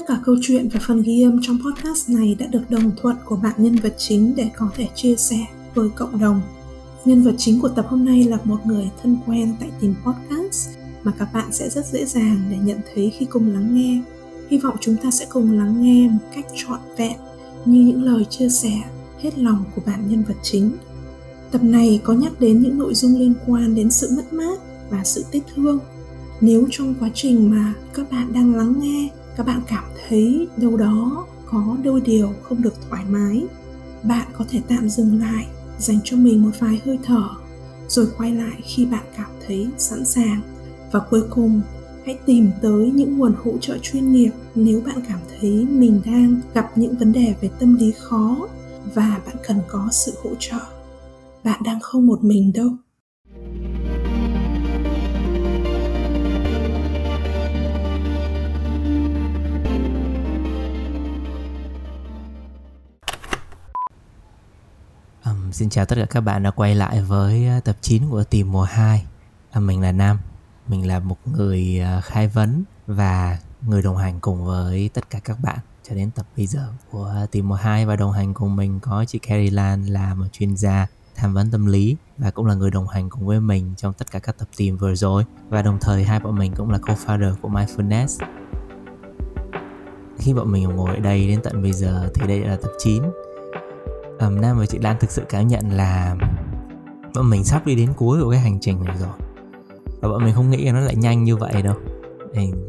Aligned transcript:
Tất 0.00 0.06
cả 0.08 0.20
câu 0.24 0.36
chuyện 0.42 0.68
và 0.68 0.80
phần 0.86 1.02
ghi 1.02 1.22
âm 1.22 1.38
trong 1.42 1.58
podcast 1.58 2.08
này 2.08 2.36
đã 2.38 2.46
được 2.46 2.70
đồng 2.70 2.90
thuận 2.96 3.16
của 3.24 3.36
bạn 3.36 3.54
nhân 3.58 3.76
vật 3.76 3.94
chính 3.98 4.36
để 4.36 4.50
có 4.56 4.70
thể 4.76 4.88
chia 4.94 5.16
sẻ 5.16 5.36
với 5.74 5.88
cộng 5.96 6.20
đồng. 6.20 6.40
Nhân 7.04 7.22
vật 7.22 7.34
chính 7.38 7.60
của 7.60 7.68
tập 7.68 7.86
hôm 7.88 8.04
nay 8.04 8.24
là 8.24 8.38
một 8.44 8.56
người 8.66 8.90
thân 9.02 9.16
quen 9.26 9.54
tại 9.60 9.68
tìm 9.80 9.94
podcast 10.04 10.68
mà 11.02 11.12
các 11.18 11.28
bạn 11.34 11.52
sẽ 11.52 11.70
rất 11.70 11.86
dễ 11.86 12.04
dàng 12.04 12.42
để 12.50 12.56
nhận 12.64 12.78
thấy 12.94 13.12
khi 13.18 13.26
cùng 13.26 13.52
lắng 13.52 13.74
nghe. 13.74 14.02
Hy 14.50 14.58
vọng 14.58 14.76
chúng 14.80 14.96
ta 14.96 15.10
sẽ 15.10 15.26
cùng 15.30 15.58
lắng 15.58 15.82
nghe 15.82 16.08
một 16.08 16.28
cách 16.34 16.46
trọn 16.56 16.80
vẹn 16.96 17.16
như 17.64 17.80
những 17.80 18.02
lời 18.02 18.24
chia 18.24 18.48
sẻ 18.48 18.72
hết 19.18 19.38
lòng 19.38 19.64
của 19.74 19.82
bạn 19.86 20.08
nhân 20.08 20.22
vật 20.28 20.36
chính. 20.42 20.70
Tập 21.50 21.62
này 21.62 22.00
có 22.04 22.12
nhắc 22.12 22.40
đến 22.40 22.62
những 22.62 22.78
nội 22.78 22.94
dung 22.94 23.18
liên 23.18 23.34
quan 23.46 23.74
đến 23.74 23.90
sự 23.90 24.10
mất 24.16 24.32
mát 24.32 24.60
và 24.90 25.04
sự 25.04 25.24
tiếc 25.30 25.42
thương. 25.54 25.78
Nếu 26.40 26.66
trong 26.70 26.94
quá 27.00 27.10
trình 27.14 27.50
mà 27.50 27.74
các 27.94 28.10
bạn 28.10 28.32
đang 28.32 28.54
lắng 28.54 28.74
nghe, 28.80 29.08
các 29.36 29.46
bạn 29.46 29.60
cảm 29.66 29.84
thấy 30.08 30.48
đâu 30.56 30.76
đó 30.76 31.26
có 31.46 31.76
đôi 31.84 32.00
điều 32.00 32.32
không 32.42 32.62
được 32.62 32.74
thoải 32.88 33.04
mái, 33.10 33.46
bạn 34.02 34.26
có 34.32 34.44
thể 34.48 34.60
tạm 34.68 34.88
dừng 34.88 35.20
lại, 35.20 35.46
dành 35.78 35.98
cho 36.04 36.16
mình 36.16 36.42
một 36.42 36.50
vài 36.58 36.80
hơi 36.84 36.98
thở, 37.04 37.28
rồi 37.88 38.08
quay 38.18 38.34
lại 38.34 38.60
khi 38.64 38.86
bạn 38.86 39.04
cảm 39.16 39.30
thấy 39.46 39.68
sẵn 39.78 40.04
sàng. 40.04 40.40
Và 40.92 41.00
cuối 41.00 41.22
cùng, 41.30 41.60
hãy 42.06 42.18
tìm 42.26 42.50
tới 42.62 42.90
những 42.94 43.18
nguồn 43.18 43.34
hỗ 43.44 43.52
trợ 43.60 43.78
chuyên 43.82 44.12
nghiệp 44.12 44.30
nếu 44.54 44.80
bạn 44.86 45.00
cảm 45.08 45.18
thấy 45.40 45.66
mình 45.70 46.00
đang 46.04 46.40
gặp 46.54 46.70
những 46.76 46.96
vấn 46.96 47.12
đề 47.12 47.34
về 47.40 47.50
tâm 47.58 47.76
lý 47.76 47.92
khó 47.98 48.48
và 48.94 49.20
bạn 49.26 49.36
cần 49.48 49.56
có 49.68 49.88
sự 49.92 50.12
hỗ 50.22 50.30
trợ. 50.38 50.58
Bạn 51.44 51.60
đang 51.64 51.80
không 51.80 52.06
một 52.06 52.24
mình 52.24 52.52
đâu. 52.54 52.70
Um, 65.50 65.52
xin 65.52 65.70
chào 65.70 65.86
tất 65.86 65.96
cả 65.96 66.06
các 66.10 66.20
bạn 66.20 66.42
đã 66.42 66.50
quay 66.50 66.74
lại 66.74 67.02
với 67.02 67.46
ờ, 67.46 67.60
tập 67.60 67.76
9 67.80 68.02
của 68.10 68.24
Tìm 68.24 68.52
mùa 68.52 68.62
2 68.62 69.06
à, 69.50 69.60
Mình 69.60 69.80
là 69.80 69.92
Nam. 69.92 70.18
Mình 70.68 70.86
là 70.86 70.98
một 70.98 71.16
người 71.24 71.78
ờ, 71.78 72.00
khai 72.00 72.28
vấn 72.28 72.64
và 72.86 73.38
người 73.66 73.82
đồng 73.82 73.96
hành 73.96 74.20
cùng 74.20 74.44
với 74.44 74.90
tất 74.94 75.10
cả 75.10 75.20
các 75.24 75.38
bạn 75.42 75.58
cho 75.88 75.94
đến 75.94 76.10
tập 76.10 76.26
bây 76.36 76.46
giờ 76.46 76.68
của 76.90 77.14
Tìm 77.30 77.48
mùa 77.48 77.54
2 77.54 77.86
Và 77.86 77.96
đồng 77.96 78.12
hành 78.12 78.34
cùng 78.34 78.56
mình 78.56 78.80
có 78.80 79.04
chị 79.04 79.18
Carrie 79.18 79.50
Lan 79.50 79.86
là 79.86 80.14
một 80.14 80.26
chuyên 80.32 80.56
gia 80.56 80.86
tham 81.14 81.34
vấn 81.34 81.50
tâm 81.50 81.66
lý 81.66 81.96
và 82.18 82.30
cũng 82.30 82.46
là 82.46 82.54
người 82.54 82.70
đồng 82.70 82.88
hành 82.88 83.10
cùng 83.10 83.26
với 83.26 83.40
mình 83.40 83.74
trong 83.76 83.92
tất 83.92 84.10
cả 84.10 84.18
các 84.18 84.38
tập 84.38 84.48
tìm 84.56 84.76
vừa 84.76 84.94
rồi. 84.94 85.24
Và 85.48 85.62
đồng 85.62 85.78
thời 85.80 86.04
hai 86.04 86.20
bọn 86.20 86.38
mình 86.38 86.52
cũng 86.56 86.70
là 86.70 86.78
co-founder 86.78 87.34
của 87.42 87.48
Mindfulness 87.48 88.26
khi 90.20 90.34
bọn 90.34 90.52
mình 90.52 90.62
ngồi 90.62 90.94
ở 90.94 91.00
đây 91.00 91.28
đến 91.28 91.40
tận 91.42 91.62
bây 91.62 91.72
giờ 91.72 92.10
thì 92.14 92.26
đây 92.26 92.40
là 92.40 92.56
tập 92.56 92.70
9 92.78 93.02
um, 94.20 94.40
Nam 94.40 94.58
và 94.58 94.66
chị 94.66 94.78
Lan 94.78 94.96
thực 95.00 95.10
sự 95.10 95.22
cảm 95.28 95.48
nhận 95.48 95.70
là 95.70 96.16
bọn 97.14 97.30
mình 97.30 97.44
sắp 97.44 97.66
đi 97.66 97.74
đến 97.74 97.88
cuối 97.96 98.22
của 98.22 98.30
cái 98.30 98.40
hành 98.40 98.60
trình 98.60 98.84
này 98.84 98.96
rồi. 98.98 99.08
Và 100.00 100.08
bọn 100.08 100.24
mình 100.24 100.34
không 100.34 100.50
nghĩ 100.50 100.64
là 100.64 100.72
nó 100.72 100.80
lại 100.80 100.96
nhanh 100.96 101.24
như 101.24 101.36
vậy 101.36 101.62
đâu. 101.62 101.74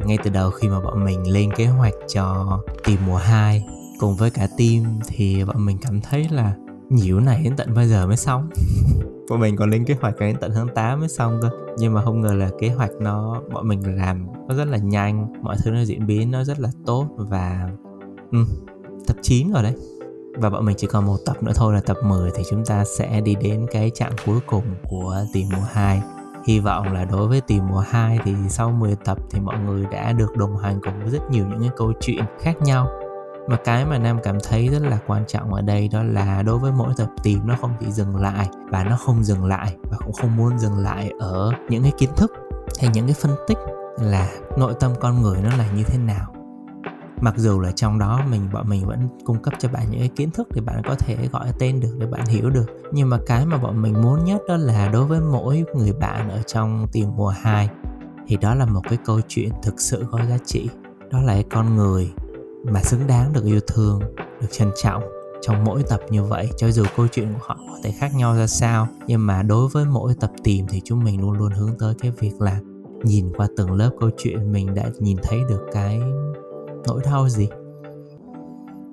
Ngay 0.06 0.18
từ 0.24 0.30
đầu 0.30 0.52
khi 0.52 0.70
mà 0.70 0.80
bọn 0.80 1.06
mình 1.06 1.32
lên 1.32 1.54
kế 1.54 1.66
hoạch 1.66 1.94
cho 2.08 2.60
tìm 2.84 3.00
mùa 3.08 3.18
2 3.18 3.66
cùng 4.00 4.16
với 4.16 4.30
cả 4.30 4.48
team 4.58 5.00
thì 5.08 5.46
bọn 5.46 5.66
mình 5.66 5.78
cảm 5.82 6.02
thấy 6.02 6.28
là 6.32 6.56
nhiễu 6.90 7.20
này 7.20 7.42
đến 7.44 7.54
tận 7.58 7.74
bây 7.74 7.88
giờ 7.88 8.08
mới 8.08 8.18
xong. 8.18 8.50
Bọn 9.30 9.40
mình 9.40 9.56
còn 9.56 9.70
lên 9.70 9.86
kế 9.86 9.96
hoạch 10.02 10.20
đến 10.20 10.36
tận 10.42 10.52
tháng 10.56 10.68
8 10.76 11.00
mới 11.00 11.10
xong 11.10 11.40
cơ. 11.42 11.50
Nhưng 11.78 11.94
mà 11.94 12.02
không 12.02 12.22
ngờ 12.22 12.34
là 12.34 12.50
kế 12.60 12.70
hoạch 12.70 12.92
nó 13.00 13.42
bọn 13.54 13.68
mình 13.68 13.98
làm 13.98 14.28
nó 14.48 14.56
rất 14.56 14.68
là 14.68 14.78
nhanh 14.78 15.34
mọi 15.42 15.56
thứ 15.64 15.72
nó 15.72 15.82
diễn 15.82 16.08
biến 16.08 16.32
nó 16.32 16.44
rất 16.44 16.60
là 16.60 16.70
tốt 16.86 17.08
và 17.18 17.70
ừ, 18.32 18.46
tập 19.08 19.18
9 19.22 19.52
rồi 19.52 19.64
đấy 19.64 19.74
và 20.38 20.50
bọn 20.50 20.66
mình 20.66 20.76
chỉ 20.80 20.88
còn 20.88 21.06
một 21.06 21.18
tập 21.26 21.44
nữa 21.44 21.54
thôi 21.56 21.74
là 21.74 21.82
tập 21.82 21.98
10 22.04 22.32
thì 22.36 22.44
chúng 22.50 22.66
ta 22.66 22.86
sẽ 22.86 23.22
đi 23.22 23.36
đến 23.36 23.66
cái 23.72 23.92
trạng 23.96 24.14
cuối 24.26 24.40
cùng 24.46 24.66
của 24.90 25.26
tìm 25.34 25.48
mùa 25.52 25.66
2 25.72 26.02
Hy 26.46 26.60
vọng 26.60 26.94
là 26.94 27.06
đối 27.06 27.28
với 27.28 27.42
tìm 27.42 27.68
mùa 27.68 27.80
2 27.80 28.20
thì 28.26 28.36
sau 28.50 28.72
10 28.72 28.96
tập 28.96 29.18
thì 29.32 29.40
mọi 29.40 29.60
người 29.60 29.86
đã 29.92 30.12
được 30.12 30.38
đồng 30.38 30.58
hành 30.58 30.80
cùng 30.84 31.00
với 31.02 31.10
rất 31.10 31.32
nhiều 31.32 31.46
những 31.46 31.60
cái 31.60 31.70
câu 31.78 31.94
chuyện 32.02 32.24
khác 32.40 32.62
nhau. 32.62 32.88
Mà 33.48 33.58
cái 33.66 33.86
mà 33.86 33.98
nam 33.98 34.20
cảm 34.24 34.38
thấy 34.44 34.68
rất 34.68 34.82
là 34.82 35.00
quan 35.08 35.24
trọng 35.28 35.54
ở 35.54 35.62
đây 35.62 35.88
đó 35.88 36.04
là 36.04 36.44
đối 36.44 36.58
với 36.58 36.72
mỗi 36.72 36.94
tập 36.98 37.08
tìm 37.24 37.40
nó 37.48 37.56
không 37.62 37.74
chỉ 37.80 37.92
dừng 37.92 38.16
lại 38.16 38.50
và 38.70 38.84
nó 38.84 38.98
không 38.98 39.24
dừng 39.24 39.46
lại 39.46 39.76
và 39.92 39.98
cũng 40.06 40.14
không 40.14 40.36
muốn 40.36 40.60
dừng 40.60 40.78
lại 40.78 41.12
ở 41.20 41.52
những 41.70 41.84
cái 41.84 41.92
kiến 41.98 42.10
thức 42.16 42.32
hay 42.80 42.90
những 42.94 43.06
cái 43.06 43.16
phân 43.22 43.36
tích 43.48 43.58
là 44.02 44.30
nội 44.58 44.74
tâm 44.80 44.92
con 45.00 45.22
người 45.22 45.42
nó 45.44 45.58
là 45.58 45.68
như 45.76 45.84
thế 45.84 45.98
nào 45.98 46.41
mặc 47.22 47.34
dù 47.38 47.60
là 47.60 47.72
trong 47.72 48.00
đó 48.00 48.22
mình, 48.30 48.50
bọn 48.54 48.70
mình 48.70 48.86
vẫn 48.86 49.08
cung 49.26 49.42
cấp 49.42 49.54
cho 49.60 49.70
bạn 49.70 49.88
những 49.92 50.00
cái 50.00 50.10
kiến 50.16 50.32
thức 50.32 50.48
để 50.54 50.62
bạn 50.62 50.82
có 50.88 50.96
thể 50.96 51.18
gọi 51.32 51.48
tên 51.60 51.80
được, 51.80 51.96
để 52.00 52.08
bạn 52.08 52.26
hiểu 52.26 52.50
được. 52.50 52.66
Nhưng 52.92 53.10
mà 53.10 53.18
cái 53.26 53.46
mà 53.46 53.58
bọn 53.58 53.82
mình 53.82 54.02
muốn 54.02 54.26
nhất 54.26 54.42
đó 54.48 54.58
là 54.58 54.88
đối 54.88 55.06
với 55.06 55.20
mỗi 55.22 55.64
người 55.76 55.94
bạn 55.94 56.30
ở 56.30 56.42
trong 56.42 56.88
tìm 56.92 57.10
mùa 57.16 57.30
2 57.30 57.70
thì 58.28 58.38
đó 58.38 58.56
là 58.56 58.66
một 58.66 58.82
cái 58.90 58.98
câu 59.06 59.22
chuyện 59.28 59.50
thực 59.64 59.82
sự 59.82 60.06
có 60.12 60.20
giá 60.30 60.38
trị. 60.46 60.70
Đó 61.12 61.22
là 61.22 61.34
cái 61.34 61.46
con 61.52 61.76
người 61.76 62.12
mà 62.64 62.82
xứng 62.82 63.08
đáng 63.08 63.34
được 63.34 63.46
yêu 63.46 63.60
thương, 63.68 64.00
được 64.42 64.48
trân 64.52 64.72
trọng 64.84 65.04
trong 65.42 65.64
mỗi 65.64 65.84
tập 65.84 66.00
như 66.10 66.24
vậy. 66.24 66.50
Cho 66.58 66.72
dù 66.72 66.84
câu 66.98 67.08
chuyện 67.08 67.34
của 67.34 67.40
họ 67.42 67.58
có 67.68 67.78
thể 67.84 67.92
khác 67.92 68.16
nhau 68.16 68.36
ra 68.36 68.48
sao, 68.48 68.88
nhưng 69.08 69.26
mà 69.26 69.44
đối 69.44 69.68
với 69.68 69.86
mỗi 69.86 70.14
tập 70.20 70.32
tìm 70.44 70.66
thì 70.70 70.82
chúng 70.86 71.04
mình 71.04 71.22
luôn 71.22 71.32
luôn 71.32 71.52
hướng 71.52 71.78
tới 71.80 71.94
cái 72.02 72.12
việc 72.20 72.42
là 72.42 72.60
nhìn 73.04 73.32
qua 73.38 73.48
từng 73.58 73.72
lớp 73.72 73.92
câu 74.00 74.10
chuyện 74.18 74.52
mình 74.52 74.76
đã 74.76 74.90
nhìn 75.00 75.18
thấy 75.24 75.40
được 75.50 75.62
cái 75.74 76.02
nỗi 76.88 77.02
đau 77.06 77.30
gì? 77.30 77.50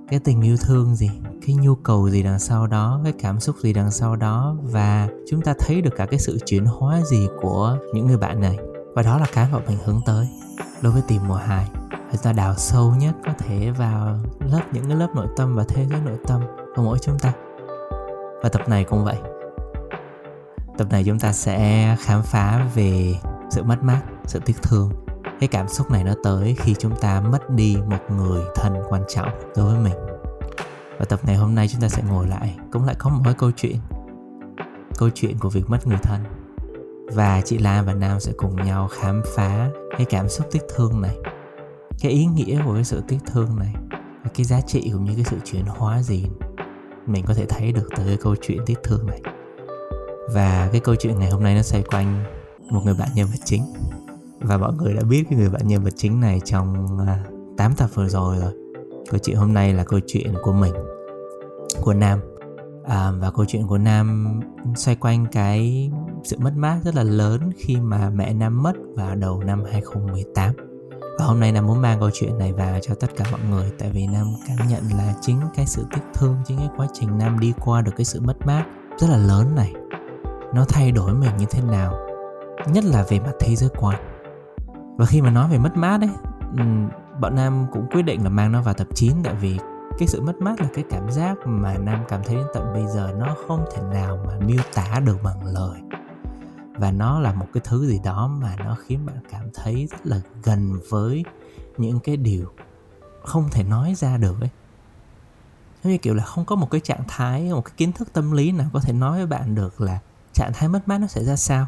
Cái 0.08 0.20
tình 0.20 0.42
yêu 0.42 0.56
thương 0.56 0.94
gì? 0.94 1.10
Cái 1.46 1.56
nhu 1.56 1.74
cầu 1.74 2.10
gì 2.10 2.22
đằng 2.22 2.38
sau 2.38 2.66
đó? 2.66 3.00
Cái 3.04 3.12
cảm 3.18 3.40
xúc 3.40 3.56
gì 3.62 3.72
đằng 3.72 3.90
sau 3.90 4.16
đó? 4.16 4.56
Và 4.62 5.08
chúng 5.30 5.42
ta 5.42 5.54
thấy 5.58 5.80
được 5.82 5.96
cả 5.96 6.06
cái 6.06 6.18
sự 6.18 6.38
chuyển 6.46 6.64
hóa 6.64 7.00
gì 7.02 7.28
của 7.40 7.78
những 7.94 8.06
người 8.06 8.16
bạn 8.16 8.40
này. 8.40 8.58
Và 8.94 9.02
đó 9.02 9.18
là 9.18 9.26
cái 9.34 9.48
mà 9.52 9.58
mình 9.68 9.78
hướng 9.84 10.00
tới 10.06 10.28
đối 10.82 10.92
với 10.92 11.02
tìm 11.08 11.22
mùa 11.28 11.34
hai, 11.34 11.68
người 11.90 12.20
ta 12.22 12.32
đào 12.32 12.54
sâu 12.54 12.94
nhất 13.00 13.14
có 13.26 13.32
thể 13.38 13.70
vào 13.70 14.18
lớp 14.40 14.62
những 14.72 14.84
cái 14.88 14.96
lớp 14.96 15.08
nội 15.14 15.26
tâm 15.36 15.54
và 15.54 15.64
thế 15.68 15.86
giới 15.90 16.00
nội 16.00 16.18
tâm 16.26 16.42
của 16.76 16.82
mỗi 16.82 16.98
chúng 16.98 17.18
ta. 17.18 17.32
Và 18.42 18.48
tập 18.48 18.68
này 18.68 18.84
cũng 18.84 19.04
vậy. 19.04 19.16
Tập 20.78 20.86
này 20.90 21.04
chúng 21.04 21.18
ta 21.18 21.32
sẽ 21.32 21.96
khám 22.00 22.22
phá 22.22 22.68
về 22.74 23.14
sự 23.50 23.62
mất 23.62 23.82
mát 23.82 24.02
sự 24.24 24.40
tiếc 24.44 24.62
thương 24.62 24.90
cái 25.40 25.48
cảm 25.48 25.68
xúc 25.68 25.90
này 25.90 26.04
nó 26.04 26.14
tới 26.22 26.56
khi 26.58 26.74
chúng 26.78 26.96
ta 27.00 27.20
mất 27.20 27.50
đi 27.50 27.76
một 27.86 28.16
người 28.16 28.42
thân 28.54 28.74
quan 28.88 29.02
trọng 29.08 29.28
đối 29.56 29.74
với 29.74 29.84
mình. 29.84 29.98
Và 30.98 31.04
tập 31.04 31.20
ngày 31.26 31.36
hôm 31.36 31.54
nay 31.54 31.68
chúng 31.68 31.80
ta 31.80 31.88
sẽ 31.88 32.02
ngồi 32.08 32.26
lại, 32.26 32.56
cũng 32.72 32.84
lại 32.84 32.96
có 32.98 33.10
một 33.10 33.20
cái 33.24 33.34
câu 33.34 33.50
chuyện. 33.56 33.76
Câu 34.98 35.10
chuyện 35.14 35.38
của 35.38 35.50
việc 35.50 35.70
mất 35.70 35.86
người 35.86 35.98
thân. 36.02 36.20
Và 37.12 37.40
chị 37.44 37.58
Lan 37.58 37.86
và 37.86 37.94
Nam 37.94 38.20
sẽ 38.20 38.32
cùng 38.36 38.56
nhau 38.56 38.88
khám 38.88 39.22
phá 39.36 39.70
cái 39.96 40.04
cảm 40.04 40.28
xúc 40.28 40.46
tiếc 40.50 40.62
thương 40.74 41.00
này, 41.00 41.16
cái 42.00 42.12
ý 42.12 42.26
nghĩa 42.26 42.62
của 42.64 42.74
cái 42.74 42.84
sự 42.84 43.02
tiếc 43.08 43.18
thương 43.26 43.58
này, 43.58 43.74
và 44.24 44.30
cái 44.34 44.44
giá 44.44 44.60
trị 44.60 44.90
cũng 44.92 45.04
như 45.04 45.12
cái 45.14 45.24
sự 45.24 45.36
chuyển 45.44 45.64
hóa 45.66 46.02
gì 46.02 46.26
mình 47.06 47.24
có 47.26 47.34
thể 47.34 47.46
thấy 47.48 47.72
được 47.72 47.88
từ 47.96 48.04
cái 48.06 48.16
câu 48.16 48.34
chuyện 48.42 48.58
tiếc 48.66 48.78
thương 48.82 49.06
này. 49.06 49.20
Và 50.34 50.68
cái 50.72 50.80
câu 50.80 50.94
chuyện 50.94 51.18
ngày 51.18 51.30
hôm 51.30 51.42
nay 51.42 51.54
nó 51.54 51.62
xoay 51.62 51.82
quanh 51.82 52.24
một 52.70 52.80
người 52.84 52.94
bạn 52.98 53.08
nhân 53.14 53.26
vật 53.26 53.40
chính 53.44 53.62
và 54.40 54.56
mọi 54.56 54.72
người 54.72 54.94
đã 54.94 55.02
biết 55.02 55.24
cái 55.30 55.38
người 55.38 55.50
bạn 55.50 55.66
nhân 55.66 55.84
vật 55.84 55.92
chính 55.96 56.20
này 56.20 56.40
trong 56.44 56.98
à, 57.06 57.24
8 57.56 57.74
tập 57.76 57.90
vừa 57.94 58.08
rồi 58.08 58.38
rồi. 58.38 58.52
Câu 59.10 59.18
chuyện 59.18 59.36
hôm 59.36 59.54
nay 59.54 59.74
là 59.74 59.84
câu 59.84 60.00
chuyện 60.06 60.34
của 60.42 60.52
mình 60.52 60.74
của 61.82 61.94
nam. 61.94 62.20
À, 62.84 63.10
và 63.20 63.30
câu 63.30 63.44
chuyện 63.48 63.66
của 63.66 63.78
nam 63.78 64.40
xoay 64.76 64.96
quanh 64.96 65.26
cái 65.32 65.90
sự 66.24 66.36
mất 66.38 66.52
mát 66.56 66.80
rất 66.84 66.94
là 66.94 67.02
lớn 67.02 67.50
khi 67.56 67.76
mà 67.76 68.10
mẹ 68.10 68.32
nam 68.32 68.62
mất 68.62 68.72
vào 68.96 69.14
đầu 69.14 69.42
năm 69.42 69.64
2018 69.72 70.54
và 71.18 71.24
hôm 71.24 71.40
nay 71.40 71.52
Nam 71.52 71.66
muốn 71.66 71.82
mang 71.82 72.00
câu 72.00 72.10
chuyện 72.12 72.38
này 72.38 72.52
vào 72.52 72.78
cho 72.82 72.94
tất 72.94 73.06
cả 73.16 73.24
mọi 73.30 73.40
người 73.50 73.72
Tại 73.78 73.90
vì 73.90 74.06
Nam 74.06 74.26
cảm 74.48 74.68
nhận 74.68 74.82
là 74.98 75.14
chính 75.20 75.40
cái 75.54 75.66
sự 75.66 75.84
tiếc 75.90 76.00
thương 76.14 76.36
Chính 76.46 76.58
cái 76.58 76.68
quá 76.76 76.86
trình 76.92 77.18
Nam 77.18 77.40
đi 77.40 77.52
qua 77.60 77.82
được 77.82 77.92
cái 77.96 78.04
sự 78.04 78.20
mất 78.20 78.46
mát 78.46 78.64
rất 78.98 79.10
là 79.10 79.16
lớn 79.16 79.54
này 79.56 79.72
Nó 80.54 80.64
thay 80.68 80.92
đổi 80.92 81.14
mình 81.14 81.30
như 81.38 81.46
thế 81.50 81.62
nào 81.62 81.94
Nhất 82.66 82.84
là 82.84 83.04
về 83.08 83.20
mặt 83.20 83.32
thế 83.40 83.56
giới 83.56 83.70
quan. 83.80 84.17
Và 84.98 85.06
khi 85.06 85.22
mà 85.22 85.30
nói 85.30 85.48
về 85.50 85.58
mất 85.58 85.76
mát 85.76 86.00
ấy 86.00 86.10
ừ, 86.56 86.64
Bọn 87.20 87.34
Nam 87.34 87.66
cũng 87.72 87.86
quyết 87.90 88.02
định 88.02 88.24
là 88.24 88.30
mang 88.30 88.52
nó 88.52 88.62
vào 88.62 88.74
tập 88.74 88.88
9 88.94 89.12
Tại 89.24 89.34
vì 89.34 89.58
cái 89.98 90.08
sự 90.08 90.20
mất 90.20 90.36
mát 90.40 90.60
là 90.60 90.68
cái 90.74 90.84
cảm 90.90 91.10
giác 91.10 91.36
mà 91.44 91.78
Nam 91.78 92.04
cảm 92.08 92.22
thấy 92.24 92.36
đến 92.36 92.46
tận 92.54 92.72
bây 92.72 92.86
giờ 92.86 93.14
Nó 93.18 93.36
không 93.46 93.64
thể 93.74 93.82
nào 93.82 94.18
mà 94.26 94.46
miêu 94.46 94.62
tả 94.74 95.00
được 95.00 95.18
bằng 95.22 95.44
lời. 95.44 95.80
Và 96.74 96.90
nó 96.90 97.20
là 97.20 97.32
một 97.32 97.46
cái 97.52 97.60
thứ 97.64 97.86
gì 97.86 98.00
đó 98.04 98.28
mà 98.42 98.56
nó 98.58 98.76
khiến 98.86 99.06
bạn 99.06 99.16
cảm 99.30 99.50
thấy 99.54 99.88
rất 99.90 100.06
là 100.06 100.20
gần 100.42 100.80
với 100.90 101.24
những 101.76 102.00
cái 102.00 102.16
điều 102.16 102.46
không 103.22 103.48
thể 103.50 103.64
nói 103.64 103.94
ra 103.94 104.16
được 104.16 104.40
ấy. 104.40 104.50
Giống 105.84 105.92
như 105.92 105.98
kiểu 105.98 106.14
là 106.14 106.24
không 106.24 106.44
có 106.44 106.56
một 106.56 106.70
cái 106.70 106.80
trạng 106.80 107.02
thái, 107.08 107.50
một 107.52 107.64
cái 107.64 107.74
kiến 107.76 107.92
thức 107.92 108.12
tâm 108.12 108.32
lý 108.32 108.52
nào 108.52 108.66
có 108.72 108.80
thể 108.80 108.92
nói 108.92 109.18
với 109.18 109.26
bạn 109.26 109.54
được 109.54 109.80
là 109.80 109.98
trạng 110.32 110.52
thái 110.54 110.68
mất 110.68 110.88
mát 110.88 110.98
nó 110.98 111.06
sẽ 111.06 111.24
ra 111.24 111.36
sao 111.36 111.66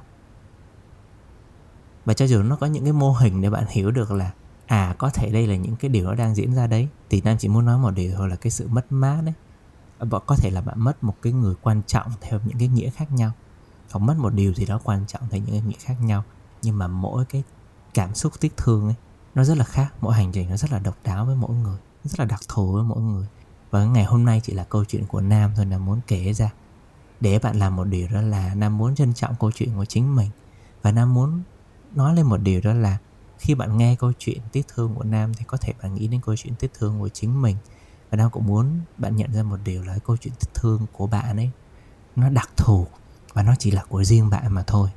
và 2.10 2.14
cho 2.14 2.24
dù 2.26 2.42
nó 2.42 2.56
có 2.56 2.66
những 2.66 2.84
cái 2.84 2.92
mô 2.92 3.12
hình 3.12 3.40
để 3.40 3.50
bạn 3.50 3.64
hiểu 3.68 3.90
được 3.90 4.10
là 4.10 4.30
à 4.66 4.94
có 4.98 5.10
thể 5.10 5.30
đây 5.32 5.46
là 5.46 5.56
những 5.56 5.76
cái 5.76 5.88
điều 5.88 6.04
nó 6.04 6.14
đang 6.14 6.34
diễn 6.34 6.54
ra 6.54 6.66
đấy, 6.66 6.88
thì 7.10 7.20
nam 7.20 7.36
chỉ 7.38 7.48
muốn 7.48 7.64
nói 7.64 7.78
một 7.78 7.90
điều 7.90 8.14
thôi 8.16 8.28
là 8.28 8.36
cái 8.36 8.50
sự 8.50 8.68
mất 8.68 8.92
mát 8.92 9.20
đấy. 9.24 9.34
Ờ, 9.98 10.18
có 10.26 10.36
thể 10.36 10.50
là 10.50 10.60
bạn 10.60 10.80
mất 10.80 11.04
một 11.04 11.14
cái 11.22 11.32
người 11.32 11.54
quan 11.62 11.82
trọng 11.86 12.12
theo 12.20 12.40
những 12.44 12.58
cái 12.58 12.68
nghĩa 12.68 12.90
khác 12.90 13.12
nhau. 13.12 13.32
Hoặc 13.90 14.00
mất 14.00 14.16
một 14.18 14.34
điều 14.34 14.54
gì 14.54 14.66
đó 14.66 14.80
quan 14.84 15.04
trọng 15.06 15.22
theo 15.30 15.40
những 15.40 15.50
cái 15.50 15.60
nghĩa 15.60 15.78
khác 15.78 15.94
nhau, 16.02 16.24
nhưng 16.62 16.78
mà 16.78 16.86
mỗi 16.86 17.24
cái 17.24 17.42
cảm 17.94 18.14
xúc 18.14 18.32
tiếc 18.40 18.56
thương 18.56 18.84
ấy, 18.84 18.94
nó 19.34 19.44
rất 19.44 19.56
là 19.56 19.64
khác. 19.64 19.94
Mỗi 20.00 20.14
hành 20.14 20.32
trình 20.32 20.50
nó 20.50 20.56
rất 20.56 20.72
là 20.72 20.78
độc 20.78 20.96
đáo 21.04 21.26
với 21.26 21.36
mỗi 21.36 21.56
người 21.56 21.78
rất 22.04 22.20
là 22.20 22.24
đặc 22.24 22.40
thù 22.48 22.72
với 22.72 22.84
mỗi 22.84 23.00
người. 23.00 23.26
Và 23.70 23.84
ngày 23.84 24.04
hôm 24.04 24.24
nay 24.24 24.40
chỉ 24.44 24.52
là 24.52 24.64
câu 24.64 24.84
chuyện 24.84 25.06
của 25.06 25.20
nam 25.20 25.52
thôi, 25.56 25.64
nam 25.64 25.84
muốn 25.84 26.00
kể 26.06 26.32
ra. 26.32 26.50
Để 27.20 27.38
bạn 27.38 27.58
làm 27.58 27.76
một 27.76 27.84
điều 27.84 28.08
đó 28.08 28.20
là 28.20 28.54
nam 28.54 28.78
muốn 28.78 28.94
trân 28.94 29.14
trọng 29.14 29.34
câu 29.40 29.50
chuyện 29.54 29.76
của 29.76 29.84
chính 29.84 30.16
mình. 30.16 30.30
Và 30.82 30.92
nam 30.92 31.14
muốn 31.14 31.42
nói 31.94 32.14
lên 32.14 32.26
một 32.26 32.36
điều 32.36 32.60
đó 32.60 32.72
là, 32.72 32.98
khi 33.38 33.54
bạn 33.54 33.76
nghe 33.76 33.96
câu 33.96 34.12
chuyện 34.18 34.38
tiếc 34.52 34.68
thương 34.68 34.94
của 34.94 35.04
nam 35.04 35.34
thì 35.34 35.44
có 35.44 35.56
thể 35.56 35.72
bạn 35.82 35.94
nghĩ 35.94 36.08
đến 36.08 36.20
câu 36.26 36.36
chuyện 36.36 36.54
tiếc 36.54 36.70
thương 36.74 37.00
của 37.00 37.08
chính 37.08 37.42
mình. 37.42 37.56
Và 38.10 38.16
nam 38.16 38.30
cũng 38.30 38.46
muốn 38.46 38.80
bạn 38.98 39.16
nhận 39.16 39.32
ra 39.32 39.42
một 39.42 39.56
điều 39.64 39.82
là 39.82 39.98
câu 40.06 40.16
chuyện 40.16 40.34
tiếc 40.40 40.54
thương 40.54 40.86
của 40.92 41.06
bạn 41.06 41.36
ấy, 41.36 41.50
nó 42.16 42.28
đặc 42.28 42.50
thù 42.56 42.86
và 43.32 43.42
nó 43.42 43.54
chỉ 43.58 43.70
là 43.70 43.84
của 43.88 44.04
riêng 44.04 44.30
bạn 44.30 44.52
mà 44.52 44.62
thôi. 44.66 44.90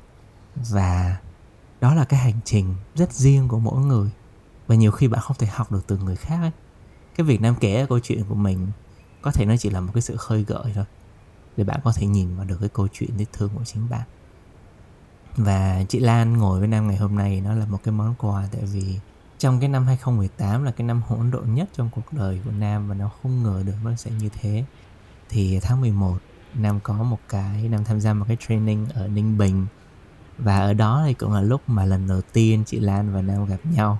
Và 0.70 1.20
đó 1.80 1.94
là 1.94 2.04
cái 2.04 2.20
hành 2.20 2.40
trình 2.44 2.74
rất 2.94 3.12
riêng 3.12 3.48
của 3.48 3.58
mỗi 3.58 3.84
người. 3.84 4.10
Và 4.66 4.74
nhiều 4.74 4.90
khi 4.90 5.08
bạn 5.08 5.20
không 5.20 5.36
thể 5.36 5.46
học 5.46 5.72
được 5.72 5.86
từ 5.86 5.98
người 5.98 6.16
khác 6.16 6.38
ấy. 6.40 6.50
cái 7.16 7.26
việc 7.26 7.40
nam 7.40 7.54
kể 7.60 7.86
câu 7.88 7.98
chuyện 8.00 8.24
của 8.28 8.34
mình 8.34 8.68
có 9.22 9.30
thể 9.30 9.44
nó 9.44 9.56
chỉ 9.56 9.70
là 9.70 9.80
một 9.80 9.90
cái 9.94 10.02
sự 10.02 10.16
khơi 10.16 10.44
gợi 10.44 10.72
thôi. 10.74 10.84
Để 11.56 11.64
bạn 11.64 11.80
có 11.84 11.92
thể 11.92 12.06
nhìn 12.06 12.36
vào 12.36 12.44
được 12.44 12.56
cái 12.60 12.68
câu 12.68 12.88
chuyện 12.92 13.10
tiếc 13.18 13.32
thương 13.32 13.50
của 13.54 13.64
chính 13.64 13.88
bạn 13.88 14.08
và 15.36 15.84
chị 15.88 16.00
Lan 16.00 16.36
ngồi 16.36 16.58
với 16.58 16.68
Nam 16.68 16.88
ngày 16.88 16.96
hôm 16.96 17.14
nay 17.14 17.40
nó 17.40 17.54
là 17.54 17.66
một 17.66 17.78
cái 17.84 17.92
món 17.92 18.14
quà 18.18 18.48
tại 18.52 18.62
vì 18.72 18.98
trong 19.38 19.60
cái 19.60 19.68
năm 19.68 19.86
2018 19.86 20.64
là 20.64 20.70
cái 20.70 20.86
năm 20.86 21.02
hỗn 21.06 21.30
độn 21.30 21.54
nhất 21.54 21.68
trong 21.76 21.90
cuộc 21.94 22.12
đời 22.12 22.40
của 22.44 22.50
Nam 22.50 22.88
và 22.88 22.94
nó 22.94 23.10
không 23.22 23.42
ngờ 23.42 23.62
được 23.66 23.74
nó 23.84 23.94
sẽ 23.94 24.10
như 24.10 24.28
thế. 24.40 24.64
Thì 25.28 25.60
tháng 25.62 25.80
11 25.80 26.18
Nam 26.54 26.80
có 26.82 27.02
một 27.02 27.18
cái, 27.28 27.68
Nam 27.68 27.84
tham 27.84 28.00
gia 28.00 28.14
một 28.14 28.24
cái 28.28 28.36
training 28.48 28.86
ở 28.94 29.08
Ninh 29.08 29.38
Bình. 29.38 29.66
Và 30.38 30.58
ở 30.58 30.72
đó 30.72 31.02
thì 31.06 31.14
cũng 31.14 31.32
là 31.32 31.40
lúc 31.40 31.60
mà 31.66 31.84
lần 31.84 32.08
đầu 32.08 32.20
tiên 32.32 32.62
chị 32.66 32.80
Lan 32.80 33.12
và 33.12 33.22
Nam 33.22 33.46
gặp 33.46 33.58
nhau. 33.64 33.98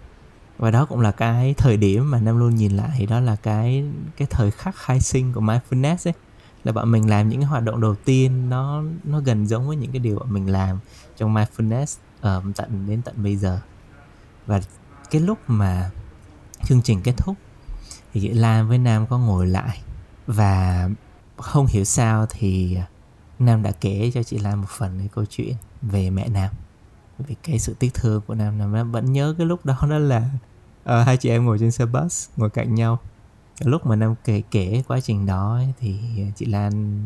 Và 0.59 0.71
đó 0.71 0.85
cũng 0.85 1.01
là 1.01 1.11
cái 1.11 1.55
thời 1.59 1.77
điểm 1.77 2.11
mà 2.11 2.21
Nam 2.21 2.39
luôn 2.39 2.55
nhìn 2.55 2.77
lại, 2.77 3.07
đó 3.07 3.21
là 3.21 3.37
cái 3.37 3.85
cái 4.17 4.29
thời 4.31 4.51
khắc 4.51 4.77
khai 4.77 5.01
sinh 5.01 5.33
của 5.33 5.41
mindfulness 5.41 6.09
ấy. 6.09 6.15
Là 6.65 6.73
bọn 6.73 6.93
mình 6.93 7.11
làm 7.11 7.29
những 7.29 7.41
cái 7.41 7.49
hoạt 7.49 7.63
động 7.63 7.81
đầu 7.81 7.95
tiên, 7.95 8.51
nó 8.51 8.83
nó 9.05 9.21
gần 9.21 9.47
giống 9.47 9.67
với 9.69 9.77
những 9.77 9.93
cái 9.93 9.99
điều 9.99 10.19
bọn 10.19 10.33
mình 10.33 10.47
làm 10.47 10.79
trong 11.17 11.35
mindfulness 11.35 11.97
um, 12.23 12.53
tận 12.53 12.87
đến 12.87 13.03
tận 13.03 13.15
bây 13.23 13.37
giờ. 13.37 13.61
Và 14.47 14.61
cái 15.11 15.21
lúc 15.21 15.39
mà 15.47 15.91
chương 16.65 16.83
trình 16.83 17.01
kết 17.05 17.15
thúc 17.17 17.37
thì 18.13 18.21
chị 18.21 18.29
Lan 18.29 18.69
với 18.69 18.79
Nam 18.79 19.07
có 19.07 19.19
ngồi 19.19 19.47
lại 19.47 19.81
và 20.27 20.89
không 21.37 21.67
hiểu 21.67 21.85
sao 21.85 22.27
thì 22.31 22.79
Nam 23.39 23.63
đã 23.63 23.71
kể 23.71 24.11
cho 24.15 24.23
chị 24.23 24.39
Lan 24.39 24.61
một 24.61 24.69
phần 24.69 24.99
cái 24.99 25.09
câu 25.15 25.25
chuyện 25.25 25.55
về 25.83 26.11
mẹ 26.11 26.29
Nam. 26.29 26.51
Về 27.19 27.35
cái 27.43 27.59
sự 27.59 27.75
tiếc 27.79 27.95
thương 27.95 28.23
của 28.27 28.35
Nam 28.35 28.73
Nam 28.73 28.93
vẫn 28.93 29.13
nhớ 29.13 29.35
cái 29.39 29.47
lúc 29.47 29.67
đó 29.67 29.79
đó 29.91 29.99
là 29.99 30.31
uh, 30.83 31.07
hai 31.07 31.17
chị 31.17 31.29
em 31.29 31.45
ngồi 31.45 31.59
trên 31.59 31.71
xe 31.71 31.87
bus 31.87 32.29
ngồi 32.37 32.51
cạnh 32.51 32.75
nhau. 32.75 32.99
Lúc 33.61 33.87
mà 33.87 33.97
Nam 33.97 34.15
kể 34.25 34.43
kể 34.51 34.83
quá 34.89 35.01
trình 35.01 35.27
đó 35.27 35.55
ấy, 35.55 35.73
thì 35.81 35.99
chị 36.37 36.47
Lan 36.47 37.01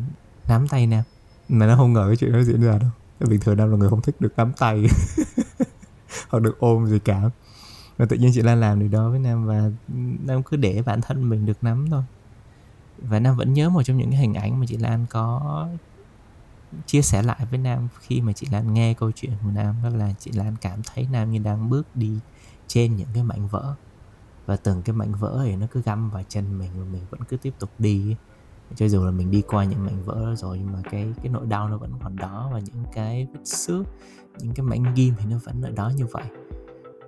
nắm 0.49 0.69
tay 0.69 0.87
Nam. 0.87 1.03
Mà 1.49 1.67
nó 1.67 1.77
không 1.77 1.93
ngờ 1.93 2.05
cái 2.09 2.17
chuyện 2.17 2.33
nó 2.33 2.43
diễn 2.43 2.63
ra 2.63 2.79
đâu 2.79 2.91
bình 3.27 3.41
thường 3.41 3.57
Nam 3.57 3.71
là 3.71 3.77
người 3.77 3.89
không 3.89 4.03
thích 4.03 4.21
được 4.21 4.33
nắm 4.37 4.53
tay. 4.59 4.85
Hoặc 6.29 6.43
được 6.43 6.59
ôm 6.59 6.87
gì 6.87 6.99
cả. 6.99 7.23
Và 7.97 8.07
tự 8.07 8.17
nhiên 8.17 8.31
chị 8.35 8.43
Lan 8.43 8.61
làm 8.61 8.81
điều 8.81 8.89
đó 8.89 9.11
với 9.11 9.19
Nam 9.19 9.47
và 9.47 9.71
Nam 10.27 10.43
cứ 10.43 10.57
để 10.57 10.83
bản 10.87 11.01
thân 11.01 11.29
mình 11.29 11.47
được 11.47 11.65
nắm 11.65 11.87
thôi. 11.91 12.03
Và 12.99 13.21
Nam 13.21 13.37
vẫn 13.37 13.53
nhớ 13.53 13.69
một 13.69 13.83
trong 13.83 13.97
những 13.97 14.11
cái 14.11 14.21
hình 14.21 14.35
ảnh 14.35 14.61
mà 14.61 14.67
chị 14.69 14.77
Lan 14.77 15.07
có 15.11 15.69
chia 16.87 17.03
sẻ 17.03 17.23
lại 17.23 17.47
với 17.51 17.59
Nam 17.59 17.89
khi 18.01 18.21
mà 18.21 18.33
chị 18.33 18.47
Lan 18.51 18.75
nghe 18.75 18.95
câu 18.95 19.13
chuyện 19.13 19.33
của 19.43 19.51
Nam, 19.51 19.75
đó 19.83 19.89
là 19.89 20.15
chị 20.19 20.33
Lan 20.33 20.57
cảm 20.61 20.83
thấy 20.83 21.09
Nam 21.13 21.33
như 21.33 21.39
đang 21.39 21.71
bước 21.71 21.87
đi 21.95 22.19
trên 22.67 22.97
những 22.97 23.09
cái 23.15 23.23
mảnh 23.23 23.49
vỡ. 23.49 23.75
Và 24.47 24.57
từng 24.57 24.83
cái 24.83 24.97
mảnh 24.97 25.15
vỡ 25.15 25.43
thì 25.45 25.57
nó 25.57 25.67
cứ 25.71 25.83
găm 25.83 26.11
vào 26.11 26.23
chân 26.29 26.59
mình 26.59 26.71
và 26.79 26.85
mình 26.93 27.03
vẫn 27.11 27.21
cứ 27.29 27.37
tiếp 27.37 27.55
tục 27.59 27.71
đi 27.79 28.17
cho 28.75 28.89
dù 28.89 29.05
là 29.05 29.11
mình 29.11 29.31
đi 29.31 29.43
qua 29.43 29.65
những 29.65 29.85
mảnh 29.85 30.03
vỡ 30.05 30.35
rồi, 30.37 30.59
nhưng 30.59 30.73
mà 30.73 30.83
cái 30.91 31.13
cái 31.23 31.33
nỗi 31.33 31.47
đau 31.47 31.69
nó 31.69 31.77
vẫn 31.77 31.93
còn 32.03 32.17
đó 32.17 32.51
và 32.53 32.59
những 32.59 32.85
cái 32.93 33.29
vết 33.33 33.47
xước, 33.47 33.87
những 34.41 34.55
cái 34.55 34.67
mảnh 34.67 34.95
ghim 34.97 35.15
thì 35.19 35.25
nó 35.31 35.39
vẫn 35.45 35.63
ở 35.63 35.71
đó 35.71 35.93
như 35.97 36.07
vậy. 36.13 36.25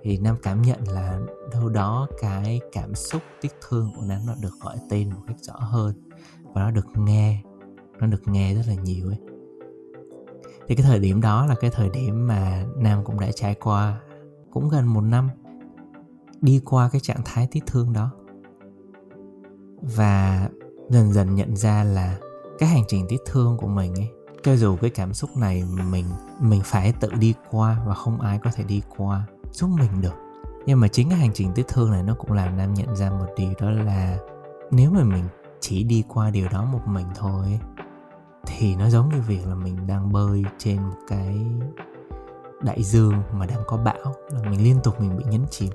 Thì 0.03 0.17
nam 0.17 0.35
cảm 0.43 0.61
nhận 0.61 0.79
là 0.87 1.19
đâu 1.53 1.69
đó 1.69 2.07
cái 2.21 2.61
cảm 2.71 2.95
xúc, 2.95 3.21
tiếc 3.41 3.51
thương 3.67 3.91
của 3.95 4.01
nam 4.07 4.19
nó 4.27 4.35
được 4.41 4.53
gọi 4.61 4.77
tên 4.89 5.09
một 5.09 5.21
cách 5.27 5.37
rõ 5.41 5.55
hơn 5.55 5.93
và 6.53 6.61
nó 6.61 6.71
được 6.71 6.87
nghe, 6.95 7.41
nó 7.99 8.07
được 8.07 8.27
nghe 8.27 8.55
rất 8.55 8.63
là 8.67 8.73
nhiều 8.73 9.07
ấy. 9.07 9.19
Thì 10.67 10.75
cái 10.75 10.85
thời 10.85 10.99
điểm 10.99 11.21
đó 11.21 11.45
là 11.45 11.55
cái 11.61 11.69
thời 11.69 11.89
điểm 11.89 12.27
mà 12.27 12.65
nam 12.77 13.03
cũng 13.03 13.19
đã 13.19 13.31
trải 13.31 13.55
qua 13.55 13.99
cũng 14.51 14.69
gần 14.69 14.85
một 14.85 15.01
năm 15.01 15.29
đi 16.41 16.61
qua 16.65 16.89
cái 16.89 17.01
trạng 17.01 17.21
thái 17.25 17.47
tiếc 17.51 17.63
thương 17.65 17.93
đó. 17.93 18.09
Và 19.81 20.49
dần 20.91 21.13
dần 21.13 21.35
nhận 21.35 21.55
ra 21.55 21.83
là 21.83 22.17
cái 22.59 22.69
hành 22.69 22.83
trình 22.87 23.05
tiếc 23.09 23.21
thương 23.25 23.57
của 23.57 23.67
mình 23.67 23.95
ấy, 23.95 24.09
cho 24.43 24.55
dù 24.55 24.75
cái 24.75 24.89
cảm 24.89 25.13
xúc 25.13 25.29
này 25.37 25.63
mình 25.91 26.05
mình 26.39 26.61
phải 26.65 26.93
tự 26.99 27.09
đi 27.19 27.33
qua 27.51 27.77
và 27.85 27.93
không 27.93 28.21
ai 28.21 28.39
có 28.43 28.51
thể 28.55 28.63
đi 28.63 28.81
qua, 28.97 29.25
giúp 29.51 29.69
mình 29.79 30.01
được. 30.01 30.13
Nhưng 30.65 30.79
mà 30.79 30.87
chính 30.87 31.09
cái 31.09 31.19
hành 31.19 31.31
trình 31.33 31.51
tiếc 31.55 31.67
thương 31.67 31.91
này 31.91 32.03
nó 32.03 32.13
cũng 32.13 32.31
làm 32.31 32.57
nam 32.57 32.73
nhận 32.73 32.95
ra 32.95 33.09
một 33.09 33.25
điều 33.37 33.53
đó 33.61 33.69
là 33.71 34.17
nếu 34.71 34.91
mà 34.91 35.03
mình 35.03 35.23
chỉ 35.59 35.83
đi 35.83 36.03
qua 36.07 36.29
điều 36.29 36.47
đó 36.49 36.65
một 36.65 36.81
mình 36.85 37.07
thôi 37.15 37.59
thì 38.45 38.75
nó 38.75 38.89
giống 38.89 39.09
như 39.09 39.21
việc 39.27 39.47
là 39.47 39.55
mình 39.55 39.87
đang 39.87 40.11
bơi 40.11 40.43
trên 40.57 40.81
một 40.81 40.97
cái 41.07 41.45
đại 42.61 42.83
dương 42.83 43.13
mà 43.33 43.45
đang 43.45 43.61
có 43.67 43.77
bão, 43.77 44.15
là 44.29 44.49
mình 44.49 44.63
liên 44.63 44.79
tục 44.83 45.01
mình 45.01 45.17
bị 45.17 45.23
nhấn 45.29 45.41
chìm, 45.49 45.71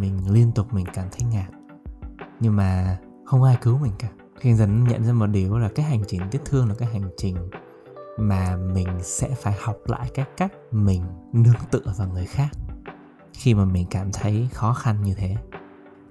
mình 0.00 0.32
liên 0.32 0.52
tục 0.52 0.66
mình 0.72 0.86
cảm 0.94 1.06
thấy 1.12 1.30
ngạt. 1.32 1.48
Nhưng 2.40 2.56
mà 2.56 2.98
không 3.24 3.42
ai 3.42 3.58
cứu 3.62 3.78
mình 3.78 3.92
cả 3.98 4.08
khi 4.46 4.54
dần 4.54 4.84
nhận 4.84 5.04
ra 5.04 5.12
một 5.12 5.26
điều 5.26 5.58
là 5.58 5.68
cái 5.68 5.86
hành 5.86 6.02
trình 6.08 6.20
tiếc 6.30 6.44
thương 6.44 6.68
là 6.68 6.74
cái 6.78 6.88
hành 6.88 7.10
trình 7.16 7.36
mà 8.18 8.56
mình 8.56 8.88
sẽ 9.02 9.28
phải 9.28 9.54
học 9.60 9.76
lại 9.86 10.10
cái 10.14 10.26
cách 10.36 10.52
mình 10.70 11.02
nương 11.32 11.54
tựa 11.70 11.94
vào 11.98 12.08
người 12.08 12.26
khác 12.26 12.48
khi 13.32 13.54
mà 13.54 13.64
mình 13.64 13.86
cảm 13.90 14.12
thấy 14.12 14.48
khó 14.52 14.72
khăn 14.72 15.02
như 15.02 15.14
thế. 15.14 15.36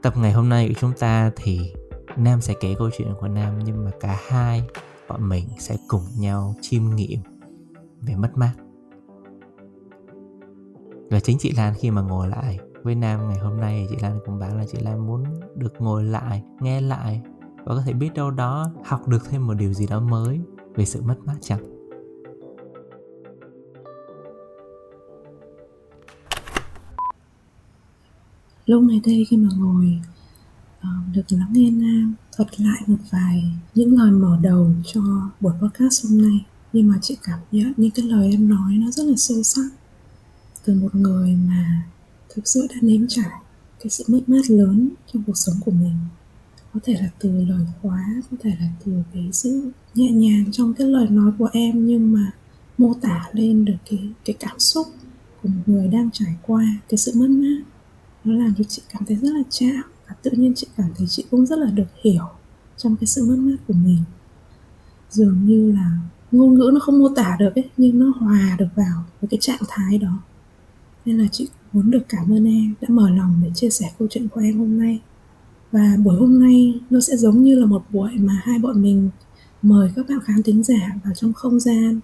Tập 0.01 0.13
ngày 0.17 0.31
hôm 0.31 0.49
nay 0.49 0.67
của 0.67 0.73
chúng 0.79 0.91
ta 0.99 1.31
thì 1.35 1.73
nam 2.17 2.41
sẽ 2.41 2.53
kể 2.59 2.75
câu 2.77 2.89
chuyện 2.97 3.13
của 3.19 3.27
nam 3.27 3.59
nhưng 3.63 3.85
mà 3.85 3.91
cả 3.99 4.19
hai 4.27 4.67
bọn 5.07 5.29
mình 5.29 5.47
sẽ 5.59 5.77
cùng 5.87 6.03
nhau 6.17 6.55
chiêm 6.61 6.95
nghiệm 6.95 7.19
về 8.01 8.15
mất 8.15 8.31
mát. 8.35 8.53
Và 11.09 11.19
chính 11.19 11.37
chị 11.39 11.51
Lan 11.51 11.73
khi 11.77 11.91
mà 11.91 12.01
ngồi 12.01 12.27
lại 12.27 12.59
với 12.83 12.95
Nam 12.95 13.29
ngày 13.29 13.37
hôm 13.37 13.57
nay 13.57 13.85
thì 13.89 13.95
chị 13.95 14.01
Lan 14.01 14.19
cũng 14.25 14.39
bảo 14.39 14.55
là 14.55 14.65
chị 14.65 14.77
Lan 14.81 15.07
muốn 15.07 15.23
được 15.55 15.73
ngồi 15.79 16.03
lại, 16.03 16.43
nghe 16.59 16.81
lại 16.81 17.21
và 17.65 17.75
có 17.75 17.81
thể 17.85 17.93
biết 17.93 18.09
đâu 18.15 18.31
đó 18.31 18.71
học 18.85 19.07
được 19.07 19.29
thêm 19.29 19.47
một 19.47 19.53
điều 19.53 19.73
gì 19.73 19.87
đó 19.87 19.99
mới 19.99 20.41
về 20.75 20.85
sự 20.85 21.01
mất 21.01 21.15
mát 21.25 21.35
chẳng 21.41 21.75
lúc 28.65 28.83
này 28.83 29.01
đây 29.05 29.25
khi 29.29 29.37
mà 29.37 29.49
ngồi 29.57 30.01
uh, 30.79 31.15
được 31.15 31.23
lắng 31.29 31.49
nghe 31.53 31.71
Nam 31.71 32.15
thuật 32.37 32.61
lại 32.61 32.81
một 32.87 32.97
vài 33.11 33.43
những 33.75 33.97
lời 33.97 34.11
mở 34.11 34.37
đầu 34.41 34.71
cho 34.85 35.01
buổi 35.41 35.53
podcast 35.61 36.05
hôm 36.05 36.21
nay. 36.21 36.45
Nhưng 36.73 36.87
mà 36.87 36.95
chị 37.01 37.17
cảm 37.23 37.39
nhận 37.51 37.73
những 37.77 37.91
cái 37.91 38.05
lời 38.05 38.29
em 38.31 38.49
nói 38.49 38.73
nó 38.73 38.91
rất 38.91 39.03
là 39.03 39.15
sâu 39.17 39.43
sắc. 39.43 39.69
Từ 40.65 40.73
một 40.73 40.95
người 40.95 41.35
mà 41.35 41.83
thực 42.35 42.47
sự 42.47 42.67
đã 42.69 42.75
nếm 42.81 43.07
trải 43.07 43.41
cái 43.79 43.89
sự 43.89 44.03
mất 44.07 44.19
mát 44.27 44.49
lớn 44.49 44.89
trong 45.13 45.23
cuộc 45.27 45.37
sống 45.37 45.55
của 45.65 45.71
mình 45.71 45.97
có 46.75 46.81
thể 46.83 46.93
là 46.93 47.09
từ 47.19 47.45
lời 47.45 47.65
khóa, 47.81 48.05
có 48.31 48.37
thể 48.43 48.49
là 48.59 48.67
từ 48.85 48.93
cái 49.13 49.29
sự 49.31 49.71
nhẹ 49.93 50.11
nhàng 50.11 50.45
trong 50.51 50.73
cái 50.73 50.87
lời 50.87 51.07
nói 51.09 51.31
của 51.37 51.49
em, 51.53 51.87
nhưng 51.87 52.11
mà 52.11 52.31
mô 52.77 52.93
tả 52.93 53.29
lên 53.33 53.65
được 53.65 53.75
cái 53.89 54.09
cái 54.25 54.35
cảm 54.39 54.59
xúc 54.59 54.87
của 55.43 55.49
một 55.49 55.61
người 55.65 55.87
đang 55.87 56.09
trải 56.13 56.35
qua, 56.41 56.65
cái 56.89 56.97
sự 56.97 57.11
mất 57.15 57.29
mát. 57.29 57.63
Nó 58.23 58.33
làm 58.33 58.53
cho 58.57 58.63
chị 58.63 58.81
cảm 58.93 59.05
thấy 59.05 59.17
rất 59.17 59.29
là 59.29 59.41
chạm 59.49 59.83
và 60.07 60.15
tự 60.23 60.31
nhiên 60.31 60.53
chị 60.55 60.67
cảm 60.77 60.89
thấy 60.97 61.07
chị 61.07 61.25
cũng 61.31 61.45
rất 61.45 61.59
là 61.59 61.71
được 61.71 61.87
hiểu 62.03 62.25
trong 62.77 62.95
cái 62.95 63.07
sự 63.07 63.25
mất 63.25 63.37
mát 63.37 63.57
của 63.67 63.73
mình. 63.73 64.03
Dường 65.09 65.45
như 65.45 65.71
là 65.71 65.91
ngôn 66.31 66.53
ngữ 66.53 66.71
nó 66.73 66.79
không 66.79 66.99
mô 66.99 67.09
tả 67.09 67.35
được 67.39 67.55
ấy, 67.55 67.69
nhưng 67.77 67.99
nó 67.99 68.13
hòa 68.19 68.55
được 68.59 68.69
vào 68.75 69.03
với 69.21 69.27
cái 69.27 69.37
trạng 69.41 69.61
thái 69.67 69.97
đó. 69.97 70.19
Nên 71.05 71.17
là 71.17 71.27
chị 71.31 71.47
muốn 71.73 71.91
được 71.91 72.03
cảm 72.09 72.31
ơn 72.33 72.45
em, 72.45 72.73
đã 72.81 72.87
mở 72.89 73.09
lòng 73.09 73.41
để 73.43 73.51
chia 73.55 73.69
sẻ 73.69 73.91
câu 73.99 74.07
chuyện 74.11 74.27
của 74.27 74.41
em 74.41 74.59
hôm 74.59 74.79
nay 74.79 74.99
và 75.75 75.97
buổi 76.03 76.15
hôm 76.15 76.39
nay 76.39 76.79
nó 76.89 76.99
sẽ 76.99 77.17
giống 77.17 77.43
như 77.43 77.59
là 77.59 77.65
một 77.65 77.83
buổi 77.89 78.11
mà 78.17 78.41
hai 78.43 78.59
bọn 78.59 78.81
mình 78.81 79.09
mời 79.61 79.91
các 79.95 80.05
bạn 80.09 80.19
khán 80.23 80.43
thính 80.43 80.63
giả 80.63 80.91
vào 81.03 81.13
trong 81.13 81.33
không 81.33 81.59
gian. 81.59 81.99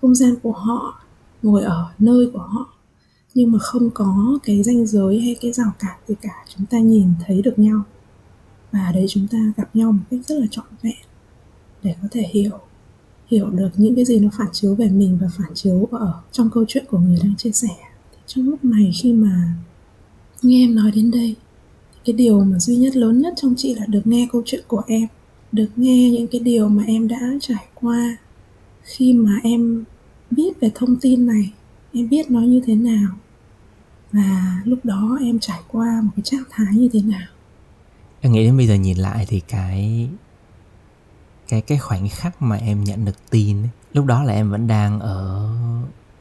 Không 0.00 0.14
gian 0.14 0.34
của 0.42 0.52
họ, 0.52 1.02
ngồi 1.42 1.62
ở 1.62 1.92
nơi 1.98 2.30
của 2.32 2.38
họ. 2.38 2.74
Nhưng 3.34 3.52
mà 3.52 3.58
không 3.58 3.90
có 3.94 4.38
cái 4.42 4.62
ranh 4.62 4.86
giới 4.86 5.20
hay 5.20 5.36
cái 5.40 5.52
rào 5.52 5.72
cản 5.78 5.98
gì 6.08 6.14
cả, 6.22 6.44
chúng 6.56 6.66
ta 6.66 6.78
nhìn 6.78 7.08
thấy 7.26 7.42
được 7.42 7.58
nhau. 7.58 7.82
Và 8.72 8.92
đấy 8.94 9.06
chúng 9.08 9.26
ta 9.28 9.38
gặp 9.56 9.76
nhau 9.76 9.92
một 9.92 10.02
cách 10.10 10.20
rất 10.26 10.38
là 10.38 10.46
trọn 10.50 10.66
vẹn 10.82 11.06
để 11.82 11.94
có 12.02 12.08
thể 12.10 12.22
hiểu 12.32 12.58
hiểu 13.26 13.50
được 13.50 13.70
những 13.76 13.94
cái 13.94 14.04
gì 14.04 14.18
nó 14.18 14.28
phản 14.38 14.48
chiếu 14.52 14.74
về 14.74 14.88
mình 14.88 15.18
và 15.20 15.28
phản 15.38 15.54
chiếu 15.54 15.88
ở 15.90 16.14
trong 16.32 16.50
câu 16.50 16.64
chuyện 16.68 16.84
của 16.88 16.98
người 16.98 17.18
đang 17.22 17.36
chia 17.36 17.52
sẻ. 17.52 17.76
Trong 18.26 18.48
lúc 18.48 18.64
này 18.64 18.92
khi 19.02 19.12
mà 19.12 19.54
nghe 20.42 20.64
em 20.64 20.74
nói 20.74 20.90
đến 20.94 21.10
đây 21.10 21.36
cái 22.04 22.12
điều 22.12 22.44
mà 22.44 22.58
duy 22.58 22.76
nhất 22.76 22.96
lớn 22.96 23.20
nhất 23.20 23.34
trong 23.36 23.54
chị 23.56 23.74
là 23.74 23.86
được 23.86 24.06
nghe 24.06 24.28
câu 24.32 24.42
chuyện 24.46 24.64
của 24.66 24.82
em 24.86 25.06
được 25.52 25.68
nghe 25.76 26.10
những 26.10 26.26
cái 26.26 26.40
điều 26.40 26.68
mà 26.68 26.84
em 26.86 27.08
đã 27.08 27.20
trải 27.40 27.64
qua. 27.74 28.16
Khi 28.82 29.12
mà 29.12 29.40
em 29.42 29.84
biết 30.30 30.60
về 30.60 30.70
thông 30.74 30.96
tin 30.96 31.26
này 31.26 31.52
em 31.92 32.08
biết 32.08 32.30
nó 32.30 32.40
như 32.40 32.60
thế 32.66 32.74
nào 32.74 33.08
và 34.12 34.60
lúc 34.64 34.78
đó 34.84 35.18
em 35.20 35.38
trải 35.38 35.60
qua 35.68 36.00
một 36.02 36.10
cái 36.16 36.22
trạng 36.22 36.44
thái 36.50 36.74
như 36.74 36.88
thế 36.92 37.00
nào. 37.02 37.28
Em 38.20 38.32
nghĩ 38.32 38.44
đến 38.44 38.56
bây 38.56 38.66
giờ 38.66 38.74
nhìn 38.74 38.96
lại 38.98 39.26
thì 39.28 39.40
cái 39.40 40.08
cái 41.48 41.60
cái 41.60 41.78
khoảnh 41.78 42.08
khắc 42.08 42.42
mà 42.42 42.56
em 42.56 42.84
nhận 42.84 43.04
được 43.04 43.30
tin 43.30 43.62
ấy, 43.62 43.70
lúc 43.92 44.06
đó 44.06 44.22
là 44.22 44.32
em 44.32 44.50
vẫn 44.50 44.66
đang 44.66 45.00
ở 45.00 45.50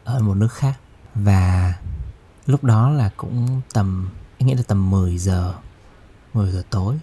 ở 0.04 0.20
một 0.20 0.34
nước 0.34 0.52
khác. 0.52 0.74
Và 1.16 1.74
lúc 2.46 2.64
đó 2.64 2.90
là 2.90 3.10
cũng 3.18 3.62
tầm 3.74 4.10
em 4.38 4.48
nghĩ 4.48 4.54
là 4.54 4.64
tầm 4.68 4.90
10 4.92 5.18
giờ. 5.18 5.54
10 6.34 6.52
giờ 6.52 6.64
tối 6.70 7.00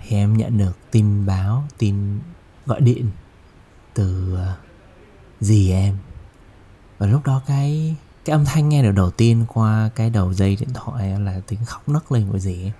thì 0.00 0.16
em 0.16 0.36
nhận 0.36 0.58
được 0.58 0.78
tin 0.90 1.26
báo 1.26 1.64
tin 1.78 2.20
gọi 2.66 2.80
điện 2.80 3.10
từ 3.94 4.34
ờ, 4.34 4.56
dì 5.40 5.70
em. 5.70 5.96
Và 6.98 7.06
lúc 7.06 7.24
đó 7.24 7.42
cái 7.46 7.96
cái 8.24 8.32
âm 8.32 8.44
thanh 8.44 8.68
nghe 8.68 8.82
được 8.82 8.92
đầu 8.92 9.10
tiên 9.10 9.44
qua 9.48 9.90
cái 9.94 10.10
đầu 10.10 10.34
dây 10.34 10.56
điện 10.56 10.68
thoại 10.74 11.20
là 11.20 11.40
tiếng 11.46 11.64
khóc 11.64 11.88
nấc 11.88 12.12
lên 12.12 12.28
của 12.32 12.38
dì 12.38 12.62
ấy. 12.62 12.72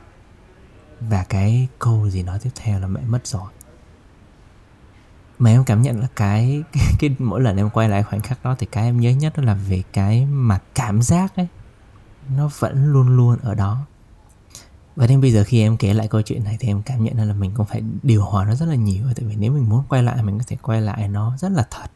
và 1.00 1.24
cái 1.28 1.68
câu 1.78 2.10
gì 2.10 2.22
nói 2.22 2.38
tiếp 2.38 2.50
theo 2.54 2.80
là 2.80 2.86
mẹ 2.86 3.00
mất 3.00 3.26
rồi. 3.26 3.50
Mà 5.38 5.50
em 5.50 5.64
cảm 5.64 5.82
nhận 5.82 6.00
là 6.00 6.06
cái, 6.16 6.62
cái 6.72 6.84
cái 6.98 7.10
mỗi 7.18 7.40
lần 7.40 7.56
em 7.56 7.70
quay 7.70 7.88
lại 7.88 8.02
khoảnh 8.02 8.20
khắc 8.20 8.44
đó 8.44 8.56
thì 8.58 8.66
cái 8.66 8.84
em 8.84 9.00
nhớ 9.00 9.10
nhất 9.10 9.32
đó 9.36 9.42
là 9.42 9.54
về 9.54 9.82
cái 9.92 10.26
mà 10.26 10.58
cảm 10.74 11.02
giác 11.02 11.36
ấy. 11.36 11.48
Nó 12.36 12.50
vẫn 12.58 12.92
luôn 12.92 13.16
luôn 13.16 13.38
ở 13.42 13.54
đó 13.54 13.86
và 14.96 15.06
đến 15.06 15.20
bây 15.20 15.32
giờ 15.32 15.44
khi 15.46 15.60
em 15.60 15.76
kể 15.76 15.94
lại 15.94 16.08
câu 16.08 16.22
chuyện 16.22 16.44
này 16.44 16.56
thì 16.60 16.68
em 16.68 16.82
cảm 16.82 17.04
nhận 17.04 17.28
là 17.28 17.34
mình 17.34 17.52
cũng 17.54 17.66
phải 17.66 17.82
điều 18.02 18.24
hòa 18.24 18.44
nó 18.44 18.54
rất 18.54 18.66
là 18.66 18.74
nhiều 18.74 19.06
tại 19.16 19.24
vì 19.24 19.36
nếu 19.36 19.52
mình 19.52 19.68
muốn 19.68 19.84
quay 19.88 20.02
lại, 20.02 20.22
mình 20.22 20.38
có 20.38 20.44
thể 20.46 20.56
quay 20.62 20.80
lại 20.80 21.08
nó 21.08 21.36
rất 21.36 21.52
là 21.52 21.66
thật. 21.70 21.90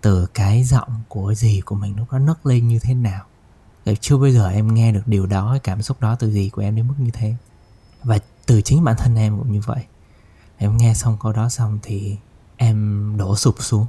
Từ 0.00 0.26
cái 0.34 0.64
giọng 0.64 1.00
của 1.08 1.34
gì 1.34 1.60
của 1.60 1.74
mình 1.74 1.96
lúc 1.96 2.12
đó 2.12 2.18
nấc 2.18 2.46
lên 2.46 2.68
như 2.68 2.78
thế 2.78 2.94
nào. 2.94 3.24
Để 3.84 3.96
chưa 3.96 4.16
bao 4.16 4.30
giờ 4.30 4.48
em 4.48 4.74
nghe 4.74 4.92
được 4.92 5.02
điều 5.06 5.26
đó, 5.26 5.50
cái 5.50 5.60
cảm 5.60 5.82
xúc 5.82 6.00
đó 6.00 6.14
từ 6.14 6.30
gì 6.30 6.48
của 6.48 6.62
em 6.62 6.76
đến 6.76 6.88
mức 6.88 6.94
như 6.98 7.10
thế. 7.10 7.34
Và 8.02 8.18
từ 8.46 8.62
chính 8.62 8.84
bản 8.84 8.96
thân 8.98 9.16
em 9.16 9.38
cũng 9.38 9.52
như 9.52 9.60
vậy. 9.60 9.84
Em 10.56 10.76
nghe 10.76 10.94
xong 10.94 11.16
câu 11.20 11.32
đó 11.32 11.48
xong 11.48 11.78
thì 11.82 12.16
em 12.56 13.14
đổ 13.18 13.36
sụp 13.36 13.54
xuống. 13.58 13.86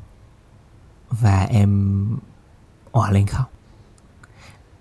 Và 1.09 1.43
em 1.43 2.17
òa 2.91 3.11
lên 3.11 3.27
khóc. 3.27 3.51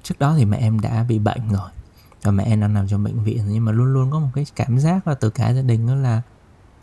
Trước 0.02 0.18
đó 0.18 0.34
thì 0.36 0.44
mẹ 0.44 0.56
em 0.56 0.80
đã 0.80 1.04
bị 1.08 1.18
bệnh 1.18 1.52
rồi 1.52 1.70
và 2.22 2.30
mẹ 2.30 2.44
em 2.44 2.60
đang 2.60 2.74
nằm 2.74 2.88
trong 2.88 3.04
bệnh 3.04 3.24
viện, 3.24 3.44
nhưng 3.48 3.64
mà 3.64 3.72
luôn 3.72 3.92
luôn 3.92 4.10
có 4.10 4.18
một 4.18 4.28
cái 4.34 4.46
cảm 4.56 4.78
giác 4.78 5.06
là 5.06 5.14
từ 5.14 5.30
cả 5.30 5.52
gia 5.52 5.62
đình 5.62 5.86
đó 5.86 5.94
là 5.94 6.22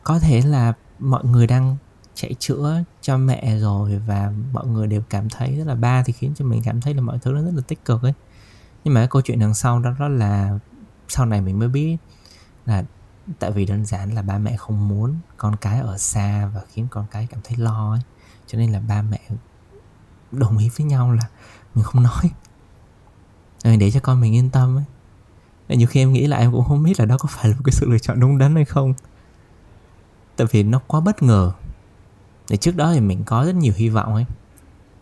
có 0.04 0.20
thể 0.20 0.42
là 0.42 0.74
mọi 1.00 1.26
người 1.26 1.48
đang 1.48 1.78
chạy 2.14 2.36
chữa 2.40 2.84
cho 3.02 3.18
mẹ 3.18 3.60
rồi 3.60 4.00
và 4.08 4.32
mọi 4.54 4.68
người 4.68 4.88
đều 4.88 5.02
cảm 5.10 5.30
thấy 5.30 5.56
rất 5.58 5.68
là 5.68 5.76
ba 5.76 6.04
thì 6.04 6.14
khiến 6.14 6.34
cho 6.36 6.46
mình 6.46 6.62
cảm 6.66 6.82
thấy 6.82 6.94
là 6.94 7.02
mọi 7.02 7.20
thứ 7.22 7.32
nó 7.32 7.42
rất 7.42 7.52
là 7.56 7.62
tích 7.68 7.86
cực 7.86 8.02
ấy. 8.02 8.14
Nhưng 8.84 8.94
mà 8.94 9.00
cái 9.00 9.08
câu 9.08 9.22
chuyện 9.22 9.40
đằng 9.40 9.54
sau 9.54 9.80
đó 9.80 9.96
đó 10.00 10.08
là 10.08 10.60
sau 11.08 11.26
này 11.26 11.42
mình 11.42 11.60
mới 11.60 11.68
biết 11.68 11.98
là 12.66 12.84
tại 13.40 13.52
vì 13.52 13.66
đơn 13.66 13.86
giản 13.86 14.14
là 14.14 14.22
ba 14.22 14.38
mẹ 14.38 14.58
không 14.58 14.88
muốn 14.88 15.16
con 15.38 15.56
cái 15.56 15.80
ở 15.80 15.98
xa 15.98 16.52
và 16.56 16.62
khiến 16.72 16.88
con 16.92 17.06
cái 17.12 17.28
cảm 17.32 17.40
thấy 17.44 17.58
lo 17.58 17.92
ấy. 17.92 18.02
Cho 18.48 18.58
nên 18.58 18.72
là 18.72 18.80
ba 18.80 19.02
mẹ 19.02 19.20
đồng 20.32 20.58
ý 20.58 20.70
với 20.78 20.88
nhau 20.88 21.12
là 21.12 21.28
mình 21.76 21.84
không 21.84 22.04
nói. 22.04 22.32
Để 23.78 23.92
cho 23.92 24.00
con 24.00 24.22
mình 24.22 24.36
yên 24.36 24.50
tâm 24.50 24.78
ấy. 24.78 24.86
Nên 25.70 25.80
nhiều 25.80 25.88
khi 25.88 26.02
em 26.02 26.14
nghĩ 26.14 26.28
là 26.28 26.38
em 26.38 26.52
cũng 26.52 26.66
không 26.66 26.84
biết 26.84 27.00
là 27.00 27.06
đó 27.06 27.18
có 27.18 27.30
phải 27.32 27.50
là 27.50 27.56
một 27.56 27.62
cái 27.66 27.72
sự 27.72 27.90
lựa 27.90 28.00
chọn 28.00 28.20
đúng 28.20 28.38
đắn 28.38 28.56
hay 28.56 28.66
không. 28.66 28.94
Tại 30.36 30.48
vì 30.52 30.64
nó 30.64 30.82
quá 30.88 31.00
bất 31.00 31.24
ngờ. 31.24 31.52
Để 32.50 32.58
trước 32.58 32.76
đó 32.76 32.94
thì 32.94 33.00
mình 33.00 33.24
có 33.24 33.46
rất 33.46 33.56
nhiều 33.56 33.74
hy 33.76 33.90
vọng 33.90 34.14
ấy. 34.14 34.26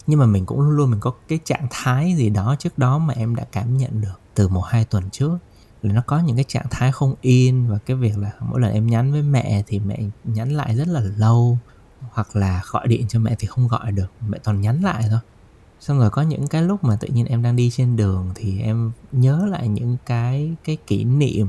Nhưng 0.08 0.20
mà 0.20 0.26
mình 0.26 0.46
cũng 0.46 0.62
luôn 0.62 0.70
luôn 0.70 0.92
mình 0.92 1.00
có 1.00 1.14
cái 1.28 1.40
trạng 1.46 1.68
thái 1.70 2.16
gì 2.16 2.30
đó 2.30 2.56
trước 2.60 2.78
đó 2.78 2.98
mà 2.98 3.14
em 3.18 3.36
đã 3.36 3.46
cảm 3.52 3.78
nhận 3.78 4.02
được 4.02 4.20
từ 4.36 4.48
một 4.48 4.62
hai 4.62 4.86
tuần 4.86 5.10
trước. 5.10 5.38
Là 5.82 5.94
nó 5.94 6.02
có 6.08 6.20
những 6.20 6.36
cái 6.36 6.46
trạng 6.48 6.66
thái 6.72 6.92
không 6.92 7.16
yên 7.22 7.68
và 7.68 7.78
cái 7.86 7.98
việc 7.98 8.18
là 8.18 8.32
mỗi 8.40 8.62
lần 8.62 8.74
em 8.74 8.88
nhắn 8.88 9.12
với 9.12 9.22
mẹ 9.22 9.64
thì 9.68 9.80
mẹ 9.80 10.00
nhắn 10.24 10.52
lại 10.52 10.76
rất 10.76 10.88
là 10.88 11.02
lâu. 11.18 11.58
Hoặc 12.12 12.36
là 12.36 12.62
gọi 12.72 12.88
điện 12.88 13.08
cho 13.08 13.20
mẹ 13.20 13.36
thì 13.40 13.48
không 13.48 13.68
gọi 13.68 13.92
được, 13.92 14.12
mẹ 14.28 14.38
toàn 14.44 14.62
nhắn 14.62 14.82
lại 14.84 15.04
thôi 15.10 15.20
xong 15.86 16.00
rồi 16.00 16.10
có 16.10 16.22
những 16.22 16.48
cái 16.48 16.62
lúc 16.62 16.84
mà 16.84 16.96
tự 16.96 17.08
nhiên 17.08 17.26
em 17.26 17.42
đang 17.42 17.56
đi 17.56 17.70
trên 17.70 17.96
đường 17.96 18.30
thì 18.36 18.62
em 18.62 18.92
nhớ 19.12 19.46
lại 19.50 19.68
những 19.68 19.98
cái 20.06 20.56
cái 20.64 20.78
kỷ 20.88 21.04
niệm. 21.04 21.48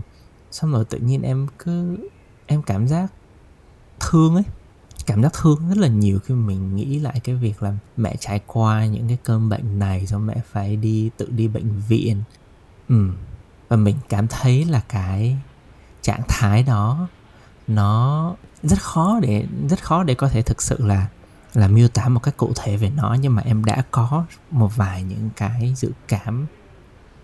Xong 0.50 0.72
rồi 0.72 0.84
tự 0.84 0.98
nhiên 0.98 1.22
em 1.22 1.46
cứ, 1.58 1.96
em 2.46 2.62
cảm 2.62 2.88
giác 2.88 3.12
thương 4.00 4.34
ấy, 4.34 4.44
cảm 5.06 5.22
giác 5.22 5.32
thương 5.42 5.68
rất 5.68 5.76
là 5.76 5.88
nhiều 5.88 6.18
khi 6.18 6.34
mình 6.34 6.76
nghĩ 6.76 6.98
lại 6.98 7.20
cái 7.24 7.34
việc 7.34 7.62
là 7.62 7.74
mẹ 7.96 8.16
trải 8.20 8.40
qua 8.46 8.86
những 8.86 9.08
cái 9.08 9.18
cơn 9.24 9.48
bệnh 9.48 9.78
này 9.78 10.06
xong 10.06 10.26
mẹ 10.26 10.36
phải 10.52 10.76
đi, 10.76 11.10
tự 11.16 11.28
đi 11.30 11.48
bệnh 11.48 11.80
viện. 11.88 12.22
Ừ 12.88 13.10
và 13.68 13.76
mình 13.76 13.96
cảm 14.08 14.26
thấy 14.28 14.64
là 14.64 14.80
cái 14.88 15.36
trạng 16.02 16.22
thái 16.28 16.62
đó, 16.62 17.08
nó 17.66 18.34
rất 18.62 18.82
khó 18.82 19.20
để, 19.22 19.46
rất 19.68 19.84
khó 19.84 20.02
để 20.02 20.14
có 20.14 20.28
thể 20.28 20.42
thực 20.42 20.62
sự 20.62 20.76
là 20.78 21.06
là 21.56 21.68
miêu 21.68 21.88
tả 21.88 22.08
một 22.08 22.20
cách 22.22 22.36
cụ 22.36 22.52
thể 22.56 22.76
về 22.76 22.90
nó, 22.90 23.16
nhưng 23.20 23.34
mà 23.34 23.42
em 23.42 23.64
đã 23.64 23.82
có 23.90 24.24
một 24.50 24.76
vài 24.76 25.02
những 25.02 25.30
cái 25.36 25.74
dự 25.76 25.90
cảm 26.08 26.46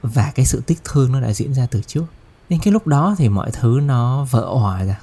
và 0.03 0.33
cái 0.35 0.47
sự 0.47 0.62
tiếc 0.67 0.85
thương 0.85 1.12
nó 1.12 1.21
đã 1.21 1.33
diễn 1.33 1.55
ra 1.55 1.67
từ 1.71 1.81
trước. 1.87 2.05
Nên 2.49 2.61
cái 2.62 2.73
lúc 2.73 2.87
đó 2.87 3.15
thì 3.19 3.29
mọi 3.29 3.51
thứ 3.53 3.81
nó 3.83 4.27
vỡ 4.31 4.41
òa 4.41 4.85
ra. 4.85 5.01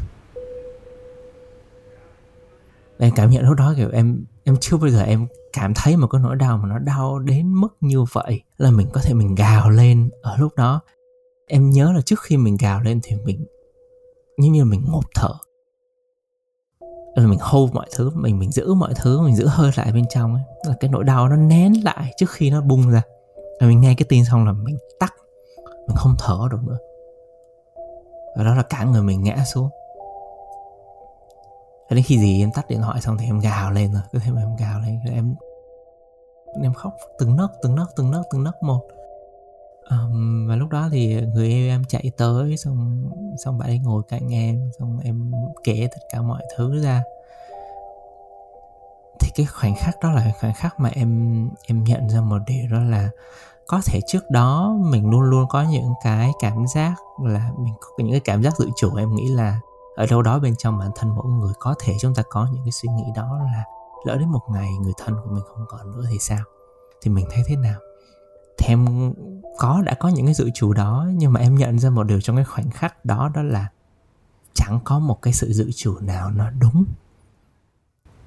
Em 2.97 3.11
cảm 3.15 3.29
nhận 3.29 3.45
lúc 3.45 3.57
đó 3.57 3.73
kiểu 3.77 3.89
em 3.91 4.23
em 4.43 4.57
chưa 4.61 4.77
bao 4.77 4.89
giờ 4.89 5.01
em 5.01 5.27
cảm 5.53 5.73
thấy 5.73 5.97
một 5.97 6.07
cái 6.07 6.21
nỗi 6.21 6.35
đau 6.35 6.57
mà 6.57 6.69
nó 6.69 6.79
đau 6.79 7.19
đến 7.19 7.53
mức 7.53 7.77
như 7.81 8.03
vậy, 8.03 8.43
là 8.57 8.71
mình 8.71 8.89
có 8.93 9.01
thể 9.03 9.13
mình 9.13 9.35
gào 9.35 9.69
lên 9.69 10.09
ở 10.21 10.37
lúc 10.37 10.55
đó. 10.57 10.81
Em 11.47 11.69
nhớ 11.69 11.91
là 11.95 12.01
trước 12.01 12.21
khi 12.21 12.37
mình 12.37 12.57
gào 12.57 12.81
lên 12.81 12.99
thì 13.03 13.15
mình, 13.15 13.45
như 14.37 14.49
như 14.49 14.65
mình 14.65 14.85
ngộp 14.87 15.05
thở 15.15 15.33
là 17.21 17.27
mình 17.27 17.39
hold 17.41 17.73
mọi 17.73 17.85
thứ, 17.95 18.11
mình 18.13 18.39
mình 18.39 18.51
giữ 18.51 18.73
mọi 18.73 18.93
thứ, 18.95 19.21
mình 19.21 19.35
giữ 19.35 19.47
hơi 19.47 19.71
lại 19.75 19.91
bên 19.91 20.05
trong 20.09 20.33
ấy. 20.33 20.43
Là 20.63 20.75
cái 20.79 20.89
nỗi 20.89 21.03
đau 21.03 21.29
nó 21.29 21.35
nén 21.35 21.73
lại 21.83 22.13
trước 22.17 22.29
khi 22.29 22.49
nó 22.49 22.61
bung 22.61 22.89
ra. 22.89 23.01
Và 23.61 23.67
mình 23.67 23.81
nghe 23.81 23.95
cái 23.97 24.05
tin 24.09 24.25
xong 24.25 24.45
là 24.45 24.51
mình 24.51 24.77
tắt. 24.99 25.13
Mình 25.87 25.95
không 25.97 26.15
thở 26.19 26.39
được 26.51 26.63
nữa. 26.67 26.77
Và 28.37 28.43
đó 28.43 28.55
là 28.55 28.63
cả 28.63 28.83
người 28.83 29.01
mình 29.01 29.23
ngã 29.23 29.37
xuống. 29.53 29.69
Và 31.89 31.95
đến 31.95 32.03
khi 32.03 32.19
gì 32.19 32.43
em 32.43 32.51
tắt 32.51 32.67
điện 32.69 32.81
thoại 32.81 33.01
xong 33.01 33.17
thì 33.17 33.25
em 33.25 33.39
gào 33.39 33.71
lên 33.71 33.93
rồi. 33.93 34.01
Cứ 34.11 34.19
thế 34.19 34.31
mà 34.31 34.41
em 34.41 34.55
gào 34.55 34.79
lên. 34.79 34.99
Em 35.13 35.35
em 36.63 36.73
khóc 36.73 36.93
từng 37.19 37.35
nấc 37.35 37.51
từng 37.61 37.75
nấc 37.75 37.89
từng 37.95 38.11
nấc 38.11 38.21
từng 38.31 38.43
nấc 38.43 38.63
một 38.63 38.81
um, 39.89 40.47
và 40.47 40.55
lúc 40.55 40.69
đó 40.69 40.89
thì 40.91 41.21
người 41.21 41.47
yêu 41.47 41.69
em 41.69 41.83
chạy 41.89 42.11
tới 42.17 42.57
xong 42.57 43.09
xong 43.45 43.57
bạn 43.57 43.69
ấy 43.69 43.79
ngồi 43.79 44.03
cạnh 44.07 44.33
em 44.33 44.71
xong 44.79 44.99
em 45.03 45.31
kể 45.63 45.87
tất 45.91 46.01
cả 46.13 46.21
mọi 46.21 46.43
thứ 46.57 46.83
ra. 46.83 47.03
Thì 49.19 49.31
cái 49.35 49.45
khoảnh 49.45 49.75
khắc 49.75 49.95
đó 50.01 50.11
là 50.11 50.31
khoảnh 50.39 50.53
khắc 50.53 50.79
mà 50.79 50.89
em 50.89 51.49
em 51.67 51.83
nhận 51.83 52.09
ra 52.09 52.21
một 52.21 52.37
điều 52.47 52.67
đó 52.71 52.79
là 52.79 53.09
có 53.67 53.81
thể 53.85 53.99
trước 54.07 54.29
đó 54.29 54.77
mình 54.79 55.09
luôn 55.09 55.21
luôn 55.21 55.45
có 55.49 55.61
những 55.63 55.93
cái 56.03 56.31
cảm 56.39 56.67
giác 56.67 56.95
là 57.23 57.51
mình 57.57 57.73
có 57.81 57.87
những 57.97 58.11
cái 58.11 58.19
cảm 58.19 58.43
giác 58.43 58.53
tự 58.59 58.69
chủ 58.75 58.95
em 58.95 59.15
nghĩ 59.15 59.27
là 59.27 59.59
ở 59.95 60.05
đâu 60.05 60.21
đó 60.21 60.39
bên 60.39 60.55
trong 60.57 60.77
bản 60.77 60.91
thân 60.95 61.15
mỗi 61.15 61.25
người 61.25 61.53
có 61.59 61.75
thể 61.79 61.93
chúng 61.99 62.15
ta 62.15 62.23
có 62.29 62.47
những 62.53 62.63
cái 62.65 62.71
suy 62.71 62.89
nghĩ 62.89 63.03
đó 63.15 63.39
là 63.53 63.63
lỡ 64.05 64.17
đến 64.17 64.29
một 64.29 64.41
ngày 64.49 64.69
người 64.81 64.93
thân 64.97 65.15
của 65.23 65.29
mình 65.31 65.43
không 65.47 65.65
còn 65.69 65.91
nữa 65.91 66.03
thì 66.11 66.19
sao? 66.19 66.39
Thì 67.01 67.11
mình 67.11 67.25
thấy 67.31 67.43
thế 67.47 67.55
nào? 67.55 67.79
Thì 68.57 68.67
em 68.67 69.13
có, 69.57 69.81
đã 69.85 69.93
có 69.93 70.09
những 70.09 70.25
cái 70.25 70.33
dự 70.33 70.49
trù 70.53 70.73
đó, 70.73 71.07
nhưng 71.13 71.33
mà 71.33 71.39
em 71.39 71.55
nhận 71.55 71.79
ra 71.79 71.89
một 71.89 72.03
điều 72.03 72.21
trong 72.21 72.35
cái 72.35 72.45
khoảnh 72.45 72.69
khắc 72.69 73.05
đó 73.05 73.31
đó 73.35 73.43
là 73.43 73.67
chẳng 74.53 74.79
có 74.83 74.99
một 74.99 75.21
cái 75.21 75.33
sự 75.33 75.53
dự 75.53 75.71
trù 75.71 75.99
nào 75.99 76.31
nó 76.31 76.49
đúng. 76.49 76.85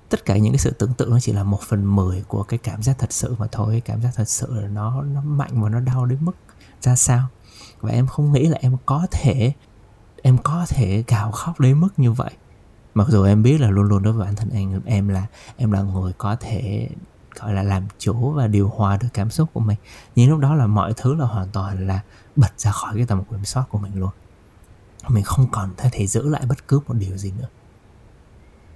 Tất 0.08 0.24
cả 0.24 0.36
những 0.36 0.52
cái 0.52 0.58
sự 0.58 0.70
tưởng 0.70 0.94
tượng 0.94 1.10
nó 1.10 1.20
chỉ 1.20 1.32
là 1.32 1.44
một 1.44 1.60
phần 1.60 1.96
mười 1.96 2.22
của 2.28 2.42
cái 2.42 2.58
cảm 2.58 2.82
giác 2.82 2.98
thật 2.98 3.12
sự 3.12 3.34
mà 3.38 3.46
thôi. 3.52 3.82
Cảm 3.84 4.02
giác 4.02 4.10
thật 4.14 4.28
sự 4.28 4.60
là 4.60 4.68
nó 4.68 5.02
nó 5.02 5.20
mạnh 5.20 5.62
và 5.62 5.68
nó 5.68 5.80
đau 5.80 6.06
đến 6.06 6.18
mức 6.20 6.36
ra 6.80 6.96
sao. 6.96 7.26
Và 7.80 7.90
em 7.90 8.06
không 8.06 8.32
nghĩ 8.32 8.46
là 8.46 8.58
em 8.60 8.76
có 8.86 9.06
thể, 9.10 9.52
em 10.22 10.38
có 10.38 10.66
thể 10.68 11.04
gào 11.08 11.32
khóc 11.32 11.60
đến 11.60 11.80
mức 11.80 11.88
như 11.96 12.12
vậy. 12.12 12.30
Mặc 12.94 13.08
dù 13.08 13.24
em 13.24 13.42
biết 13.42 13.60
là 13.60 13.70
luôn 13.70 13.88
luôn 13.88 14.02
đối 14.02 14.12
với 14.12 14.26
bản 14.26 14.36
thân 14.36 14.50
em 14.50 14.80
em 14.84 15.08
là 15.08 15.26
em 15.56 15.72
là 15.72 15.82
người 15.82 16.12
có 16.18 16.36
thể 16.40 16.88
gọi 17.40 17.54
là 17.54 17.62
làm 17.62 17.82
chủ 17.98 18.30
và 18.30 18.46
điều 18.46 18.68
hòa 18.68 18.96
được 18.96 19.08
cảm 19.14 19.30
xúc 19.30 19.48
của 19.52 19.60
mình. 19.60 19.78
Nhưng 20.16 20.30
lúc 20.30 20.38
đó 20.38 20.54
là 20.54 20.66
mọi 20.66 20.92
thứ 20.96 21.14
là 21.14 21.24
hoàn 21.24 21.48
toàn 21.52 21.86
là 21.86 22.00
bật 22.36 22.60
ra 22.60 22.70
khỏi 22.70 22.96
cái 22.96 23.06
tầm 23.06 23.24
kiểm 23.30 23.44
soát 23.44 23.64
của 23.68 23.78
mình 23.78 24.00
luôn. 24.00 24.10
Mình 25.08 25.24
không 25.24 25.46
còn 25.52 25.70
thể 25.76 25.88
thể 25.92 26.06
giữ 26.06 26.28
lại 26.28 26.42
bất 26.48 26.68
cứ 26.68 26.80
một 26.86 26.94
điều 26.94 27.16
gì 27.16 27.32
nữa. 27.38 27.48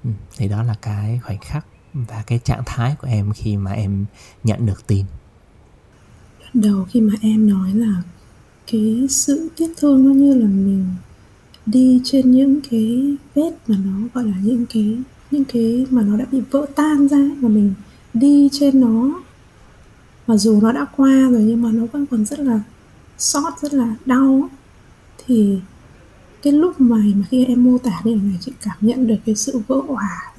Ừ, 0.05 0.11
thì 0.37 0.49
đó 0.49 0.63
là 0.63 0.75
cái 0.83 1.21
khoảnh 1.25 1.39
khắc 1.39 1.67
và 1.95 2.23
cái 2.27 2.39
trạng 2.39 2.63
thái 2.67 2.97
của 3.01 3.07
em 3.09 3.33
khi 3.33 3.57
mà 3.57 3.73
em 3.73 4.07
nhận 4.45 4.67
được 4.67 4.87
tin. 4.87 5.07
Đầu 6.55 6.87
khi 6.91 7.01
mà 7.01 7.15
em 7.21 7.51
nói 7.51 7.75
là 7.75 8.03
cái 8.73 9.07
sự 9.11 9.49
tiếc 9.57 9.73
thương 9.77 10.09
nó 10.09 10.15
như 10.15 10.35
là 10.35 10.47
mình 10.47 10.87
đi 11.67 12.01
trên 12.05 12.31
những 12.31 12.61
cái 12.71 13.17
vết 13.35 13.51
mà 13.69 13.77
nó 13.85 14.09
gọi 14.15 14.25
là 14.25 14.37
những 14.43 14.67
cái 14.67 14.99
những 15.31 15.45
cái 15.45 15.87
mà 15.91 16.03
nó 16.03 16.17
đã 16.17 16.25
bị 16.33 16.41
vỡ 16.51 16.67
tan 16.75 17.09
ra 17.09 17.31
và 17.41 17.49
mình 17.49 17.75
đi 18.21 18.49
trên 18.53 18.81
nó. 18.81 19.23
Mà 20.27 20.37
dù 20.37 20.61
nó 20.61 20.73
đã 20.73 20.87
qua 20.97 21.29
rồi 21.31 21.43
nhưng 21.43 21.63
mà 21.63 21.71
nó 21.73 21.87
vẫn 21.93 22.07
còn 22.07 22.25
rất 22.25 22.41
là 22.41 22.61
sót 23.19 23.61
rất 23.61 23.75
là 23.75 23.95
đau. 24.07 24.49
Thì 25.27 25.59
cái 26.43 26.53
lúc 26.53 26.81
mà 26.81 26.97
mà 27.15 27.25
khi 27.31 27.45
em 27.45 27.65
mô 27.65 27.79
tả 27.79 28.01
điều 28.05 28.17
này 28.17 28.39
chị 28.41 28.53
cảm 28.63 28.77
nhận 28.81 29.07
được 29.07 29.17
cái 29.27 29.35
sự 29.35 29.61
vỡ 29.69 29.77
hòa 29.89 30.33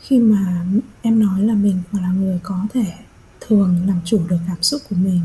khi 0.00 0.18
mà 0.18 0.64
em 1.02 1.20
nói 1.20 1.42
là 1.42 1.54
mình 1.54 1.82
là 1.92 2.12
người 2.12 2.40
có 2.42 2.66
thể 2.72 2.92
thường 3.40 3.76
làm 3.86 3.96
chủ 4.04 4.20
được 4.28 4.36
cảm 4.46 4.62
xúc 4.62 4.82
của 4.90 4.96
mình. 4.96 5.20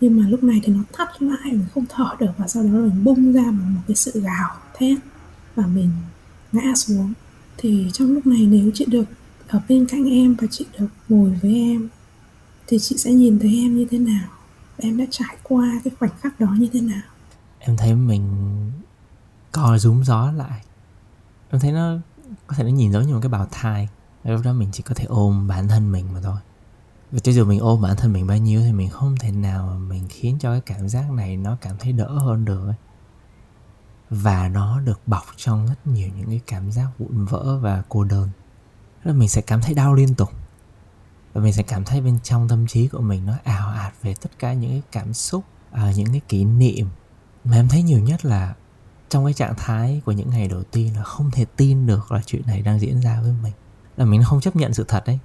Nhưng 0.00 0.20
mà 0.20 0.28
lúc 0.28 0.44
này 0.44 0.60
thì 0.64 0.72
nó 0.72 0.80
thắt 0.92 1.22
lại 1.22 1.52
mình 1.52 1.66
không 1.74 1.84
thở 1.88 2.16
được 2.20 2.30
và 2.38 2.48
sau 2.48 2.62
đó 2.62 2.68
mình 2.70 3.04
bung 3.04 3.32
ra 3.32 3.42
một, 3.42 3.64
một 3.74 3.80
cái 3.88 3.94
sự 3.94 4.20
gào 4.20 4.56
thét 4.74 4.98
và 5.54 5.66
mình 5.66 5.90
ngã 6.52 6.74
xuống. 6.76 7.12
Thì 7.56 7.86
trong 7.92 8.14
lúc 8.14 8.26
này 8.26 8.46
nếu 8.50 8.70
chị 8.74 8.84
được 8.88 9.04
ở 9.48 9.60
bên 9.68 9.86
cạnh 9.86 10.10
em 10.10 10.34
và 10.34 10.46
chị 10.50 10.66
được 10.78 10.88
ngồi 11.08 11.30
với 11.42 11.54
em, 11.54 11.88
thì 12.66 12.78
chị 12.78 12.96
sẽ 12.98 13.12
nhìn 13.12 13.38
thấy 13.38 13.58
em 13.58 13.76
như 13.76 13.86
thế 13.90 13.98
nào? 13.98 14.28
Em 14.76 14.96
đã 14.96 15.04
trải 15.10 15.36
qua 15.42 15.80
cái 15.84 15.92
khoảnh 15.98 16.10
khắc 16.20 16.40
đó 16.40 16.56
như 16.58 16.68
thế 16.72 16.80
nào? 16.80 17.02
Em 17.58 17.76
thấy 17.76 17.94
mình 17.94 18.26
co 19.52 19.78
rúm 19.78 20.02
gió 20.02 20.32
lại. 20.32 20.60
Em 21.50 21.60
thấy 21.60 21.72
nó 21.72 21.96
có 22.46 22.56
thể 22.56 22.64
nó 22.64 22.70
nhìn 22.70 22.92
giống 22.92 23.06
như 23.06 23.14
một 23.14 23.20
cái 23.22 23.28
bào 23.28 23.46
thai. 23.50 23.88
Lúc 24.24 24.40
đó 24.44 24.52
mình 24.52 24.68
chỉ 24.72 24.82
có 24.82 24.94
thể 24.94 25.04
ôm 25.04 25.46
bản 25.48 25.68
thân 25.68 25.92
mình 25.92 26.12
mà 26.14 26.20
thôi. 26.20 26.36
Và 27.12 27.18
cho 27.18 27.32
dù 27.32 27.44
mình 27.44 27.60
ôm 27.60 27.82
bản 27.82 27.96
thân 27.96 28.12
mình 28.12 28.26
bao 28.26 28.38
nhiêu 28.38 28.60
thì 28.60 28.72
mình 28.72 28.90
không 28.90 29.16
thể 29.20 29.30
nào 29.32 29.66
mà 29.66 29.78
mình 29.78 30.04
khiến 30.08 30.36
cho 30.40 30.50
cái 30.52 30.60
cảm 30.60 30.88
giác 30.88 31.10
này 31.10 31.36
nó 31.36 31.56
cảm 31.60 31.76
thấy 31.78 31.92
đỡ 31.92 32.08
hơn 32.08 32.44
được 32.44 32.66
ấy. 32.66 32.74
và 34.10 34.48
nó 34.48 34.80
được 34.80 35.00
bọc 35.06 35.24
trong 35.36 35.66
rất 35.66 35.86
nhiều 35.86 36.08
những 36.16 36.26
cái 36.26 36.40
cảm 36.46 36.72
giác 36.72 36.88
vụn 36.98 37.24
vỡ 37.24 37.58
và 37.62 37.82
cô 37.88 38.04
đơn 38.04 38.28
là 39.06 39.12
mình 39.12 39.28
sẽ 39.28 39.40
cảm 39.40 39.60
thấy 39.60 39.74
đau 39.74 39.94
liên 39.94 40.14
tục. 40.14 40.30
Và 41.32 41.42
mình 41.42 41.52
sẽ 41.52 41.62
cảm 41.62 41.84
thấy 41.84 42.00
bên 42.00 42.18
trong 42.22 42.48
tâm 42.48 42.66
trí 42.66 42.88
của 42.88 43.00
mình 43.00 43.26
nó 43.26 43.34
ảo 43.44 43.68
ạt 43.68 43.94
về 44.02 44.14
tất 44.20 44.38
cả 44.38 44.52
những 44.52 44.70
cái 44.70 44.82
cảm 44.92 45.14
xúc 45.14 45.44
à, 45.70 45.92
những 45.96 46.06
cái 46.06 46.20
kỷ 46.28 46.44
niệm. 46.44 46.86
Mà 47.44 47.56
em 47.56 47.68
thấy 47.68 47.82
nhiều 47.82 48.00
nhất 48.00 48.24
là 48.24 48.54
trong 49.08 49.24
cái 49.24 49.34
trạng 49.34 49.54
thái 49.56 50.02
của 50.04 50.12
những 50.12 50.30
ngày 50.30 50.48
đầu 50.48 50.62
tiên 50.62 50.96
là 50.96 51.02
không 51.02 51.30
thể 51.30 51.44
tin 51.56 51.86
được 51.86 52.12
là 52.12 52.22
chuyện 52.26 52.42
này 52.46 52.62
đang 52.62 52.80
diễn 52.80 53.00
ra 53.00 53.20
với 53.20 53.32
mình. 53.42 53.52
Là 53.96 54.04
mình 54.04 54.22
không 54.24 54.40
chấp 54.40 54.56
nhận 54.56 54.74
sự 54.74 54.84
thật 54.88 55.02
đấy. 55.06 55.18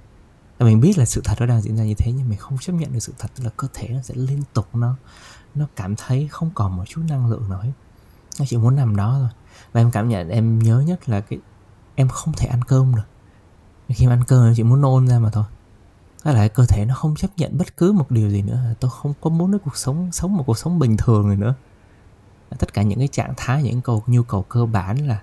Là 0.58 0.66
mình 0.66 0.80
biết 0.80 0.98
là 0.98 1.04
sự 1.04 1.20
thật 1.24 1.34
nó 1.40 1.46
đang 1.46 1.60
diễn 1.60 1.76
ra 1.76 1.84
như 1.84 1.94
thế 1.94 2.12
nhưng 2.12 2.28
mình 2.28 2.38
không 2.38 2.58
chấp 2.58 2.72
nhận 2.72 2.92
được 2.92 3.00
sự 3.00 3.12
thật 3.18 3.28
tức 3.34 3.44
là 3.44 3.50
cơ 3.56 3.68
thể 3.74 3.88
nó 3.88 4.02
sẽ 4.02 4.14
liên 4.14 4.42
tục 4.54 4.74
nó 4.74 4.96
nó 5.54 5.66
cảm 5.76 5.96
thấy 5.96 6.28
không 6.28 6.50
còn 6.54 6.76
một 6.76 6.84
chút 6.88 7.02
năng 7.08 7.30
lượng 7.30 7.50
nào 7.50 7.60
hết. 7.60 7.72
Nó 8.38 8.44
chỉ 8.48 8.56
muốn 8.56 8.76
nằm 8.76 8.96
đó 8.96 9.16
thôi. 9.20 9.28
Và 9.72 9.80
em 9.80 9.90
cảm 9.90 10.08
nhận 10.08 10.28
em 10.28 10.58
nhớ 10.58 10.80
nhất 10.80 11.08
là 11.08 11.20
cái 11.20 11.38
em 11.94 12.08
không 12.08 12.34
thể 12.36 12.46
ăn 12.46 12.62
cơm 12.62 12.94
được 12.94 13.02
khi 13.94 14.06
mà 14.06 14.12
ăn 14.12 14.24
cơm 14.24 14.44
em 14.44 14.54
chỉ 14.56 14.62
muốn 14.62 14.80
nôn 14.80 15.08
ra 15.08 15.18
mà 15.18 15.30
thôi. 15.30 15.44
Đó 16.24 16.32
là 16.32 16.48
cơ 16.48 16.64
thể 16.66 16.84
nó 16.84 16.94
không 16.94 17.16
chấp 17.16 17.30
nhận 17.36 17.58
bất 17.58 17.76
cứ 17.76 17.92
một 17.92 18.10
điều 18.10 18.30
gì 18.30 18.42
nữa. 18.42 18.74
Tôi 18.80 18.90
không 18.90 19.14
có 19.20 19.30
muốn 19.30 19.52
cái 19.52 19.58
cuộc 19.64 19.76
sống 19.76 20.12
sống 20.12 20.36
một 20.36 20.44
cuộc 20.46 20.58
sống 20.58 20.78
bình 20.78 20.96
thường 20.96 21.26
rồi 21.26 21.36
nữa. 21.36 21.54
Tất 22.58 22.74
cả 22.74 22.82
những 22.82 22.98
cái 22.98 23.08
trạng 23.08 23.34
thái 23.36 23.62
những 23.62 23.80
cầu 23.80 24.02
nhu 24.06 24.22
cầu 24.22 24.42
cơ 24.42 24.66
bản 24.66 25.06
là 25.06 25.22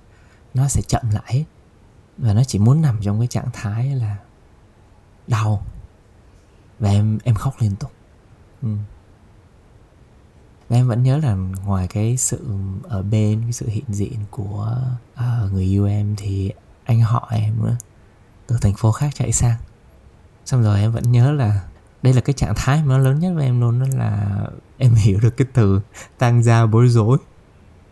nó 0.54 0.68
sẽ 0.68 0.82
chậm 0.88 1.02
lại. 1.12 1.46
Và 2.18 2.34
nó 2.34 2.44
chỉ 2.44 2.60
muốn 2.60 2.82
nằm 2.82 3.00
trong 3.02 3.20
cái 3.20 3.28
trạng 3.28 3.50
thái 3.54 3.96
là 3.96 4.18
đau. 5.28 5.62
Và 6.80 6.90
em 6.90 7.18
em 7.24 7.36
khóc 7.36 7.56
liên 7.60 7.76
tục. 7.76 7.92
Ừ. 8.62 8.70
và 10.70 10.76
em 10.76 10.88
vẫn 10.88 11.04
nhớ 11.04 11.18
là 11.18 11.36
ngoài 11.66 11.88
cái 11.88 12.18
sự 12.18 12.58
ở 12.84 13.02
bên 13.04 13.42
cái 13.42 13.52
sự 13.52 13.68
hiện 13.70 13.84
diện 13.88 14.20
của 14.32 14.78
uh, 15.14 15.54
người 15.54 15.64
yêu 15.64 15.86
em 15.86 16.16
thì 16.18 16.52
anh 16.84 17.02
họ 17.02 17.28
em 17.32 17.64
nữa 17.64 17.76
từ 18.50 18.58
thành 18.62 18.74
phố 18.74 18.92
khác 18.92 19.10
chạy 19.16 19.32
sang. 19.32 19.56
Xong 20.46 20.64
rồi 20.64 20.80
em 20.80 20.92
vẫn 20.92 21.12
nhớ 21.12 21.32
là 21.32 21.62
đây 22.02 22.14
là 22.14 22.22
cái 22.22 22.34
trạng 22.34 22.54
thái 22.56 22.84
mà 22.84 22.86
nó 22.86 22.98
lớn 22.98 23.20
nhất 23.20 23.32
với 23.36 23.46
em 23.46 23.62
luôn 23.62 23.80
đó 23.80 23.86
là 23.98 24.42
em 24.78 24.94
hiểu 24.94 25.20
được 25.20 25.38
cái 25.38 25.48
từ 25.54 25.82
tăng 26.18 26.44
gia 26.44 26.66
bối 26.66 26.90
rối. 26.90 27.18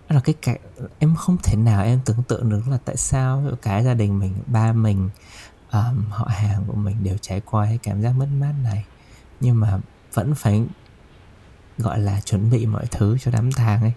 Đó 0.09 0.13
là 0.15 0.19
cái 0.19 0.35
cái 0.41 0.59
em 0.99 1.15
không 1.15 1.37
thể 1.43 1.55
nào 1.55 1.83
em 1.83 1.99
tưởng 2.05 2.23
tượng 2.27 2.49
được 2.49 2.67
là 2.67 2.77
tại 2.85 2.97
sao 2.97 3.43
cái 3.61 3.83
gia 3.83 3.93
đình 3.93 4.19
mình 4.19 4.33
ba 4.47 4.73
mình 4.73 5.09
um, 5.71 6.09
họ 6.09 6.27
hàng 6.29 6.63
của 6.67 6.75
mình 6.75 7.03
đều 7.03 7.17
trải 7.21 7.41
qua 7.45 7.65
cái 7.65 7.77
cảm 7.77 8.01
giác 8.01 8.11
mất 8.11 8.27
mát 8.39 8.53
này. 8.63 8.85
Nhưng 9.39 9.59
mà 9.59 9.79
vẫn 10.13 10.35
phải 10.35 10.63
gọi 11.77 11.99
là 11.99 12.21
chuẩn 12.21 12.49
bị 12.49 12.65
mọi 12.65 12.85
thứ 12.91 13.17
cho 13.21 13.31
đám 13.31 13.51
tang 13.51 13.81
ấy 13.81 13.93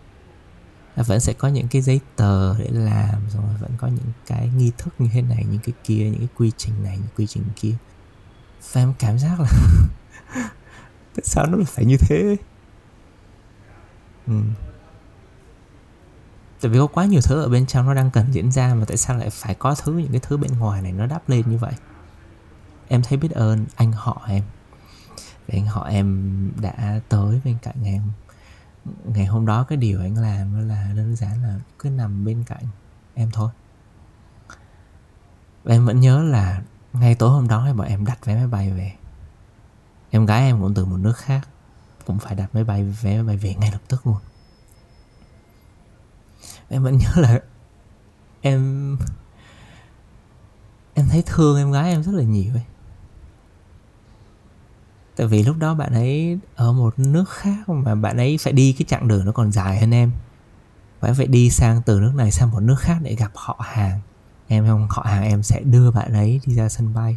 vẫn 1.02 1.20
sẽ 1.20 1.32
có 1.32 1.48
những 1.48 1.68
cái 1.68 1.82
giấy 1.82 2.00
tờ 2.16 2.58
để 2.58 2.68
làm 2.70 3.22
rồi 3.34 3.44
vẫn 3.60 3.70
có 3.78 3.88
những 3.88 4.12
cái 4.26 4.50
nghi 4.56 4.72
thức 4.78 4.94
như 4.98 5.08
thế 5.12 5.22
này, 5.22 5.44
những 5.50 5.60
cái 5.60 5.74
kia, 5.84 6.04
những 6.04 6.18
cái 6.18 6.28
quy 6.36 6.52
trình 6.56 6.74
này, 6.82 6.96
những 6.96 7.08
quy 7.16 7.26
trình 7.26 7.44
kia. 7.56 7.74
Và 8.72 8.80
em 8.80 8.94
cảm 8.98 9.18
giác 9.18 9.40
là 9.40 9.48
tại 11.14 11.22
sao 11.24 11.46
nó 11.46 11.58
phải 11.66 11.84
như 11.84 11.96
thế? 11.96 12.36
Ừ. 14.26 14.34
tại 16.60 16.70
vì 16.70 16.78
có 16.78 16.86
quá 16.86 17.04
nhiều 17.04 17.20
thứ 17.24 17.42
ở 17.42 17.48
bên 17.48 17.66
trong 17.66 17.86
nó 17.86 17.94
đang 17.94 18.10
cần 18.10 18.32
diễn 18.32 18.52
ra 18.52 18.74
mà 18.74 18.84
tại 18.84 18.96
sao 18.96 19.16
lại 19.16 19.30
phải 19.30 19.54
có 19.54 19.74
thứ, 19.74 19.92
những 19.92 20.12
cái 20.12 20.20
thứ 20.20 20.36
bên 20.36 20.58
ngoài 20.58 20.82
này 20.82 20.92
nó 20.92 21.06
đắp 21.06 21.28
lên 21.28 21.50
như 21.50 21.58
vậy? 21.58 21.72
Em 22.88 23.02
thấy 23.02 23.18
biết 23.18 23.30
ơn 23.30 23.66
anh 23.76 23.92
họ 23.92 24.22
em. 24.28 24.42
Vì 25.46 25.58
anh 25.58 25.66
họ 25.66 25.84
em 25.84 26.30
đã 26.60 27.00
tới 27.08 27.40
bên 27.44 27.56
cạnh 27.62 27.84
em 27.84 28.02
ngày 29.04 29.26
hôm 29.26 29.46
đó 29.46 29.64
cái 29.64 29.78
điều 29.78 30.00
anh 30.00 30.16
làm 30.16 30.68
là 30.68 30.92
đơn 30.96 31.16
giản 31.16 31.42
là 31.42 31.60
cứ 31.78 31.90
nằm 31.90 32.24
bên 32.24 32.44
cạnh 32.46 32.64
em 33.14 33.30
thôi. 33.32 33.50
Và 35.64 35.74
em 35.74 35.86
vẫn 35.86 36.00
nhớ 36.00 36.22
là 36.22 36.62
ngay 36.92 37.14
tối 37.14 37.30
hôm 37.30 37.48
đó 37.48 37.64
thì 37.66 37.72
bọn 37.72 37.86
em 37.86 38.04
đặt 38.04 38.24
vé 38.24 38.34
máy 38.36 38.46
bay 38.46 38.72
về. 38.72 38.92
Em 40.10 40.26
gái 40.26 40.42
em 40.42 40.60
cũng 40.60 40.74
từ 40.74 40.84
một 40.84 40.96
nước 40.96 41.16
khác, 41.16 41.48
cũng 42.06 42.18
phải 42.18 42.34
đặt 42.34 42.54
máy 42.54 42.64
bay, 42.64 42.84
vé 42.84 43.16
máy 43.16 43.24
bay 43.24 43.36
về 43.36 43.54
ngay 43.54 43.72
lập 43.72 43.80
tức 43.88 44.06
luôn. 44.06 44.16
Em 46.68 46.82
vẫn 46.82 46.98
nhớ 46.98 47.10
là 47.16 47.40
em 48.40 48.96
em 50.94 51.08
thấy 51.08 51.22
thương 51.26 51.58
em 51.58 51.72
gái 51.72 51.90
em 51.90 52.02
rất 52.02 52.12
là 52.14 52.24
nhiều 52.24 52.54
ấy 52.54 52.64
tại 55.20 55.26
vì 55.26 55.42
lúc 55.42 55.56
đó 55.58 55.74
bạn 55.74 55.92
ấy 55.92 56.38
ở 56.56 56.72
một 56.72 56.98
nước 56.98 57.30
khác 57.30 57.68
mà 57.68 57.94
bạn 57.94 58.16
ấy 58.16 58.38
phải 58.40 58.52
đi 58.52 58.72
cái 58.78 58.86
chặng 58.88 59.08
đường 59.08 59.24
nó 59.24 59.32
còn 59.32 59.52
dài 59.52 59.80
hơn 59.80 59.90
em. 59.90 60.12
Phải 61.00 61.14
phải 61.14 61.26
đi 61.26 61.50
sang 61.50 61.82
từ 61.86 62.00
nước 62.00 62.12
này 62.14 62.30
sang 62.30 62.50
một 62.50 62.60
nước 62.60 62.74
khác 62.78 62.98
để 63.02 63.14
gặp 63.14 63.30
họ 63.34 63.56
hàng. 63.60 64.00
Em 64.48 64.66
không, 64.66 64.86
họ 64.90 65.02
hàng 65.02 65.22
em 65.24 65.42
sẽ 65.42 65.60
đưa 65.60 65.90
bạn 65.90 66.12
ấy 66.12 66.40
đi 66.46 66.54
ra 66.54 66.68
sân 66.68 66.94
bay. 66.94 67.16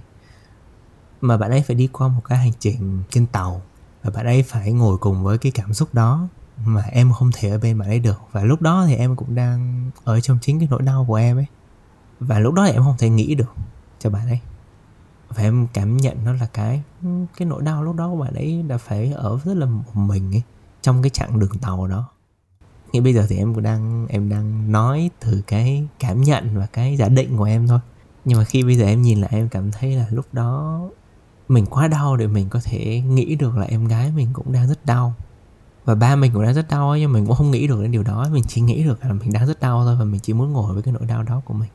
Mà 1.21 1.37
bạn 1.37 1.51
ấy 1.51 1.63
phải 1.67 1.75
đi 1.75 1.87
qua 1.87 2.07
một 2.07 2.21
cái 2.29 2.37
hành 2.37 2.51
trình 2.59 3.03
trên 3.09 3.25
tàu. 3.25 3.61
Và 4.03 4.11
bạn 4.11 4.25
ấy 4.25 4.43
phải 4.43 4.71
ngồi 4.71 4.97
cùng 4.97 5.23
với 5.23 5.37
cái 5.37 5.51
cảm 5.51 5.73
xúc 5.73 5.93
đó 5.93 6.27
mà 6.65 6.81
em 6.81 7.13
không 7.13 7.31
thể 7.33 7.49
ở 7.49 7.57
bên 7.57 7.79
bạn 7.79 7.89
ấy 7.89 7.99
được. 7.99 8.21
Và 8.31 8.43
lúc 8.43 8.61
đó 8.61 8.85
thì 8.87 8.95
em 8.95 9.15
cũng 9.15 9.35
đang 9.35 9.91
ở 10.03 10.19
trong 10.19 10.39
chính 10.41 10.59
cái 10.59 10.67
nỗi 10.71 10.81
đau 10.81 11.05
của 11.07 11.15
em 11.15 11.37
ấy. 11.37 11.47
Và 12.19 12.39
lúc 12.39 12.53
đó 12.53 12.65
thì 12.65 12.71
em 12.71 12.83
không 12.83 12.97
thể 12.99 13.09
nghĩ 13.09 13.35
được 13.35 13.53
cho 13.99 14.09
bạn 14.09 14.27
ấy 14.27 14.39
và 15.35 15.43
em 15.43 15.67
cảm 15.73 15.97
nhận 15.97 16.17
nó 16.25 16.33
là 16.33 16.47
cái 16.53 16.81
cái 17.37 17.47
nỗi 17.47 17.61
đau 17.61 17.83
lúc 17.83 17.95
đó 17.95 18.09
của 18.09 18.19
bạn 18.21 18.33
ấy 18.33 18.63
đã 18.67 18.77
phải 18.77 19.11
ở 19.11 19.39
rất 19.45 19.57
là 19.57 19.65
một 19.65 19.95
mình 19.95 20.35
ấy, 20.35 20.41
trong 20.81 21.01
cái 21.01 21.09
chặng 21.09 21.39
đường 21.39 21.57
tàu 21.61 21.87
đó. 21.87 22.09
Nghĩ 22.91 22.99
bây 22.99 23.13
giờ 23.13 23.25
thì 23.29 23.37
em 23.37 23.53
cũng 23.53 23.63
đang, 23.63 24.07
em 24.07 24.29
đang 24.29 24.71
nói 24.71 25.09
từ 25.19 25.41
cái 25.47 25.87
cảm 25.99 26.21
nhận 26.21 26.57
và 26.57 26.65
cái 26.65 26.97
giả 26.97 27.09
định 27.09 27.37
của 27.37 27.43
em 27.43 27.67
thôi. 27.67 27.79
Nhưng 28.25 28.37
mà 28.37 28.43
khi 28.43 28.63
bây 28.63 28.75
giờ 28.75 28.85
em 28.85 29.01
nhìn 29.01 29.21
lại 29.21 29.29
em 29.33 29.49
cảm 29.49 29.71
thấy 29.71 29.95
là 29.95 30.05
lúc 30.09 30.25
đó 30.33 30.81
mình 31.47 31.65
quá 31.65 31.87
đau 31.87 32.17
để 32.17 32.27
mình 32.27 32.49
có 32.49 32.59
thể 32.63 32.99
nghĩ 32.99 33.35
được 33.35 33.57
là 33.57 33.65
em 33.65 33.87
gái 33.87 34.11
mình 34.11 34.27
cũng 34.33 34.51
đang 34.51 34.67
rất 34.67 34.85
đau. 34.85 35.13
Và 35.85 35.95
ba 35.95 36.15
mình 36.15 36.31
cũng 36.33 36.43
đang 36.43 36.53
rất 36.53 36.67
đau 36.69 36.97
nhưng 36.97 37.13
mình 37.13 37.25
cũng 37.25 37.35
không 37.35 37.51
nghĩ 37.51 37.67
được 37.67 37.81
đến 37.81 37.91
điều 37.91 38.03
đó. 38.03 38.27
Mình 38.31 38.43
chỉ 38.47 38.61
nghĩ 38.61 38.83
được 38.83 39.05
là 39.05 39.13
mình 39.13 39.33
đang 39.33 39.47
rất 39.47 39.59
đau 39.59 39.83
thôi 39.83 39.95
và 39.99 40.05
mình 40.05 40.19
chỉ 40.19 40.33
muốn 40.33 40.53
ngồi 40.53 40.73
với 40.73 40.83
cái 40.83 40.93
nỗi 40.93 41.05
đau 41.05 41.23
đó 41.23 41.41
của 41.45 41.53
mình 41.53 41.69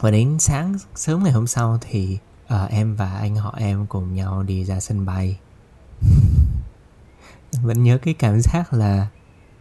và 0.00 0.10
đến 0.10 0.38
sáng 0.38 0.74
sớm 0.94 1.22
ngày 1.22 1.32
hôm 1.32 1.46
sau 1.46 1.78
thì 1.80 2.18
uh, 2.54 2.70
em 2.70 2.96
và 2.96 3.14
anh 3.14 3.36
họ 3.36 3.54
em 3.58 3.86
cùng 3.86 4.14
nhau 4.14 4.42
đi 4.42 4.64
ra 4.64 4.80
sân 4.80 5.06
bay. 5.06 5.38
Vẫn 7.62 7.82
nhớ 7.82 7.98
cái 7.98 8.14
cảm 8.14 8.40
giác 8.40 8.72
là 8.72 9.08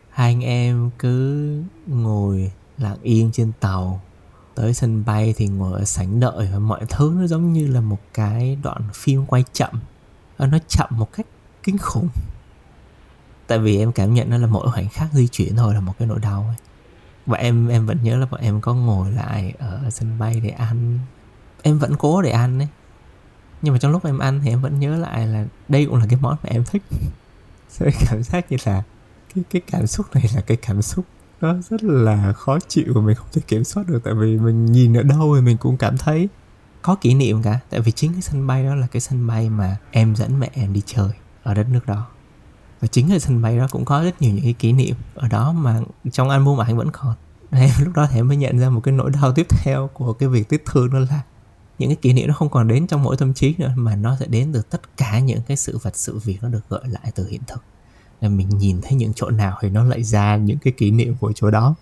hai 0.10 0.32
anh 0.32 0.44
em 0.44 0.90
cứ 1.00 1.64
ngồi 1.88 2.52
lặng 2.78 2.98
yên 3.02 3.30
trên 3.34 3.52
tàu. 3.60 4.02
Tới 4.56 4.74
sân 4.74 5.06
bay 5.06 5.34
thì 5.38 5.48
ngồi 5.48 5.80
ở 5.80 5.86
sảnh 5.86 6.20
đợi 6.20 6.50
và 6.54 6.60
mọi 6.60 6.82
thứ 6.90 7.14
nó 7.20 7.28
giống 7.28 7.54
như 7.54 7.68
là 7.68 7.82
một 7.82 8.00
cái 8.14 8.58
đoạn 8.64 8.82
phim 8.94 9.26
quay 9.26 9.44
chậm. 9.54 9.80
Ờ, 10.38 10.48
nó 10.48 10.58
chậm 10.68 10.90
một 10.92 11.14
cách 11.14 11.26
kinh 11.64 11.78
khủng. 11.78 12.08
Tại 13.48 13.60
vì 13.60 13.78
em 13.78 13.92
cảm 13.92 14.14
nhận 14.14 14.30
nó 14.30 14.38
là 14.38 14.48
mỗi 14.48 14.72
khoảnh 14.72 14.90
khắc 14.90 15.14
di 15.14 15.28
chuyển 15.28 15.56
thôi 15.56 15.74
là 15.74 15.80
một 15.80 15.94
cái 16.00 16.08
nỗi 16.08 16.20
đau 16.20 16.46
ấy 16.48 16.65
và 17.26 17.38
em 17.38 17.68
em 17.68 17.86
vẫn 17.86 17.98
nhớ 18.04 18.18
là 18.18 18.26
bọn 18.32 18.42
em 18.42 18.62
có 18.62 18.74
ngồi 18.74 19.12
lại 19.12 19.54
ở 19.60 19.90
sân 19.90 20.20
bay 20.20 20.40
để 20.40 20.50
ăn. 20.50 21.00
Em 21.62 21.80
vẫn 21.80 21.96
cố 21.96 22.22
để 22.22 22.30
ăn 22.30 22.58
đấy 22.60 22.68
nhưng 23.66 23.74
mà 23.74 23.80
trong 23.80 23.92
lúc 23.92 24.06
em 24.06 24.20
ăn 24.20 24.42
thì 24.44 24.50
em 24.50 24.62
vẫn 24.62 24.80
nhớ 24.80 24.98
lại 24.98 25.28
là 25.28 25.46
đây 25.68 25.86
cũng 25.86 25.96
là 25.96 26.06
cái 26.10 26.20
món 26.22 26.38
mà 26.44 26.50
em 26.50 26.64
thích. 26.66 26.84
Sẽ 27.70 27.92
cảm 28.08 28.24
giác 28.24 28.52
như 28.52 28.58
là 28.66 28.84
cái 29.36 29.44
cái 29.50 29.62
cảm 29.72 29.88
xúc 29.88 30.06
này 30.16 30.24
là 30.36 30.42
cái 30.42 30.58
cảm 30.58 30.82
xúc 30.82 31.06
nó 31.42 31.56
rất 31.70 31.84
là 31.84 32.34
khó 32.34 32.60
chịu 32.68 32.86
và 32.96 33.02
mình 33.02 33.16
không 33.16 33.28
thể 33.34 33.42
kiểm 33.48 33.64
soát 33.64 33.88
được. 33.88 34.04
Tại 34.04 34.14
vì 34.14 34.38
mình 34.38 34.66
nhìn 34.66 34.98
ở 34.98 35.04
đâu 35.04 35.36
thì 35.36 35.42
mình 35.42 35.58
cũng 35.58 35.78
cảm 35.78 35.98
thấy 35.98 36.30
có 36.82 36.96
kỷ 36.96 37.14
niệm 37.14 37.44
cả. 37.44 37.60
Tại 37.70 37.80
vì 37.80 37.92
chính 37.92 38.14
cái 38.14 38.22
sân 38.22 38.48
bay 38.48 38.64
đó 38.64 38.76
là 38.76 38.88
cái 38.88 39.00
sân 39.00 39.28
bay 39.28 39.50
mà 39.50 39.78
em 39.92 40.16
dẫn 40.16 40.40
mẹ 40.40 40.50
em 40.54 40.74
đi 40.74 40.82
chơi 40.86 41.10
ở 41.44 41.54
đất 41.54 41.68
nước 41.70 41.86
đó 41.86 42.08
và 42.80 42.88
chính 42.88 43.14
ở 43.14 43.20
sân 43.20 43.42
bay 43.42 43.58
đó 43.58 43.68
cũng 43.72 43.86
có 43.86 44.04
rất 44.04 44.22
nhiều 44.22 44.34
những 44.34 44.44
cái 44.44 44.54
kỷ 44.54 44.72
niệm 44.72 44.96
ở 45.16 45.28
đó 45.28 45.52
mà 45.52 45.82
trong 46.12 46.30
album 46.30 46.62
ảnh 46.62 46.78
vẫn 46.78 46.92
còn. 46.92 47.16
Em 47.52 47.70
lúc 47.84 47.94
đó 47.94 48.08
thì 48.12 48.20
em 48.20 48.28
mới 48.28 48.38
nhận 48.38 48.60
ra 48.60 48.70
một 48.70 48.82
cái 48.84 48.94
nỗi 48.94 49.12
đau 49.12 49.32
tiếp 49.34 49.48
theo 49.50 49.90
của 49.94 50.14
cái 50.14 50.30
việc 50.30 50.50
tiếc 50.50 50.64
thương 50.66 50.90
đó 50.90 51.00
là 51.00 51.22
những 51.80 51.90
cái 51.90 51.96
kỷ 51.96 52.14
niệm 52.14 52.28
nó 52.28 52.34
không 52.34 52.50
còn 52.50 52.68
đến 52.68 52.88
trong 52.88 53.04
mỗi 53.04 53.18
tâm 53.18 53.34
trí 53.34 53.56
nữa, 53.58 53.74
mà 53.76 53.96
nó 53.96 54.18
sẽ 54.20 54.26
đến 54.26 54.54
từ 54.54 54.62
tất 54.62 54.98
cả 54.98 55.20
những 55.20 55.40
cái 55.48 55.58
sự 55.58 55.78
vật, 55.78 55.96
sự 55.96 56.18
việc 56.18 56.44
nó 56.44 56.50
được 56.50 56.70
gợi 56.70 56.82
lại 56.86 57.12
từ 57.16 57.28
hiện 57.28 57.42
thực. 57.48 57.64
Là 58.22 58.30
mình 58.30 58.50
nhìn 58.50 58.82
thấy 58.82 58.94
những 58.94 59.14
chỗ 59.16 59.30
nào 59.30 59.58
thì 59.62 59.70
nó 59.70 59.84
lại 59.84 60.04
ra 60.04 60.36
những 60.36 60.58
cái 60.58 60.74
kỷ 60.78 60.92
niệm 60.92 61.16
của 61.20 61.32
chỗ 61.36 61.52
đó. 61.52 61.76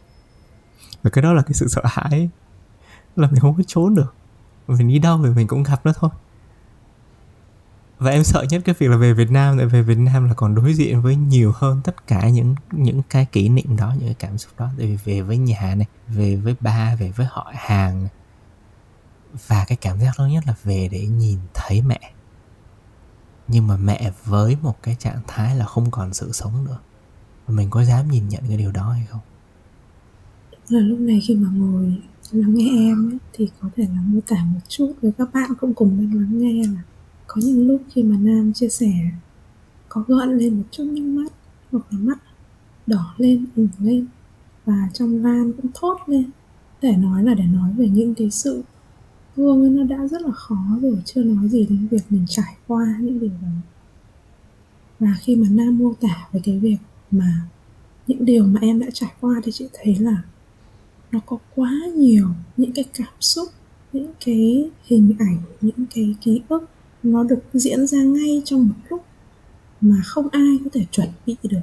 Và 1.03 1.09
cái 1.09 1.23
đó 1.23 1.33
là 1.33 1.41
cái 1.41 1.53
sự 1.53 1.67
sợ 1.67 1.81
hãi. 1.85 2.29
Là 3.15 3.27
mình 3.31 3.39
không 3.39 3.57
có 3.57 3.63
trốn 3.67 3.95
được. 3.95 4.13
Mình 4.67 4.87
đi 4.87 4.99
đâu 4.99 5.21
thì 5.23 5.29
mình 5.29 5.47
cũng 5.47 5.63
gặp 5.63 5.85
nó 5.85 5.93
thôi 5.95 6.09
và 8.03 8.11
em 8.11 8.23
sợ 8.23 8.45
nhất 8.49 8.61
cái 8.65 8.75
việc 8.79 8.87
là 8.87 8.97
về 8.97 9.13
Việt 9.13 9.31
Nam 9.31 9.57
tại 9.57 9.65
về 9.65 9.81
Việt 9.81 9.97
Nam 9.97 10.27
là 10.27 10.33
còn 10.33 10.55
đối 10.55 10.73
diện 10.73 11.01
với 11.01 11.15
nhiều 11.15 11.51
hơn 11.55 11.81
tất 11.83 12.07
cả 12.07 12.29
những 12.29 12.55
những 12.71 13.01
cái 13.09 13.25
kỷ 13.25 13.49
niệm 13.49 13.77
đó 13.77 13.93
những 13.99 14.05
cái 14.05 14.15
cảm 14.19 14.37
xúc 14.37 14.51
đó. 14.59 14.69
Tại 14.77 14.87
vì 14.87 14.97
về 15.05 15.21
với 15.21 15.37
nhà 15.37 15.75
này 15.75 15.87
về 16.07 16.35
với 16.35 16.55
ba 16.59 16.95
về 16.95 17.11
với 17.15 17.27
họ 17.29 17.51
hàng 17.55 18.03
này. 18.03 18.11
và 19.47 19.65
cái 19.67 19.77
cảm 19.81 19.99
giác 19.99 20.19
lớn 20.19 20.31
nhất 20.31 20.43
là 20.47 20.55
về 20.63 20.89
để 20.91 21.07
nhìn 21.07 21.39
thấy 21.53 21.81
mẹ. 21.81 21.99
Nhưng 23.47 23.67
mà 23.67 23.77
mẹ 23.77 24.11
với 24.25 24.57
một 24.61 24.83
cái 24.83 24.95
trạng 24.99 25.21
thái 25.27 25.55
là 25.55 25.65
không 25.65 25.91
còn 25.91 26.13
sự 26.13 26.31
sống 26.31 26.65
nữa. 26.65 26.79
Mình 27.47 27.69
có 27.69 27.83
dám 27.83 28.11
nhìn 28.11 28.29
nhận 28.29 28.43
cái 28.47 28.57
điều 28.57 28.71
đó 28.71 28.89
hay 28.91 29.05
không? 29.09 29.21
Là 30.69 30.79
lúc 30.79 30.99
này 30.99 31.21
khi 31.27 31.35
mà 31.35 31.49
ngồi 31.49 32.01
lắng 32.31 32.53
nghe 32.55 32.69
em 32.89 33.11
ấy, 33.11 33.17
thì 33.33 33.49
có 33.61 33.69
thể 33.75 33.83
là 33.83 34.01
mô 34.05 34.19
tả 34.27 34.43
một 34.43 34.59
chút 34.67 34.93
với 35.01 35.11
các 35.17 35.33
bạn 35.33 35.51
cũng 35.59 35.73
cùng 35.73 35.97
đang 35.97 36.21
lắng 36.21 36.37
nghe 36.39 36.67
là 36.67 36.81
có 37.33 37.41
những 37.45 37.67
lúc 37.67 37.81
khi 37.89 38.03
mà 38.03 38.17
nam 38.17 38.53
chia 38.53 38.69
sẻ, 38.69 38.93
có 39.89 40.03
gợn 40.07 40.37
lên 40.37 40.57
một 40.57 40.63
chút 40.71 40.83
nước 40.83 41.01
mắt, 41.01 41.33
hoặc 41.71 41.85
là 41.89 41.97
mắt 41.99 42.17
đỏ 42.87 43.13
lên, 43.17 43.45
ửng 43.55 43.67
lên, 43.79 44.05
và 44.65 44.89
trong 44.93 45.21
van 45.21 45.51
cũng 45.53 45.71
thốt 45.73 45.97
lên, 46.07 46.29
để 46.81 46.95
nói 46.97 47.23
là 47.23 47.33
để 47.33 47.43
nói 47.43 47.73
về 47.77 47.89
những 47.89 48.15
cái 48.15 48.29
sự 48.31 48.63
thương 49.35 49.75
nó 49.75 49.83
đã 49.83 50.07
rất 50.07 50.21
là 50.21 50.31
khó 50.31 50.79
rồi, 50.81 51.01
chưa 51.05 51.23
nói 51.23 51.49
gì 51.49 51.65
đến 51.69 51.87
việc 51.91 52.03
mình 52.09 52.25
trải 52.27 52.55
qua 52.67 52.97
những 53.01 53.19
điều 53.19 53.31
đó. 53.41 53.47
Và 54.99 55.15
khi 55.21 55.35
mà 55.35 55.47
nam 55.51 55.77
mô 55.77 55.93
tả 55.93 56.27
về 56.31 56.39
cái 56.43 56.59
việc 56.59 56.77
mà 57.11 57.35
những 58.07 58.25
điều 58.25 58.45
mà 58.45 58.59
em 58.61 58.79
đã 58.79 58.87
trải 58.93 59.13
qua 59.19 59.41
thì 59.43 59.51
chị 59.51 59.67
thấy 59.73 59.95
là 59.99 60.23
nó 61.11 61.19
có 61.25 61.37
quá 61.55 61.71
nhiều 61.95 62.27
những 62.57 62.71
cái 62.71 62.85
cảm 62.93 63.13
xúc, 63.19 63.49
những 63.93 64.11
cái 64.25 64.69
hình 64.83 65.15
ảnh, 65.19 65.37
những 65.61 65.85
cái 65.93 66.15
ký 66.21 66.41
ức 66.47 66.69
nó 67.03 67.23
được 67.23 67.39
diễn 67.53 67.87
ra 67.87 68.03
ngay 68.03 68.41
trong 68.45 68.67
một 68.67 68.75
lúc 68.89 69.03
mà 69.81 69.95
không 70.05 70.27
ai 70.31 70.59
có 70.63 70.69
thể 70.73 70.85
chuẩn 70.91 71.07
bị 71.25 71.35
được. 71.43 71.59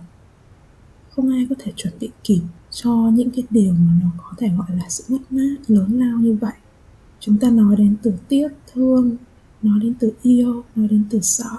Không 1.10 1.30
ai 1.30 1.46
có 1.50 1.54
thể 1.58 1.72
chuẩn 1.76 1.92
bị 2.00 2.10
kịp 2.24 2.40
cho 2.70 3.10
những 3.14 3.30
cái 3.30 3.44
điều 3.50 3.72
mà 3.72 3.92
nó 4.02 4.10
có 4.18 4.34
thể 4.38 4.48
gọi 4.58 4.76
là 4.76 4.84
sự 4.88 5.04
mất 5.08 5.32
mát 5.32 5.56
lớn 5.68 5.98
lao 5.98 6.18
như 6.18 6.36
vậy. 6.40 6.52
Chúng 7.20 7.38
ta 7.38 7.50
nói 7.50 7.76
đến 7.76 7.96
từ 8.02 8.12
tiếc, 8.28 8.48
thương, 8.72 9.16
nói 9.62 9.80
đến 9.82 9.94
từ 9.98 10.12
yêu, 10.22 10.64
nói 10.76 10.88
đến 10.88 11.04
từ 11.10 11.20
sợ, 11.22 11.50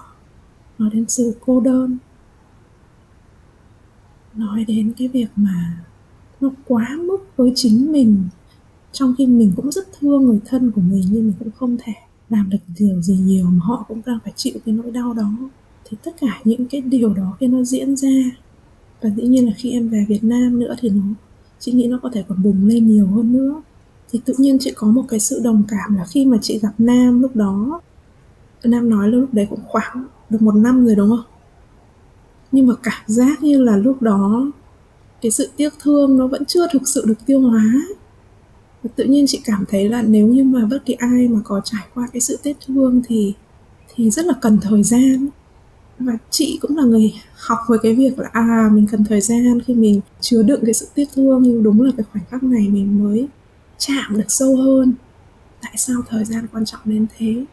nói 0.78 0.90
đến 0.94 1.06
sự 1.08 1.36
cô 1.46 1.60
đơn. 1.60 1.98
Nói 4.34 4.66
đến 4.66 4.94
cái 4.98 5.08
việc 5.08 5.28
mà 5.36 5.84
nó 6.42 6.50
quá 6.68 6.98
mức 7.08 7.18
với 7.36 7.52
chính 7.56 7.92
mình, 7.92 8.24
trong 8.92 9.16
khi 9.18 9.26
mình 9.26 9.54
cũng 9.56 9.72
rất 9.72 9.88
thương 10.00 10.24
người 10.24 10.40
thân 10.46 10.72
của 10.72 10.82
mình 10.82 11.04
nhưng 11.12 11.24
mình 11.24 11.34
cũng 11.40 11.52
không 11.52 11.78
thể 11.80 11.94
làm 12.32 12.50
được 12.50 12.58
điều 12.80 13.02
gì 13.02 13.18
nhiều 13.24 13.46
mà 13.46 13.60
họ 13.64 13.86
cũng 13.88 14.02
đang 14.06 14.20
phải 14.24 14.34
chịu 14.36 14.54
cái 14.66 14.76
nỗi 14.76 14.92
đau 14.92 15.14
đó. 15.14 15.32
Thì 15.86 15.98
tất 16.04 16.12
cả 16.22 16.42
những 16.44 16.66
cái 16.66 16.82
điều 16.82 17.14
đó 17.14 17.38
khi 17.40 17.48
nó 17.48 17.64
diễn 17.64 17.96
ra, 17.96 18.32
và 19.02 19.10
dĩ 19.10 19.24
nhiên 19.24 19.46
là 19.46 19.54
khi 19.58 19.72
em 19.72 19.90
về 19.90 20.06
Việt 20.08 20.24
Nam 20.24 20.60
nữa 20.60 20.76
thì 20.80 20.90
nó, 20.90 21.04
chị 21.60 21.72
nghĩ 21.72 21.88
nó 21.88 22.00
có 22.04 22.10
thể 22.14 22.24
còn 22.28 22.44
bùng 22.44 22.66
lên 22.66 22.88
nhiều 22.88 23.08
hơn 23.08 23.34
nữa. 23.34 23.62
Thì 24.12 24.20
tự 24.26 24.34
nhiên 24.38 24.58
chị 24.60 24.72
có 24.76 24.88
một 24.88 25.04
cái 25.08 25.20
sự 25.20 25.42
đồng 25.44 25.64
cảm 25.68 25.96
là 25.96 26.06
khi 26.06 26.26
mà 26.26 26.38
chị 26.42 26.60
gặp 26.60 26.74
Nam 26.78 27.22
lúc 27.22 27.36
đó, 27.36 27.82
Nam 28.64 28.90
nói 28.90 29.08
là 29.08 29.18
lúc 29.18 29.34
đấy 29.34 29.48
cũng 29.50 29.60
khoảng 29.68 30.08
được 30.30 30.42
một 30.42 30.56
năm 30.56 30.86
rồi 30.86 30.96
đúng 30.96 31.10
không? 31.10 31.26
Nhưng 32.52 32.68
mà 32.68 32.74
cảm 32.84 33.04
giác 33.08 33.44
như 33.44 33.64
là 33.64 33.78
lúc 33.78 34.02
đó 34.02 34.52
cái 35.22 35.32
sự 35.32 35.50
tiếc 35.56 35.74
thương 35.80 36.18
nó 36.18 36.28
vẫn 36.28 36.46
chưa 36.46 36.68
thực 36.74 36.88
sự 36.88 37.04
được 37.08 37.26
tiêu 37.26 37.42
hóa 37.42 37.64
tự 38.96 39.04
nhiên 39.04 39.26
chị 39.28 39.42
cảm 39.46 39.66
thấy 39.70 39.90
là 39.90 40.02
nếu 40.02 40.28
như 40.28 40.44
mà 40.44 40.66
bất 40.66 40.86
kỳ 40.86 40.94
ai 40.94 41.28
mà 41.28 41.40
có 41.44 41.62
trải 41.64 41.84
qua 41.94 42.08
cái 42.14 42.22
sự 42.22 42.40
tiếc 42.44 42.58
thương 42.68 43.02
thì 43.08 43.34
thì 43.96 44.10
rất 44.10 44.26
là 44.26 44.34
cần 44.42 44.58
thời 44.62 44.84
gian. 44.84 45.28
Và 46.00 46.14
chị 46.30 46.58
cũng 46.62 46.78
là 46.78 46.84
người 46.84 47.14
học 47.36 47.60
với 47.68 47.80
cái 47.84 47.96
việc 47.96 48.20
là 48.20 48.30
à 48.34 48.70
mình 48.74 48.88
cần 48.92 49.04
thời 49.04 49.22
gian 49.22 49.60
khi 49.68 49.74
mình 49.74 50.02
chứa 50.22 50.44
đựng 50.44 50.62
cái 50.66 50.74
sự 50.74 50.88
tiếc 50.96 51.06
thương, 51.16 51.44
nhưng 51.44 51.64
đúng 51.64 51.82
là 51.82 51.92
cái 51.98 52.06
khoảnh 52.12 52.24
khắc 52.30 52.44
này 52.44 52.70
mình 52.70 53.04
mới 53.04 53.28
chạm 53.78 54.18
được 54.18 54.26
sâu 54.32 54.56
hơn. 54.56 54.94
Tại 55.62 55.74
sao 55.78 56.02
thời 56.10 56.26
gian 56.26 56.48
quan 56.54 56.66
trọng 56.66 56.82
đến 56.86 57.06
thế? 57.18 57.46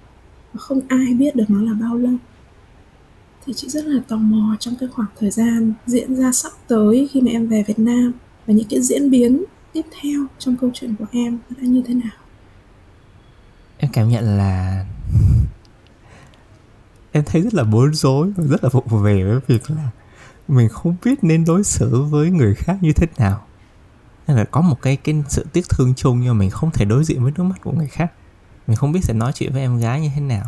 Và 0.52 0.58
không 0.58 0.80
ai 0.88 1.14
biết 1.14 1.36
được 1.36 1.44
nó 1.48 1.62
là 1.62 1.72
bao 1.72 1.96
lâu. 1.96 2.14
Thì 3.46 3.52
chị 3.52 3.68
rất 3.68 3.84
là 3.84 4.02
tò 4.08 4.16
mò 4.16 4.56
trong 4.60 4.74
cái 4.80 4.88
khoảng 4.92 5.08
thời 5.18 5.30
gian 5.30 5.72
diễn 5.86 6.16
ra 6.16 6.32
sắp 6.32 6.52
tới 6.68 7.08
khi 7.10 7.20
mà 7.20 7.30
em 7.30 7.46
về 7.46 7.64
Việt 7.66 7.78
Nam 7.78 8.12
và 8.46 8.54
những 8.54 8.68
cái 8.70 8.82
diễn 8.82 9.10
biến 9.10 9.44
tiếp 9.78 9.86
theo 10.02 10.26
trong 10.38 10.56
câu 10.56 10.70
chuyện 10.74 10.96
của 10.96 11.04
em 11.12 11.38
đã 11.50 11.62
như 11.62 11.82
thế 11.86 11.94
nào? 11.94 12.16
Em 13.78 13.92
cảm 13.92 14.08
nhận 14.08 14.38
là 14.38 14.84
em 17.12 17.24
thấy 17.26 17.42
rất 17.42 17.54
là 17.54 17.64
bối 17.64 17.90
rối 17.92 18.32
và 18.36 18.44
rất 18.44 18.64
là 18.64 18.70
vụng 18.72 18.88
về 18.88 19.24
với 19.24 19.40
việc 19.46 19.70
là 19.70 19.90
mình 20.48 20.68
không 20.68 20.96
biết 21.04 21.24
nên 21.24 21.44
đối 21.44 21.64
xử 21.64 22.02
với 22.02 22.30
người 22.30 22.54
khác 22.54 22.76
như 22.80 22.92
thế 22.92 23.06
nào. 23.18 23.44
Nên 24.26 24.36
là 24.36 24.44
có 24.44 24.60
một 24.60 24.82
cái 24.82 24.96
cái 24.96 25.22
sự 25.28 25.46
tiếc 25.52 25.68
thương 25.68 25.94
chung 25.94 26.20
nhưng 26.20 26.34
mà 26.34 26.38
mình 26.38 26.50
không 26.50 26.70
thể 26.70 26.84
đối 26.84 27.04
diện 27.04 27.22
với 27.22 27.32
nước 27.36 27.44
mắt 27.44 27.60
của 27.62 27.72
người 27.72 27.88
khác. 27.88 28.12
Mình 28.66 28.76
không 28.76 28.92
biết 28.92 29.04
sẽ 29.04 29.14
nói 29.14 29.32
chuyện 29.34 29.52
với 29.52 29.60
em 29.60 29.78
gái 29.78 30.00
như 30.00 30.10
thế 30.14 30.20
nào. 30.20 30.46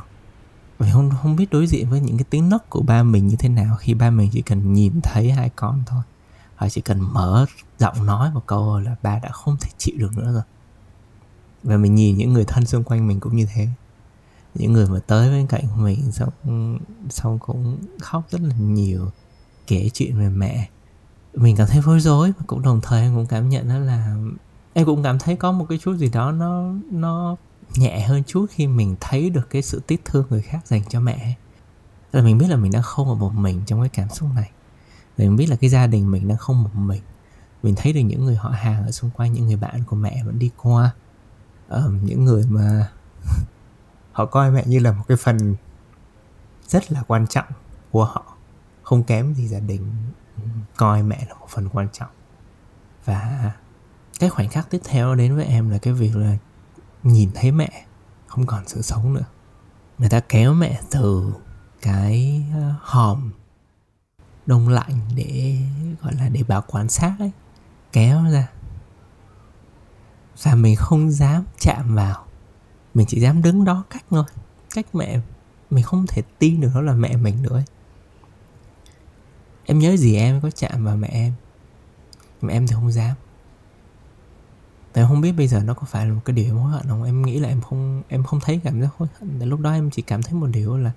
Mình 0.79 0.90
không 0.93 1.11
không 1.23 1.37
biết 1.37 1.51
đối 1.51 1.66
diện 1.66 1.90
với 1.90 2.01
những 2.01 2.16
cái 2.16 2.25
tiếng 2.31 2.49
nấc 2.49 2.71
của 2.71 2.83
ba 2.83 3.03
mình 3.03 3.27
như 3.27 3.37
thế 3.37 3.49
nào 3.49 3.77
khi 3.77 3.95
ba 3.95 4.11
mình 4.11 4.31
chỉ 4.33 4.43
cần 4.43 4.73
nhìn 4.73 5.01
thấy 5.03 5.31
hai 5.31 5.51
con 5.57 5.83
thôi 5.87 6.03
họ 6.61 6.68
chỉ 6.68 6.81
cần 6.81 7.01
mở 7.01 7.46
giọng 7.79 8.07
nói 8.07 8.31
một 8.35 8.46
câu 8.46 8.81
là 8.81 8.96
ba 9.03 9.18
đã 9.18 9.29
không 9.29 9.57
thể 9.61 9.70
chịu 9.79 9.94
được 9.99 10.16
nữa 10.16 10.33
rồi. 10.33 10.42
Và 11.62 11.77
mình 11.77 11.94
nhìn 11.94 12.16
những 12.16 12.33
người 12.33 12.44
thân 12.44 12.66
xung 12.66 12.85
quanh 12.85 13.09
mình 13.09 13.20
cũng 13.20 13.37
như 13.37 13.46
thế. 13.55 13.68
Những 14.55 14.73
người 14.73 14.87
mà 14.87 14.99
tới 15.07 15.31
bên 15.31 15.46
cạnh 15.46 15.83
mình 15.83 16.12
xong 16.12 16.79
xong 17.11 17.38
cũng 17.38 17.79
khóc 18.01 18.23
rất 18.31 18.40
là 18.40 18.55
nhiều, 18.57 19.11
kể 19.66 19.90
chuyện 19.94 20.18
về 20.18 20.29
mẹ. 20.29 20.68
Mình 21.35 21.57
cảm 21.57 21.66
thấy 21.66 21.83
bối 21.87 22.01
rối 22.01 22.33
và 22.38 22.44
cũng 22.46 22.62
đồng 22.62 22.81
thời 22.81 23.03
em 23.03 23.14
cũng 23.14 23.27
cảm 23.27 23.49
nhận 23.49 23.68
đó 23.68 23.79
là 23.79 24.16
em 24.73 24.87
cũng 24.87 25.03
cảm 25.03 25.18
thấy 25.18 25.37
có 25.37 25.53
một 25.53 25.66
cái 25.68 25.79
chút 25.79 25.94
gì 25.96 26.09
đó 26.09 26.33
nó 26.33 26.73
nó 26.90 27.37
nhẹ 27.77 28.01
hơn 28.01 28.23
chút 28.27 28.46
khi 28.51 28.66
mình 28.66 28.96
thấy 29.01 29.31
được 29.31 29.51
cái 29.51 29.62
sự 29.62 29.83
tiếc 29.87 30.05
thương 30.05 30.27
người 30.31 30.42
khác 30.42 30.66
dành 30.66 30.83
cho 30.88 31.01
mẹ. 31.01 31.35
Là 32.12 32.23
mình 32.23 32.38
biết 32.38 32.46
là 32.49 32.57
mình 32.57 32.73
đang 32.73 32.83
không 32.83 33.09
ở 33.09 33.14
một 33.14 33.33
mình 33.35 33.62
trong 33.66 33.81
cái 33.81 33.88
cảm 33.88 34.09
xúc 34.09 34.29
này 34.35 34.51
mình 35.29 35.37
biết 35.37 35.47
là 35.47 35.57
cái 35.57 35.71
gia 35.71 35.87
đình 35.87 36.11
mình 36.11 36.29
đang 36.29 36.39
không 36.39 36.63
một 36.63 36.71
mình. 36.75 37.03
Mình 37.63 37.75
thấy 37.77 37.93
được 37.93 38.01
những 38.01 38.25
người 38.25 38.37
họ 38.37 38.51
hàng 38.51 38.85
ở 38.85 38.91
xung 38.91 39.11
quanh 39.11 39.33
những 39.33 39.47
người 39.47 39.57
bạn 39.57 39.85
của 39.87 39.97
mẹ 39.97 40.23
vẫn 40.25 40.39
đi 40.39 40.51
qua. 40.63 40.91
Um, 41.69 42.05
những 42.05 42.25
người 42.25 42.45
mà 42.49 42.91
họ 44.13 44.27
coi 44.27 44.51
mẹ 44.51 44.65
như 44.67 44.79
là 44.79 44.93
một 44.93 45.05
cái 45.09 45.17
phần 45.17 45.55
rất 46.67 46.93
là 46.93 47.03
quan 47.03 47.27
trọng 47.27 47.45
của 47.91 48.05
họ. 48.05 48.37
Không 48.83 49.03
kém 49.03 49.35
gì 49.35 49.49
gia 49.49 49.61
đình 49.61 49.93
coi 50.77 51.03
mẹ 51.03 51.27
là 51.29 51.35
một 51.35 51.47
phần 51.49 51.69
quan 51.69 51.89
trọng. 51.93 52.11
Và 53.05 53.53
cái 54.19 54.31
khoảnh 54.31 54.49
khắc 54.49 54.71
tiếp 54.71 54.81
theo 54.85 55.15
đến 55.15 55.37
với 55.37 55.45
em 55.45 55.71
là 55.71 55.79
cái 55.79 55.95
việc 55.95 56.17
là 56.17 56.37
nhìn 57.03 57.31
thấy 57.35 57.53
mẹ 57.53 57.87
không 58.27 58.47
còn 58.47 58.69
sự 58.69 58.83
sống 58.83 59.15
nữa. 59.15 59.25
Người 59.99 60.09
ta 60.09 60.21
kéo 60.21 60.55
mẹ 60.55 60.81
từ 60.91 61.33
cái 61.83 62.45
ờ, 62.55 62.75
hòm 62.81 63.31
đông 64.51 64.69
lạnh 64.69 65.01
để, 65.15 65.59
gọi 66.03 66.15
là, 66.15 66.29
để 66.29 66.43
bảo 66.43 66.65
quan 66.67 66.89
sát 66.89 67.17
ấy, 67.19 67.31
kéo 67.93 68.25
ra. 68.33 68.49
Và 70.43 70.55
mình 70.55 70.77
không 70.77 71.11
dám 71.11 71.45
chạm 71.59 71.95
vào, 71.95 72.27
mình 72.95 73.07
chỉ 73.07 73.21
dám 73.21 73.43
đứng 73.43 73.65
đó 73.65 73.85
cách 73.91 74.05
thôi, 74.11 74.25
cách 74.75 74.95
mẹ 74.95 75.21
mình 75.71 75.85
không 75.85 76.07
thể 76.09 76.23
tin 76.39 76.61
được 76.61 76.71
nó 76.75 76.81
là 76.81 76.93
mẹ 76.93 77.17
mình 77.17 77.43
nữa 77.43 77.57
ấy. 77.57 77.65
em 79.67 79.79
nhớ 79.79 79.97
gì 79.97 80.17
em 80.17 80.41
có 80.41 80.51
chạm 80.51 80.85
vào 80.85 80.97
mẹ 80.97 81.09
em? 81.09 81.33
Mà 82.41 82.53
em 82.53 82.67
thì 82.67 82.75
không 82.75 82.93
dám. 82.93 83.15
Tại 84.93 85.05
không 85.09 85.21
biết 85.21 85.33
bây 85.33 85.49
giờ 85.49 85.63
nó 85.63 85.75
có 85.75 85.87
phải 85.87 86.07
là 86.07 86.13
một 86.13 86.21
cái 86.25 86.37
điều 86.37 86.59
hối 86.59 86.73
hận 86.73 86.89
không? 86.89 87.03
Em 87.03 87.23
nghĩ 87.23 87.39
là 87.39 87.49
em 87.49 87.61
không 87.61 88.03
em 88.09 88.25
không 88.25 88.41
thấy 88.41 88.61
cảm 88.65 88.81
giác 88.81 88.89
hối 88.99 89.09
hận. 89.21 89.39
Tại 89.39 89.49
lúc 89.49 89.61
đó 89.61 89.73
em 89.73 89.91
chỉ 89.91 90.03
cảm 90.03 90.23
thấy 90.23 90.35
một 90.35 90.47
điều 90.47 90.77
là 90.77 90.93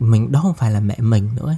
Mình, 0.00 0.32
đó 0.32 0.40
không 0.42 0.54
phải 0.54 0.70
là 0.70 0.80
mẹ 0.80 0.96
mình 0.98 1.30
nữa 1.36 1.46
ấy. 1.46 1.56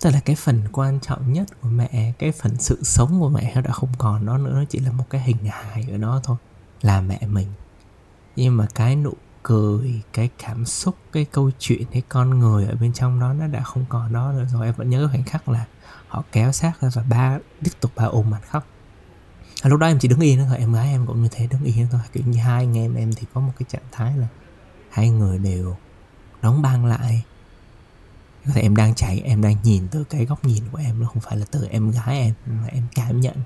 Tức 0.00 0.10
là 0.10 0.20
cái 0.20 0.36
phần 0.36 0.62
quan 0.72 1.00
trọng 1.00 1.32
nhất 1.32 1.48
của 1.60 1.68
mẹ 1.68 2.12
Cái 2.18 2.32
phần 2.32 2.56
sự 2.58 2.82
sống 2.82 3.20
của 3.20 3.28
mẹ 3.28 3.52
nó 3.54 3.60
đã 3.60 3.70
không 3.70 3.92
còn 3.98 4.26
đó 4.26 4.38
nữa 4.38 4.52
Nó 4.54 4.64
chỉ 4.68 4.78
là 4.78 4.92
một 4.92 5.04
cái 5.10 5.20
hình 5.20 5.36
hài 5.48 5.86
ở 5.90 5.96
đó 5.96 6.20
thôi 6.24 6.36
Là 6.82 7.00
mẹ 7.00 7.18
mình. 7.26 7.48
Nhưng 8.36 8.56
mà 8.56 8.66
cái 8.74 8.96
nụ 8.96 9.12
cười 9.42 10.02
Cái 10.12 10.30
cảm 10.38 10.66
xúc 10.66 10.96
Cái 11.12 11.24
câu 11.24 11.50
chuyện 11.58 11.84
Cái 11.92 12.02
con 12.08 12.38
người 12.38 12.66
ở 12.66 12.74
bên 12.80 12.92
trong 12.92 13.20
đó 13.20 13.32
Nó 13.32 13.46
đã 13.46 13.62
không 13.62 13.84
còn 13.88 14.12
đó 14.12 14.32
nữa 14.32 14.46
rồi. 14.52 14.66
Em 14.66 14.74
vẫn 14.74 14.90
nhớ 14.90 15.08
khoảnh 15.12 15.24
khắc 15.24 15.48
là 15.48 15.66
Họ 16.08 16.24
kéo 16.32 16.52
xác 16.52 16.80
ra 16.80 16.90
và 16.94 17.02
ba 17.08 17.38
tiếp 17.64 17.70
tục 17.80 17.90
ba 17.96 18.04
ôm 18.04 18.30
mặt 18.30 18.40
khóc. 18.48 18.66
À, 19.62 19.68
lúc 19.68 19.80
đó 19.80 19.86
em 19.86 19.98
chỉ 19.98 20.08
đứng 20.08 20.20
yên 20.20 20.44
thôi 20.48 20.56
em 20.58 20.72
gái 20.72 20.88
em 20.88 21.06
cũng 21.06 21.22
như 21.22 21.28
thế 21.32 21.46
đứng 21.46 21.64
yên 21.64 21.86
thôi. 21.90 22.00
Kiểu 22.12 22.22
như 22.26 22.38
hai 22.38 22.64
anh 22.64 22.78
em 22.78 22.94
em 22.94 23.12
thì 23.12 23.26
có 23.34 23.40
một 23.40 23.52
cái 23.58 23.66
trạng 23.68 23.82
thái 23.92 24.16
là 24.16 24.26
hai 24.90 25.10
người 25.10 25.38
đều 25.38 25.76
đóng 26.42 26.62
băng 26.62 26.86
lại 26.86 27.24
có 28.50 28.54
thể 28.54 28.62
em 28.62 28.76
đang 28.76 28.94
chạy 28.94 29.22
em 29.24 29.42
đang 29.42 29.56
nhìn 29.62 29.88
từ 29.90 30.04
cái 30.04 30.24
góc 30.26 30.44
nhìn 30.44 30.64
của 30.72 30.78
em 30.78 31.00
nó 31.00 31.08
không 31.08 31.20
phải 31.20 31.36
là 31.36 31.46
từ 31.50 31.66
em 31.70 31.90
gái 31.90 32.18
em 32.18 32.34
mà 32.46 32.66
em 32.66 32.86
cảm 32.94 33.20
nhận. 33.20 33.36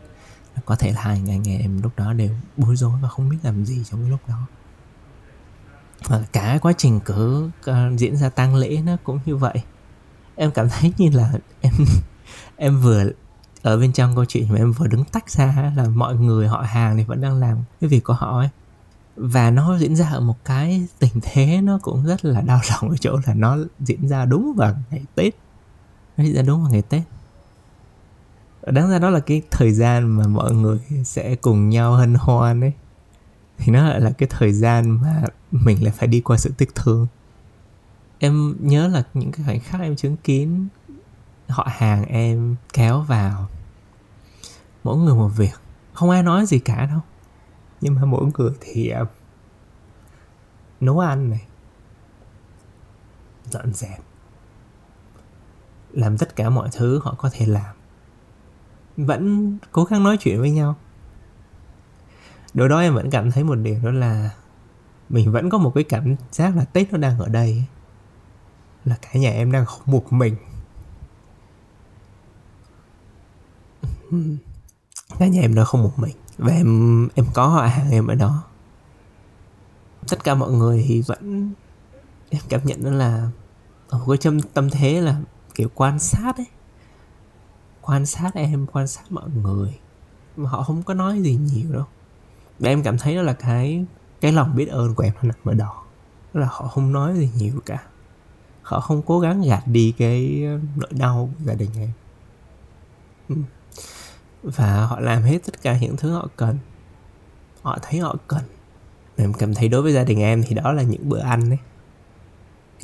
Có 0.65 0.77
thể 0.77 0.93
là 0.93 1.01
hai 1.01 1.23
anh 1.29 1.49
em 1.49 1.83
lúc 1.83 1.93
đó 1.97 2.13
đều 2.13 2.31
bối 2.57 2.77
rối 2.77 2.99
và 3.03 3.09
không 3.09 3.29
biết 3.29 3.37
làm 3.43 3.65
gì 3.65 3.83
trong 3.91 4.01
cái 4.01 4.11
lúc 4.11 4.21
đó. 4.29 4.47
Và 6.09 6.25
cả 6.33 6.59
quá 6.63 6.73
trình 6.79 7.01
cử 7.01 7.51
uh, 7.71 7.99
diễn 7.99 8.17
ra 8.17 8.29
tang 8.29 8.55
lễ 8.55 8.83
nó 8.85 8.97
cũng 9.05 9.21
như 9.25 9.37
vậy. 9.37 9.63
Em 10.37 10.51
cảm 10.51 10.69
thấy 10.69 10.93
như 10.99 11.11
là 11.13 11.33
em 11.61 11.73
em 12.57 12.81
vừa 12.81 13.05
ở 13.63 13.79
bên 13.79 13.93
trong 13.93 14.15
câu 14.15 14.25
chuyện 14.25 14.49
mà 14.49 14.57
em 14.57 14.73
vừa 14.73 14.87
đứng 14.87 15.05
tách 15.05 15.31
ra 15.31 15.73
là 15.77 15.89
mọi 15.89 16.17
người 16.17 16.49
họ 16.49 16.61
hàng 16.61 16.97
thì 16.97 17.05
vẫn 17.05 17.21
đang 17.21 17.41
làm 17.41 17.59
cái 17.81 17.89
việc 17.89 18.05
của 18.05 18.15
họ 18.15 18.39
ấy 18.39 18.49
và 19.17 19.51
nó 19.51 19.79
diễn 19.79 19.97
ra 19.97 20.09
ở 20.11 20.21
một 20.21 20.45
cái 20.45 20.87
tình 20.99 21.13
thế 21.23 21.61
nó 21.61 21.79
cũng 21.83 22.07
rất 22.07 22.25
là 22.25 22.41
đau 22.41 22.61
lòng 22.71 22.91
ở 22.91 22.97
chỗ 22.97 23.21
là 23.27 23.35
nó 23.35 23.59
diễn 23.81 24.09
ra 24.09 24.25
đúng 24.25 24.55
vào 24.57 24.75
ngày 24.91 25.05
tết. 25.15 25.35
Nó 26.17 26.25
diễn 26.25 26.35
ra 26.35 26.43
đúng 26.43 26.63
vào 26.63 26.71
ngày 26.71 26.83
tết. 26.83 27.03
Đáng 28.67 28.91
ra 28.91 28.99
đó 28.99 29.11
là 29.11 29.21
cái 29.21 29.43
thời 29.51 29.73
gian 29.73 30.09
mà 30.09 30.27
mọi 30.27 30.55
người 30.55 30.79
sẽ 31.05 31.35
cùng 31.35 31.69
nhau 31.69 31.93
hân 31.93 32.15
hoan 32.15 32.61
ấy. 32.61 32.73
Thì 33.59 33.73
nó 33.73 33.89
lại 33.89 34.01
là 34.01 34.11
cái 34.11 34.29
thời 34.33 34.53
gian 34.53 34.91
mà 34.91 35.23
mình 35.51 35.85
lại 35.85 35.95
phải 35.97 36.09
đi 36.09 36.21
qua 36.21 36.37
sự 36.37 36.53
tiếc 36.59 36.75
thương. 36.75 37.07
Em 38.19 38.57
nhớ 38.61 38.89
là 38.89 39.03
những 39.15 39.33
cái 39.33 39.47
khoảnh 39.47 39.61
khắc 39.61 39.81
em 39.81 39.97
chứng 39.97 40.17
kiến 40.17 40.69
họ 41.49 41.69
hàng 41.71 42.05
em 42.05 42.57
kéo 42.73 43.01
vào. 43.01 43.49
Mỗi 44.85 44.97
người 44.97 45.15
một 45.15 45.29
việc. 45.29 45.61
Không 45.93 46.11
ai 46.11 46.23
nói 46.23 46.47
gì 46.47 46.59
cả 46.59 46.87
đâu 46.87 47.01
nhưng 47.85 47.95
mà 47.95 48.05
mỗi 48.05 48.25
người 48.39 48.51
thì 48.61 48.93
uh, 49.03 49.09
nấu 50.81 50.99
ăn 50.99 51.31
này 51.31 51.47
dọn 53.45 53.73
dẹp 53.73 53.99
làm 55.93 56.19
tất 56.19 56.37
cả 56.37 56.51
mọi 56.51 56.69
thứ 56.73 57.01
họ 57.03 57.15
có 57.19 57.31
thể 57.33 57.47
làm. 57.47 57.77
Vẫn 58.97 59.57
cố 59.73 59.85
gắng 59.85 60.05
nói 60.05 60.17
chuyện 60.21 60.41
với 60.41 60.51
nhau. 60.51 60.77
Đối 62.55 62.69
đó 62.69 62.81
em 62.81 62.95
vẫn 62.95 63.11
cảm 63.11 63.31
thấy 63.31 63.45
một 63.45 63.55
điều 63.55 63.81
đó 63.85 63.91
là 63.91 64.31
mình 65.09 65.33
vẫn 65.33 65.51
có 65.51 65.59
một 65.59 65.73
cái 65.75 65.85
cảm 65.85 66.17
giác 66.31 66.57
là 66.57 66.65
tết 66.65 66.93
nó 66.93 66.99
đang 66.99 67.19
ở 67.19 67.29
đây 67.29 67.65
là 68.85 68.97
cả 69.03 69.11
nhà 69.15 69.31
em 69.31 69.53
đang 69.53 69.67
không 69.67 69.83
một 69.87 70.13
mình. 70.13 70.37
Cả 75.19 75.27
nhà 75.27 75.41
em 75.41 75.55
nó 75.55 75.65
không 75.65 75.83
một 75.83 75.99
mình 75.99 76.17
và 76.39 76.53
em 76.53 77.09
em 77.15 77.27
có 77.35 77.47
họ 77.47 77.67
hàng 77.67 77.91
em 77.91 78.07
ở 78.07 78.15
đó. 78.15 78.45
Tất 80.09 80.25
cả 80.25 80.35
mọi 80.35 80.53
người 80.53 80.85
thì 80.89 81.03
vẫn, 81.03 81.53
em 82.31 82.43
cảm 82.49 82.61
nhận 82.65 82.85
đó 82.85 82.91
là 82.91 83.31
ở 83.89 83.99
một 83.99 84.05
cái 84.09 84.19
tâm 84.23 84.41
tâm 84.41 84.71
thế 84.71 85.01
là 85.01 85.21
kiểu 85.55 85.69
quan 85.75 85.99
sát 85.99 86.37
ấy. 86.37 86.47
Quan 87.81 88.07
sát 88.07 88.35
em, 88.35 88.67
quan 88.73 88.87
sát 88.87 89.13
mọi 89.13 89.31
người. 89.31 89.79
Mà 90.37 90.51
họ 90.51 90.63
không 90.63 90.83
có 90.83 90.95
nói 90.95 91.23
gì 91.23 91.37
nhiều 91.37 91.73
đâu. 91.73 91.85
Và 92.59 92.69
em 92.69 92.83
cảm 92.83 92.99
thấy 92.99 93.17
đó 93.17 93.23
là 93.23 93.33
cái 93.33 93.85
cái 94.21 94.33
lòng 94.33 94.57
biết 94.57 94.69
ơn 94.69 94.95
của 94.95 95.03
em 95.03 95.13
nó 95.23 95.29
nằm 95.29 95.39
ở 95.45 95.55
đó. 95.55 95.85
Đó 96.35 96.41
là 96.41 96.47
họ 96.51 96.69
không 96.69 96.93
nói 96.93 97.15
gì 97.17 97.31
nhiều 97.37 97.55
cả. 97.67 97.83
Họ 98.63 98.81
không 98.81 99.03
cố 99.03 99.21
gắng 99.21 99.43
gạt 99.43 99.63
đi 99.67 99.93
cái 99.99 100.43
nỗi 100.77 100.91
đau 100.91 101.31
của 101.39 101.45
gia 101.45 101.55
đình 101.55 101.71
em. 101.77 101.91
Ừ 103.29 103.37
và 104.45 104.87
họ 104.87 105.01
làm 105.01 105.23
hết 105.23 105.39
tất 105.47 105.63
cả 105.63 105.79
những 105.79 105.97
thứ 105.97 106.13
họ 106.13 106.29
cần. 106.37 106.59
Họ 107.63 107.79
thấy 107.83 108.01
họ 108.01 108.17
cần. 108.29 108.43
Em 109.17 109.33
cảm 109.33 109.55
thấy 109.55 109.69
đối 109.69 109.83
với 109.83 109.93
gia 109.93 110.05
đình 110.05 110.21
em 110.21 110.43
thì 110.47 110.55
đó 110.55 110.73
là 110.73 110.83
những 110.83 111.09
bữa 111.09 111.21
ăn 111.21 111.51
đấy 111.51 111.59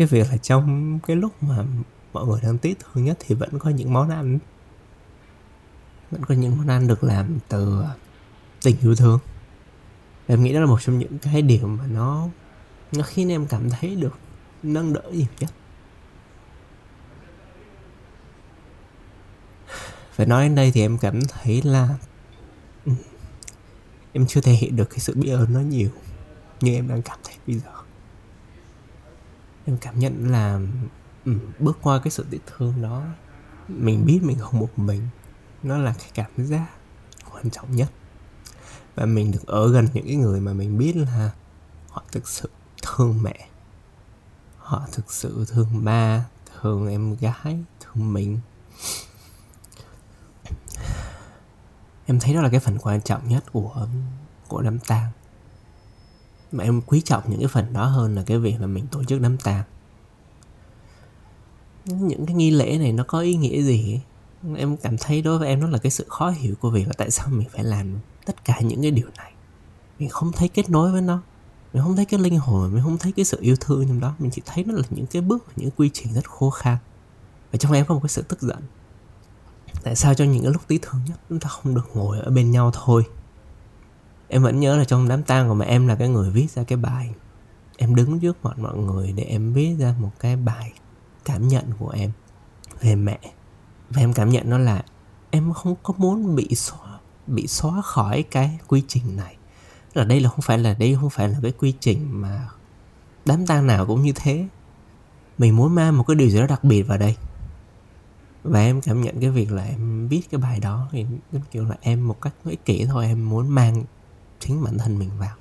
cái 0.00 0.06
việc 0.06 0.26
là 0.30 0.36
trong 0.36 0.98
cái 1.06 1.16
lúc 1.16 1.42
mà 1.42 1.64
mọi 2.12 2.26
người 2.26 2.40
đang 2.42 2.58
tiếc 2.58 2.78
thương 2.78 3.04
nhất 3.04 3.18
thì 3.20 3.34
vẫn 3.34 3.58
có 3.58 3.70
những 3.70 3.92
món 3.92 4.10
ăn. 4.10 4.38
Vẫn 6.10 6.24
có 6.24 6.34
những 6.34 6.58
món 6.58 6.68
ăn 6.68 6.86
được 6.86 7.04
làm 7.04 7.38
từ 7.48 7.80
ờ, 7.82 7.96
tình 8.62 8.76
yêu 8.82 8.94
thương. 8.94 9.18
Em 10.26 10.42
nghĩ 10.42 10.52
đó 10.52 10.60
là 10.60 10.66
một 10.66 10.82
trong 10.82 10.98
những 10.98 11.18
cái 11.18 11.42
điều 11.42 11.66
mà 11.66 11.86
nó 11.86 12.28
nó 12.92 13.02
khiến 13.02 13.28
em 13.28 13.46
cảm 13.46 13.70
thấy 13.70 13.96
được 13.96 14.18
nâng 14.62 14.92
đỡ 14.92 15.02
nhiều 15.12 15.26
nhất. 15.40 15.50
Phải 20.20 20.26
nói 20.26 20.42
đến 20.42 20.54
đây 20.54 20.70
thì 20.70 20.80
em 20.80 20.98
cảm 20.98 21.20
thấy 21.24 21.62
là 21.62 21.88
ừ, 22.86 22.92
em 24.12 24.26
chưa 24.26 24.40
thể 24.40 24.52
hiện 24.52 24.76
được 24.76 24.90
cái 24.90 24.98
sự 24.98 25.14
biết 25.16 25.30
ơn 25.30 25.52
nó 25.52 25.60
nhiều 25.60 25.88
như 26.60 26.74
em 26.74 26.88
đang 26.88 27.02
cảm 27.02 27.18
thấy 27.24 27.34
bây 27.46 27.58
giờ. 27.58 27.70
Em 29.66 29.76
cảm 29.80 29.98
nhận 29.98 30.30
là 30.30 30.60
ừ, 31.24 31.32
bước 31.58 31.78
qua 31.82 32.00
cái 32.04 32.10
sự 32.10 32.26
tiếc 32.30 32.40
thương 32.46 32.82
đó 32.82 33.04
mình 33.68 34.06
biết 34.06 34.20
mình 34.22 34.38
không 34.38 34.60
một 34.60 34.78
mình 34.78 35.08
nó 35.62 35.78
là 35.78 35.94
cái 35.98 36.10
cảm 36.14 36.46
giác 36.46 36.66
quan 37.32 37.50
trọng 37.50 37.76
nhất. 37.76 37.90
Và 38.94 39.06
mình 39.06 39.32
được 39.32 39.46
ở 39.46 39.72
gần 39.72 39.88
những 39.94 40.06
cái 40.06 40.16
người 40.16 40.40
mà 40.40 40.52
mình 40.52 40.78
biết 40.78 40.96
là 40.96 41.30
họ 41.88 42.02
thực 42.12 42.28
sự 42.28 42.50
thương 42.82 43.22
mẹ 43.22 43.48
họ 44.58 44.86
thực 44.92 45.12
sự 45.12 45.44
thương 45.48 45.84
ba 45.84 46.24
thương 46.60 46.88
em 46.88 47.16
gái 47.16 47.64
thương 47.80 48.12
mình 48.12 48.38
em 52.10 52.20
thấy 52.20 52.34
đó 52.34 52.40
là 52.40 52.48
cái 52.48 52.60
phần 52.60 52.78
quan 52.78 53.00
trọng 53.00 53.28
nhất 53.28 53.44
của 53.52 53.86
của 54.48 54.62
đám 54.62 54.78
tang. 54.78 55.10
Mà 56.52 56.64
em 56.64 56.80
quý 56.80 57.00
trọng 57.00 57.30
những 57.30 57.38
cái 57.38 57.48
phần 57.48 57.72
đó 57.72 57.84
hơn 57.84 58.14
là 58.14 58.22
cái 58.26 58.38
việc 58.38 58.60
là 58.60 58.66
mình 58.66 58.86
tổ 58.86 59.04
chức 59.04 59.20
đám 59.20 59.38
tang. 59.38 59.62
Những 61.84 62.26
cái 62.26 62.34
nghi 62.34 62.50
lễ 62.50 62.78
này 62.78 62.92
nó 62.92 63.04
có 63.04 63.20
ý 63.20 63.36
nghĩa 63.36 63.62
gì? 63.62 64.00
Em 64.56 64.76
cảm 64.76 64.98
thấy 64.98 65.22
đối 65.22 65.38
với 65.38 65.48
em 65.48 65.60
nó 65.60 65.66
là 65.66 65.78
cái 65.78 65.90
sự 65.90 66.06
khó 66.08 66.30
hiểu 66.30 66.54
của 66.60 66.70
việc 66.70 66.86
là 66.86 66.92
tại 66.98 67.10
sao 67.10 67.28
mình 67.28 67.48
phải 67.52 67.64
làm 67.64 67.98
tất 68.26 68.44
cả 68.44 68.60
những 68.60 68.82
cái 68.82 68.90
điều 68.90 69.06
này. 69.16 69.32
Mình 69.98 70.08
không 70.08 70.32
thấy 70.32 70.48
kết 70.48 70.70
nối 70.70 70.92
với 70.92 71.02
nó. 71.02 71.22
Mình 71.72 71.82
không 71.82 71.96
thấy 71.96 72.04
cái 72.04 72.20
linh 72.20 72.38
hồn, 72.38 72.74
mình 72.74 72.82
không 72.82 72.98
thấy 72.98 73.12
cái 73.12 73.24
sự 73.24 73.38
yêu 73.40 73.56
thương 73.60 73.88
trong 73.88 74.00
đó. 74.00 74.14
Mình 74.18 74.30
chỉ 74.30 74.42
thấy 74.46 74.64
nó 74.64 74.74
là 74.74 74.82
những 74.90 75.06
cái 75.06 75.22
bước, 75.22 75.46
những 75.56 75.70
quy 75.70 75.90
trình 75.92 76.14
rất 76.14 76.30
khô 76.30 76.50
khan. 76.50 76.76
Và 77.52 77.56
trong 77.56 77.72
em 77.72 77.86
có 77.86 77.94
một 77.94 78.00
cái 78.02 78.08
sự 78.08 78.22
tức 78.22 78.40
giận 78.42 78.58
tại 79.82 79.96
sao 79.96 80.14
trong 80.14 80.32
những 80.32 80.42
cái 80.42 80.52
lúc 80.52 80.62
tí 80.68 80.78
thương 80.82 81.00
nhất, 81.08 81.20
chúng 81.28 81.40
ta 81.40 81.48
không 81.48 81.74
được 81.74 81.88
ngồi 81.94 82.18
ở 82.20 82.30
bên 82.30 82.50
nhau 82.50 82.70
thôi? 82.74 83.04
Em 84.28 84.42
vẫn 84.42 84.60
nhớ 84.60 84.76
là 84.76 84.84
trong 84.84 85.08
đám 85.08 85.22
tang 85.22 85.48
của 85.48 85.54
mẹ 85.54 85.66
em 85.66 85.86
là 85.86 85.94
cái 85.94 86.08
người 86.08 86.30
viết 86.30 86.50
ra 86.50 86.64
cái 86.64 86.78
bài. 86.78 87.14
Em 87.76 87.94
đứng 87.94 88.20
trước 88.20 88.44
mặt 88.44 88.58
mọi 88.58 88.76
người 88.76 89.12
để 89.12 89.22
em 89.22 89.52
viết 89.52 89.76
ra 89.78 89.94
một 90.00 90.10
cái 90.20 90.36
bài 90.36 90.72
cảm 91.24 91.48
nhận 91.48 91.64
của 91.78 91.90
em 91.90 92.12
về 92.80 92.94
mẹ. 92.94 93.18
Và 93.90 94.02
em 94.02 94.12
cảm 94.12 94.30
nhận 94.30 94.50
nó 94.50 94.58
là 94.58 94.82
em 95.30 95.52
không 95.52 95.76
có 95.82 95.94
muốn 95.96 96.36
bị 96.36 96.54
xóa 96.54 97.00
bị 97.26 97.46
xóa 97.46 97.82
khỏi 97.82 98.24
cái 98.30 98.58
quy 98.68 98.82
trình 98.88 99.16
này. 99.16 99.36
Là 99.94 100.04
đây 100.04 100.20
là 100.20 100.30
không 100.30 100.40
phải 100.40 100.58
là, 100.58 100.74
đây 100.74 100.96
không 101.00 101.10
phải 101.10 101.28
là 101.28 101.38
cái 101.42 101.52
quy 101.52 101.74
trình 101.80 102.20
mà 102.20 102.48
đám 103.24 103.46
tang 103.46 103.66
nào 103.66 103.86
cũng 103.86 104.02
như 104.02 104.12
thế. 104.14 104.46
Mình 105.38 105.56
muốn 105.56 105.74
mang 105.74 105.98
một 105.98 106.04
cái 106.06 106.14
điều 106.14 106.30
gì 106.30 106.40
đó 106.40 106.46
đặc 106.46 106.64
biệt 106.64 106.82
vào 106.82 106.98
đây 106.98 107.16
và 108.42 108.60
em 108.60 108.80
cảm 108.80 109.00
nhận 109.00 109.20
cái 109.20 109.30
việc 109.30 109.52
là 109.52 109.62
em 109.62 110.08
viết 110.08 110.30
cái 110.30 110.40
bài 110.40 110.60
đó 110.60 110.88
thì 110.92 111.06
giống 111.32 111.42
kiểu 111.50 111.64
là 111.64 111.76
em 111.80 112.08
một 112.08 112.20
cách 112.20 112.34
ích 112.44 112.64
kỷ 112.64 112.84
thôi, 112.84 113.06
em 113.06 113.28
muốn 113.28 113.48
mang 113.48 113.84
chính 114.38 114.64
bản 114.64 114.78
thân 114.78 114.98
mình 114.98 115.10
vào. 115.18 115.36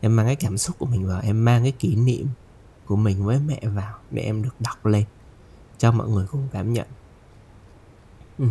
Em 0.00 0.16
mang 0.16 0.26
cái 0.26 0.36
cảm 0.36 0.58
xúc 0.58 0.78
của 0.78 0.86
mình 0.86 1.06
vào, 1.06 1.20
em 1.20 1.44
mang 1.44 1.62
cái 1.62 1.72
kỷ 1.72 1.96
niệm 1.96 2.26
của 2.86 2.96
mình 2.96 3.24
với 3.24 3.38
mẹ 3.38 3.60
vào 3.62 3.98
để 4.10 4.22
em 4.22 4.42
được 4.42 4.54
đọc 4.60 4.86
lên, 4.86 5.04
cho 5.78 5.92
mọi 5.92 6.08
người 6.08 6.26
cùng 6.26 6.48
cảm 6.52 6.72
nhận. 6.72 6.86
Ừ. 8.38 8.46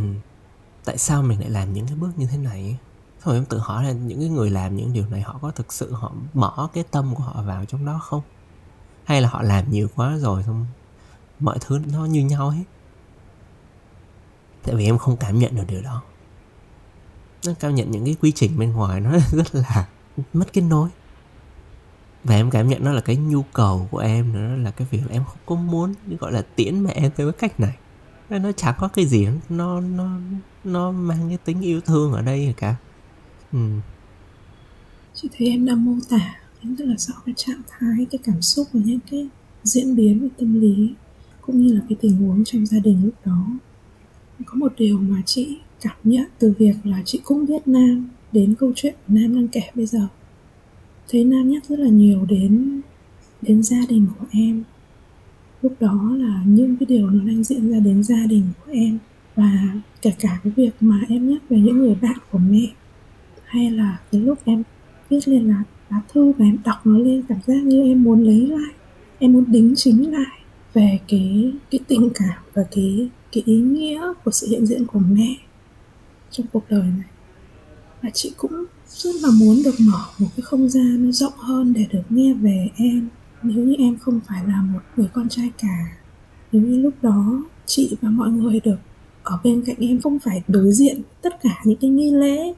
tại 0.86 0.98
sao 0.98 1.24
mình 1.24 1.40
lại 1.40 1.50
làm 1.50 1.74
những 1.74 1.88
cái 1.88 1.96
bước 1.96 2.12
như 2.18 2.28
thế 2.28 2.38
này 2.38 2.78
thôi 3.22 3.36
em 3.36 3.46
tự 3.46 3.58
hỏi 3.58 3.84
là 3.84 3.92
những 3.92 4.20
cái 4.20 4.30
người 4.30 4.50
làm 4.50 4.76
những 4.76 4.94
điều 4.94 5.08
này 5.10 5.22
họ 5.22 5.40
có 5.42 5.52
thực 5.52 5.74
sự 5.74 5.94
họ 5.94 6.12
bỏ 6.34 6.70
cái 6.74 6.84
tâm 6.92 7.16
của 7.16 7.24
họ 7.24 7.44
vào 7.44 7.66
trong 7.66 7.86
đó 7.86 8.00
không? 8.04 8.22
Hay 9.04 9.22
là 9.22 9.30
họ 9.30 9.42
làm 9.42 9.72
nhiều 9.72 9.88
quá 9.96 10.18
rồi 10.18 10.44
xong 10.44 10.66
mọi 11.40 11.58
thứ 11.62 11.80
nó 11.94 12.06
như 12.06 12.26
nhau 12.26 12.50
hết? 12.50 12.64
Tại 14.64 14.76
vì 14.76 14.86
em 14.86 14.98
không 14.98 15.18
cảm 15.18 15.40
nhận 15.40 15.56
được 15.56 15.64
điều 15.68 15.82
đó. 15.82 16.02
Nó 17.46 17.54
cảm 17.60 17.76
nhận 17.76 17.92
những 17.92 18.06
cái 18.06 18.16
quy 18.22 18.32
trình 18.32 18.60
bên 18.60 18.74
ngoài 18.74 19.02
nó 19.02 19.12
rất 19.32 19.56
là 19.56 19.88
mất 20.34 20.54
kết 20.54 20.62
nối. 20.62 20.90
Và 22.24 22.36
em 22.36 22.50
cảm 22.50 22.68
nhận 22.68 22.84
nó 22.84 22.92
là 22.92 23.02
cái 23.02 23.16
nhu 23.16 23.44
cầu 23.54 23.88
của 23.92 23.98
em 23.98 24.34
nữa 24.34 24.56
là 24.64 24.72
cái 24.72 24.88
việc 24.92 25.02
là 25.08 25.12
em 25.12 25.24
không 25.24 25.38
có 25.46 25.56
muốn, 25.56 25.94
gọi 26.20 26.32
là, 26.32 26.42
tiễn 26.56 26.84
mẹ 26.84 26.92
em 26.92 27.12
theo 27.18 27.32
cái 27.32 27.40
cách 27.40 27.60
này. 27.60 27.78
Nó 28.30 28.52
chẳng 28.52 28.76
có 28.80 28.88
cái 28.88 29.06
gì, 29.06 29.28
nó 29.50 29.82
nó 29.82 30.10
nó 30.64 30.92
mang 30.92 31.30
cái 31.30 31.38
tính 31.38 31.62
yêu 31.62 31.82
thương 31.82 32.14
ở 32.14 32.22
đây 32.22 32.54
cả. 32.58 32.76
Ừ. 33.52 33.60
chị 35.14 35.30
thấy 35.38 35.48
em 35.48 35.66
đang 35.66 35.86
mô 35.86 35.94
tả 36.10 36.40
tức 36.64 36.86
là 36.86 36.96
rõ 36.98 37.14
cái 37.26 37.36
trạng 37.38 37.62
thái, 37.68 38.06
cái 38.12 38.20
cảm 38.24 38.42
xúc 38.42 38.68
và 38.74 38.80
những 38.86 39.00
cái 39.12 39.28
diễn 39.64 39.96
biến 39.96 40.20
về 40.20 40.28
tâm 40.40 40.62
lý, 40.62 40.94
cũng 41.42 41.62
như 41.62 41.74
là 41.74 41.82
cái 41.90 41.98
tình 42.02 42.18
huống 42.18 42.44
trong 42.44 42.66
gia 42.66 42.80
đình 42.80 43.06
lúc 43.06 43.14
đó 43.26 43.48
có 44.46 44.56
một 44.56 44.74
điều 44.78 44.98
mà 44.98 45.22
chị 45.26 45.58
cảm 45.82 45.98
nhận 46.04 46.26
từ 46.40 46.54
việc 46.60 46.74
là 46.84 47.02
chị 47.06 47.22
cũng 47.24 47.46
biết 47.46 47.68
nam 47.68 48.10
đến 48.32 48.56
câu 48.60 48.72
chuyện 48.76 48.96
nam 49.08 49.36
đang 49.36 49.48
kể 49.48 49.62
bây 49.76 49.86
giờ. 49.86 50.08
Thấy 51.10 51.24
nam 51.24 51.52
nhắc 51.52 51.64
rất 51.70 51.80
là 51.80 51.90
nhiều 51.90 52.26
đến 52.26 52.82
đến 53.42 53.64
gia 53.64 53.80
đình 53.90 54.06
của 54.20 54.26
em. 54.32 54.64
Lúc 55.62 55.74
đó 55.80 56.16
là 56.18 56.44
những 56.46 56.78
cái 56.78 56.86
điều 56.86 57.10
nó 57.10 57.24
đang 57.24 57.44
diễn 57.44 57.72
ra 57.72 57.80
đến 57.80 58.04
gia 58.04 58.26
đình 58.26 58.44
của 58.66 58.72
em 58.72 58.98
và 59.36 59.82
kể 60.02 60.14
cả 60.20 60.40
cái 60.44 60.54
việc 60.56 60.72
mà 60.80 61.02
em 61.10 61.30
nhắc 61.30 61.42
về 61.50 61.60
những 61.60 61.78
người 61.78 61.96
bạn 62.02 62.18
của 62.32 62.40
mẹ. 62.40 62.68
Hay 63.46 63.72
là 63.72 64.00
cái 64.12 64.22
lúc 64.22 64.40
em 64.46 64.64
viết 65.10 65.28
lên 65.28 65.48
là 65.48 65.64
lá 65.90 66.02
thư 66.14 66.32
và 66.38 66.46
em 66.46 66.58
đọc 66.66 66.88
nó 66.88 66.98
lên, 66.98 67.24
cảm 67.30 67.38
giác 67.48 67.64
như 67.64 67.84
em 67.84 68.04
muốn 68.04 68.24
lấy 68.24 68.48
lại, 68.48 68.74
em 69.20 69.34
muốn 69.34 69.44
đính 69.48 69.74
chính 69.76 70.12
lại 70.12 70.40
về 70.74 71.00
cái 71.08 71.54
cái 71.72 71.80
tình 71.88 72.10
cảm 72.14 72.44
và 72.54 72.64
cái 72.72 73.10
cái 73.32 73.44
ý 73.46 73.56
nghĩa 73.56 74.14
của 74.24 74.32
sự 74.32 74.48
hiện 74.48 74.66
diện 74.66 74.86
của 74.86 75.00
mẹ 75.00 75.36
trong 76.32 76.46
cuộc 76.54 76.64
đời 76.70 76.84
này. 76.84 77.08
Và 78.02 78.10
chị 78.14 78.34
cũng 78.38 78.66
rất 78.88 79.16
là 79.22 79.30
muốn 79.40 79.62
được 79.66 79.76
mở 79.80 80.04
một 80.20 80.28
cái 80.36 80.42
không 80.42 80.70
gian 80.70 81.06
nó 81.06 81.12
rộng 81.12 81.34
hơn 81.38 81.74
để 81.74 81.86
được 81.92 82.04
nghe 82.10 82.34
về 82.34 82.68
em. 82.76 83.08
Nếu 83.44 83.66
như 83.66 83.76
em 83.80 83.98
không 83.98 84.20
phải 84.28 84.44
là 84.48 84.62
một 84.62 84.80
người 84.98 85.08
con 85.14 85.30
trai 85.30 85.52
cả, 85.58 85.98
nếu 86.52 86.62
như 86.62 86.80
lúc 86.80 86.94
đó 87.02 87.44
chị 87.66 87.98
và 88.02 88.10
mọi 88.10 88.30
người 88.30 88.60
được 88.60 88.78
ở 89.24 89.40
bên 89.44 89.64
cạnh 89.66 89.76
em 89.80 90.02
không 90.02 90.20
phải 90.20 90.44
đối 90.48 90.72
diện 90.72 91.02
tất 91.22 91.42
cả 91.42 91.62
những 91.66 91.78
cái 91.82 91.90
nghi 91.90 92.12
lễ, 92.12 92.54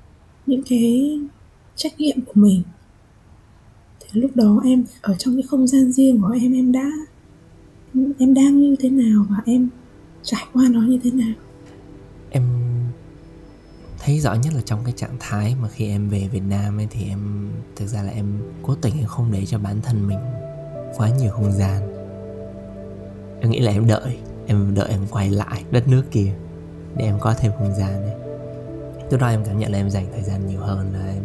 những 0.46 0.64
cái 0.70 1.20
trách 1.76 2.00
nhiệm 2.00 2.22
của 2.22 2.32
mình, 2.36 2.62
thì 4.00 4.22
lúc 4.22 4.36
đó 4.36 4.62
em 4.64 4.84
ở 5.02 5.16
trong 5.16 5.36
cái 5.36 5.44
không 5.44 5.68
gian 5.68 5.92
riêng 5.92 6.22
của 6.22 6.36
em 6.42 6.54
em 6.54 6.72
đã, 6.72 6.92
em 8.18 8.34
đang 8.34 8.60
như 8.60 8.76
thế 8.80 8.90
nào 8.90 9.26
và 9.30 9.38
em 9.46 9.70
trải 10.24 10.44
qua 10.54 10.64
nó 10.72 10.80
như 10.80 11.00
thế 11.04 11.12
nào? 11.12 11.34
Em 12.30 12.44
thấy 14.00 14.20
rõ 14.20 14.34
nhất 14.34 14.54
là 14.54 14.62
trong 14.66 14.80
cái 14.84 14.94
trạng 14.98 15.18
thái 15.20 15.56
mà 15.62 15.70
khi 15.70 15.88
em 15.88 16.10
về 16.10 16.28
Việt 16.32 16.44
Nam 16.50 16.80
ấy 16.80 16.88
thì 16.90 17.06
em, 17.10 17.50
thực 17.76 17.88
ra 17.88 18.04
là 18.04 18.12
em 18.12 18.26
cố 18.64 18.76
tình 18.76 18.98
em 18.98 19.08
không 19.08 19.32
để 19.32 19.46
cho 19.46 19.60
bản 19.60 19.82
thân 19.82 20.08
mình 20.08 20.20
quá 20.98 21.10
nhiều 21.10 21.32
không 21.32 21.52
gian. 21.52 21.82
Em 23.40 23.50
nghĩ 23.50 23.60
là 23.60 23.72
em 23.72 23.88
đợi 23.88 24.18
em 24.48 24.74
đợi 24.76 24.90
em 24.90 25.08
quay 25.12 25.30
lại 25.30 25.64
đất 25.72 25.88
nước 25.88 26.04
kia 26.12 26.34
để 26.96 27.06
em 27.06 27.20
có 27.20 27.34
thêm 27.34 27.52
không 27.58 27.76
gian 27.76 28.02
này 28.02 28.16
lúc 29.12 29.22
đó 29.22 29.28
em 29.28 29.46
cảm 29.46 29.60
nhận 29.60 29.72
là 29.72 29.78
em 29.78 29.90
dành 29.90 30.06
thời 30.14 30.24
gian 30.24 30.48
nhiều 30.48 30.60
hơn, 30.60 30.94
là 30.94 31.14
em 31.14 31.24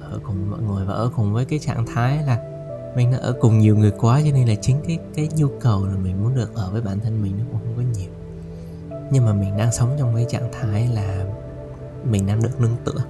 ở 0.00 0.20
cùng 0.22 0.50
mọi 0.50 0.60
người 0.62 0.86
và 0.86 0.94
ở 0.94 1.10
cùng 1.16 1.32
với 1.32 1.44
cái 1.44 1.58
trạng 1.58 1.86
thái 1.86 2.22
là 2.26 2.38
mình 2.96 3.12
đã 3.12 3.18
ở 3.18 3.32
cùng 3.40 3.58
nhiều 3.58 3.76
người 3.76 3.90
quá, 3.90 4.20
cho 4.24 4.30
nên 4.32 4.48
là 4.48 4.54
chính 4.54 4.76
cái 4.86 4.98
cái 5.14 5.28
nhu 5.36 5.48
cầu 5.60 5.86
là 5.86 5.96
mình 5.96 6.22
muốn 6.22 6.34
được 6.34 6.54
ở 6.54 6.70
với 6.70 6.82
bản 6.82 7.00
thân 7.00 7.22
mình 7.22 7.32
nó 7.38 7.44
cũng 7.52 7.60
không 7.60 7.76
có 7.76 7.82
nhiều 7.98 8.10
nhưng 9.10 9.26
mà 9.26 9.32
mình 9.32 9.56
đang 9.56 9.72
sống 9.72 9.96
trong 9.98 10.14
cái 10.14 10.26
trạng 10.28 10.52
thái 10.52 10.88
là 10.88 11.24
mình 12.04 12.26
đang 12.26 12.42
được 12.42 12.60
nương 12.60 12.76
tựa. 12.84 13.04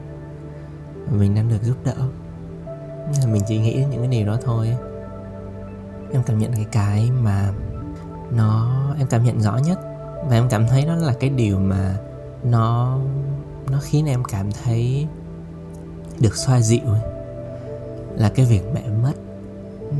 Mình 1.10 1.34
đang 1.34 1.48
được 1.48 1.62
giúp 1.62 1.76
đỡ. 1.84 1.96
Mình 3.26 3.42
chỉ 3.48 3.58
nghĩ 3.58 3.76
đến 3.76 3.90
những 3.90 4.00
cái 4.00 4.08
điều 4.08 4.26
đó 4.26 4.38
thôi. 4.42 4.76
Em 6.12 6.22
cảm 6.26 6.38
nhận 6.38 6.52
cái 6.52 6.66
cái 6.72 7.10
mà 7.22 7.52
nó, 8.30 8.80
em 8.98 9.06
cảm 9.06 9.24
nhận 9.24 9.40
rõ 9.40 9.56
nhất. 9.56 9.78
Và 10.28 10.36
em 10.36 10.48
cảm 10.50 10.66
thấy 10.66 10.86
đó 10.86 10.94
là 10.94 11.14
cái 11.20 11.30
điều 11.30 11.58
mà 11.58 11.96
nó 12.44 12.98
nó 13.70 13.78
khiến 13.82 14.06
em 14.06 14.24
cảm 14.24 14.52
thấy 14.52 15.06
được 16.20 16.36
xoa 16.36 16.60
dịu 16.60 16.84
là 18.16 18.28
cái 18.28 18.46
việc 18.46 18.62
mẹ 18.74 18.82
mất 19.02 19.12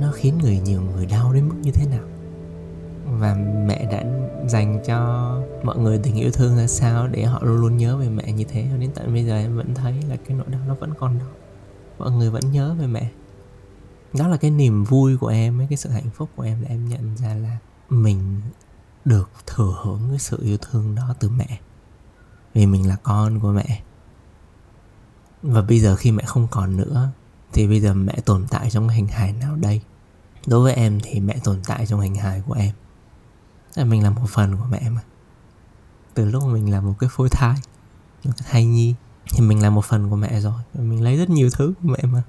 nó 0.01 0.13
khiến 0.13 0.39
người 0.39 0.61
nhiều 0.65 0.81
người 0.81 1.07
đau 1.07 1.33
đến 1.33 1.49
mức 1.49 1.55
như 1.63 1.71
thế 1.71 1.87
nào 1.87 2.05
và 3.05 3.35
mẹ 3.67 3.89
đã 3.93 4.03
dành 4.49 4.83
cho 4.87 5.31
mọi 5.63 5.79
người 5.79 5.99
tình 5.99 6.15
yêu 6.15 6.31
thương 6.31 6.57
ra 6.57 6.67
sao 6.67 7.09
để 7.09 7.25
họ 7.25 7.41
luôn 7.43 7.61
luôn 7.61 7.77
nhớ 7.77 7.97
về 7.97 8.09
mẹ 8.09 8.33
như 8.33 8.45
thế. 8.45 8.67
Đến 8.79 8.91
tận 8.95 9.15
bây 9.15 9.25
giờ 9.25 9.37
em 9.37 9.57
vẫn 9.57 9.75
thấy 9.75 10.03
là 10.09 10.17
cái 10.17 10.37
nỗi 10.37 10.47
đau 10.49 10.61
nó 10.69 10.75
vẫn 10.75 10.95
còn 10.99 11.19
đó. 11.19 11.27
Mọi 11.99 12.11
người 12.11 12.31
vẫn 12.31 12.53
nhớ 12.53 12.75
về 12.79 12.87
mẹ. 12.87 13.11
Đó 14.19 14.29
là 14.29 14.37
cái 14.37 14.51
niềm 14.51 14.85
vui 14.85 15.17
của 15.17 15.29
em 15.29 15.61
ấy 15.61 15.67
cái 15.71 15.77
sự 15.77 15.91
hạnh 15.91 16.11
phúc 16.15 16.31
của 16.37 16.43
em 16.43 16.63
là 16.63 16.69
em 16.69 16.89
nhận 16.89 17.17
ra 17.17 17.35
là 17.35 17.59
mình 17.91 18.41
được 19.05 19.31
thừa 19.47 19.75
hưởng 19.83 20.01
cái 20.11 20.19
sự 20.19 20.39
yêu 20.43 20.57
thương 20.57 20.95
đó 20.95 21.15
từ 21.21 21.29
mẹ. 21.29 21.59
Vì 22.55 22.67
mình 22.67 22.89
là 22.89 22.97
con 23.03 23.41
của 23.41 23.53
mẹ. 23.53 23.83
Và 25.43 25.63
bây 25.63 25.81
giờ 25.81 25.97
khi 25.97 26.11
mẹ 26.11 26.23
không 26.27 26.49
còn 26.51 26.77
nữa, 26.77 27.09
thì 27.53 27.67
bây 27.69 27.81
giờ 27.81 27.95
mẹ 27.95 28.15
tồn 28.25 28.47
tại 28.51 28.71
trong 28.71 28.89
hình 28.89 29.07
hài 29.07 29.33
nào 29.33 29.57
đây? 29.57 29.81
Đối 30.47 30.63
với 30.63 30.75
em 30.75 31.01
thì 31.03 31.21
mẹ 31.21 31.37
tồn 31.45 31.61
tại 31.67 31.87
trong 31.87 32.01
hình 32.01 32.15
hài 32.15 32.43
của 32.47 32.55
em 32.55 32.75
là 33.75 33.85
mình 33.85 34.03
là 34.03 34.11
một 34.11 34.27
phần 34.29 34.57
của 34.57 34.67
mẹ 34.71 34.91
mà. 34.91 35.01
Từ 36.15 36.25
lúc 36.25 36.43
mình 36.43 36.71
là 36.71 36.81
một 36.81 36.95
cái 36.99 37.11
phôi 37.13 37.29
thai 37.29 37.55
một 38.25 38.33
cái 38.37 38.49
thai 38.51 38.65
nhi 38.65 38.95
thì 39.33 39.47
mình 39.47 39.63
là 39.63 39.71
một 39.71 39.85
phần 39.85 40.11
của 40.11 40.17
mẹ 40.17 40.41
rồi. 40.41 40.61
Mình 40.75 41.03
lấy 41.03 41.17
rất 41.17 41.31
nhiều 41.31 41.51
thứ 41.53 41.75
của 41.83 41.89
mẹ 41.89 41.99
mà. 42.03 42.23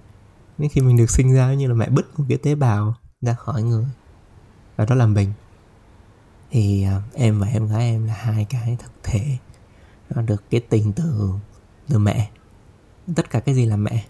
Đến 0.57 0.69
khi 0.69 0.81
mình 0.81 0.97
được 0.97 1.09
sinh 1.09 1.33
ra 1.33 1.53
như 1.53 1.67
là 1.67 1.73
mẹ 1.73 1.89
bứt 1.89 2.19
một 2.19 2.25
cái 2.29 2.37
tế 2.37 2.55
bào 2.55 2.95
ra 3.21 3.33
khỏi 3.33 3.63
người 3.63 3.85
và 4.75 4.85
đó 4.85 4.95
là 4.95 5.05
mình. 5.05 5.33
Thì 6.51 6.87
uh, 6.97 7.13
em 7.13 7.39
và 7.39 7.47
em 7.47 7.67
gái 7.67 7.81
em 7.81 8.07
là 8.07 8.13
hai 8.13 8.45
cái 8.45 8.77
thực 8.79 8.91
thể 9.03 9.37
nó 10.09 10.21
được 10.21 10.43
cái 10.49 10.61
tình 10.69 10.93
từ 10.93 11.31
từ 11.89 11.99
mẹ. 11.99 12.29
Tất 13.15 13.29
cả 13.29 13.39
cái 13.39 13.55
gì 13.55 13.65
là 13.65 13.75
mẹ 13.75 14.05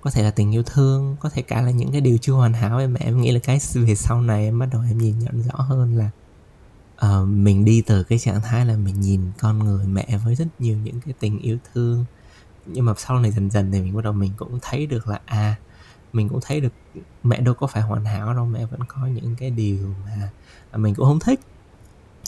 có 0.00 0.10
thể 0.10 0.22
là 0.22 0.30
tình 0.30 0.54
yêu 0.54 0.62
thương 0.62 1.16
có 1.20 1.30
thể 1.30 1.42
cả 1.42 1.60
là 1.60 1.70
những 1.70 1.92
cái 1.92 2.00
điều 2.00 2.18
chưa 2.18 2.32
hoàn 2.32 2.52
hảo 2.52 2.78
về 2.78 2.86
mẹ 2.86 3.00
em 3.00 3.20
nghĩ 3.20 3.32
là 3.32 3.40
cái 3.42 3.58
về 3.74 3.94
sau 3.94 4.22
này 4.22 4.44
em 4.44 4.58
bắt 4.58 4.68
đầu 4.72 4.82
em 4.90 4.98
nhìn 4.98 5.18
nhận 5.18 5.42
rõ 5.42 5.54
hơn 5.54 5.96
là 5.96 6.10
uh, 7.06 7.28
mình 7.28 7.64
đi 7.64 7.82
từ 7.86 8.02
cái 8.02 8.18
trạng 8.18 8.40
thái 8.40 8.66
là 8.66 8.76
mình 8.76 9.00
nhìn 9.00 9.20
con 9.40 9.58
người 9.58 9.86
mẹ 9.86 10.18
với 10.24 10.34
rất 10.34 10.46
nhiều 10.58 10.78
những 10.78 11.00
cái 11.00 11.14
tình 11.20 11.38
yêu 11.38 11.58
thương. 11.74 12.04
Nhưng 12.66 12.84
mà 12.84 12.94
sau 12.96 13.18
này 13.18 13.30
dần 13.30 13.50
dần 13.50 13.72
thì 13.72 13.80
mình 13.80 13.96
bắt 13.96 14.04
đầu 14.04 14.12
mình 14.12 14.32
cũng 14.36 14.58
thấy 14.62 14.86
được 14.86 15.08
là 15.08 15.20
à 15.26 15.56
mình 16.12 16.28
cũng 16.28 16.40
thấy 16.42 16.60
được 16.60 16.72
mẹ 17.22 17.40
đâu 17.40 17.54
có 17.54 17.66
phải 17.66 17.82
hoàn 17.82 18.04
hảo 18.04 18.34
đâu 18.34 18.46
mẹ 18.46 18.66
vẫn 18.66 18.80
có 18.88 19.06
những 19.06 19.36
cái 19.36 19.50
điều 19.50 19.94
mà 20.04 20.30
à, 20.70 20.78
mình 20.78 20.94
cũng 20.94 21.06
không 21.06 21.20
thích. 21.20 21.40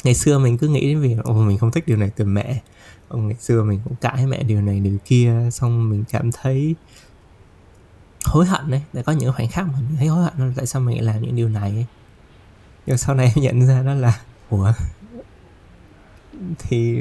Ngày 0.04 0.14
xưa 0.14 0.38
mình 0.38 0.58
cứ 0.58 0.68
nghĩ 0.68 0.80
đến 0.80 1.00
việc 1.00 1.16
ồ 1.24 1.34
mình 1.34 1.58
không 1.58 1.70
thích 1.70 1.84
điều 1.86 1.96
này 1.96 2.10
từ 2.16 2.24
mẹ. 2.24 2.62
Ngày 3.10 3.36
xưa 3.40 3.62
mình 3.62 3.80
cũng 3.84 3.94
cãi 4.00 4.26
mẹ 4.26 4.42
điều 4.42 4.62
này 4.62 4.80
điều 4.80 4.98
kia 5.04 5.48
xong 5.52 5.90
mình 5.90 6.04
cảm 6.10 6.32
thấy 6.32 6.74
hối 8.24 8.46
hận 8.46 8.70
đấy 8.70 8.82
để 8.92 9.02
có 9.02 9.12
những 9.12 9.32
khoảnh 9.32 9.48
khắc 9.48 9.66
mà 9.66 9.78
mình 9.88 9.96
thấy 9.98 10.06
hối 10.06 10.24
hận 10.24 10.32
là 10.38 10.52
tại 10.56 10.66
sao 10.66 10.82
mình 10.82 10.96
lại 10.96 11.14
làm 11.14 11.22
những 11.22 11.36
điều 11.36 11.48
này? 11.48 11.70
Ấy. 11.70 11.86
nhưng 12.86 12.98
sau 12.98 13.14
này 13.14 13.32
em 13.36 13.44
nhận 13.44 13.66
ra 13.66 13.82
đó 13.82 13.94
là 13.94 14.20
ủa? 14.52 14.72
Thì 16.58 16.98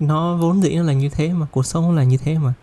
nó 0.00 0.36
vốn 0.36 0.62
dĩ 0.62 0.76
nó 0.76 0.82
là 0.82 0.92
như 0.92 1.08
thế 1.08 1.32
mà, 1.32 1.46
cuộc 1.50 1.66
sống 1.66 1.96
là 1.96 2.04
như 2.04 2.16
thế 2.16 2.38
mà. 2.38 2.54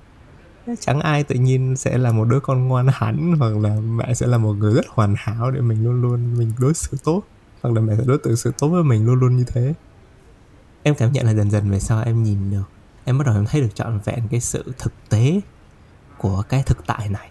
Chẳng 0.80 1.00
ai 1.00 1.24
tự 1.24 1.36
nhiên 1.36 1.76
sẽ 1.78 1.98
là 1.98 2.12
một 2.12 2.26
đứa 2.26 2.40
con 2.40 2.68
ngoan 2.68 2.88
hẳn, 2.94 3.36
hoặc 3.40 3.58
là 3.58 3.76
mẹ 3.80 4.14
sẽ 4.14 4.28
là 4.28 4.38
một 4.38 4.54
người 4.54 4.74
rất 4.74 4.86
hoàn 4.88 5.16
hảo 5.18 5.52
để 5.52 5.62
mình 5.62 5.84
luôn 5.84 6.02
luôn 6.02 6.38
mình 6.38 6.52
đối 6.60 6.74
xử 6.74 6.98
tốt, 7.04 7.24
hoặc 7.62 7.76
là 7.76 7.82
mẹ 7.82 7.96
sẽ 7.98 8.04
đối 8.06 8.20
xử 8.24 8.36
sự 8.36 8.52
tốt 8.58 8.68
với 8.68 8.84
mình 8.84 9.06
luôn 9.06 9.20
luôn 9.20 9.38
như 9.38 9.44
thế. 9.48 9.74
Em 10.84 10.96
cảm 10.96 11.12
nhận 11.12 11.26
là 11.26 11.34
dần 11.34 11.52
dần 11.52 11.72
về 11.72 11.80
sau 11.80 12.04
em 12.04 12.24
nhìn 12.24 12.52
được, 12.52 12.70
em 13.06 13.18
bắt 13.18 13.26
đầu 13.28 13.36
em 13.36 13.46
thấy 13.46 13.62
được 13.62 13.76
trọn 13.76 14.00
vẹn 14.06 14.28
cái 14.32 14.40
sự 14.40 14.74
thực 14.78 14.94
tế 15.10 15.42
của 16.18 16.44
cái 16.50 16.64
thực 16.64 16.88
tại 16.88 17.10
này. 17.10 17.30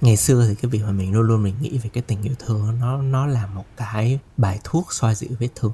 Ngày 0.00 0.16
xưa 0.16 0.46
thì 0.48 0.54
cái 0.54 0.70
việc 0.70 0.82
mà 0.82 0.92
mình 0.92 1.12
luôn 1.12 1.26
luôn 1.26 1.42
mình 1.42 1.54
nghĩ 1.60 1.78
về 1.78 1.90
cái 1.92 2.02
tình 2.06 2.22
yêu 2.22 2.34
thương, 2.38 2.80
nó 2.80 3.02
nó 3.02 3.26
là 3.26 3.46
một 3.46 3.64
cái 3.76 4.18
bài 4.36 4.60
thuốc 4.64 4.92
xoa 4.92 5.14
dịu 5.14 5.30
vết 5.38 5.48
thương 5.54 5.72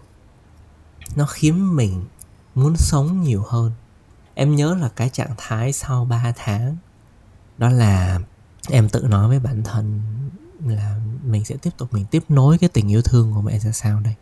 nó 1.17 1.27
khiến 1.27 1.77
mình 1.77 2.05
muốn 2.55 2.77
sống 2.77 3.23
nhiều 3.23 3.45
hơn. 3.49 3.73
Em 4.35 4.57
nhớ 4.57 4.75
là 4.81 4.89
cái 4.89 5.09
trạng 5.09 5.35
thái 5.37 5.73
sau 5.73 6.05
3 6.05 6.33
tháng. 6.37 6.77
Đó 7.59 7.69
là 7.69 8.21
em 8.69 8.89
tự 8.89 9.01
nói 9.01 9.29
với 9.29 9.39
bản 9.39 9.63
thân 9.63 10.01
là 10.67 11.01
mình 11.25 11.45
sẽ 11.45 11.57
tiếp 11.57 11.71
tục, 11.79 11.93
mình 11.93 12.07
tiếp 12.11 12.25
nối 12.29 12.59
cái 12.59 12.69
tình 12.69 12.91
yêu 12.91 13.03
thương 13.03 13.33
của 13.35 13.43
mẹ 13.43 13.59
ra 13.59 13.73
sao 13.73 14.01
đây. 14.01 14.15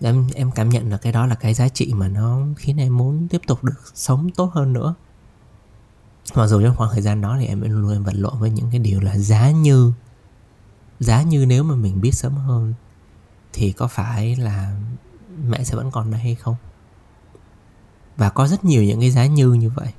Em 0.00 0.26
em 0.34 0.50
cảm 0.50 0.68
nhận 0.68 0.90
là 0.90 0.96
cái 0.96 1.12
đó 1.12 1.26
là 1.26 1.34
cái 1.34 1.54
giá 1.54 1.68
trị 1.68 1.92
mà 1.94 2.08
nó 2.08 2.40
khiến 2.56 2.76
em 2.76 2.96
muốn 2.96 3.28
tiếp 3.28 3.40
tục 3.46 3.64
được 3.64 3.80
sống 3.94 4.30
tốt 4.30 4.50
hơn 4.54 4.72
nữa. 4.72 4.94
Mặc 6.34 6.46
dù 6.46 6.62
trong 6.62 6.76
khoảng 6.76 6.90
thời 6.92 7.02
gian 7.02 7.20
đó 7.20 7.36
thì 7.40 7.46
em 7.46 7.60
luôn 7.60 7.80
luôn 7.80 8.04
vật 8.04 8.14
lộn 8.14 8.38
với 8.38 8.50
những 8.50 8.70
cái 8.70 8.78
điều 8.78 9.00
là 9.00 9.18
giá 9.18 9.50
như 9.50 9.92
giá 11.00 11.22
như 11.22 11.46
nếu 11.46 11.62
mà 11.64 11.74
mình 11.74 12.00
biết 12.00 12.14
sớm 12.14 12.34
hơn 12.34 12.74
thì 13.52 13.72
có 13.72 13.88
phải 13.88 14.36
là 14.36 14.76
mẹ 15.48 15.64
sẽ 15.64 15.76
vẫn 15.76 15.90
còn 15.90 16.10
đây 16.10 16.20
hay 16.20 16.34
không? 16.34 16.56
Và 18.16 18.30
có 18.30 18.46
rất 18.46 18.64
nhiều 18.64 18.84
những 18.84 19.00
cái 19.00 19.10
giá 19.10 19.26
như 19.26 19.52
như 19.52 19.70
vậy. 19.70 19.92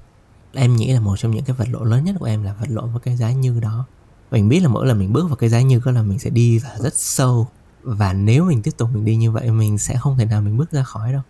Em 0.53 0.75
nghĩ 0.75 0.93
là 0.93 0.99
một 0.99 1.15
trong 1.17 1.31
những 1.31 1.45
cái 1.45 1.55
vật 1.55 1.67
lộn 1.71 1.89
lớn 1.89 2.03
nhất 2.03 2.15
của 2.19 2.25
em 2.25 2.43
là 2.43 2.53
vật 2.53 2.67
lộn 2.69 2.91
với 2.91 2.99
cái 2.99 3.17
giá 3.17 3.31
như 3.31 3.59
đó. 3.59 3.85
Mình 4.31 4.49
biết 4.49 4.59
là 4.59 4.69
mỗi 4.69 4.87
lần 4.87 4.99
mình 4.99 5.13
bước 5.13 5.27
vào 5.27 5.35
cái 5.35 5.49
giá 5.49 5.61
như 5.61 5.81
đó 5.85 5.91
là 5.91 6.01
mình 6.01 6.19
sẽ 6.19 6.29
đi 6.29 6.59
vào 6.59 6.79
rất 6.79 6.93
sâu. 6.95 7.47
Và 7.83 8.13
nếu 8.13 8.45
mình 8.45 8.61
tiếp 8.61 8.71
tục 8.77 8.89
mình 8.93 9.05
đi 9.05 9.15
như 9.15 9.31
vậy, 9.31 9.51
mình 9.51 9.77
sẽ 9.77 9.97
không 9.97 10.17
thể 10.17 10.25
nào 10.25 10.41
mình 10.41 10.57
bước 10.57 10.71
ra 10.71 10.83
khỏi 10.83 11.13
đâu. 11.13 11.21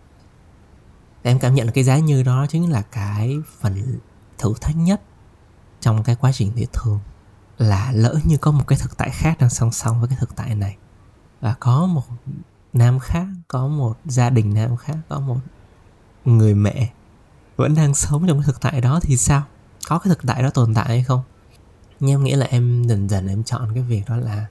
Em 1.22 1.38
cảm 1.38 1.54
nhận 1.54 1.66
là 1.66 1.72
cái 1.72 1.84
giá 1.84 1.98
như 1.98 2.22
đó 2.22 2.46
chính 2.48 2.70
là 2.70 2.82
cái 2.82 3.36
phần 3.60 3.98
thử 4.38 4.52
thách 4.60 4.76
nhất 4.76 5.00
trong 5.80 6.02
cái 6.02 6.16
quá 6.16 6.32
trình 6.32 6.52
thiết 6.56 6.72
thường 6.72 7.00
là 7.58 7.92
lỡ 7.92 8.14
như 8.24 8.36
có 8.36 8.50
một 8.50 8.64
cái 8.66 8.78
thực 8.78 8.96
tại 8.96 9.10
khác 9.10 9.36
đang 9.40 9.50
song 9.50 9.72
song 9.72 10.00
với 10.00 10.08
cái 10.08 10.18
thực 10.20 10.36
tại 10.36 10.54
này. 10.54 10.76
Và 11.40 11.54
có 11.60 11.86
một 11.86 12.02
nam 12.72 12.98
khác, 12.98 13.26
có 13.48 13.66
một 13.66 13.98
gia 14.04 14.30
đình 14.30 14.54
nam 14.54 14.76
khác, 14.76 14.96
có 15.08 15.20
một 15.20 15.36
người 16.24 16.54
mẹ 16.54 16.90
vẫn 17.56 17.74
đang 17.74 17.94
sống 17.94 18.26
trong 18.28 18.38
cái 18.38 18.46
thực 18.46 18.60
tại 18.60 18.80
đó 18.80 19.00
thì 19.02 19.16
sao? 19.16 19.42
Có 19.88 19.98
cái 19.98 20.08
thực 20.08 20.26
tại 20.26 20.42
đó 20.42 20.50
tồn 20.50 20.74
tại 20.74 20.88
hay 20.88 21.02
không? 21.02 21.22
Nhưng 22.00 22.10
em 22.10 22.24
nghĩ 22.24 22.32
là 22.32 22.46
em 22.46 22.84
dần 22.88 23.08
dần 23.08 23.28
em 23.28 23.44
chọn 23.44 23.74
cái 23.74 23.82
việc 23.82 24.02
đó 24.08 24.16
là 24.16 24.46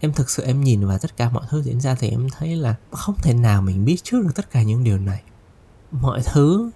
em 0.00 0.12
thực 0.12 0.30
sự 0.30 0.42
em 0.42 0.64
nhìn 0.64 0.86
vào 0.86 0.98
tất 0.98 1.16
cả 1.16 1.30
mọi 1.30 1.44
thứ 1.50 1.62
diễn 1.62 1.80
ra 1.80 1.94
thì 1.94 2.08
em 2.08 2.28
thấy 2.38 2.56
là 2.56 2.74
không 2.90 3.14
thể 3.22 3.34
nào 3.34 3.62
mình 3.62 3.84
biết 3.84 3.96
trước 4.02 4.22
được 4.22 4.32
tất 4.34 4.50
cả 4.50 4.62
những 4.62 4.84
điều 4.84 4.98
này. 4.98 5.22
Mọi 5.90 6.22
thứ 6.24 6.70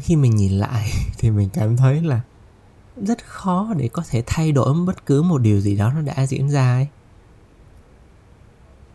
khi 0.00 0.16
mình 0.16 0.36
nhìn 0.36 0.52
lại 0.52 0.90
thì 1.18 1.30
mình 1.30 1.48
cảm 1.52 1.76
thấy 1.76 2.02
là 2.02 2.20
rất 2.96 3.24
khó 3.26 3.74
để 3.76 3.88
có 3.88 4.02
thể 4.10 4.22
thay 4.26 4.52
đổi 4.52 4.74
bất 4.86 5.06
cứ 5.06 5.22
một 5.22 5.38
điều 5.38 5.60
gì 5.60 5.76
đó 5.76 5.92
nó 5.92 6.00
đã 6.00 6.26
diễn 6.26 6.50
ra 6.50 6.72
ấy 6.72 6.88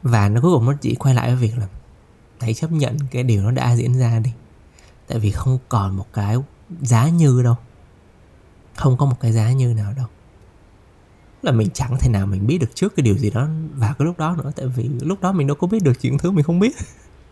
và 0.05 0.29
nó 0.29 0.41
cuối 0.41 0.51
cùng 0.53 0.65
nó 0.65 0.73
chỉ 0.81 0.95
quay 0.95 1.15
lại 1.15 1.27
với 1.27 1.35
việc 1.35 1.57
là 1.57 1.67
hãy 2.39 2.53
chấp 2.53 2.71
nhận 2.71 2.97
cái 3.11 3.23
điều 3.23 3.43
nó 3.43 3.51
đã 3.51 3.75
diễn 3.75 3.99
ra 3.99 4.19
đi. 4.19 4.31
Tại 5.07 5.19
vì 5.19 5.31
không 5.31 5.59
còn 5.69 5.97
một 5.97 6.05
cái 6.13 6.37
giá 6.81 7.09
như 7.09 7.43
đâu. 7.43 7.55
Không 8.75 8.97
có 8.97 9.05
một 9.05 9.19
cái 9.19 9.31
giá 9.31 9.51
như 9.51 9.73
nào 9.73 9.93
đâu. 9.97 10.07
Là 11.41 11.51
mình 11.51 11.69
chẳng 11.73 11.97
thể 11.99 12.09
nào 12.09 12.25
mình 12.25 12.47
biết 12.47 12.57
được 12.57 12.75
trước 12.75 12.95
cái 12.95 13.03
điều 13.03 13.17
gì 13.17 13.29
đó 13.29 13.47
vào 13.75 13.93
cái 13.93 14.05
lúc 14.05 14.17
đó 14.17 14.35
nữa. 14.43 14.51
Tại 14.55 14.67
vì 14.67 14.89
lúc 15.01 15.21
đó 15.21 15.31
mình 15.31 15.47
đâu 15.47 15.55
có 15.55 15.67
biết 15.67 15.83
được 15.83 15.97
những 16.01 16.17
thứ 16.17 16.31
mình 16.31 16.43
không 16.43 16.59
biết. 16.59 16.75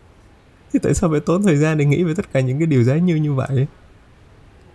Thì 0.72 0.78
tại 0.82 0.94
sao 0.94 1.10
phải 1.10 1.20
tốn 1.20 1.42
thời 1.42 1.56
gian 1.56 1.78
để 1.78 1.84
nghĩ 1.84 2.02
về 2.04 2.14
tất 2.16 2.32
cả 2.32 2.40
những 2.40 2.58
cái 2.58 2.66
điều 2.66 2.84
giá 2.84 2.96
như 2.96 3.16
như 3.16 3.34
vậy? 3.34 3.66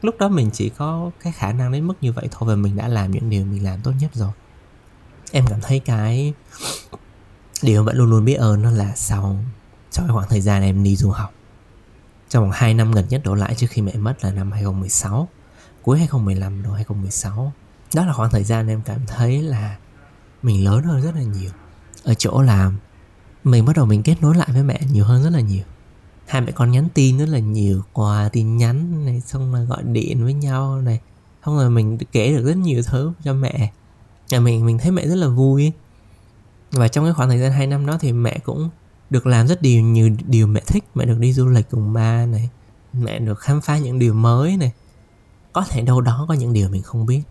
Lúc 0.01 0.15
đó 0.19 0.29
mình 0.29 0.49
chỉ 0.53 0.69
có 0.69 1.11
cái 1.19 1.33
khả 1.33 1.53
năng 1.53 1.71
đến 1.71 1.87
mức 1.87 1.93
như 2.01 2.11
vậy 2.11 2.27
thôi 2.31 2.49
và 2.49 2.55
mình 2.55 2.75
đã 2.75 2.87
làm 2.87 3.11
những 3.11 3.29
điều 3.29 3.45
mình 3.45 3.63
làm 3.63 3.79
tốt 3.81 3.91
nhất 3.99 4.11
rồi. 4.13 4.31
Em 5.31 5.45
cảm 5.49 5.59
thấy 5.61 5.79
cái 5.79 6.33
điều 7.61 7.83
vẫn 7.83 7.97
luôn 7.97 8.09
luôn 8.09 8.25
biết 8.25 8.33
ơn 8.33 8.63
đó 8.63 8.69
là 8.71 8.95
sau 8.95 9.37
sau 9.91 10.05
cái 10.05 10.13
khoảng 10.13 10.29
thời 10.29 10.41
gian 10.41 10.63
em 10.63 10.83
đi 10.83 10.95
du 10.95 11.09
học, 11.09 11.33
trong 12.29 12.43
vòng 12.43 12.51
2 12.53 12.73
năm 12.73 12.91
gần 12.91 13.05
nhất 13.09 13.21
đổ 13.23 13.35
lại 13.35 13.55
trước 13.55 13.67
khi 13.69 13.81
mẹ 13.81 13.93
mất 13.93 14.23
là 14.23 14.31
năm 14.31 14.51
2016 14.51 15.27
cuối 15.81 15.97
2015 15.97 16.63
đầu 16.63 16.73
2016 16.73 17.53
đó 17.93 18.05
là 18.05 18.13
khoảng 18.13 18.29
thời 18.29 18.43
gian 18.43 18.67
em 18.67 18.81
cảm 18.85 18.99
thấy 19.07 19.41
là 19.41 19.77
mình 20.41 20.65
lớn 20.65 20.83
hơn 20.83 21.01
rất 21.01 21.15
là 21.15 21.21
nhiều. 21.21 21.51
Ở 22.03 22.13
chỗ 22.13 22.41
là 22.41 22.71
mình 23.43 23.65
bắt 23.65 23.75
đầu 23.75 23.85
mình 23.85 24.03
kết 24.03 24.15
nối 24.21 24.35
lại 24.35 24.47
với 24.53 24.63
mẹ 24.63 24.79
nhiều 24.91 25.05
hơn 25.05 25.23
rất 25.23 25.29
là 25.29 25.39
nhiều. 25.39 25.63
Hai 26.27 26.41
mẹ 26.41 26.51
con 26.51 26.71
nhắn 26.71 26.87
tin 26.93 27.17
rất 27.17 27.29
là 27.29 27.39
nhiều 27.39 27.81
qua 27.93 28.29
tin 28.33 28.57
nhắn 28.57 29.05
này, 29.05 29.21
xong 29.21 29.53
rồi 29.53 29.65
gọi 29.65 29.83
điện 29.83 30.23
với 30.23 30.33
nhau 30.33 30.81
này, 30.81 30.99
xong 31.45 31.57
rồi 31.57 31.69
mình 31.69 31.97
kể 32.11 32.33
được 32.33 32.45
rất 32.45 32.57
nhiều 32.57 32.81
thứ 32.85 33.13
cho 33.23 33.33
mẹ. 33.33 33.71
Nhà 34.29 34.39
mình 34.39 34.65
mình 34.65 34.77
thấy 34.77 34.91
mẹ 34.91 35.07
rất 35.07 35.15
là 35.15 35.27
vui 35.27 35.71
và 36.71 36.87
trong 36.87 37.05
cái 37.05 37.13
khoảng 37.13 37.29
thời 37.29 37.39
gian 37.39 37.51
2 37.51 37.67
năm 37.67 37.85
đó 37.85 37.97
thì 37.99 38.13
mẹ 38.13 38.39
cũng 38.43 38.69
được 39.09 39.27
làm 39.27 39.47
rất 39.47 39.61
nhiều 39.61 39.81
nhiều 39.81 40.09
điều 40.27 40.47
mẹ 40.47 40.61
thích. 40.67 40.83
Mẹ 40.95 41.05
được 41.05 41.19
đi 41.19 41.33
du 41.33 41.47
lịch 41.47 41.69
cùng 41.69 41.93
ba 41.93 42.25
này. 42.25 42.49
Mẹ 42.93 43.19
được 43.19 43.39
khám 43.39 43.61
phá 43.61 43.77
những 43.77 43.99
điều 43.99 44.13
mới 44.13 44.57
này. 44.57 44.71
Có 45.53 45.65
thể 45.69 45.81
đâu 45.81 46.01
đó 46.01 46.25
có 46.27 46.33
những 46.33 46.53
điều 46.53 46.69
mình 46.69 46.81
không 46.81 47.05
biết. 47.05 47.21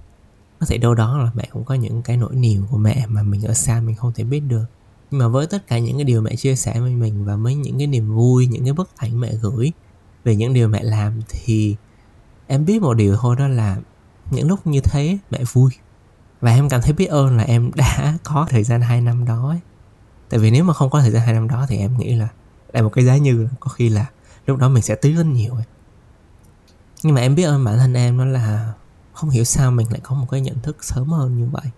Có 0.60 0.66
thể 0.66 0.78
đâu 0.78 0.94
đó 0.94 1.18
là 1.18 1.30
mẹ 1.34 1.48
cũng 1.52 1.64
có 1.64 1.74
những 1.74 2.02
cái 2.02 2.16
nỗi 2.16 2.34
niềm 2.34 2.64
của 2.70 2.78
mẹ 2.78 3.06
mà 3.08 3.22
mình 3.22 3.42
ở 3.42 3.54
xa 3.54 3.80
mình 3.80 3.96
không 3.96 4.12
thể 4.12 4.24
biết 4.24 4.40
được. 4.40 4.64
Nhưng 5.10 5.18
mà 5.18 5.28
với 5.28 5.46
tất 5.46 5.66
cả 5.66 5.78
những 5.78 5.96
cái 5.96 6.04
điều 6.04 6.20
mẹ 6.20 6.36
chia 6.36 6.56
sẻ 6.56 6.80
với 6.80 6.94
mình 6.94 7.24
và 7.24 7.36
với 7.36 7.54
những 7.54 7.78
cái 7.78 7.86
niềm 7.86 8.14
vui, 8.14 8.46
những 8.46 8.64
cái 8.64 8.72
bức 8.72 8.90
ảnh 8.96 9.20
mẹ 9.20 9.32
gửi 9.42 9.72
về 10.24 10.36
những 10.36 10.54
điều 10.54 10.68
mẹ 10.68 10.82
làm 10.82 11.20
thì 11.28 11.76
em 12.46 12.64
biết 12.64 12.82
một 12.82 12.94
điều 12.94 13.16
thôi, 13.16 13.36
đó 13.38 13.48
là 13.48 13.76
những 14.30 14.48
lúc 14.48 14.66
như 14.66 14.80
thế 14.80 15.18
mẹ 15.30 15.38
vui 15.52 15.70
và 16.40 16.54
em 16.54 16.68
cảm 16.68 16.82
thấy 16.82 16.92
biết 16.92 17.06
ơn 17.06 17.36
là 17.36 17.42
em 17.42 17.70
đã 17.74 18.14
có 18.24 18.46
thời 18.50 18.64
gian 18.64 18.80
2 18.80 19.00
năm 19.00 19.24
đó 19.24 19.48
ấy. 19.48 19.60
tại 20.28 20.40
vì 20.40 20.50
nếu 20.50 20.64
mà 20.64 20.72
không 20.74 20.90
có 20.90 21.00
thời 21.00 21.10
gian 21.10 21.22
2 21.22 21.34
năm 21.34 21.48
đó 21.48 21.66
thì 21.68 21.78
em 21.78 21.98
nghĩ 21.98 22.14
là 22.14 22.28
là 22.72 22.82
một 22.82 22.90
cái 22.92 23.04
giá 23.04 23.16
như 23.16 23.48
có 23.60 23.68
khi 23.68 23.88
là 23.88 24.06
lúc 24.46 24.58
đó 24.58 24.68
mình 24.68 24.82
sẽ 24.82 24.94
tiếc 24.94 25.14
rất 25.14 25.26
nhiều 25.26 25.54
ấy. 25.54 25.64
nhưng 27.02 27.14
mà 27.14 27.20
em 27.20 27.34
biết 27.34 27.42
ơn 27.42 27.64
bản 27.64 27.78
thân 27.78 27.94
em 27.94 28.18
đó 28.18 28.24
là 28.24 28.72
không 29.12 29.30
hiểu 29.30 29.44
sao 29.44 29.70
mình 29.70 29.86
lại 29.90 30.00
có 30.02 30.14
một 30.14 30.26
cái 30.30 30.40
nhận 30.40 30.60
thức 30.60 30.84
sớm 30.84 31.08
hơn 31.08 31.38
như 31.38 31.48
vậy 31.52 31.70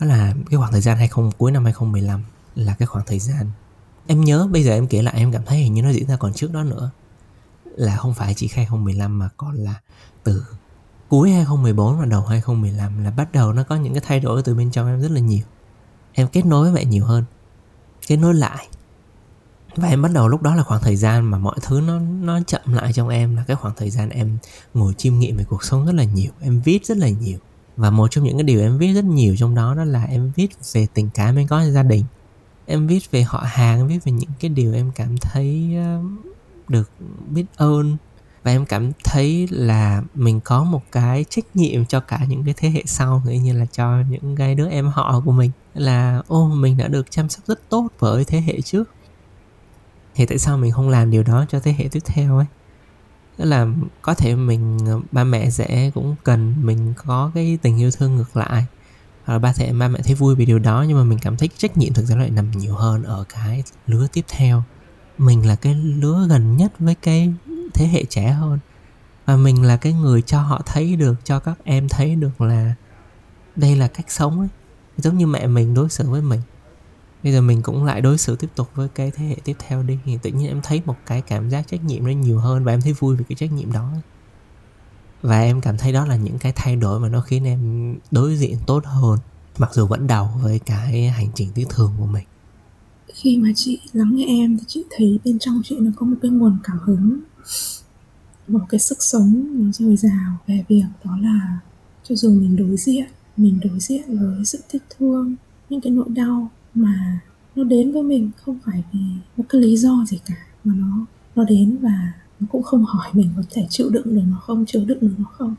đó 0.00 0.06
là 0.06 0.34
cái 0.50 0.58
khoảng 0.58 0.72
thời 0.72 0.80
gian 0.80 0.96
20 0.96 1.30
cuối 1.38 1.52
năm 1.52 1.64
2015 1.64 2.24
là 2.54 2.74
cái 2.78 2.86
khoảng 2.86 3.04
thời 3.06 3.18
gian 3.18 3.50
em 4.06 4.20
nhớ 4.20 4.48
bây 4.52 4.62
giờ 4.62 4.72
em 4.72 4.86
kể 4.86 5.02
lại 5.02 5.14
em 5.16 5.32
cảm 5.32 5.44
thấy 5.44 5.58
hình 5.58 5.74
như 5.74 5.82
nó 5.82 5.90
diễn 5.90 6.08
ra 6.08 6.16
còn 6.16 6.32
trước 6.32 6.52
đó 6.52 6.62
nữa 6.62 6.90
là 7.64 7.96
không 7.96 8.14
phải 8.14 8.34
chỉ 8.34 8.50
2015 8.54 9.18
mà 9.18 9.28
còn 9.36 9.54
là 9.54 9.74
từ 10.24 10.44
cuối 11.08 11.30
2014 11.30 11.98
và 11.98 12.04
đầu 12.04 12.22
2015 12.22 13.04
là 13.04 13.10
bắt 13.10 13.32
đầu 13.32 13.52
nó 13.52 13.62
có 13.62 13.76
những 13.76 13.94
cái 13.94 14.02
thay 14.06 14.20
đổi 14.20 14.42
từ 14.42 14.54
bên 14.54 14.70
trong 14.70 14.86
em 14.86 15.02
rất 15.02 15.10
là 15.10 15.20
nhiều. 15.20 15.44
Em 16.12 16.28
kết 16.28 16.46
nối 16.46 16.62
với 16.62 16.72
mẹ 16.72 16.84
nhiều 16.84 17.04
hơn, 17.04 17.24
kết 18.06 18.16
nối 18.16 18.34
lại. 18.34 18.68
Và 19.76 19.88
em 19.88 20.02
bắt 20.02 20.12
đầu 20.12 20.28
lúc 20.28 20.42
đó 20.42 20.54
là 20.54 20.62
khoảng 20.62 20.82
thời 20.82 20.96
gian 20.96 21.24
mà 21.24 21.38
mọi 21.38 21.56
thứ 21.62 21.80
nó 21.80 21.98
nó 21.98 22.40
chậm 22.46 22.60
lại 22.66 22.92
trong 22.92 23.08
em 23.08 23.36
là 23.36 23.44
cái 23.46 23.56
khoảng 23.56 23.74
thời 23.76 23.90
gian 23.90 24.08
em 24.08 24.38
ngồi 24.74 24.94
chiêm 24.94 25.18
nghiệm 25.18 25.36
về 25.36 25.44
cuộc 25.44 25.64
sống 25.64 25.86
rất 25.86 25.94
là 25.94 26.04
nhiều, 26.04 26.30
em 26.40 26.60
viết 26.60 26.86
rất 26.86 26.98
là 26.98 27.08
nhiều. 27.08 27.38
Và 27.76 27.90
một 27.90 28.10
trong 28.10 28.24
những 28.24 28.36
cái 28.36 28.44
điều 28.44 28.60
em 28.60 28.78
viết 28.78 28.92
rất 28.92 29.04
nhiều 29.04 29.36
trong 29.38 29.54
đó 29.54 29.74
đó 29.74 29.84
là 29.84 30.04
em 30.04 30.32
viết 30.36 30.48
về 30.72 30.86
tình 30.94 31.10
cảm 31.14 31.36
em 31.36 31.48
có 31.48 31.64
gia 31.64 31.82
đình. 31.82 32.04
Em 32.66 32.86
viết 32.86 33.10
về 33.10 33.22
họ 33.22 33.44
hàng, 33.46 33.78
em 33.78 33.86
viết 33.86 34.04
về 34.04 34.12
những 34.12 34.30
cái 34.40 34.48
điều 34.48 34.74
em 34.74 34.92
cảm 34.94 35.16
thấy 35.18 35.76
được 36.68 36.90
biết 37.28 37.44
ơn 37.56 37.96
và 38.46 38.52
em 38.52 38.66
cảm 38.66 38.92
thấy 39.04 39.48
là 39.50 40.02
mình 40.14 40.40
có 40.40 40.64
một 40.64 40.82
cái 40.92 41.24
trách 41.30 41.44
nhiệm 41.54 41.84
cho 41.84 42.00
cả 42.00 42.20
những 42.28 42.44
cái 42.44 42.54
thế 42.56 42.70
hệ 42.70 42.82
sau 42.86 43.22
nữa, 43.26 43.32
như 43.32 43.52
là 43.52 43.66
cho 43.72 44.02
những 44.10 44.36
cái 44.36 44.54
đứa 44.54 44.68
em 44.68 44.88
họ 44.88 45.22
của 45.24 45.32
mình. 45.32 45.50
Là, 45.74 46.22
ô, 46.28 46.48
mình 46.48 46.76
đã 46.76 46.88
được 46.88 47.10
chăm 47.10 47.28
sóc 47.28 47.44
rất 47.46 47.68
tốt 47.68 47.88
với 47.98 48.24
thế 48.24 48.40
hệ 48.40 48.60
trước. 48.60 48.90
Thì 50.14 50.26
tại 50.26 50.38
sao 50.38 50.58
mình 50.58 50.72
không 50.72 50.88
làm 50.88 51.10
điều 51.10 51.22
đó 51.22 51.44
cho 51.48 51.60
thế 51.60 51.74
hệ 51.78 51.88
tiếp 51.92 52.00
theo 52.04 52.36
ấy? 52.36 52.46
Tức 53.36 53.44
là 53.44 53.66
có 54.02 54.14
thể 54.14 54.34
mình, 54.34 54.78
ba 55.12 55.24
mẹ 55.24 55.50
sẽ 55.50 55.90
cũng 55.94 56.16
cần 56.24 56.54
mình 56.62 56.94
có 57.06 57.30
cái 57.34 57.58
tình 57.62 57.80
yêu 57.80 57.90
thương 57.90 58.16
ngược 58.16 58.36
lại. 58.36 58.66
Hoặc 59.24 59.34
là 59.34 59.38
ba 59.38 59.52
thể 59.52 59.72
ba 59.72 59.88
mẹ 59.88 59.98
thấy 60.04 60.14
vui 60.14 60.34
vì 60.34 60.46
điều 60.46 60.58
đó, 60.58 60.84
nhưng 60.88 60.98
mà 60.98 61.04
mình 61.04 61.18
cảm 61.22 61.36
thấy 61.36 61.48
trách 61.56 61.76
nhiệm 61.76 61.92
thực 61.92 62.04
ra 62.04 62.16
lại 62.16 62.30
nằm 62.30 62.50
nhiều 62.50 62.74
hơn 62.74 63.02
ở 63.02 63.24
cái 63.28 63.62
lứa 63.86 64.06
tiếp 64.12 64.24
theo. 64.28 64.62
Mình 65.18 65.46
là 65.46 65.56
cái 65.56 65.74
lứa 65.74 66.26
gần 66.28 66.56
nhất 66.56 66.72
với 66.78 66.94
cái 66.94 67.32
thế 67.76 67.86
hệ 67.86 68.04
trẻ 68.04 68.30
hơn. 68.30 68.58
Và 69.26 69.36
mình 69.36 69.62
là 69.62 69.76
cái 69.76 69.92
người 69.92 70.22
cho 70.22 70.40
họ 70.40 70.62
thấy 70.66 70.96
được, 70.96 71.14
cho 71.24 71.38
các 71.38 71.58
em 71.64 71.88
thấy 71.88 72.16
được 72.16 72.40
là 72.40 72.74
đây 73.56 73.76
là 73.76 73.88
cách 73.88 74.10
sống 74.10 74.40
ấy. 74.40 74.48
Giống 74.96 75.18
như 75.18 75.26
mẹ 75.26 75.46
mình 75.46 75.74
đối 75.74 75.88
xử 75.88 76.10
với 76.10 76.22
mình. 76.22 76.40
Bây 77.22 77.32
giờ 77.32 77.40
mình 77.40 77.62
cũng 77.62 77.84
lại 77.84 78.00
đối 78.00 78.18
xử 78.18 78.36
tiếp 78.36 78.50
tục 78.54 78.70
với 78.74 78.88
cái 78.88 79.10
thế 79.10 79.24
hệ 79.24 79.36
tiếp 79.44 79.56
theo 79.58 79.82
đi. 79.82 79.98
Thì 80.04 80.18
tự 80.22 80.30
nhiên 80.30 80.48
em 80.48 80.60
thấy 80.62 80.82
một 80.84 80.96
cái 81.06 81.20
cảm 81.20 81.50
giác 81.50 81.68
trách 81.68 81.84
nhiệm 81.84 82.04
nó 82.04 82.10
nhiều 82.10 82.38
hơn 82.38 82.64
và 82.64 82.72
em 82.72 82.80
thấy 82.80 82.92
vui 82.92 83.16
vì 83.16 83.24
cái 83.28 83.36
trách 83.36 83.52
nhiệm 83.52 83.72
đó. 83.72 83.92
Và 85.22 85.40
em 85.40 85.60
cảm 85.60 85.78
thấy 85.78 85.92
đó 85.92 86.06
là 86.06 86.16
những 86.16 86.38
cái 86.38 86.52
thay 86.56 86.76
đổi 86.76 87.00
mà 87.00 87.08
nó 87.08 87.20
khiến 87.20 87.44
em 87.44 87.94
đối 88.10 88.36
diện 88.36 88.58
tốt 88.66 88.84
hơn, 88.84 89.18
mặc 89.58 89.70
dù 89.74 89.86
vẫn 89.86 90.06
đầu 90.06 90.30
với 90.42 90.58
cái 90.58 91.08
hành 91.08 91.28
trình 91.34 91.52
tiếc 91.54 91.68
thường 91.68 91.92
của 91.98 92.06
mình 92.06 92.24
khi 93.14 93.38
mà 93.38 93.48
chị 93.54 93.78
lắng 93.92 94.16
nghe 94.16 94.26
em 94.26 94.56
thì 94.58 94.64
chị 94.66 94.84
thấy 94.90 95.18
bên 95.24 95.38
trong 95.38 95.60
chị 95.64 95.76
nó 95.80 95.90
có 95.96 96.06
một 96.06 96.16
cái 96.22 96.30
nguồn 96.30 96.56
cảm 96.64 96.78
hứng, 96.82 97.20
một 98.48 98.60
cái 98.68 98.80
sức 98.80 99.02
sống 99.02 99.46
nó 99.52 99.72
dồi 99.72 99.96
dào 99.96 100.38
về 100.46 100.64
việc 100.68 100.84
đó 101.04 101.18
là 101.22 101.58
cho 102.02 102.14
dù 102.14 102.34
mình 102.34 102.56
đối 102.56 102.76
diện, 102.76 103.06
mình 103.36 103.60
đối 103.64 103.80
diện 103.80 104.18
với 104.18 104.44
sự 104.44 104.58
tiếc 104.72 104.82
thương, 104.98 105.34
những 105.70 105.80
cái 105.80 105.92
nỗi 105.92 106.08
đau 106.08 106.50
mà 106.74 107.20
nó 107.56 107.64
đến 107.64 107.92
với 107.92 108.02
mình 108.02 108.30
không 108.36 108.58
phải 108.64 108.84
vì 108.92 109.00
một 109.36 109.44
cái 109.48 109.60
lý 109.60 109.76
do 109.76 110.04
gì 110.08 110.20
cả, 110.26 110.34
mà 110.64 110.74
nó 110.76 111.06
nó 111.36 111.44
đến 111.44 111.76
và 111.80 112.12
nó 112.40 112.46
cũng 112.50 112.62
không 112.62 112.84
hỏi 112.84 113.06
mình 113.12 113.28
có 113.36 113.42
thể 113.50 113.66
chịu 113.70 113.90
đựng 113.90 114.14
được 114.14 114.22
nó 114.30 114.36
không 114.42 114.64
chịu 114.66 114.84
đựng 114.84 114.98
được 115.00 115.14
nó 115.18 115.24
không. 115.24 115.54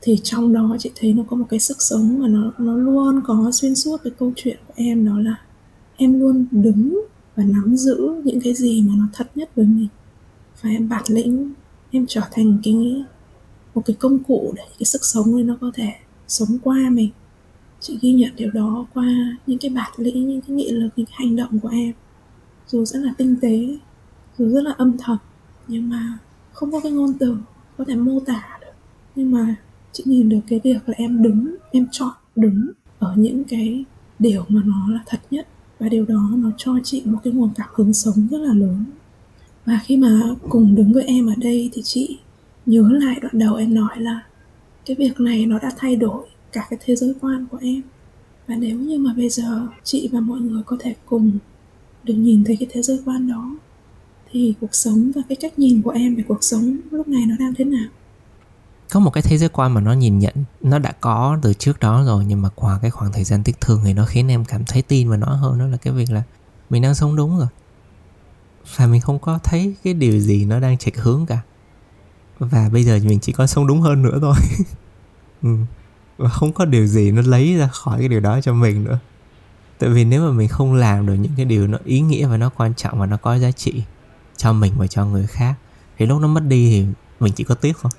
Thì 0.00 0.16
trong 0.22 0.52
đó 0.52 0.76
chị 0.78 0.90
thấy 0.94 1.12
nó 1.12 1.22
có 1.28 1.36
một 1.36 1.46
cái 1.48 1.60
sức 1.60 1.76
sống 1.80 2.18
mà 2.18 2.28
nó 2.28 2.52
nó 2.58 2.76
luôn 2.76 3.20
có 3.24 3.50
xuyên 3.52 3.74
suốt 3.74 4.00
cái 4.04 4.12
câu 4.18 4.32
chuyện 4.36 4.58
của 4.66 4.74
em 4.76 5.06
đó 5.06 5.18
là 5.18 5.36
em 6.02 6.20
luôn 6.20 6.46
đứng 6.50 7.00
và 7.36 7.44
nắm 7.44 7.76
giữ 7.76 8.22
những 8.24 8.40
cái 8.40 8.54
gì 8.54 8.82
mà 8.82 8.92
nó 8.96 9.04
thật 9.12 9.30
nhất 9.34 9.50
với 9.56 9.66
mình. 9.66 9.88
Và 10.60 10.70
em 10.70 10.88
bản 10.88 11.04
lĩnh, 11.08 11.52
em 11.90 12.06
trở 12.08 12.20
thành 12.32 12.58
cái, 12.62 13.04
một 13.74 13.82
cái 13.86 13.96
công 14.00 14.18
cụ 14.18 14.52
để 14.56 14.62
cái 14.78 14.84
sức 14.84 15.04
sống 15.04 15.34
ấy 15.34 15.44
nó 15.44 15.56
có 15.60 15.70
thể 15.74 15.92
sống 16.28 16.58
qua 16.62 16.90
mình. 16.90 17.10
Chị 17.80 17.98
ghi 18.02 18.12
nhận 18.12 18.36
điều 18.36 18.50
đó 18.50 18.86
qua 18.94 19.38
những 19.46 19.58
cái 19.58 19.70
bản 19.70 19.92
lĩnh, 19.96 20.28
những 20.28 20.40
cái 20.40 20.56
nghị 20.56 20.70
lực, 20.70 20.90
những 20.96 21.06
cái 21.06 21.14
hành 21.18 21.36
động 21.36 21.60
của 21.60 21.68
em. 21.68 21.92
Dù 22.66 22.84
rất 22.84 22.98
là 22.98 23.14
tinh 23.18 23.36
tế, 23.40 23.78
dù 24.38 24.48
rất 24.48 24.62
là 24.62 24.72
âm 24.72 24.98
thầm, 24.98 25.16
nhưng 25.68 25.88
mà 25.88 26.18
không 26.52 26.72
có 26.72 26.80
cái 26.80 26.92
ngôn 26.92 27.12
từ 27.18 27.36
có 27.76 27.84
thể 27.88 27.96
mô 27.96 28.20
tả 28.20 28.58
được. 28.60 28.72
Nhưng 29.14 29.30
mà 29.30 29.54
chị 29.92 30.02
nhìn 30.06 30.28
được 30.28 30.40
cái 30.48 30.60
việc 30.64 30.88
là 30.88 30.94
em 30.96 31.22
đứng, 31.22 31.56
em 31.70 31.86
chọn 31.90 32.12
đứng 32.36 32.70
ở 32.98 33.14
những 33.16 33.44
cái 33.44 33.84
điều 34.18 34.44
mà 34.48 34.60
nó 34.64 34.88
là 34.90 35.00
thật 35.06 35.20
nhất 35.30 35.48
và 35.82 35.88
điều 35.88 36.04
đó 36.04 36.30
nó 36.36 36.50
cho 36.56 36.78
chị 36.84 37.02
một 37.04 37.18
cái 37.24 37.32
nguồn 37.32 37.50
cảm 37.56 37.68
hứng 37.74 37.92
sống 37.92 38.28
rất 38.30 38.38
là 38.38 38.54
lớn. 38.54 38.84
Và 39.64 39.80
khi 39.84 39.96
mà 39.96 40.20
cùng 40.48 40.74
đứng 40.74 40.92
với 40.92 41.04
em 41.04 41.26
ở 41.26 41.34
đây 41.36 41.70
thì 41.72 41.82
chị 41.82 42.18
nhớ 42.66 42.88
lại 42.92 43.18
đoạn 43.22 43.38
đầu 43.38 43.54
em 43.54 43.74
nói 43.74 44.00
là 44.00 44.22
cái 44.86 44.96
việc 44.96 45.20
này 45.20 45.46
nó 45.46 45.58
đã 45.58 45.70
thay 45.76 45.96
đổi 45.96 46.26
cả 46.52 46.66
cái 46.70 46.78
thế 46.84 46.96
giới 46.96 47.14
quan 47.20 47.46
của 47.50 47.58
em. 47.60 47.82
Và 48.46 48.56
nếu 48.56 48.78
như 48.78 48.98
mà 48.98 49.14
bây 49.16 49.28
giờ 49.28 49.66
chị 49.82 50.08
và 50.12 50.20
mọi 50.20 50.40
người 50.40 50.62
có 50.66 50.76
thể 50.80 50.94
cùng 51.06 51.32
được 52.04 52.14
nhìn 52.14 52.44
thấy 52.44 52.56
cái 52.56 52.68
thế 52.72 52.82
giới 52.82 52.98
quan 53.04 53.28
đó, 53.28 53.56
thì 54.30 54.54
cuộc 54.60 54.74
sống 54.74 55.10
và 55.14 55.22
cái 55.28 55.36
cách 55.36 55.58
nhìn 55.58 55.82
của 55.82 55.90
em 55.90 56.14
về 56.14 56.24
cuộc 56.28 56.44
sống 56.44 56.76
lúc 56.90 57.08
này 57.08 57.22
nó 57.28 57.34
đang 57.38 57.54
thế 57.54 57.64
nào? 57.64 57.88
Có 58.92 59.00
một 59.00 59.10
cái 59.10 59.22
thế 59.22 59.38
giới 59.38 59.48
quan 59.48 59.74
mà 59.74 59.80
nó 59.80 59.92
nhìn 59.92 60.18
nhận, 60.18 60.34
nó 60.60 60.78
đã 60.78 60.92
có 61.00 61.38
từ 61.42 61.54
trước 61.54 61.80
đó 61.80 62.04
rồi, 62.04 62.24
nhưng 62.24 62.42
mà 62.42 62.48
qua 62.54 62.78
cái 62.82 62.90
khoảng 62.90 63.12
thời 63.12 63.24
gian 63.24 63.42
tiếc 63.42 63.60
thương 63.60 63.80
thì 63.84 63.92
nó 63.92 64.04
khiến 64.04 64.30
em 64.30 64.44
cảm 64.44 64.64
thấy 64.64 64.82
tin 64.82 65.08
vào 65.08 65.18
nó 65.18 65.26
hơn, 65.26 65.58
đó 65.58 65.66
là 65.66 65.76
cái 65.76 65.92
việc 65.92 66.10
là 66.10 66.22
mình 66.70 66.82
đang 66.82 66.94
sống 66.94 67.16
đúng 67.16 67.38
rồi. 67.38 67.48
Và 68.76 68.86
mình 68.86 69.00
không 69.00 69.18
có 69.18 69.38
thấy 69.44 69.74
cái 69.84 69.94
điều 69.94 70.18
gì 70.18 70.44
nó 70.44 70.60
đang 70.60 70.78
chệch 70.78 70.96
hướng 70.96 71.26
cả. 71.26 71.40
Và 72.38 72.68
bây 72.72 72.84
giờ 72.84 73.00
mình 73.04 73.20
chỉ 73.20 73.32
có 73.32 73.46
sống 73.46 73.66
đúng 73.66 73.80
hơn 73.80 74.02
nữa 74.02 74.18
thôi. 74.20 74.34
Ừ. 75.42 75.56
và 76.18 76.28
không 76.28 76.52
có 76.52 76.64
điều 76.64 76.86
gì 76.86 77.10
nó 77.10 77.22
lấy 77.22 77.56
ra 77.56 77.66
khỏi 77.66 77.98
cái 77.98 78.08
điều 78.08 78.20
đó 78.20 78.40
cho 78.40 78.54
mình 78.54 78.84
nữa. 78.84 78.98
Tại 79.78 79.90
vì 79.90 80.04
nếu 80.04 80.26
mà 80.26 80.32
mình 80.32 80.48
không 80.48 80.74
làm 80.74 81.06
được 81.06 81.14
những 81.14 81.32
cái 81.36 81.44
điều 81.44 81.66
nó 81.66 81.78
ý 81.84 82.00
nghĩa 82.00 82.26
và 82.26 82.36
nó 82.36 82.50
quan 82.56 82.74
trọng 82.74 82.98
và 82.98 83.06
nó 83.06 83.16
có 83.16 83.38
giá 83.38 83.50
trị 83.50 83.82
cho 84.36 84.52
mình 84.52 84.72
và 84.76 84.86
cho 84.86 85.06
người 85.06 85.26
khác, 85.26 85.54
thì 85.98 86.06
lúc 86.06 86.20
nó 86.20 86.28
mất 86.28 86.40
đi 86.46 86.70
thì 86.70 86.86
mình 87.20 87.32
chỉ 87.36 87.44
có 87.44 87.54
tiếc 87.54 87.76
thôi 87.82 87.92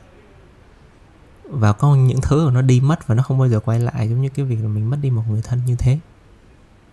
và 1.53 1.73
có 1.73 1.95
những 1.95 2.21
thứ 2.21 2.45
mà 2.45 2.51
nó 2.51 2.61
đi 2.61 2.81
mất 2.81 3.07
và 3.07 3.15
nó 3.15 3.23
không 3.23 3.39
bao 3.39 3.49
giờ 3.49 3.59
quay 3.59 3.79
lại 3.79 4.09
giống 4.09 4.21
như 4.21 4.29
cái 4.29 4.45
việc 4.45 4.57
là 4.61 4.67
mình 4.67 4.89
mất 4.89 4.97
đi 5.01 5.09
một 5.09 5.23
người 5.29 5.41
thân 5.41 5.61
như 5.65 5.75
thế. 5.75 5.99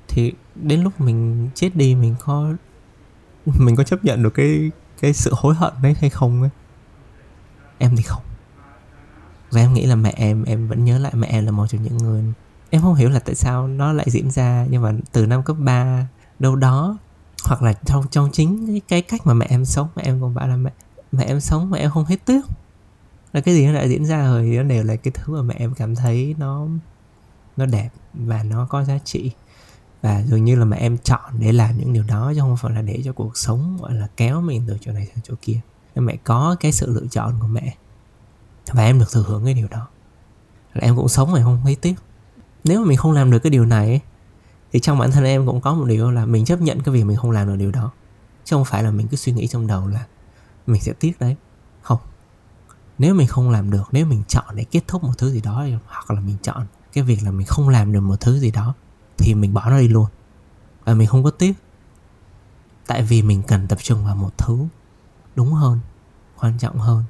Thì 0.08 0.32
đến 0.54 0.82
lúc 0.82 1.00
mình 1.00 1.48
chết 1.54 1.76
đi 1.76 1.94
mình 1.94 2.14
có 2.18 2.52
mình 3.46 3.76
có 3.76 3.84
chấp 3.84 4.04
nhận 4.04 4.22
được 4.22 4.34
cái 4.34 4.70
cái 5.00 5.12
sự 5.12 5.30
hối 5.34 5.54
hận 5.54 5.72
đấy 5.82 5.94
hay 6.00 6.10
không 6.10 6.42
ấy? 6.42 6.50
Em 7.78 7.96
thì 7.96 8.02
không. 8.02 8.22
Và 9.50 9.60
em 9.60 9.74
nghĩ 9.74 9.86
là 9.86 9.96
mẹ 9.96 10.12
em 10.16 10.44
em 10.44 10.68
vẫn 10.68 10.84
nhớ 10.84 10.98
lại 10.98 11.12
mẹ 11.14 11.26
em 11.26 11.46
là 11.46 11.50
một 11.50 11.66
trong 11.66 11.82
những 11.82 11.96
người 11.96 12.24
em 12.70 12.82
không 12.82 12.94
hiểu 12.94 13.08
là 13.08 13.18
tại 13.18 13.34
sao 13.34 13.68
nó 13.68 13.92
lại 13.92 14.06
diễn 14.10 14.30
ra 14.30 14.66
nhưng 14.70 14.82
mà 14.82 14.92
từ 15.12 15.26
năm 15.26 15.42
cấp 15.42 15.56
3 15.58 16.06
đâu 16.38 16.56
đó 16.56 16.98
hoặc 17.44 17.62
là 17.62 17.72
trong 17.72 18.04
trong 18.10 18.30
chính 18.32 18.80
cái, 18.88 19.02
cách 19.02 19.26
mà 19.26 19.34
mẹ 19.34 19.46
em 19.50 19.64
sống 19.64 19.88
mẹ 19.96 20.02
em 20.06 20.20
còn 20.20 20.34
bảo 20.34 20.48
là 20.48 20.56
mẹ 20.56 20.70
mẹ 21.12 21.24
em 21.24 21.40
sống 21.40 21.70
mà 21.70 21.78
em 21.78 21.90
không 21.90 22.04
thấy 22.04 22.16
tiếc 22.16 22.40
là 23.32 23.40
cái 23.40 23.54
gì 23.54 23.66
nó 23.66 23.72
đã 23.72 23.84
diễn 23.84 24.06
ra 24.06 24.24
rồi 24.30 24.42
thì 24.42 24.56
nó 24.56 24.62
đều 24.62 24.84
là 24.84 24.96
cái 24.96 25.12
thứ 25.14 25.34
mà 25.34 25.42
mẹ 25.42 25.54
em 25.58 25.74
cảm 25.74 25.94
thấy 25.94 26.34
nó 26.38 26.66
nó 27.56 27.66
đẹp 27.66 27.88
và 28.14 28.42
nó 28.42 28.66
có 28.66 28.84
giá 28.84 28.98
trị. 29.04 29.30
Và 30.02 30.22
dường 30.22 30.44
như 30.44 30.56
là 30.56 30.64
mẹ 30.64 30.76
em 30.76 30.98
chọn 30.98 31.32
để 31.38 31.52
làm 31.52 31.78
những 31.78 31.92
điều 31.92 32.04
đó 32.04 32.32
chứ 32.34 32.40
không 32.40 32.56
phải 32.56 32.72
là 32.72 32.82
để 32.82 33.02
cho 33.04 33.12
cuộc 33.12 33.36
sống, 33.36 33.78
gọi 33.80 33.94
là, 33.94 34.08
kéo 34.16 34.40
mình 34.40 34.64
từ 34.68 34.76
chỗ 34.80 34.92
này 34.92 35.06
sang 35.06 35.22
chỗ 35.22 35.34
kia. 35.42 35.60
Nên 35.94 36.04
mẹ 36.04 36.16
có 36.24 36.56
cái 36.60 36.72
sự 36.72 36.92
lựa 36.92 37.06
chọn 37.10 37.34
của 37.40 37.46
mẹ. 37.46 37.74
Và 38.72 38.84
em 38.84 38.98
được 38.98 39.10
thừa 39.12 39.24
hưởng 39.26 39.44
cái 39.44 39.54
điều 39.54 39.68
đó. 39.68 39.88
Là 40.74 40.80
em 40.86 40.96
cũng 40.96 41.08
sống 41.08 41.32
mà 41.32 41.42
không 41.42 41.60
thấy 41.64 41.74
tiếc. 41.74 41.94
Nếu 42.64 42.80
mà 42.80 42.86
mình 42.88 42.96
không 42.96 43.12
làm 43.12 43.30
được 43.30 43.38
cái 43.38 43.50
điều 43.50 43.66
này, 43.66 44.00
thì 44.72 44.80
trong 44.80 44.98
bản 44.98 45.10
thân 45.10 45.24
em 45.24 45.46
cũng 45.46 45.60
có 45.60 45.74
một 45.74 45.84
điều 45.84 46.10
là 46.10 46.26
mình 46.26 46.44
chấp 46.44 46.60
nhận 46.60 46.80
cái 46.80 46.94
việc 46.94 47.04
mình 47.04 47.16
không 47.16 47.30
làm 47.30 47.48
được 47.48 47.56
điều 47.56 47.70
đó. 47.70 47.90
Chứ 48.44 48.56
không 48.56 48.64
phải 48.64 48.82
là 48.82 48.90
mình 48.90 49.08
cứ 49.08 49.16
suy 49.16 49.32
nghĩ 49.32 49.46
trong 49.46 49.66
đầu 49.66 49.86
là 49.86 50.06
mình 50.66 50.80
sẽ 50.80 50.92
tiếc 51.00 51.20
đấy 51.20 51.36
nếu 53.00 53.14
mình 53.14 53.26
không 53.26 53.50
làm 53.50 53.70
được, 53.70 53.88
nếu 53.92 54.06
mình 54.06 54.22
chọn 54.28 54.44
để 54.54 54.64
kết 54.64 54.80
thúc 54.88 55.04
một 55.04 55.12
thứ 55.18 55.30
gì 55.30 55.40
đó, 55.40 55.66
hoặc 55.86 56.10
là 56.10 56.20
mình 56.20 56.36
chọn 56.42 56.66
cái 56.92 57.04
việc 57.04 57.18
là 57.24 57.30
mình 57.30 57.46
không 57.46 57.68
làm 57.68 57.92
được 57.92 58.00
một 58.00 58.20
thứ 58.20 58.38
gì 58.38 58.50
đó, 58.50 58.74
thì 59.18 59.34
mình 59.34 59.54
bỏ 59.54 59.70
nó 59.70 59.78
đi 59.78 59.88
luôn. 59.88 60.06
Và 60.84 60.94
mình 60.94 61.08
không 61.08 61.24
có 61.24 61.30
tiếc. 61.30 61.52
Tại 62.86 63.02
vì 63.02 63.22
mình 63.22 63.42
cần 63.42 63.68
tập 63.68 63.78
trung 63.82 64.04
vào 64.04 64.16
một 64.16 64.38
thứ 64.38 64.58
đúng 65.36 65.52
hơn, 65.52 65.80
quan 66.40 66.58
trọng 66.58 66.78
hơn. 66.78 67.04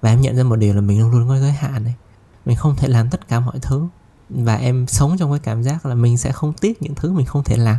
Và 0.00 0.10
em 0.10 0.20
nhận 0.20 0.36
ra 0.36 0.42
một 0.42 0.56
điều 0.56 0.74
là 0.74 0.80
mình 0.80 1.00
luôn 1.00 1.10
luôn 1.10 1.28
có 1.28 1.38
giới 1.38 1.52
hạn 1.52 1.84
này 1.84 1.94
mình 2.44 2.56
không 2.56 2.76
thể 2.76 2.88
làm 2.88 3.10
tất 3.10 3.28
cả 3.28 3.40
mọi 3.40 3.58
thứ. 3.62 3.88
Và 4.28 4.54
em 4.54 4.86
sống 4.86 5.16
trong 5.18 5.30
cái 5.30 5.40
cảm 5.40 5.62
giác 5.62 5.86
là 5.86 5.94
mình 5.94 6.18
sẽ 6.18 6.32
không 6.32 6.52
tiếc 6.52 6.82
những 6.82 6.94
thứ 6.94 7.12
mình 7.12 7.26
không 7.26 7.44
thể 7.44 7.56
làm. 7.56 7.78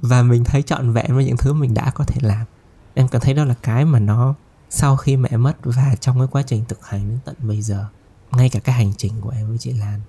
Và 0.00 0.22
mình 0.22 0.44
thấy 0.44 0.62
trọn 0.62 0.92
vẹn 0.92 1.14
với 1.14 1.24
những 1.24 1.36
thứ 1.36 1.52
mình 1.52 1.74
đã 1.74 1.90
có 1.90 2.04
thể 2.04 2.20
làm. 2.22 2.46
Em 2.94 3.08
cảm 3.08 3.20
thấy 3.20 3.34
đó 3.34 3.44
là 3.44 3.54
cái 3.62 3.84
mà 3.84 3.98
nó 3.98 4.34
sau 4.74 4.96
khi 4.96 5.16
mẹ 5.16 5.36
mất 5.36 5.56
và 5.64 5.94
trong 6.00 6.18
cái 6.18 6.28
quá 6.30 6.42
trình 6.42 6.64
thực 6.68 6.86
hành 6.86 7.08
đến 7.08 7.18
tận 7.24 7.34
bây 7.38 7.62
giờ 7.62 7.86
ngay 8.30 8.48
cả 8.48 8.60
cái 8.60 8.74
hành 8.74 8.92
trình 8.96 9.12
của 9.20 9.30
em 9.30 9.48
với 9.48 9.58
chị 9.58 9.72
Lan 9.72 10.00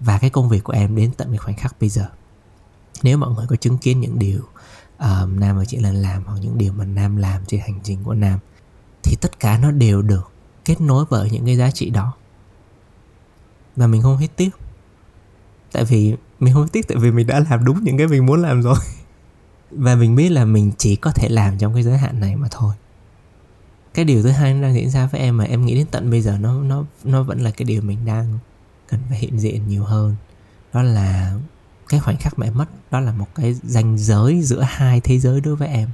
và 0.00 0.18
cái 0.18 0.30
công 0.30 0.48
việc 0.48 0.64
của 0.64 0.72
em 0.72 0.96
đến 0.96 1.12
tận 1.16 1.28
cái 1.28 1.38
khoảnh 1.38 1.56
khắc 1.56 1.80
bây 1.80 1.88
giờ. 1.88 2.08
Nếu 3.02 3.18
mọi 3.18 3.30
người 3.30 3.46
có 3.48 3.56
chứng 3.56 3.78
kiến 3.78 4.00
những 4.00 4.18
điều 4.18 4.40
um, 4.98 5.40
Nam 5.40 5.58
và 5.58 5.64
chị 5.64 5.76
Lan 5.76 6.02
làm 6.02 6.24
hoặc 6.24 6.38
những 6.42 6.58
điều 6.58 6.72
mà 6.72 6.84
Nam 6.84 7.16
làm 7.16 7.44
trên 7.46 7.60
hành 7.60 7.80
trình 7.82 8.04
của 8.04 8.14
Nam 8.14 8.38
thì 9.02 9.16
tất 9.20 9.40
cả 9.40 9.58
nó 9.58 9.70
đều 9.70 10.02
được 10.02 10.30
kết 10.64 10.80
nối 10.80 11.04
bởi 11.10 11.30
những 11.30 11.46
cái 11.46 11.56
giá 11.56 11.70
trị 11.70 11.90
đó. 11.90 12.12
Và 13.76 13.86
mình 13.86 14.02
không 14.02 14.16
hết 14.16 14.28
tiếc 14.36 14.50
tại 15.72 15.84
vì 15.84 16.16
mình 16.40 16.54
không 16.54 16.68
tiếc 16.68 16.88
tại 16.88 16.98
vì 17.00 17.10
mình 17.10 17.26
đã 17.26 17.40
làm 17.50 17.64
đúng 17.64 17.84
những 17.84 17.98
cái 17.98 18.06
mình 18.06 18.26
muốn 18.26 18.42
làm 18.42 18.62
rồi. 18.62 18.76
Và 19.70 19.94
mình 19.94 20.16
biết 20.16 20.28
là 20.28 20.44
mình 20.44 20.72
chỉ 20.78 20.96
có 20.96 21.12
thể 21.12 21.28
làm 21.28 21.58
trong 21.58 21.74
cái 21.74 21.82
giới 21.82 21.98
hạn 21.98 22.20
này 22.20 22.36
mà 22.36 22.48
thôi 22.50 22.74
cái 23.94 24.04
điều 24.04 24.22
thứ 24.22 24.30
hai 24.30 24.54
nó 24.54 24.62
đang 24.62 24.74
diễn 24.74 24.90
ra 24.90 25.06
với 25.06 25.20
em 25.20 25.36
mà 25.36 25.44
em 25.44 25.66
nghĩ 25.66 25.74
đến 25.74 25.86
tận 25.90 26.10
bây 26.10 26.22
giờ 26.22 26.38
nó 26.40 26.62
nó 26.62 26.84
nó 27.04 27.22
vẫn 27.22 27.40
là 27.40 27.50
cái 27.50 27.64
điều 27.64 27.82
mình 27.82 27.98
đang 28.04 28.38
cần 28.88 29.00
phải 29.08 29.18
hiện 29.18 29.40
diện 29.40 29.68
nhiều 29.68 29.84
hơn. 29.84 30.16
Đó 30.72 30.82
là 30.82 31.34
cái 31.88 32.00
khoảnh 32.00 32.16
khắc 32.16 32.38
mẹ 32.38 32.50
mất, 32.50 32.68
đó 32.90 33.00
là 33.00 33.12
một 33.12 33.26
cái 33.34 33.56
ranh 33.62 33.98
giới 33.98 34.42
giữa 34.42 34.60
hai 34.60 35.00
thế 35.00 35.18
giới 35.18 35.40
đối 35.40 35.56
với 35.56 35.68
em. 35.68 35.88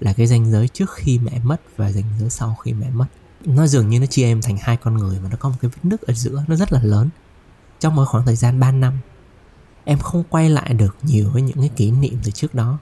Là 0.00 0.12
cái 0.12 0.26
ranh 0.26 0.50
giới 0.50 0.68
trước 0.68 0.90
khi 0.94 1.18
mẹ 1.18 1.40
mất 1.42 1.60
và 1.76 1.92
ranh 1.92 2.04
giới 2.20 2.30
sau 2.30 2.54
khi 2.54 2.72
mẹ 2.72 2.90
mất. 2.90 3.06
Nó 3.44 3.66
dường 3.66 3.88
như 3.88 4.00
nó 4.00 4.06
chia 4.06 4.24
em 4.24 4.42
thành 4.42 4.56
hai 4.60 4.76
con 4.76 4.94
người 4.94 5.20
mà 5.20 5.28
nó 5.30 5.36
có 5.36 5.48
một 5.48 5.56
cái 5.60 5.70
vết 5.74 5.84
nứt 5.84 6.02
ở 6.02 6.14
giữa, 6.14 6.44
nó 6.48 6.56
rất 6.56 6.72
là 6.72 6.82
lớn. 6.82 7.08
Trong 7.80 7.94
một 7.94 8.04
khoảng 8.08 8.26
thời 8.26 8.36
gian 8.36 8.60
3 8.60 8.72
năm, 8.72 8.98
em 9.84 9.98
không 9.98 10.24
quay 10.30 10.50
lại 10.50 10.74
được 10.74 10.96
nhiều 11.02 11.30
với 11.30 11.42
những 11.42 11.56
cái 11.58 11.70
kỷ 11.76 11.90
niệm 11.90 12.18
từ 12.24 12.30
trước 12.30 12.54
đó. 12.54 12.78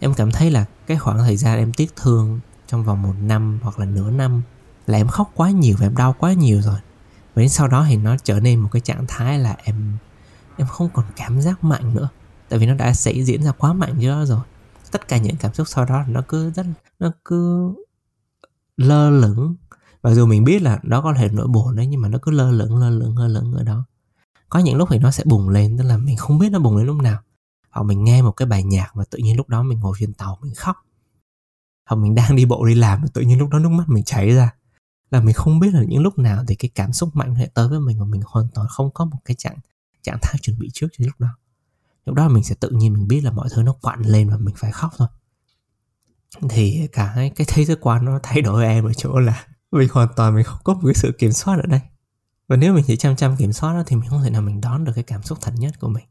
Em 0.00 0.14
cảm 0.14 0.32
thấy 0.32 0.50
là 0.50 0.64
cái 0.86 0.96
khoảng 0.96 1.18
thời 1.18 1.36
gian 1.36 1.58
em 1.58 1.72
tiếc 1.72 1.96
thương 1.96 2.40
trong 2.72 2.84
vòng 2.84 3.02
một 3.02 3.14
năm 3.20 3.60
hoặc 3.62 3.78
là 3.78 3.86
nửa 3.86 4.10
năm 4.10 4.42
là 4.86 4.98
em 4.98 5.08
khóc 5.08 5.30
quá 5.34 5.50
nhiều, 5.50 5.76
và 5.78 5.86
em 5.86 5.96
đau 5.96 6.14
quá 6.18 6.32
nhiều 6.32 6.62
rồi. 6.62 6.78
Và 7.34 7.40
đến 7.40 7.48
sau 7.48 7.68
đó 7.68 7.84
thì 7.88 7.96
nó 7.96 8.16
trở 8.24 8.40
nên 8.40 8.60
một 8.60 8.68
cái 8.72 8.80
trạng 8.80 9.04
thái 9.08 9.38
là 9.38 9.56
em 9.62 9.96
em 10.56 10.66
không 10.66 10.88
còn 10.94 11.04
cảm 11.16 11.40
giác 11.40 11.64
mạnh 11.64 11.94
nữa. 11.94 12.08
Tại 12.48 12.58
vì 12.58 12.66
nó 12.66 12.74
đã 12.74 12.94
xảy 12.94 13.24
diễn 13.24 13.42
ra 13.42 13.52
quá 13.52 13.72
mạnh 13.72 13.98
cho 14.02 14.24
rồi. 14.24 14.40
Tất 14.90 15.08
cả 15.08 15.16
những 15.16 15.36
cảm 15.36 15.54
xúc 15.54 15.68
sau 15.68 15.84
đó 15.84 16.04
nó 16.08 16.22
cứ 16.28 16.50
rất, 16.50 16.66
nó 16.98 17.12
cứ 17.24 17.74
lơ 18.76 19.10
lửng. 19.10 19.56
Và 20.02 20.14
dù 20.14 20.26
mình 20.26 20.44
biết 20.44 20.62
là 20.62 20.78
đó 20.82 21.00
có 21.00 21.14
thể 21.14 21.28
nỗi 21.32 21.46
buồn 21.46 21.76
đấy, 21.76 21.86
nhưng 21.86 22.00
mà 22.00 22.08
nó 22.08 22.18
cứ 22.22 22.30
lơ 22.30 22.50
lửng 22.50 22.76
lơ 22.76 22.90
lửng 22.90 23.18
lơ 23.18 23.28
lửng 23.28 23.54
ở 23.54 23.62
đó. 23.62 23.84
Có 24.48 24.58
những 24.58 24.76
lúc 24.76 24.88
thì 24.92 24.98
nó 24.98 25.10
sẽ 25.10 25.24
bùng 25.26 25.48
lên, 25.48 25.78
tức 25.78 25.84
là 25.84 25.96
mình 25.96 26.16
không 26.16 26.38
biết 26.38 26.48
nó 26.52 26.58
bùng 26.58 26.76
lên 26.76 26.86
lúc 26.86 26.96
nào. 26.96 27.18
Hoặc 27.70 27.82
mình 27.82 28.04
nghe 28.04 28.22
một 28.22 28.32
cái 28.32 28.46
bài 28.46 28.62
nhạc 28.62 28.96
mà 28.96 29.04
tự 29.10 29.18
nhiên 29.18 29.36
lúc 29.36 29.48
đó 29.48 29.62
mình 29.62 29.80
ngồi 29.80 29.96
trên 30.00 30.12
tàu 30.12 30.38
mình 30.42 30.54
khóc 30.54 30.76
hoặc 31.84 31.96
mình 31.96 32.14
đang 32.14 32.36
đi 32.36 32.44
bộ 32.44 32.66
đi 32.66 32.74
làm 32.74 33.02
và 33.02 33.08
tự 33.14 33.20
nhiên 33.20 33.38
lúc 33.38 33.48
đó 33.48 33.58
nước 33.58 33.68
mắt 33.68 33.88
mình 33.88 34.04
chảy 34.04 34.30
ra. 34.30 34.50
Là 35.10 35.20
mình 35.20 35.34
không 35.34 35.60
biết 35.60 35.74
là 35.74 35.82
những 35.88 36.02
lúc 36.02 36.18
nào 36.18 36.44
thì 36.48 36.54
cái 36.54 36.70
cảm 36.74 36.92
xúc 36.92 37.16
mạnh 37.16 37.34
lại 37.34 37.50
tới 37.54 37.68
với 37.68 37.80
mình 37.80 37.98
và 37.98 38.04
mình 38.04 38.22
hoàn 38.26 38.48
toàn 38.54 38.66
không 38.70 38.90
có 38.90 39.04
một 39.04 39.18
cái 39.24 39.34
trạng 39.38 39.56
trạng 40.02 40.18
thái 40.22 40.34
chuẩn 40.42 40.58
bị 40.58 40.70
trước 40.72 40.86
cho 40.92 41.04
lúc 41.04 41.14
đó. 41.20 41.28
Lúc 42.06 42.14
đó 42.14 42.28
mình 42.28 42.44
sẽ 42.44 42.54
tự 42.60 42.70
nhiên 42.70 42.92
mình 42.92 43.08
biết 43.08 43.20
là 43.20 43.30
mọi 43.30 43.48
thứ 43.52 43.62
nó 43.62 43.72
quặn 43.72 44.02
lên 44.02 44.30
và 44.30 44.36
mình 44.36 44.54
phải 44.58 44.72
khóc 44.72 44.92
thôi. 44.96 45.08
Thì 46.48 46.88
cả 46.92 47.12
cái, 47.14 47.30
cái 47.30 47.46
thế 47.50 47.64
giới 47.64 47.76
quan 47.80 48.04
nó 48.04 48.20
thay 48.22 48.40
đổi 48.40 48.64
em 48.64 48.84
ở 48.84 48.92
chỗ 48.92 49.18
là 49.18 49.46
mình 49.70 49.88
hoàn 49.92 50.08
toàn 50.16 50.34
mình 50.34 50.44
không 50.44 50.58
có 50.64 50.74
một 50.74 50.80
cái 50.84 50.94
sự 50.94 51.12
kiểm 51.18 51.32
soát 51.32 51.56
ở 51.56 51.66
đây. 51.66 51.80
Và 52.48 52.56
nếu 52.56 52.74
mình 52.74 52.84
chỉ 52.86 52.96
chăm 52.96 53.16
chăm 53.16 53.36
kiểm 53.36 53.52
soát 53.52 53.72
đó 53.72 53.82
thì 53.86 53.96
mình 53.96 54.10
không 54.10 54.22
thể 54.22 54.30
nào 54.30 54.42
mình 54.42 54.60
đón 54.60 54.84
được 54.84 54.92
cái 54.94 55.04
cảm 55.04 55.22
xúc 55.22 55.38
thật 55.40 55.52
nhất 55.56 55.80
của 55.80 55.88
mình. 55.88 56.04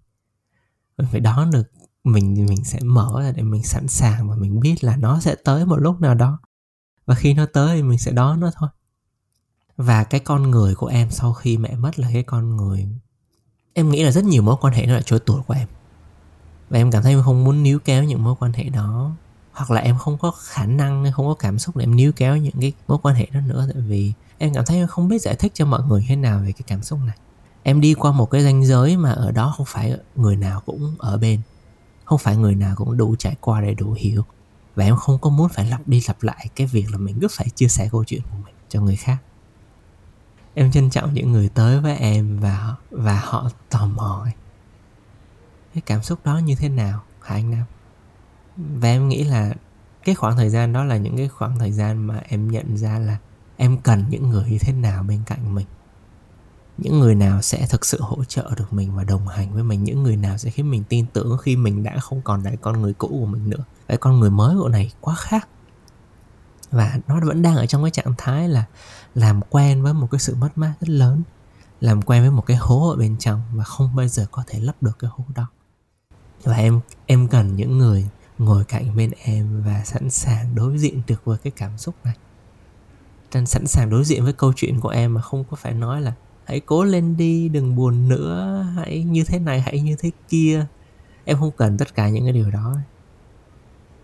Mình 0.97 1.07
phải 1.11 1.19
đón 1.19 1.51
được 1.51 1.71
mình 2.03 2.45
mình 2.49 2.63
sẽ 2.63 2.79
mở 2.83 3.21
ra 3.23 3.31
để 3.31 3.43
mình 3.43 3.63
sẵn 3.63 3.87
sàng 3.87 4.29
và 4.29 4.35
mình 4.35 4.59
biết 4.59 4.83
là 4.83 4.97
nó 4.97 5.19
sẽ 5.19 5.35
tới 5.35 5.65
một 5.65 5.77
lúc 5.77 6.01
nào 6.01 6.15
đó. 6.15 6.39
Và 7.05 7.15
khi 7.15 7.33
nó 7.33 7.45
tới 7.45 7.77
thì 7.77 7.83
mình 7.83 7.97
sẽ 7.99 8.11
đón 8.11 8.39
nó 8.39 8.51
thôi. 8.55 8.69
Và 9.77 10.03
cái 10.03 10.19
con 10.19 10.51
người 10.51 10.75
của 10.75 10.87
em 10.87 11.11
sau 11.11 11.33
khi 11.33 11.57
mẹ 11.57 11.75
mất 11.75 11.99
là 11.99 12.09
cái 12.13 12.23
con 12.23 12.55
người, 12.57 12.87
em 13.73 13.89
nghĩ 13.89 14.03
là 14.03 14.11
rất 14.11 14.23
nhiều 14.23 14.41
mối 14.43 14.55
quan 14.61 14.73
hệ 14.73 14.85
nó 14.85 14.93
là 14.93 15.01
trôi 15.05 15.19
tuột 15.19 15.47
của 15.47 15.53
em. 15.53 15.67
Và 16.69 16.77
em 16.77 16.91
cảm 16.91 17.03
thấy 17.03 17.13
em 17.13 17.21
không 17.23 17.43
muốn 17.43 17.63
níu 17.63 17.79
kéo 17.79 18.03
những 18.03 18.23
mối 18.23 18.35
quan 18.39 18.53
hệ 18.53 18.63
đó. 18.63 19.11
Hoặc 19.51 19.71
là 19.71 19.81
em 19.81 19.97
không 19.97 20.17
có 20.17 20.31
khả 20.31 20.65
năng, 20.65 21.11
không 21.11 21.25
có 21.25 21.33
cảm 21.33 21.59
xúc 21.59 21.75
để 21.75 21.83
em 21.83 21.95
níu 21.95 22.11
kéo 22.11 22.37
những 22.37 22.59
cái 22.61 22.73
mối 22.87 22.97
quan 23.01 23.15
hệ 23.15 23.27
đó 23.33 23.41
nữa. 23.41 23.69
Tại 23.73 23.81
vì 23.81 24.13
em 24.37 24.53
cảm 24.53 24.65
thấy 24.65 24.77
em 24.77 24.87
không 24.87 25.07
biết 25.07 25.21
giải 25.21 25.35
thích 25.35 25.51
cho 25.55 25.65
mọi 25.65 25.83
người 25.83 26.05
thế 26.07 26.15
nào 26.15 26.39
về 26.39 26.51
cái 26.51 26.63
cảm 26.67 26.83
xúc 26.83 26.99
này. 27.05 27.17
Em 27.63 27.81
đi 27.81 27.93
qua 27.93 28.11
một 28.11 28.25
cái 28.25 28.43
ranh 28.43 28.65
giới 28.65 28.97
mà 28.97 29.11
ở 29.11 29.31
đó 29.31 29.53
không 29.57 29.65
phải 29.69 29.97
người 30.15 30.35
nào 30.35 30.61
cũng 30.65 30.95
ở 30.99 31.17
bên 31.17 31.41
không 32.11 32.19
phải 32.19 32.37
người 32.37 32.55
nào 32.55 32.75
cũng 32.75 32.97
đủ 32.97 33.15
trải 33.15 33.35
qua 33.41 33.61
để 33.61 33.73
đủ 33.73 33.95
hiểu. 33.97 34.25
Và 34.75 34.83
em 34.83 34.95
không 34.95 35.19
có 35.19 35.29
muốn 35.29 35.49
phải 35.49 35.65
lặp 35.65 35.87
đi 35.87 36.01
lặp 36.07 36.23
lại 36.23 36.49
cái 36.55 36.67
việc 36.67 36.91
là 36.91 36.97
mình 36.97 37.17
cứ 37.21 37.27
phải 37.31 37.49
chia 37.55 37.67
sẻ 37.67 37.89
câu 37.91 38.03
chuyện 38.03 38.21
của 38.21 38.37
mình 38.45 38.55
cho 38.69 38.81
người 38.81 38.95
khác. 38.95 39.17
Em 40.53 40.71
trân 40.71 40.89
trọng 40.89 41.13
những 41.13 41.31
người 41.31 41.49
tới 41.49 41.79
với 41.79 41.97
em 41.97 42.39
và 42.39 42.75
và 42.89 43.21
họ 43.23 43.49
tò 43.69 43.87
mò 43.87 44.25
cái 45.73 45.81
cảm 45.85 46.03
xúc 46.03 46.19
đó 46.23 46.37
như 46.37 46.55
thế 46.55 46.69
nào, 46.69 47.03
hả 47.21 47.35
anh 47.35 47.51
nam? 47.51 47.63
Và 48.57 48.89
em 48.89 49.09
nghĩ 49.09 49.23
là 49.23 49.53
cái 50.03 50.15
khoảng 50.15 50.37
thời 50.37 50.49
gian 50.49 50.73
đó 50.73 50.83
là 50.83 50.97
những 50.97 51.17
cái 51.17 51.27
khoảng 51.27 51.59
thời 51.59 51.71
gian 51.71 52.07
mà 52.07 52.21
em 52.27 52.51
nhận 52.51 52.77
ra 52.77 52.99
là 52.99 53.17
em 53.57 53.77
cần 53.77 54.05
những 54.09 54.29
người 54.29 54.49
như 54.49 54.57
thế 54.61 54.73
nào 54.73 55.03
bên 55.03 55.21
cạnh 55.25 55.55
mình 55.55 55.67
những 56.81 56.99
người 56.99 57.15
nào 57.15 57.41
sẽ 57.41 57.67
thực 57.69 57.85
sự 57.85 58.01
hỗ 58.01 58.23
trợ 58.23 58.51
được 58.57 58.73
mình 58.73 58.95
và 58.95 59.03
đồng 59.03 59.27
hành 59.27 59.53
với 59.53 59.63
mình, 59.63 59.83
những 59.83 60.03
người 60.03 60.15
nào 60.15 60.37
sẽ 60.37 60.49
khiến 60.49 60.71
mình 60.71 60.83
tin 60.89 61.05
tưởng 61.13 61.37
khi 61.41 61.55
mình 61.55 61.83
đã 61.83 61.99
không 61.99 62.21
còn 62.21 62.43
là 62.43 62.51
con 62.61 62.81
người 62.81 62.93
cũ 62.93 63.07
của 63.07 63.25
mình 63.25 63.49
nữa. 63.49 63.63
Cái 63.87 63.97
con 63.97 64.19
người 64.19 64.29
mới 64.29 64.57
của 64.57 64.69
này 64.69 64.91
quá 65.01 65.15
khác. 65.15 65.47
Và 66.71 66.99
nó 67.07 67.19
vẫn 67.25 67.41
đang 67.41 67.55
ở 67.55 67.65
trong 67.65 67.83
cái 67.83 67.91
trạng 67.91 68.13
thái 68.17 68.49
là 68.49 68.65
làm 69.15 69.41
quen 69.49 69.83
với 69.83 69.93
một 69.93 70.07
cái 70.11 70.19
sự 70.19 70.35
mất 70.35 70.49
mát 70.57 70.73
rất 70.81 70.89
lớn, 70.89 71.23
làm 71.81 72.01
quen 72.01 72.21
với 72.21 72.31
một 72.31 72.45
cái 72.45 72.57
hố 72.57 72.89
ở 72.89 72.95
bên 72.95 73.17
trong 73.17 73.41
và 73.53 73.63
không 73.63 73.95
bao 73.95 74.07
giờ 74.07 74.25
có 74.31 74.43
thể 74.47 74.59
lấp 74.59 74.83
được 74.83 74.99
cái 74.99 75.09
hố 75.13 75.25
đó. 75.35 75.47
Và 76.43 76.55
em 76.55 76.79
em 77.05 77.27
cần 77.27 77.55
những 77.55 77.77
người 77.77 78.09
ngồi 78.37 78.63
cạnh 78.65 78.95
bên 78.95 79.11
em 79.23 79.63
và 79.63 79.81
sẵn 79.85 80.09
sàng 80.09 80.55
đối 80.55 80.77
diện 80.77 81.01
được 81.07 81.25
với 81.25 81.37
cái 81.37 81.51
cảm 81.55 81.77
xúc 81.77 81.95
này. 82.03 82.15
Sẵn 83.45 83.67
sàng 83.67 83.89
đối 83.89 84.03
diện 84.03 84.23
với 84.23 84.33
câu 84.33 84.53
chuyện 84.55 84.79
của 84.79 84.89
em 84.89 85.13
mà 85.13 85.21
không 85.21 85.43
có 85.43 85.57
phải 85.57 85.73
nói 85.73 86.01
là 86.01 86.13
hãy 86.51 86.59
cố 86.59 86.83
lên 86.83 87.17
đi 87.17 87.49
đừng 87.49 87.75
buồn 87.75 88.09
nữa. 88.09 88.65
Hãy 88.75 89.03
như 89.03 89.23
thế 89.23 89.39
này 89.39 89.61
hãy 89.61 89.79
như 89.79 89.95
thế 89.95 90.11
kia. 90.29 90.65
Em 91.25 91.37
không 91.39 91.51
cần 91.51 91.77
tất 91.77 91.95
cả 91.95 92.09
những 92.09 92.23
cái 92.23 92.33
điều 92.33 92.51
đó. 92.51 92.75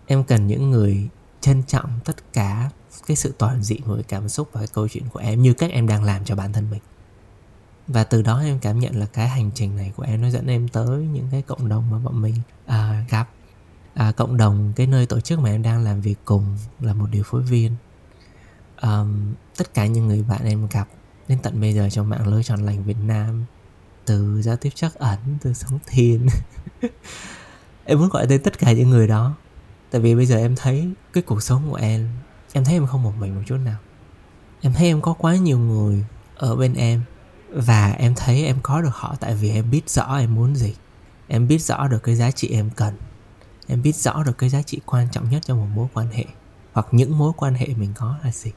Em 0.06 0.24
cần 0.24 0.46
những 0.46 0.70
người 0.70 1.08
trân 1.40 1.62
trọng 1.62 1.90
tất 2.04 2.32
cả 2.32 2.70
cái 3.06 3.16
sự 3.16 3.34
toàn 3.38 3.62
diện 3.62 3.80
của 3.82 3.94
cái 3.94 4.02
cảm 4.02 4.28
xúc 4.28 4.48
và 4.52 4.60
cái 4.60 4.68
câu 4.74 4.88
chuyện 4.88 5.04
của 5.12 5.20
em 5.20 5.42
như 5.42 5.52
cách 5.52 5.70
em 5.70 5.86
đang 5.86 6.04
làm 6.04 6.24
cho 6.24 6.36
bản 6.36 6.52
thân 6.52 6.70
mình. 6.70 6.80
Và 7.88 8.04
từ 8.04 8.22
đó 8.22 8.40
em 8.40 8.58
cảm 8.58 8.78
nhận 8.78 8.96
là 8.96 9.06
cái 9.06 9.28
hành 9.28 9.50
trình 9.54 9.76
này 9.76 9.92
của 9.96 10.02
em 10.02 10.22
nó 10.22 10.30
dẫn 10.30 10.46
em 10.46 10.68
tới 10.68 11.06
những 11.06 11.26
cái 11.30 11.42
cộng 11.42 11.68
đồng 11.68 11.90
mà 11.90 11.98
bọn 11.98 12.22
mình 12.22 12.34
à, 12.66 13.06
gặp. 13.10 13.28
À, 13.94 14.12
cộng 14.12 14.36
đồng 14.36 14.72
cái 14.76 14.86
nơi 14.86 15.06
tổ 15.06 15.20
chức 15.20 15.38
mà 15.38 15.50
em 15.50 15.62
đang 15.62 15.84
làm 15.84 16.00
việc 16.00 16.16
cùng 16.24 16.56
là 16.80 16.92
một 16.92 17.06
điều 17.10 17.22
phối 17.22 17.42
viên. 17.42 17.72
Um, 18.82 19.34
tất 19.56 19.74
cả 19.74 19.86
những 19.86 20.06
người 20.06 20.22
bạn 20.22 20.44
em 20.44 20.68
gặp 20.70 20.88
đến 21.28 21.38
tận 21.42 21.60
bây 21.60 21.74
giờ 21.74 21.88
trong 21.90 22.08
mạng 22.08 22.28
lưới 22.28 22.42
tròn 22.42 22.60
lành 22.60 22.84
Việt 22.84 22.96
Nam, 23.02 23.44
từ 24.04 24.42
giao 24.42 24.56
tiếp 24.56 24.70
chắc 24.74 24.94
ẩn, 24.94 25.18
từ 25.42 25.52
sống 25.52 25.78
thiền. 25.86 26.26
Em 27.84 27.98
muốn 27.98 28.08
gọi 28.08 28.26
tên 28.28 28.42
tất 28.42 28.58
cả 28.58 28.72
những 28.72 28.90
người 28.90 29.08
đó, 29.08 29.34
tại 29.90 30.00
vì 30.00 30.14
bây 30.14 30.26
giờ 30.26 30.36
em 30.36 30.56
thấy 30.56 30.90
cái 31.12 31.22
cuộc 31.22 31.42
sống 31.42 31.70
của 31.70 31.76
em 31.76 32.08
em 32.52 32.64
thấy 32.64 32.74
em 32.74 32.86
không 32.86 33.02
một 33.02 33.12
mình 33.18 33.34
một 33.34 33.42
chút 33.46 33.56
nào. 33.56 33.76
Em 34.60 34.72
thấy 34.72 34.86
em 34.86 35.00
có 35.00 35.12
quá 35.12 35.36
nhiều 35.36 35.58
người 35.58 36.04
ở 36.36 36.56
bên 36.56 36.74
em, 36.74 37.02
và 37.50 37.90
em 37.90 38.14
thấy 38.16 38.44
em 38.44 38.58
có 38.62 38.82
được 38.82 38.94
họ 38.94 39.16
tại 39.20 39.34
vì 39.34 39.50
em 39.50 39.70
biết 39.70 39.90
rõ 39.90 40.16
em 40.18 40.34
muốn 40.34 40.56
gì. 40.56 40.74
Em 41.28 41.48
biết 41.48 41.58
rõ 41.58 41.88
được 41.88 42.02
cái 42.02 42.16
giá 42.16 42.30
trị 42.30 42.48
em 42.48 42.70
cần. 42.76 42.94
Em 43.66 43.82
biết 43.82 43.96
rõ 43.96 44.22
được 44.22 44.38
cái 44.38 44.50
giá 44.50 44.62
trị 44.62 44.80
quan 44.86 45.08
trọng 45.12 45.30
nhất 45.30 45.42
trong 45.46 45.60
một 45.60 45.66
mối 45.74 45.88
quan 45.94 46.10
hệ, 46.10 46.24
hoặc 46.72 46.86
những 46.92 47.18
mối 47.18 47.32
quan 47.36 47.54
hệ 47.54 47.66
mình 47.66 47.92
có 47.94 48.18
là 48.24 48.32
gì. 48.32 48.52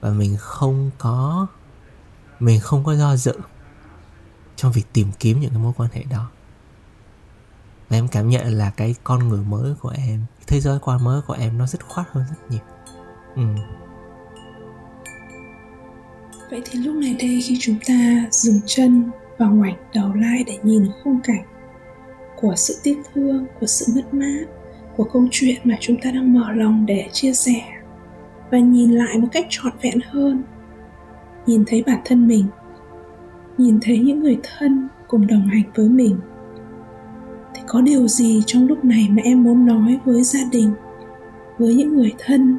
Và 0.00 0.10
mình 0.10 0.36
không 0.38 0.90
có 0.98 1.46
mình 2.42 2.60
không 2.60 2.84
có 2.84 2.94
do 2.94 3.16
dự 3.16 3.32
trong 4.56 4.72
việc 4.72 4.84
tìm 4.92 5.06
kiếm 5.18 5.40
những 5.40 5.50
cái 5.50 5.58
mối 5.58 5.72
quan 5.76 5.90
hệ 5.92 6.02
đó 6.10 6.30
và 7.88 7.96
em 7.96 8.08
cảm 8.08 8.28
nhận 8.28 8.46
là 8.46 8.70
cái 8.70 8.94
con 9.04 9.28
người 9.28 9.44
mới 9.44 9.74
của 9.74 9.92
em 9.96 10.24
thế 10.46 10.60
giới 10.60 10.78
quan 10.78 11.04
mới 11.04 11.22
của 11.22 11.34
em 11.34 11.58
nó 11.58 11.66
dứt 11.66 11.84
khoát 11.88 12.06
hơn 12.10 12.24
rất 12.30 12.50
nhiều 12.50 12.60
ừ. 13.36 13.42
vậy 16.50 16.62
thì 16.64 16.78
lúc 16.78 16.94
này 16.94 17.16
đây 17.18 17.40
khi 17.44 17.56
chúng 17.60 17.76
ta 17.86 18.28
dừng 18.30 18.60
chân 18.66 19.10
và 19.38 19.46
ngoảnh 19.46 19.76
đầu 19.94 20.12
lại 20.14 20.44
để 20.46 20.58
nhìn 20.62 20.86
khung 21.04 21.20
cảnh 21.24 21.44
của 22.40 22.54
sự 22.56 22.80
tiếc 22.82 22.96
thương, 23.14 23.46
của 23.60 23.66
sự 23.66 23.86
mất 23.96 24.14
mát, 24.14 24.44
của 24.96 25.04
câu 25.12 25.26
chuyện 25.30 25.60
mà 25.64 25.76
chúng 25.80 25.96
ta 26.02 26.10
đang 26.10 26.34
mở 26.34 26.52
lòng 26.52 26.86
để 26.86 27.08
chia 27.12 27.32
sẻ 27.32 27.62
và 28.50 28.58
nhìn 28.58 28.90
lại 28.90 29.18
một 29.18 29.28
cách 29.32 29.46
trọn 29.50 29.72
vẹn 29.82 30.00
hơn 30.10 30.42
nhìn 31.46 31.64
thấy 31.66 31.82
bản 31.86 32.00
thân 32.04 32.28
mình 32.28 32.46
nhìn 33.58 33.78
thấy 33.82 33.98
những 33.98 34.20
người 34.20 34.38
thân 34.42 34.88
cùng 35.08 35.26
đồng 35.26 35.46
hành 35.46 35.72
với 35.74 35.88
mình 35.88 36.16
thì 37.54 37.60
có 37.66 37.80
điều 37.80 38.08
gì 38.08 38.42
trong 38.46 38.66
lúc 38.66 38.84
này 38.84 39.08
mà 39.10 39.22
em 39.24 39.42
muốn 39.42 39.66
nói 39.66 39.98
với 40.04 40.22
gia 40.22 40.40
đình 40.52 40.74
với 41.58 41.74
những 41.74 41.96
người 41.96 42.12
thân 42.18 42.58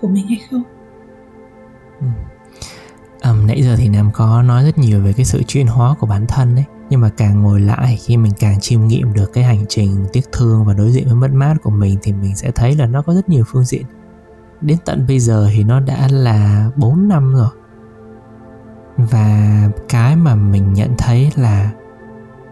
của 0.00 0.08
mình 0.08 0.26
hay 0.26 0.40
không? 0.50 0.62
Ừ. 2.00 2.06
um, 3.24 3.46
nãy 3.46 3.62
giờ 3.62 3.76
thì 3.76 3.88
nam 3.88 4.10
có 4.14 4.42
nói 4.42 4.64
rất 4.64 4.78
nhiều 4.78 5.00
về 5.00 5.12
cái 5.12 5.24
sự 5.24 5.42
chuyển 5.42 5.66
hóa 5.66 5.94
của 6.00 6.06
bản 6.06 6.26
thân 6.26 6.54
đấy. 6.54 6.64
Nhưng 6.90 7.00
mà 7.00 7.10
càng 7.16 7.42
ngồi 7.42 7.60
lại 7.60 7.98
khi 8.02 8.16
mình 8.16 8.32
càng 8.38 8.60
chiêm 8.60 8.86
nghiệm 8.86 9.12
được 9.12 9.32
cái 9.32 9.44
hành 9.44 9.64
trình 9.68 10.06
tiếc 10.12 10.32
thương 10.32 10.64
và 10.64 10.74
đối 10.74 10.92
diện 10.92 11.04
với 11.04 11.14
mất 11.14 11.30
mát 11.32 11.54
của 11.62 11.70
mình 11.70 11.98
thì 12.02 12.12
mình 12.12 12.36
sẽ 12.36 12.50
thấy 12.50 12.76
là 12.76 12.86
nó 12.86 13.02
có 13.02 13.14
rất 13.14 13.28
nhiều 13.28 13.44
phương 13.46 13.64
diện. 13.64 13.82
Đến 14.60 14.78
tận 14.84 15.04
bây 15.08 15.18
giờ 15.18 15.48
thì 15.54 15.64
nó 15.64 15.80
đã 15.80 16.08
là 16.10 16.70
4 16.76 17.08
năm 17.08 17.34
rồi 17.34 17.48
và 18.96 19.68
cái 19.88 20.16
mà 20.16 20.34
mình 20.34 20.72
nhận 20.72 20.94
thấy 20.98 21.32
là 21.36 21.70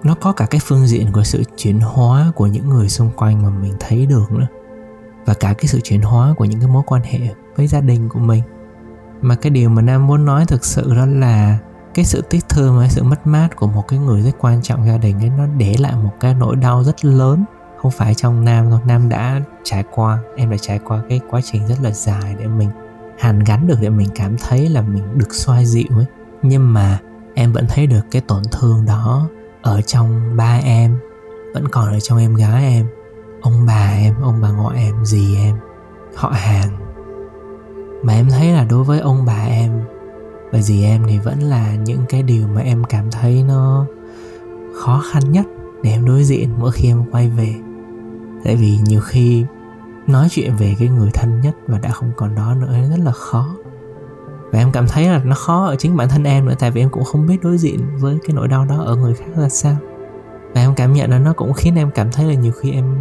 nó 0.03 0.15
có 0.15 0.33
cả 0.33 0.47
cái 0.51 0.61
phương 0.65 0.87
diện 0.87 1.13
của 1.13 1.25
sự 1.25 1.43
chuyển 1.57 1.81
hóa 1.81 2.33
của 2.35 2.47
những 2.47 2.69
người 2.69 2.89
xung 2.89 3.11
quanh 3.17 3.43
mà 3.43 3.51
mình 3.51 3.75
thấy 3.81 4.07
được 4.07 4.33
nữa. 4.33 4.47
Và 5.27 5.35
cả 5.35 5.55
cái 5.59 5.67
sự 5.67 5.81
chuyển 5.81 6.03
hóa 6.03 6.35
của 6.37 6.45
những 6.45 6.61
cái 6.61 6.69
mối 6.69 6.83
quan 6.87 7.03
hệ 7.03 7.19
với 7.57 7.67
gia 7.67 7.81
đình 7.81 8.09
của 8.09 8.21
mình. 8.21 8.43
Mà 9.21 9.35
cái 9.35 9.51
điều 9.51 9.71
mà 9.71 9.83
nam 9.83 10.07
muốn 10.07 10.25
nói 10.25 10.45
thực 10.47 10.65
sự 10.65 10.95
đó 10.95 11.07
là 11.07 11.59
cái 11.95 12.05
sự 12.05 12.23
tiếc 12.31 12.49
thương 12.49 12.79
và 12.79 12.89
sự 12.89 13.03
mất 13.03 13.27
mát 13.27 13.57
của 13.57 13.67
một 13.67 13.89
cái 13.89 13.99
người 13.99 14.23
rất 14.23 14.33
quan 14.39 14.63
trọng 14.63 14.87
gia 14.87 14.99
đình 14.99 15.19
ấy, 15.19 15.31
nó 15.39 15.47
để 15.47 15.77
lại 15.79 15.93
một 15.97 16.13
cái 16.21 16.35
nỗi 16.35 16.57
đau 16.57 16.85
rất 16.85 17.05
lớn. 17.05 17.45
Không 17.83 17.91
phải 17.91 18.15
trong 18.15 18.45
nam 18.45 18.71
đâu 18.71 18.81
nam 18.87 19.09
đã 19.09 19.41
trải 19.65 19.85
qua, 19.95 20.19
em 20.37 20.51
đã 20.51 20.57
trải 20.61 20.79
qua 20.79 21.03
cái 21.09 21.21
quá 21.31 21.41
trình 21.45 21.69
rất 21.69 21.77
là 21.83 21.91
dài 21.91 22.37
để 22.39 22.47
mình 22.47 22.71
hàn 23.19 23.41
gắn 23.41 23.67
được, 23.67 23.79
để 23.81 23.89
mình 23.89 24.09
cảm 24.15 24.37
thấy 24.39 24.69
là 24.69 24.83
mình 24.83 25.19
được 25.19 25.35
xoa 25.35 25.65
dịu 25.65 25.89
ấy 25.97 26.07
nhưng 26.43 26.73
mà 26.73 27.01
em 27.35 27.53
vẫn 27.53 27.67
thấy 27.69 27.87
được 27.87 28.01
cái 28.11 28.23
tổn 28.23 28.43
thương 28.53 28.85
đó 28.87 29.29
ở 29.63 29.83
trong 29.83 30.37
ba 30.37 30.61
em, 30.65 30.99
vẫn 31.55 31.69
còn 31.69 31.93
ở 31.93 32.01
trong 32.01 32.19
em 32.19 32.35
gái 32.35 32.65
em. 32.65 32.87
Ông 33.41 33.67
bà 33.67 33.95
em, 33.99 34.15
ông 34.23 34.41
bà 34.43 34.51
ngoại 34.51 34.79
em, 34.79 35.05
dì 35.05 35.37
em, 35.37 35.57
họ 36.15 36.29
hàng. 36.29 36.69
Mà 38.03 38.13
em 38.13 38.31
thấy 38.31 38.53
là 38.53 38.65
đối 38.65 38.85
với 38.85 39.01
ông 39.01 39.25
bà 39.27 39.45
em 39.49 39.81
và 40.53 40.61
dì 40.61 40.85
em 40.85 41.03
thì 41.09 41.19
vẫn 41.19 41.41
là 41.41 41.75
những 41.75 42.01
cái 42.09 42.23
điều 42.23 42.49
mà 42.49 42.61
em 42.61 42.85
cảm 42.85 43.11
thấy 43.11 43.43
nó 43.43 43.87
khó 44.75 45.03
khăn 45.13 45.33
nhất 45.33 45.47
để 45.83 45.91
em 45.91 46.05
đối 46.05 46.25
diện 46.25 46.51
mỗi 46.59 46.73
khi 46.73 46.89
em 46.89 47.11
quay 47.11 47.29
về. 47.29 47.55
Tại 48.45 48.57
vì 48.57 48.79
nhiều 48.85 49.01
khi 49.01 49.45
nói 50.07 50.29
chuyện 50.31 50.57
về 50.57 50.77
cái 50.79 50.89
người 50.89 51.11
thân 51.15 51.41
nhất 51.41 51.57
và 51.67 51.79
đã 51.79 51.91
không 51.91 52.13
còn 52.17 52.35
đó 52.35 52.55
nữa, 52.55 52.75
rất 52.91 52.99
là 53.05 53.13
khó 53.13 53.57
và 54.53 54.59
em 54.59 54.73
cảm 54.73 54.87
thấy 54.89 55.09
là 55.09 55.21
nó 55.25 55.35
khó 55.35 55.65
ở 55.67 55.77
chính 55.77 55.97
bản 55.97 56.09
thân 56.09 56.25
em 56.25 56.47
nữa, 56.47 56.55
tại 56.59 56.71
vì 56.71 56.81
em 56.81 56.91
cũng 56.91 57.05
không 57.05 57.27
biết 57.27 57.43
đối 57.43 57.59
diện 57.59 57.81
với 57.99 58.19
cái 58.27 58.35
nỗi 58.35 58.49
đau 58.49 58.65
đó 58.65 58.83
ở 58.83 58.97
người 58.97 59.15
khác 59.15 59.27
ra 59.37 59.49
sao. 59.49 59.77
Và 60.55 60.61
em 60.61 60.75
cảm 60.75 60.93
nhận 60.93 61.11
là 61.11 61.19
nó 61.19 61.33
cũng 61.33 61.53
khiến 61.53 61.75
em 61.75 61.91
cảm 61.91 62.13
thấy 62.13 62.27
là 62.27 62.35
nhiều 62.35 62.53
khi 62.53 62.73
em 62.73 62.95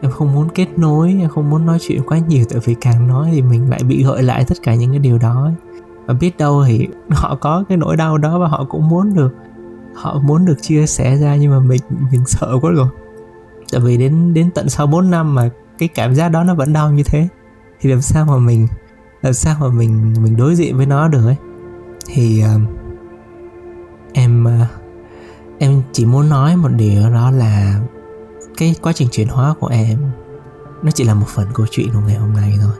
em 0.00 0.10
không 0.10 0.32
muốn 0.32 0.48
kết 0.54 0.78
nối, 0.78 1.16
em 1.20 1.28
không 1.28 1.50
muốn 1.50 1.66
nói 1.66 1.78
chuyện 1.80 2.02
quá 2.06 2.18
nhiều, 2.18 2.44
tại 2.50 2.60
vì 2.64 2.74
càng 2.74 3.08
nói 3.08 3.28
thì 3.32 3.42
mình 3.42 3.70
lại 3.70 3.80
bị 3.82 4.04
gợi 4.04 4.22
lại 4.22 4.44
tất 4.48 4.58
cả 4.62 4.74
những 4.74 4.90
cái 4.90 4.98
điều 4.98 5.18
đó 5.18 5.50
và 6.06 6.14
biết 6.14 6.38
đâu 6.38 6.64
thì 6.66 6.88
họ 7.10 7.36
có 7.40 7.64
cái 7.68 7.78
nỗi 7.78 7.96
đau 7.96 8.18
đó 8.18 8.38
và 8.38 8.48
họ 8.48 8.64
cũng 8.68 8.88
muốn 8.88 9.14
được, 9.14 9.34
họ 9.94 10.18
muốn 10.18 10.44
được 10.44 10.56
chia 10.62 10.86
sẻ 10.86 11.16
ra 11.16 11.36
nhưng 11.36 11.50
mà 11.50 11.60
mình 11.60 11.80
mình 12.12 12.26
sợ 12.26 12.58
quá 12.62 12.70
rồi. 12.70 12.88
Tại 13.72 13.80
vì 13.80 13.96
đến 13.96 14.34
đến 14.34 14.50
tận 14.50 14.68
sau 14.68 14.86
4 14.86 15.10
năm 15.10 15.34
mà 15.34 15.50
cái 15.78 15.88
cảm 15.88 16.14
giác 16.14 16.28
đó 16.28 16.44
nó 16.44 16.54
vẫn 16.54 16.72
đau 16.72 16.92
như 16.92 17.02
thế, 17.02 17.28
thì 17.80 17.90
làm 17.90 18.02
sao 18.02 18.24
mà 18.24 18.36
mình 18.36 18.66
làm 19.22 19.34
sao 19.34 19.56
mà 19.60 19.68
mình 19.68 20.14
mình 20.22 20.36
đối 20.36 20.54
diện 20.54 20.76
với 20.76 20.86
nó 20.86 21.08
được 21.08 21.26
ấy? 21.26 21.36
Thì 22.06 22.44
uh, 22.44 22.60
em 24.12 24.46
uh, 24.46 24.66
em 25.58 25.82
chỉ 25.92 26.04
muốn 26.04 26.28
nói 26.28 26.56
một 26.56 26.68
điều 26.68 27.10
đó 27.10 27.30
là 27.30 27.80
cái 28.56 28.74
quá 28.82 28.92
trình 28.92 29.08
chuyển 29.12 29.28
hóa 29.28 29.54
của 29.60 29.66
em 29.66 29.98
nó 30.82 30.90
chỉ 30.90 31.04
là 31.04 31.14
một 31.14 31.26
phần 31.28 31.46
câu 31.54 31.66
chuyện 31.70 31.88
của 31.92 32.00
ngày 32.06 32.16
hôm 32.16 32.32
nay 32.32 32.58
thôi. 32.62 32.74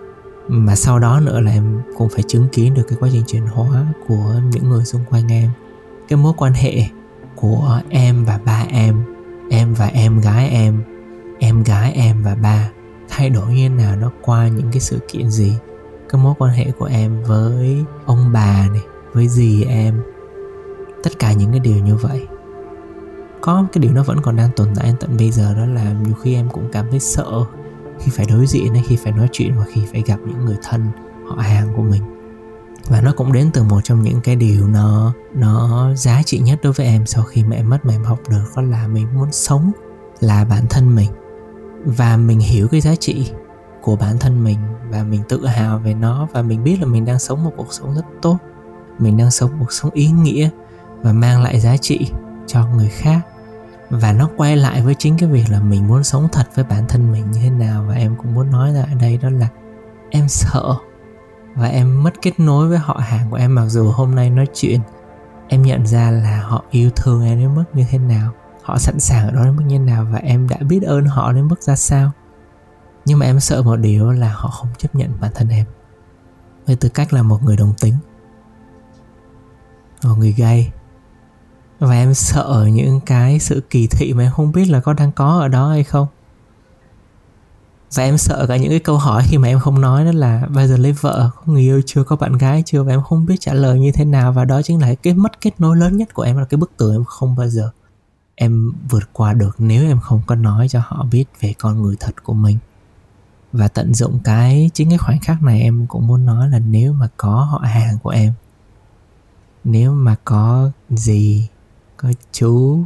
Mà 0.49 0.76
sau 0.76 0.99
đó 0.99 1.20
nữa 1.20 1.41
là 1.41 1.53
em 1.53 1.80
cũng 1.97 2.09
phải 2.09 2.22
chứng 2.22 2.49
kiến 2.49 2.74
được 2.74 2.82
cái 2.88 2.99
quá 3.01 3.09
trình 3.12 3.22
chuyển 3.26 3.47
hóa 3.47 3.86
của 4.07 4.34
những 4.53 4.68
người 4.68 4.84
xung 4.84 5.05
quanh 5.11 5.32
em. 5.32 5.51
Cái 6.09 6.16
mối 6.16 6.32
quan 6.36 6.53
hệ 6.53 6.84
của 7.36 7.80
em 7.88 8.24
và 8.24 8.41
ba 8.45 8.64
em 8.68 9.03
em 9.51 9.74
và 9.74 9.86
em 9.86 10.20
gái 10.20 10.49
em 10.49 10.82
em 11.38 11.62
gái 11.62 11.93
em 11.93 12.22
và 12.22 12.34
ba 12.34 12.70
thay 13.09 13.30
đổi 13.30 13.55
như 13.55 13.68
thế 13.68 13.74
nào 13.74 13.97
nó 13.97 14.11
qua 14.22 14.49
những 14.49 14.68
cái 14.72 14.80
sự 14.80 14.99
kiện 15.09 15.30
gì? 15.30 15.55
Cái 16.13 16.23
mối 16.23 16.35
quan 16.39 16.53
hệ 16.53 16.71
của 16.79 16.85
em 16.85 17.23
với 17.23 17.85
ông 18.07 18.33
bà 18.33 18.69
này, 18.73 18.83
với 19.13 19.29
dì 19.29 19.65
em. 19.65 20.03
Tất 21.03 21.19
cả 21.19 21.33
những 21.33 21.51
cái 21.51 21.61
điều 21.61 21.77
như 21.77 21.97
vậy. 21.97 22.27
Có 23.41 23.65
cái 23.73 23.83
điều 23.83 23.93
nó 23.93 24.03
vẫn 24.03 24.21
còn 24.23 24.37
đang 24.37 24.51
tồn 24.57 24.69
tại 24.75 24.95
tận 25.01 25.17
bây 25.17 25.31
giờ 25.31 25.55
đó 25.55 25.67
là 25.67 25.93
nhiều 25.93 26.15
khi 26.23 26.35
em 26.35 26.49
cũng 26.49 26.69
cảm 26.73 26.87
thấy 26.91 27.01
sợ 27.01 27.45
khi 27.99 28.11
phải 28.11 28.27
đối 28.29 28.47
diện 28.47 28.75
hay 28.75 28.85
khi 28.87 28.97
phải 28.97 29.13
nói 29.13 29.29
chuyện 29.33 29.53
và 29.59 29.65
khi 29.73 29.83
phải 29.93 30.03
gặp 30.07 30.19
những 30.27 30.45
người 30.45 30.57
thân, 30.63 30.87
họ 31.29 31.37
hàng 31.37 31.69
của 31.77 31.83
mình. 31.83 32.03
Và 32.89 33.01
nó 33.01 33.13
cũng 33.17 33.33
đến 33.33 33.51
từ 33.53 33.63
một 33.63 33.81
trong 33.85 34.03
những 34.03 34.21
cái 34.21 34.37
điều 34.37 34.67
nó 34.67 35.13
nó 35.35 35.89
giá 35.95 36.23
trị 36.23 36.39
nhất 36.39 36.59
đối 36.63 36.73
với 36.73 36.87
em 36.87 37.07
sau 37.07 37.25
khi 37.25 37.45
mẹ 37.45 37.63
mất 37.63 37.85
mà 37.85 37.95
em 37.95 38.05
học 38.05 38.19
được, 38.29 38.45
đó 38.57 38.63
là 38.63 38.89
mình 38.89 39.07
muốn 39.15 39.33
sống 39.33 39.73
là 40.21 40.45
bản 40.45 40.67
thân 40.71 40.95
mình. 40.95 41.11
Và 41.85 42.17
mình 42.17 42.41
hiểu 42.41 42.69
cái 42.69 42.81
giá 42.81 42.95
trị 42.95 43.31
của 43.83 43.97
bản 43.97 44.18
thân 44.18 44.45
mình 44.45 44.59
và 44.91 45.03
mình 45.03 45.22
tự 45.28 45.47
hào 45.47 45.78
về 45.78 45.95
nó 45.95 46.28
và 46.33 46.43
mình 46.43 46.64
biết 46.64 46.76
là 46.81 46.87
mình 46.87 47.05
đang 47.05 47.18
sống 47.18 47.45
một 47.45 47.53
cuộc 47.57 47.72
sống 47.72 47.95
rất 47.95 48.05
tốt. 48.22 48.39
Mình 48.99 49.16
đang 49.16 49.31
sống 49.31 49.51
một 49.51 49.57
cuộc 49.61 49.72
sống 49.72 49.91
ý 49.91 50.09
nghĩa 50.09 50.49
và 51.03 51.12
mang 51.12 51.43
lại 51.43 51.61
giá 51.61 51.76
trị 51.76 52.11
cho 52.47 52.66
người 52.66 52.89
khác. 52.89 53.20
Và 53.91 54.12
nó 54.12 54.28
quay 54.37 54.57
lại 54.57 54.83
với 54.83 54.95
chính 54.99 55.18
cái 55.18 55.28
việc 55.28 55.45
là 55.51 55.61
mình 55.61 55.89
muốn 55.89 56.05
sống 56.05 56.28
thật 56.33 56.49
với 56.55 56.64
bản 56.64 56.85
thân 56.89 57.12
mình 57.12 57.31
như 57.31 57.41
thế 57.43 57.51
nào. 57.51 57.85
Và 57.89 57.95
em 57.95 58.16
cũng 58.16 58.35
muốn 58.35 58.51
nói 58.51 58.72
lại 58.72 58.87
ở 58.93 58.99
đây 59.01 59.16
đó 59.22 59.31
là 59.31 59.49
em 60.11 60.28
sợ 60.28 60.74
và 61.55 61.66
em 61.66 62.03
mất 62.03 62.22
kết 62.22 62.41
nối 62.41 62.68
với 62.68 62.78
họ 62.78 63.01
hàng 63.03 63.31
của 63.31 63.37
em. 63.37 63.55
Mặc 63.55 63.66
dù 63.66 63.91
hôm 63.91 64.14
nay 64.14 64.31
nói 64.31 64.47
chuyện, 64.55 64.81
em 65.49 65.62
nhận 65.62 65.87
ra 65.87 66.11
là 66.11 66.43
họ 66.43 66.64
yêu 66.70 66.91
thương 66.97 67.24
em 67.24 67.39
đến 67.39 67.55
mức 67.55 67.64
như 67.72 67.85
thế 67.91 67.99
nào, 67.99 68.33
họ 68.62 68.78
sẵn 68.78 69.01
sàng 69.01 69.26
ở 69.26 69.33
đó 69.33 69.45
đến 69.45 69.57
mức 69.57 69.62
như 69.66 69.78
thế 69.78 69.85
nào 69.85 70.07
và 70.12 70.18
em 70.18 70.49
đã 70.49 70.57
biết 70.68 70.83
ơn 70.83 71.05
họ 71.05 71.33
đến 71.33 71.49
mức 71.49 71.62
ra 71.62 71.76
sao 71.76 72.11
nhưng 73.05 73.18
mà 73.18 73.26
em 73.26 73.40
sợ 73.40 73.62
một 73.62 73.76
điều 73.76 74.11
là 74.11 74.32
họ 74.32 74.48
không 74.48 74.68
chấp 74.78 74.94
nhận 74.94 75.11
bản 75.20 75.30
thân 75.34 75.48
em. 75.48 75.66
Với 76.66 76.76
tư 76.76 76.88
cách 76.88 77.12
là 77.12 77.22
một 77.22 77.42
người 77.42 77.57
đồng 77.57 77.74
tính. 77.80 77.94
Một 80.05 80.14
người 80.18 80.32
gay. 80.32 80.72
Và 81.78 81.94
em 81.94 82.14
sợ 82.14 82.68
những 82.72 83.01
cái 83.01 83.38
sự 83.38 83.62
kỳ 83.70 83.86
thị 83.86 84.12
mà 84.12 84.22
em 84.22 84.32
không 84.32 84.53
biết 84.53 84.64
là 84.64 84.80
có 84.80 84.92
đang 84.92 85.12
có 85.12 85.38
ở 85.40 85.48
đó 85.48 85.68
hay 85.68 85.84
không. 85.84 86.07
Và 87.94 88.03
em 88.03 88.18
sợ 88.18 88.46
cả 88.48 88.57
những 88.57 88.70
cái 88.70 88.78
câu 88.78 88.98
hỏi 88.98 89.22
khi 89.26 89.38
mà 89.38 89.48
em 89.48 89.61
không 89.61 89.80
nói 89.80 90.05
đó 90.05 90.12
là, 90.12 90.46
bây 90.55 90.68
giờ 90.68 90.76
lấy 90.76 90.92
vợ, 90.92 91.30
có 91.36 91.53
người 91.53 91.62
yêu 91.62 91.82
chưa, 91.86 92.05
có 92.05 92.16
bạn 92.16 92.38
gái 92.38 92.62
chưa? 92.66 92.82
Và 92.82 92.92
em 92.92 93.03
không 93.03 93.26
biết 93.26 93.36
trả 93.40 93.53
lời 93.53 93.80
như 93.80 93.92
thế 93.92 94.05
nào. 94.05 94.32
Và 94.32 94.44
đó 94.44 94.62
chính 94.62 94.80
là 94.80 94.94
cái 94.94 95.14
mất 95.14 95.40
kết 95.40 95.61
nối 95.61 95.76
lớn 95.76 95.96
nhất 95.96 96.14
của 96.14 96.22
em, 96.22 96.38
là 96.38 96.44
cái 96.44 96.59
bức 96.59 96.70
tường 96.76 96.92
em 96.92 97.05
không 97.05 97.36
bao 97.36 97.48
giờ 97.48 97.70
em 98.34 98.72
vượt 98.90 99.09
qua 99.12 99.32
được 99.32 99.57
nếu 99.59 99.84
em 99.84 100.01
không 100.01 100.22
có 100.26 100.34
nói 100.34 100.68
cho 100.68 100.80
họ 100.84 101.07
biết 101.11 101.24
về 101.40 101.55
con 101.59 101.82
người 101.82 101.96
thật 102.01 102.24
của 102.24 102.34
mình 102.34 102.59
và 103.53 103.68
tận 103.68 103.94
dụng 103.94 104.20
cái 104.24 104.70
chính 104.74 104.88
cái 104.88 104.98
khoảnh 104.98 105.20
khắc 105.20 105.42
này 105.42 105.61
em 105.61 105.86
cũng 105.86 106.07
muốn 106.07 106.26
nói 106.26 106.51
là 106.51 106.59
nếu 106.59 106.92
mà 106.92 107.09
có 107.16 107.48
họ 107.51 107.59
hàng 107.59 107.98
của 108.03 108.11
em, 108.11 108.32
nếu 109.64 109.92
mà 109.92 110.16
có 110.24 110.70
gì 110.90 111.48
có 111.96 112.12
chú, 112.32 112.84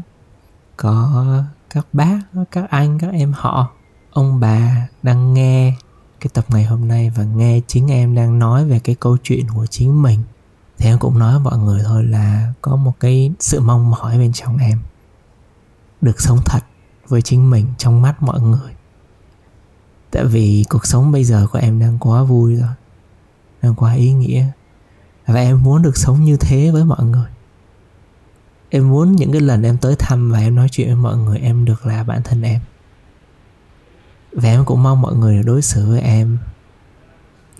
có 0.76 1.24
các 1.70 1.86
bác, 1.92 2.18
các 2.50 2.70
anh, 2.70 2.98
các 2.98 3.12
em 3.12 3.32
họ, 3.36 3.70
ông 4.12 4.40
bà 4.40 4.88
đang 5.02 5.34
nghe 5.34 5.74
cái 6.20 6.30
tập 6.34 6.44
ngày 6.48 6.64
hôm 6.64 6.88
nay 6.88 7.10
và 7.10 7.24
nghe 7.24 7.60
chính 7.66 7.92
em 7.92 8.14
đang 8.14 8.38
nói 8.38 8.64
về 8.64 8.78
cái 8.78 8.94
câu 8.94 9.16
chuyện 9.22 9.46
của 9.54 9.66
chính 9.66 10.02
mình, 10.02 10.20
thì 10.78 10.86
em 10.86 10.98
cũng 10.98 11.18
nói 11.18 11.32
với 11.32 11.40
mọi 11.40 11.58
người 11.58 11.82
thôi 11.84 12.04
là 12.04 12.52
có 12.62 12.76
một 12.76 12.92
cái 13.00 13.32
sự 13.40 13.60
mong 13.60 13.90
mỏi 13.90 14.18
bên 14.18 14.32
trong 14.32 14.56
em 14.56 14.82
được 16.00 16.20
sống 16.20 16.38
thật 16.46 16.60
với 17.08 17.22
chính 17.22 17.50
mình 17.50 17.66
trong 17.78 18.02
mắt 18.02 18.22
mọi 18.22 18.40
người 18.40 18.72
tại 20.14 20.24
vì 20.24 20.64
cuộc 20.68 20.86
sống 20.86 21.12
bây 21.12 21.24
giờ 21.24 21.46
của 21.52 21.58
em 21.58 21.80
đang 21.80 21.98
quá 21.98 22.22
vui 22.22 22.56
rồi, 22.56 22.68
đang 23.62 23.74
quá 23.74 23.94
ý 23.94 24.12
nghĩa. 24.12 24.46
Và 25.26 25.40
em 25.40 25.62
muốn 25.62 25.82
được 25.82 25.96
sống 25.96 26.24
như 26.24 26.36
thế 26.36 26.70
với 26.70 26.84
mọi 26.84 27.04
người. 27.04 27.28
Em 28.70 28.90
muốn 28.90 29.12
những 29.12 29.32
cái 29.32 29.40
lần 29.40 29.62
em 29.62 29.78
tới 29.78 29.96
thăm 29.98 30.30
và 30.30 30.38
em 30.38 30.54
nói 30.54 30.68
chuyện 30.70 30.86
với 30.86 30.96
mọi 30.96 31.16
người, 31.16 31.38
em 31.38 31.64
được 31.64 31.86
là 31.86 32.04
bản 32.04 32.22
thân 32.22 32.42
em. 32.42 32.60
Và 34.32 34.48
em 34.48 34.64
cũng 34.64 34.82
mong 34.82 35.02
mọi 35.02 35.14
người 35.14 35.42
đối 35.42 35.62
xử 35.62 35.88
với 35.88 36.00
em 36.00 36.38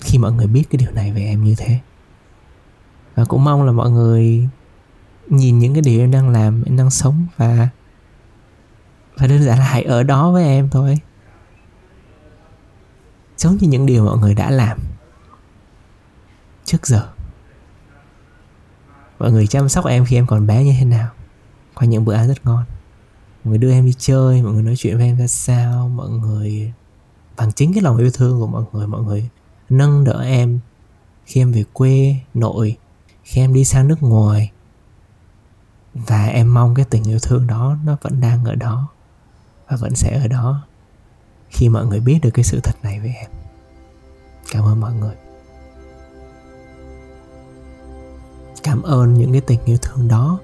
khi 0.00 0.18
mọi 0.18 0.32
người 0.32 0.46
biết 0.46 0.64
cái 0.70 0.78
điều 0.78 0.90
này 0.90 1.12
về 1.12 1.22
em 1.24 1.44
như 1.44 1.55
thế. 1.59 1.78
Và 3.14 3.24
cũng 3.24 3.44
mong 3.44 3.62
là 3.62 3.72
mọi 3.72 3.90
người 3.90 4.48
nhìn 5.28 5.59
những 5.59 5.74
cái 5.74 5.82
điều 5.82 6.00
em 6.00 6.11
đang 6.11 6.28
làm, 6.28 6.62
em 6.64 6.76
đang 6.76 6.90
sống 6.90 7.26
và 7.36 7.68
và 9.16 9.26
đơn 9.26 9.42
giản 9.42 9.59
là 9.59 9.64
hãy 9.64 9.82
ở 9.82 10.02
đó 10.02 10.32
với 10.32 10.44
em 10.44 10.68
thôi 10.70 10.98
giống 13.37 13.57
như 13.57 13.68
những 13.68 13.87
điều 13.87 14.05
mọi 14.05 14.18
người 14.18 14.35
đã 14.35 14.51
làm 14.51 14.78
trước 16.64 16.87
giờ. 16.87 17.09
Mọi 19.18 19.32
người 19.32 19.47
chăm 19.47 19.68
sóc 19.68 19.87
em 19.87 20.05
khi 20.05 20.16
em 20.16 20.26
còn 20.26 20.47
bé 20.47 20.64
như 20.64 20.74
thế 20.78 20.85
nào? 20.85 21.11
Qua 21.74 21.87
những 21.87 22.05
bữa 22.05 22.14
ăn 22.14 22.28
rất 22.28 22.47
ngon. 22.47 22.64
Mọi 23.45 23.51
người 23.51 23.59
đưa 23.59 23.72
em 23.72 23.87
đi 23.87 23.95
chơi, 23.99 24.43
mọi 24.43 24.53
người 24.53 24.62
nói 24.62 24.74
chuyện 24.76 24.97
với 24.97 25.07
em 25.07 25.18
ra 25.18 25.26
sao, 25.26 25.89
mọi 25.89 26.09
người 26.09 26.72
bằng 27.37 27.53
chính 27.53 27.72
cái 27.72 27.82
lòng 27.82 27.97
yêu 27.97 28.11
thương 28.11 28.41
của 28.41 28.47
mọi 28.47 28.64
người 28.72 28.87
mọi 28.87 29.03
người 29.03 29.28
nâng 29.70 30.05
đỡ 30.05 30.22
em 30.22 30.61
khi 31.26 31.41
em 31.41 31.53
về 31.53 31.64
quê 31.72 32.16
nội, 32.35 32.76
khi 33.24 33.41
em 33.41 33.55
đi 33.55 33.64
sang 33.64 33.89
nước 33.89 34.03
ngoài. 34.03 34.51
Và 35.95 36.26
em 36.26 36.55
mong 36.55 36.74
cái 36.74 36.85
tình 36.85 37.05
yêu 37.05 37.18
thương 37.22 37.47
đó 37.47 37.76
nó 37.85 37.97
vẫn 38.03 38.20
đang 38.20 38.45
ở 38.45 38.55
đó 38.55 38.89
và 39.68 39.76
vẫn 39.76 39.95
sẽ 39.95 40.20
ở 40.22 40.28
đó 40.28 40.62
khi 41.55 41.68
mọi 41.68 41.86
người 41.86 42.00
biết 42.00 42.18
được 42.22 42.30
cái 42.34 42.44
sự 42.44 42.61
thật 42.61 42.76
này 42.82 43.00
về 43.00 43.14
em. 43.20 43.30
Cảm 44.50 44.64
ơn 44.64 44.80
mọi 44.80 44.92
người. 44.94 45.14
Cảm 48.62 48.82
ơn 48.82 49.14
những 49.14 49.32
cái 49.32 49.40
tình 49.40 49.61
yêu 49.64 49.76
thương 49.82 50.09
đó. 50.09 50.38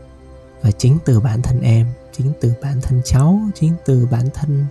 Và 0.63 0.71
chính 0.71 0.99
từ 1.05 1.21
bản 1.21 1.43
thân 1.43 1.61
em, 1.61 1.87
chính 2.13 2.33
từ 2.41 2.53
bản 2.63 2.81
thân 2.83 3.03
cháu, 3.05 3.41
chính 3.55 3.73
từ 3.85 4.09
bản 4.11 4.29
thân 4.35 4.67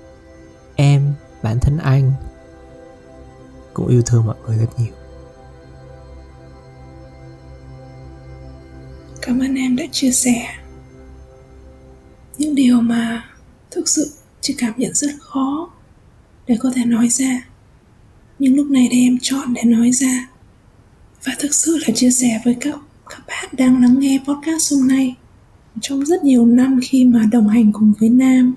em, 0.75 1.13
bản 1.43 1.59
thân 1.59 1.77
anh, 1.77 2.11
cũng 3.73 3.87
yêu 3.87 4.01
thương 4.01 4.25
mọi 4.25 4.35
người 4.45 4.57
rất 4.57 4.79
nhiều. 4.79 4.93
Cảm 9.21 9.39
ơn 9.39 9.55
em 9.55 9.75
đã 9.75 9.83
chia 9.91 10.11
sẻ 10.11 10.45
những 12.37 12.55
điều 12.55 12.81
mà 12.81 13.23
thực 13.71 13.89
sự 13.89 14.11
chị 14.41 14.55
cảm 14.59 14.73
nhận 14.77 14.93
rất 14.93 15.11
khó 15.19 15.69
để 16.49 16.57
có 16.59 16.71
thể 16.75 16.85
nói 16.85 17.09
ra. 17.09 17.47
Nhưng 18.39 18.55
lúc 18.55 18.67
này 18.67 18.87
đây 18.91 18.99
em 18.99 19.17
chọn 19.21 19.53
để 19.53 19.63
nói 19.63 19.91
ra. 19.91 20.29
Và 21.23 21.33
thực 21.39 21.53
sự 21.55 21.77
là 21.77 21.93
chia 21.95 22.11
sẻ 22.11 22.41
với 22.45 22.55
các 22.61 22.75
các 23.09 23.23
bạn 23.27 23.49
đang 23.51 23.81
lắng 23.81 23.99
nghe 23.99 24.19
podcast 24.27 24.73
hôm 24.73 24.87
nay. 24.87 25.15
Trong 25.81 26.05
rất 26.05 26.23
nhiều 26.23 26.45
năm 26.45 26.79
khi 26.83 27.05
mà 27.05 27.25
đồng 27.31 27.47
hành 27.47 27.71
cùng 27.71 27.93
với 27.99 28.09
nam 28.09 28.53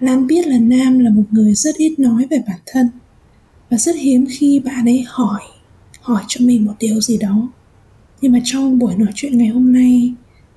lan 0.00 0.26
biết 0.26 0.46
là 0.46 0.58
nam 0.58 0.98
là 0.98 1.10
một 1.10 1.22
người 1.30 1.54
rất 1.54 1.76
ít 1.76 1.98
nói 1.98 2.26
về 2.30 2.42
bản 2.46 2.58
thân. 2.66 2.88
Và 3.70 3.78
rất 3.78 3.96
hiếm 3.96 4.26
khi 4.30 4.60
bạn 4.60 4.84
ấy 4.84 5.04
hỏi 5.08 5.40
hỏi 6.00 6.22
cho 6.28 6.44
mình 6.44 6.64
một 6.64 6.74
điều 6.78 7.00
gì 7.00 7.18
đó. 7.18 7.48
Nhưng 8.20 8.32
mà 8.32 8.38
trong 8.44 8.78
buổi 8.78 8.94
nói 8.96 9.12
chuyện 9.14 9.38
ngày 9.38 9.48
hôm 9.48 9.72
nay, 9.72 10.14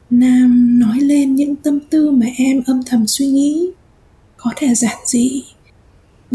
nam 0.09 0.79
nói 0.79 0.99
lên 0.99 1.35
những 1.35 1.55
tâm 1.55 1.79
tư 1.89 2.11
mà 2.11 2.25
em 2.37 2.61
âm 2.65 2.83
thầm 2.83 3.07
suy 3.07 3.27
nghĩ, 3.27 3.69
có 4.37 4.51
thể 4.55 4.75
giản 4.75 4.97
dị 5.05 5.43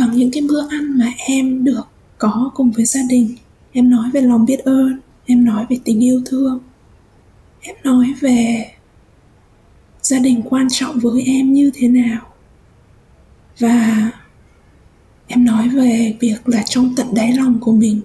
bằng 0.01 0.17
những 0.17 0.31
cái 0.31 0.43
bữa 0.49 0.69
ăn 0.69 0.99
mà 0.99 1.13
em 1.17 1.65
được 1.65 1.83
có 2.19 2.51
cùng 2.55 2.71
với 2.71 2.85
gia 2.85 3.01
đình. 3.09 3.37
Em 3.73 3.91
nói 3.91 4.11
về 4.13 4.21
lòng 4.21 4.47
biết 4.47 4.59
ơn, 4.59 5.01
em 5.27 5.45
nói 5.45 5.67
về 5.71 5.79
tình 5.85 6.05
yêu 6.05 6.23
thương. 6.27 6.61
Em 7.61 7.77
nói 7.85 8.15
về 8.21 8.67
gia 10.03 10.19
đình 10.19 10.43
quan 10.45 10.69
trọng 10.71 10.99
với 10.99 11.23
em 11.23 11.53
như 11.53 11.71
thế 11.75 11.89
nào. 11.89 12.27
Và 13.59 14.11
em 15.27 15.45
nói 15.45 15.69
về 15.69 16.17
việc 16.21 16.49
là 16.49 16.63
trong 16.63 16.95
tận 16.97 17.07
đáy 17.15 17.33
lòng 17.33 17.59
của 17.61 17.73
mình, 17.73 18.01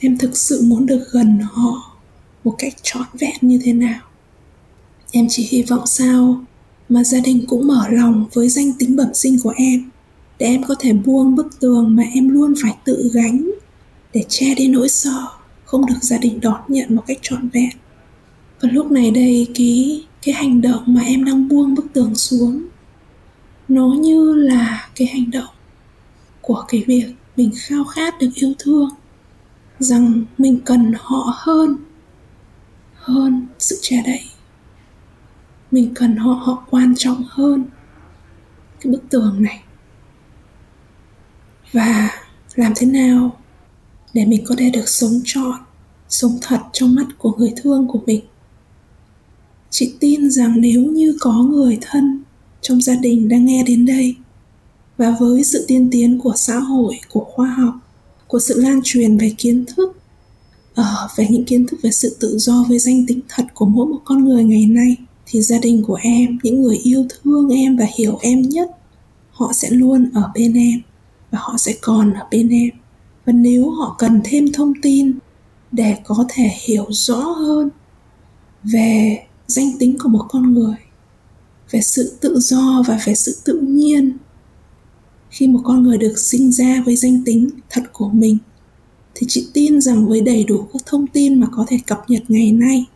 em 0.00 0.18
thực 0.18 0.36
sự 0.36 0.62
muốn 0.62 0.86
được 0.86 1.04
gần 1.12 1.38
họ 1.52 1.98
một 2.44 2.54
cách 2.58 2.74
trọn 2.82 3.06
vẹn 3.20 3.36
như 3.40 3.60
thế 3.64 3.72
nào. 3.72 4.00
Em 5.10 5.26
chỉ 5.30 5.48
hy 5.50 5.62
vọng 5.62 5.86
sao 5.86 6.44
mà 6.88 7.04
gia 7.04 7.20
đình 7.20 7.44
cũng 7.48 7.66
mở 7.66 7.88
lòng 7.90 8.26
với 8.32 8.48
danh 8.48 8.72
tính 8.78 8.96
bẩm 8.96 9.14
sinh 9.14 9.38
của 9.42 9.54
em 9.56 9.91
để 10.42 10.48
em 10.48 10.62
có 10.62 10.74
thể 10.78 10.92
buông 10.92 11.34
bức 11.34 11.60
tường 11.60 11.96
mà 11.96 12.02
em 12.14 12.28
luôn 12.28 12.54
phải 12.62 12.76
tự 12.84 13.10
gánh. 13.14 13.50
Để 14.12 14.24
che 14.28 14.54
đi 14.54 14.68
nỗi 14.68 14.88
sợ, 14.88 15.26
không 15.64 15.86
được 15.86 15.98
gia 16.02 16.18
đình 16.18 16.40
đón 16.40 16.60
nhận 16.68 16.94
một 16.94 17.02
cách 17.06 17.18
trọn 17.22 17.48
vẹn. 17.48 17.70
Và 18.60 18.68
lúc 18.72 18.90
này 18.90 19.10
đây, 19.10 19.48
cái 19.54 20.04
cái 20.22 20.34
hành 20.34 20.60
động 20.60 20.82
mà 20.86 21.00
em 21.00 21.24
đang 21.24 21.48
buông 21.48 21.74
bức 21.74 21.86
tường 21.92 22.14
xuống, 22.14 22.62
nó 23.68 23.86
như 24.00 24.34
là 24.34 24.90
cái 24.94 25.08
hành 25.08 25.30
động 25.30 25.54
của 26.40 26.64
cái 26.68 26.84
việc 26.86 27.06
mình 27.36 27.50
khao 27.56 27.84
khát 27.84 28.18
được 28.18 28.30
yêu 28.34 28.52
thương. 28.58 28.88
Rằng 29.78 30.24
mình 30.38 30.60
cần 30.64 30.92
họ 30.98 31.34
hơn 31.36 31.76
hơn 32.94 33.46
sự 33.58 33.78
che 33.82 34.02
đậy. 34.06 34.22
Mình 35.70 35.94
cần 35.94 36.16
họ 36.16 36.32
họ 36.32 36.64
quan 36.70 36.94
trọng 36.96 37.22
hơn. 37.28 37.64
Cái 38.80 38.92
bức 38.92 39.02
tường 39.10 39.42
này 39.42 39.62
và 41.72 42.10
làm 42.54 42.72
thế 42.76 42.86
nào 42.86 43.36
để 44.14 44.24
mình 44.24 44.44
có 44.46 44.54
thể 44.58 44.70
được 44.70 44.88
sống 44.88 45.20
trọn, 45.24 45.58
sống 46.08 46.38
thật 46.42 46.60
trong 46.72 46.94
mắt 46.94 47.06
của 47.18 47.32
người 47.38 47.52
thương 47.62 47.88
của 47.88 48.00
mình? 48.06 48.20
Chị 49.70 49.94
tin 50.00 50.30
rằng 50.30 50.54
nếu 50.60 50.82
như 50.82 51.16
có 51.20 51.32
người 51.32 51.78
thân 51.80 52.22
trong 52.60 52.82
gia 52.82 52.96
đình 52.96 53.28
đang 53.28 53.44
nghe 53.44 53.62
đến 53.66 53.86
đây 53.86 54.16
và 54.96 55.16
với 55.20 55.44
sự 55.44 55.64
tiên 55.68 55.88
tiến 55.92 56.20
của 56.20 56.32
xã 56.36 56.58
hội, 56.58 57.00
của 57.10 57.24
khoa 57.24 57.46
học, 57.46 57.74
của 58.26 58.38
sự 58.38 58.60
lan 58.60 58.80
truyền 58.84 59.18
về 59.18 59.34
kiến 59.38 59.64
thức 59.76 59.96
ở 60.74 61.08
về 61.16 61.26
những 61.30 61.44
kiến 61.44 61.66
thức 61.66 61.80
về 61.82 61.90
sự 61.90 62.16
tự 62.20 62.38
do 62.38 62.64
với 62.68 62.78
danh 62.78 63.06
tính 63.06 63.20
thật 63.28 63.44
của 63.54 63.66
mỗi 63.66 63.86
một 63.86 63.98
con 64.04 64.24
người 64.24 64.44
ngày 64.44 64.66
nay, 64.66 64.96
thì 65.26 65.42
gia 65.42 65.58
đình 65.58 65.82
của 65.86 65.98
em, 66.02 66.38
những 66.42 66.62
người 66.62 66.76
yêu 66.76 67.06
thương 67.10 67.48
em 67.48 67.76
và 67.76 67.86
hiểu 67.98 68.18
em 68.22 68.42
nhất, 68.42 68.70
họ 69.30 69.52
sẽ 69.52 69.70
luôn 69.70 70.10
ở 70.14 70.30
bên 70.34 70.54
em 70.54 70.80
và 71.32 71.38
họ 71.42 71.54
sẽ 71.58 71.74
còn 71.80 72.12
ở 72.12 72.26
bên 72.30 72.48
em. 72.48 72.70
Và 73.24 73.32
nếu 73.32 73.70
họ 73.70 73.96
cần 73.98 74.20
thêm 74.24 74.52
thông 74.52 74.72
tin 74.82 75.12
để 75.72 75.96
có 76.04 76.26
thể 76.28 76.50
hiểu 76.60 76.86
rõ 76.90 77.20
hơn 77.20 77.70
về 78.62 79.26
danh 79.46 79.70
tính 79.78 79.96
của 80.02 80.08
một 80.08 80.26
con 80.28 80.54
người, 80.54 80.76
về 81.70 81.80
sự 81.80 82.16
tự 82.20 82.38
do 82.38 82.82
và 82.88 83.00
về 83.04 83.14
sự 83.14 83.36
tự 83.44 83.60
nhiên 83.60 84.16
khi 85.30 85.48
một 85.48 85.60
con 85.64 85.82
người 85.82 85.98
được 85.98 86.18
sinh 86.18 86.52
ra 86.52 86.82
với 86.86 86.96
danh 86.96 87.22
tính 87.24 87.48
thật 87.70 87.82
của 87.92 88.08
mình, 88.08 88.38
thì 89.14 89.26
chị 89.30 89.48
tin 89.52 89.80
rằng 89.80 90.08
với 90.08 90.20
đầy 90.20 90.44
đủ 90.44 90.68
các 90.72 90.82
thông 90.86 91.06
tin 91.06 91.40
mà 91.40 91.46
có 91.52 91.64
thể 91.68 91.78
cập 91.86 92.10
nhật 92.10 92.22
ngày 92.28 92.52
nay, 92.52 92.86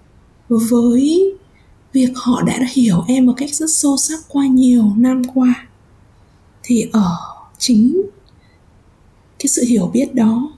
với 0.48 1.34
việc 1.92 2.12
họ 2.14 2.42
đã 2.42 2.60
hiểu 2.72 3.04
em 3.08 3.26
một 3.26 3.34
cách 3.36 3.54
rất 3.54 3.70
sâu 3.70 3.96
sắc 3.96 4.20
qua 4.28 4.46
nhiều 4.46 4.92
năm 4.96 5.22
qua, 5.34 5.68
thì 6.62 6.86
ở 6.92 7.16
chính 7.58 8.02
cái 9.38 9.46
sự 9.46 9.64
hiểu 9.68 9.90
biết 9.92 10.14
đó. 10.14 10.52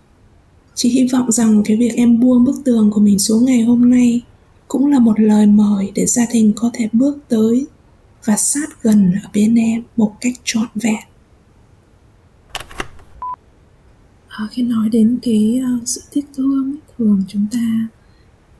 Chị 0.74 0.88
hy 0.88 1.08
vọng 1.12 1.32
rằng 1.32 1.62
cái 1.64 1.76
việc 1.76 1.92
em 1.94 2.20
buông 2.20 2.44
bức 2.44 2.64
tường 2.64 2.90
của 2.90 3.00
mình 3.00 3.18
xuống 3.18 3.44
ngày 3.44 3.62
hôm 3.62 3.90
nay 3.90 4.22
cũng 4.68 4.86
là 4.86 4.98
một 4.98 5.20
lời 5.20 5.46
mời 5.46 5.92
để 5.94 6.06
gia 6.06 6.26
đình 6.32 6.52
có 6.56 6.70
thể 6.74 6.88
bước 6.92 7.18
tới 7.28 7.66
và 8.24 8.36
sát 8.36 8.82
gần 8.82 9.12
ở 9.22 9.28
bên 9.34 9.54
em 9.54 9.82
một 9.96 10.12
cách 10.20 10.34
trọn 10.44 10.66
vẹn. 10.74 11.02
À, 14.28 14.48
khi 14.50 14.62
nói 14.62 14.88
đến 14.88 15.18
cái 15.22 15.60
uh, 15.76 15.88
sự 15.88 16.00
tiếc 16.12 16.26
thương 16.34 16.76
thường 16.98 17.22
chúng 17.28 17.46
ta 17.52 17.88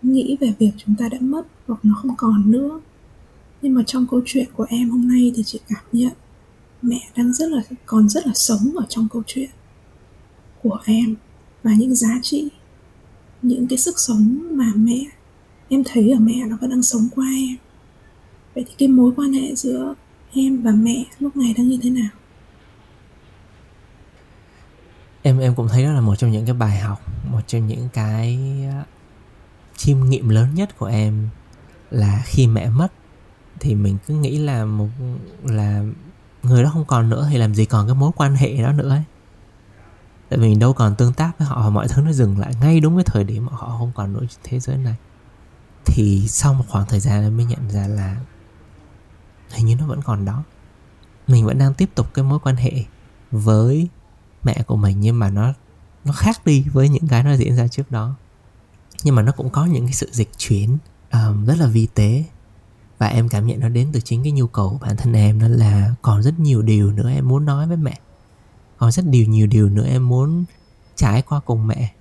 nghĩ 0.02 0.36
về 0.40 0.52
việc 0.58 0.70
chúng 0.76 0.94
ta 0.98 1.08
đã 1.08 1.18
mất 1.20 1.46
hoặc 1.66 1.80
nó 1.82 1.94
không 1.94 2.16
còn 2.16 2.50
nữa. 2.50 2.80
Nhưng 3.62 3.74
mà 3.74 3.82
trong 3.86 4.06
câu 4.10 4.20
chuyện 4.26 4.48
của 4.56 4.66
em 4.68 4.90
hôm 4.90 5.08
nay 5.08 5.32
thì 5.36 5.42
chị 5.42 5.60
cảm 5.68 5.84
nhận 5.92 6.12
mẹ 6.82 7.00
đang 7.16 7.32
rất 7.32 7.50
là 7.50 7.62
còn 7.86 8.08
rất 8.08 8.26
là 8.26 8.32
sống 8.34 8.72
ở 8.76 8.86
trong 8.88 9.08
câu 9.12 9.22
chuyện 9.26 9.50
của 10.62 10.78
em 10.84 11.14
và 11.62 11.70
những 11.78 11.94
giá 11.94 12.18
trị, 12.22 12.48
những 13.42 13.66
cái 13.66 13.78
sức 13.78 13.98
sống 13.98 14.38
mà 14.50 14.72
mẹ, 14.76 15.04
em 15.68 15.82
thấy 15.84 16.11
ở 16.11 16.18
mẹ 16.18 16.34
nó 16.46 16.56
vẫn 16.61 16.70
đang 16.70 16.82
sống 16.82 17.09
qua 17.14 17.26
em. 17.26 17.56
Vậy 18.54 18.64
thì 18.68 18.74
cái 18.78 18.88
mối 18.88 19.12
quan 19.16 19.32
hệ 19.32 19.54
giữa 19.54 19.94
em 20.32 20.62
và 20.62 20.70
mẹ 20.70 21.04
lúc 21.18 21.36
này 21.36 21.54
đang 21.56 21.68
như 21.68 21.78
thế 21.82 21.90
nào? 21.90 22.09
Em 25.22 25.38
em 25.38 25.54
cũng 25.54 25.68
thấy 25.68 25.84
đó 25.84 25.92
là 25.92 26.00
một 26.00 26.16
trong 26.16 26.32
những 26.32 26.46
cái 26.46 26.54
bài 26.54 26.78
học, 26.78 27.02
một 27.30 27.40
trong 27.46 27.66
những 27.66 27.88
cái 27.92 28.38
à, 28.70 28.84
chiêm 29.76 30.09
nghiệm 30.09 30.28
lớn 30.28 30.54
nhất 30.54 30.78
của 30.78 30.86
em 30.86 31.28
là 31.90 32.22
khi 32.26 32.46
mẹ 32.46 32.70
mất 32.70 32.92
thì 33.61 33.74
mình 33.74 33.96
cứ 34.06 34.14
nghĩ 34.14 34.38
là 34.38 34.64
một, 34.64 34.88
là 35.44 35.84
người 36.42 36.62
đó 36.62 36.70
không 36.72 36.84
còn 36.84 37.09
nữa 37.09 37.28
thì 37.30 37.38
làm 37.38 37.54
gì 37.54 37.64
còn 37.64 37.86
cái 37.86 37.94
mối 37.94 38.11
quan 38.16 38.34
hệ 38.34 38.62
đó 38.62 38.72
nữa 38.72 38.88
ấy 38.88 39.02
tại 40.28 40.38
mình 40.38 40.58
đâu 40.58 40.72
còn 40.72 40.94
tương 40.94 41.12
tác 41.12 41.38
với 41.38 41.48
họ 41.48 41.62
và 41.62 41.70
mọi 41.70 41.88
thứ 41.88 42.02
nó 42.02 42.12
dừng 42.12 42.38
lại 42.38 42.52
ngay 42.60 42.80
đúng 42.80 42.96
cái 42.96 43.04
thời 43.04 43.24
điểm 43.24 43.46
mà 43.46 43.52
họ 43.56 43.78
không 43.78 43.92
còn 43.94 44.12
nữa 44.12 44.20
trên 44.20 44.40
thế 44.44 44.60
giới 44.60 44.76
này. 44.76 44.94
Thì 45.84 46.28
sau 46.28 46.54
một 46.54 46.64
khoảng 46.68 46.86
thời 46.86 47.00
gian 47.00 47.36
mới 47.36 47.46
nhận 47.46 47.70
ra 47.70 47.86
là 47.86 48.16
hình 49.50 49.66
như 49.66 49.76
nó 49.76 49.86
vẫn 49.86 50.02
còn 50.02 50.24
đó. 50.24 50.44
Mình 51.26 51.46
vẫn 51.46 51.58
đang 51.58 51.74
tiếp 51.74 51.90
tục 51.94 52.14
cái 52.14 52.24
mối 52.24 52.38
quan 52.38 52.56
hệ 52.56 52.72
với 53.30 53.88
mẹ 54.42 54.62
của 54.66 54.76
mình 54.76 55.00
nhưng 55.00 55.18
mà 55.18 55.30
nó 55.30 55.52
nó 56.04 56.12
khác 56.12 56.46
đi 56.46 56.64
với 56.72 56.88
những 56.88 57.08
cái 57.08 57.22
nó 57.22 57.32
diễn 57.32 57.56
ra 57.56 57.68
trước 57.68 57.90
đó. 57.90 58.14
Nhưng 59.02 59.14
mà 59.14 59.22
nó 59.22 59.32
cũng 59.32 59.50
có 59.50 59.64
những 59.64 59.84
cái 59.84 59.92
sự 59.92 60.08
dịch 60.12 60.30
chuyển 60.38 60.78
um, 61.12 61.46
rất 61.46 61.58
là 61.58 61.66
vi 61.66 61.88
tế. 61.94 62.24
Và 62.98 63.06
em 63.06 63.28
cảm 63.28 63.46
nhận 63.46 63.60
nó 63.60 63.68
đến 63.68 63.88
từ 63.92 64.00
chính 64.00 64.22
cái 64.22 64.32
nhu 64.32 64.46
cầu 64.46 64.70
của 64.70 64.86
bản 64.86 64.96
thân 64.96 65.12
em 65.12 65.40
đó 65.40 65.48
là 65.48 65.94
còn 66.02 66.22
rất 66.22 66.38
nhiều 66.38 66.62
điều 66.62 66.92
nữa 66.92 67.10
em 67.10 67.28
muốn 67.28 67.44
nói 67.44 67.66
với 67.66 67.76
mẹ 67.76 67.98
còn 68.78 68.92
rất 68.92 69.06
nhiều 69.06 69.26
nhiều 69.26 69.46
điều 69.46 69.68
nữa 69.68 69.86
em 69.86 70.08
muốn 70.08 70.44
trải 70.94 71.22
qua 71.22 71.40
cùng 71.40 71.66
mẹ. 71.66 71.92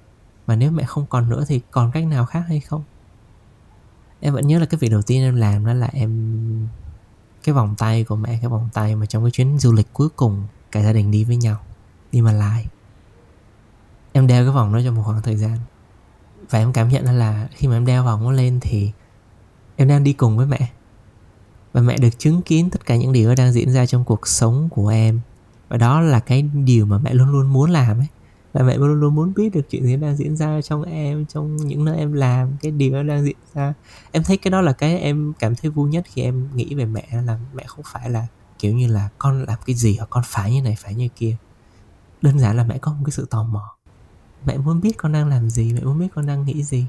Mà 0.48 0.56
nếu 0.56 0.72
mẹ 0.72 0.84
không 0.84 1.06
còn 1.06 1.30
nữa 1.30 1.46
thì 1.48 1.62
còn 1.72 1.92
cách 1.92 2.06
nào 2.06 2.26
khác 2.26 2.44
hay 2.48 2.60
không? 2.60 2.84
Em 4.20 4.34
vẫn 4.34 4.48
nhớ 4.48 4.60
là 4.60 4.66
cái 4.66 4.80
việc 4.80 4.90
đầu 4.90 5.02
tiên 5.02 5.22
em 5.22 5.36
làm 5.36 5.66
đó 5.66 5.74
là 5.74 5.90
em 5.94 6.68
cái 7.44 7.54
vòng 7.54 7.76
tay 7.78 8.04
của 8.04 8.16
mẹ, 8.16 8.38
cái 8.42 8.50
vòng 8.50 8.70
tay 8.74 8.96
mà 8.96 9.06
trong 9.06 9.24
cái 9.24 9.32
chuyến 9.32 9.60
du 9.60 9.74
lịch 9.74 9.88
cuối 9.94 10.10
cùng 10.16 10.44
cả 10.72 10.84
gia 10.84 10.94
đình 10.94 11.12
đi 11.12 11.24
với 11.24 11.36
nhau, 11.36 11.58
đi 12.12 12.22
mà 12.22 12.32
lại 12.32 12.68
em 14.12 14.28
đeo 14.28 14.46
cái 14.46 14.54
vòng 14.54 14.74
đó 14.74 14.80
trong 14.86 14.96
một 14.96 15.04
khoảng 15.06 15.22
thời 15.22 15.36
gian. 15.36 15.58
Và 16.50 16.60
em 16.60 16.74
cảm 16.74 16.90
nhận 16.90 17.06
là 17.06 17.48
khi 17.52 17.68
mà 17.68 17.78
em 17.78 17.86
đeo 17.86 18.04
vòng 18.04 18.24
nó 18.24 18.32
lên 18.32 18.60
thì 18.62 18.92
em 19.76 19.88
đang 19.88 20.04
đi 20.04 20.14
cùng 20.14 20.38
với 20.38 20.46
mẹ. 20.46 20.70
Và 21.74 21.82
mẹ 21.82 21.98
được 21.98 22.20
chứng 22.20 22.42
kiến 22.42 22.70
tất 22.70 22.86
cả 22.86 22.96
những 22.96 23.14
điều 23.14 23.36
đang 23.36 23.52
diễn 23.52 23.72
ra 23.72 23.86
trong 23.86 24.04
cuộc 24.06 24.28
sống 24.28 24.70
của 24.72 24.88
em 24.88 25.20
và 25.70 25.78
đó 25.78 26.02
là 26.02 26.20
cái 26.20 26.42
điều 26.42 26.86
mà 26.86 26.98
mẹ 26.98 27.14
luôn 27.14 27.32
luôn 27.32 27.54
muốn 27.54 27.70
làm 27.70 27.98
ấy. 27.98 28.08
Và 28.54 28.64
mẹ 28.64 28.78
luôn 28.78 28.94
luôn 28.94 29.16
muốn 29.16 29.34
biết 29.34 29.50
được 29.54 29.70
chuyện 29.70 29.84
gì 29.84 29.98
đang 29.98 30.16
diễn 30.16 30.36
ra 30.36 30.62
trong 30.62 30.84
em, 30.84 31.26
trong 31.26 31.58
những 31.58 31.86
nơi 31.86 31.98
em 31.98 32.14
làm, 32.14 32.50
cái 32.62 32.72
điều 32.72 32.94
đó 32.94 33.04
đang 33.04 33.26
diễn 33.26 33.36
ra. 33.54 33.74
Em 34.12 34.24
thấy 34.24 34.38
cái 34.38 34.52
đó 34.52 34.62
là 34.62 34.74
cái 34.74 35.00
em 35.00 35.34
cảm 35.40 35.56
thấy 35.56 35.72
vui 35.72 35.90
nhất 35.90 36.06
khi 36.08 36.22
em 36.22 36.50
nghĩ 36.56 36.76
về 36.76 36.86
mẹ, 36.86 37.08
là 37.26 37.40
mẹ 37.54 37.64
không 37.68 37.86
phải 37.94 38.10
là 38.10 38.28
kiểu 38.60 38.74
như 38.74 38.88
là 38.88 39.10
con 39.18 39.44
làm 39.44 39.58
cái 39.66 39.76
gì 39.76 39.98
hoặc 39.98 40.08
con 40.10 40.24
phải 40.26 40.52
như 40.54 40.62
này, 40.62 40.76
phải 40.80 40.96
như 40.96 41.08
kia. 41.16 41.36
Đơn 42.22 42.40
giản 42.40 42.58
là 42.58 42.64
mẹ 42.64 42.78
có 42.78 42.92
một 42.92 43.02
cái 43.06 43.12
sự 43.12 43.28
tò 43.30 43.44
mò. 43.44 43.76
Mẹ 44.46 44.58
muốn 44.58 44.82
biết 44.82 44.98
con 44.98 45.12
đang 45.12 45.28
làm 45.28 45.50
gì, 45.50 45.74
mẹ 45.74 45.82
muốn 45.82 46.00
biết 46.00 46.08
con 46.16 46.26
đang 46.26 46.46
nghĩ 46.46 46.64
gì. 46.64 46.86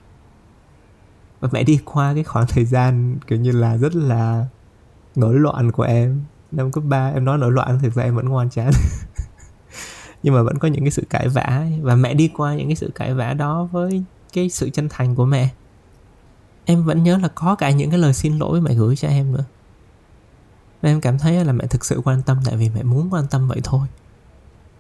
Và 1.40 1.48
mẹ 1.52 1.62
đi 1.62 1.80
qua 1.84 2.14
cái 2.14 2.24
khoảng 2.24 2.46
thời 2.46 2.64
gian 2.64 3.16
kiểu 3.26 3.38
như 3.38 3.52
là 3.52 3.76
rất 3.76 3.94
là 3.94 4.46
nổi 5.16 5.34
loạn 5.34 5.72
của 5.72 5.82
em 5.82 6.24
năm 6.50 6.72
cấp 6.72 6.84
3 6.86 7.08
em 7.08 7.24
nói 7.24 7.38
nổi 7.38 7.52
loạn, 7.52 7.78
thực 7.82 7.94
ra 7.94 8.02
em 8.02 8.16
vẫn 8.16 8.28
ngoan 8.28 8.50
chán. 8.50 8.70
Nhưng 10.22 10.34
mà 10.34 10.42
vẫn 10.42 10.58
có 10.58 10.68
những 10.68 10.84
cái 10.84 10.90
sự 10.90 11.04
cãi 11.10 11.28
vã. 11.28 11.66
Và 11.82 11.94
mẹ 11.94 12.14
đi 12.14 12.28
qua 12.36 12.54
những 12.54 12.68
cái 12.68 12.76
sự 12.76 12.90
cãi 12.94 13.14
vã 13.14 13.34
đó 13.34 13.68
với 13.72 14.02
cái 14.32 14.50
sự 14.50 14.70
chân 14.70 14.88
thành 14.88 15.14
của 15.14 15.24
mẹ. 15.24 15.48
Em 16.64 16.84
vẫn 16.84 17.02
nhớ 17.02 17.18
là 17.18 17.28
có 17.28 17.54
cả 17.54 17.70
những 17.70 17.90
cái 17.90 17.98
lời 17.98 18.14
xin 18.14 18.38
lỗi 18.38 18.60
mẹ 18.60 18.74
gửi 18.74 18.96
cho 18.96 19.08
em 19.08 19.32
nữa. 19.32 19.44
Và 20.82 20.88
em 20.88 21.00
cảm 21.00 21.18
thấy 21.18 21.44
là 21.44 21.52
mẹ 21.52 21.66
thực 21.66 21.84
sự 21.84 22.00
quan 22.04 22.22
tâm, 22.22 22.38
tại 22.44 22.56
vì 22.56 22.68
mẹ 22.68 22.82
muốn 22.82 23.08
quan 23.10 23.26
tâm 23.30 23.48
vậy 23.48 23.60
thôi. 23.64 23.88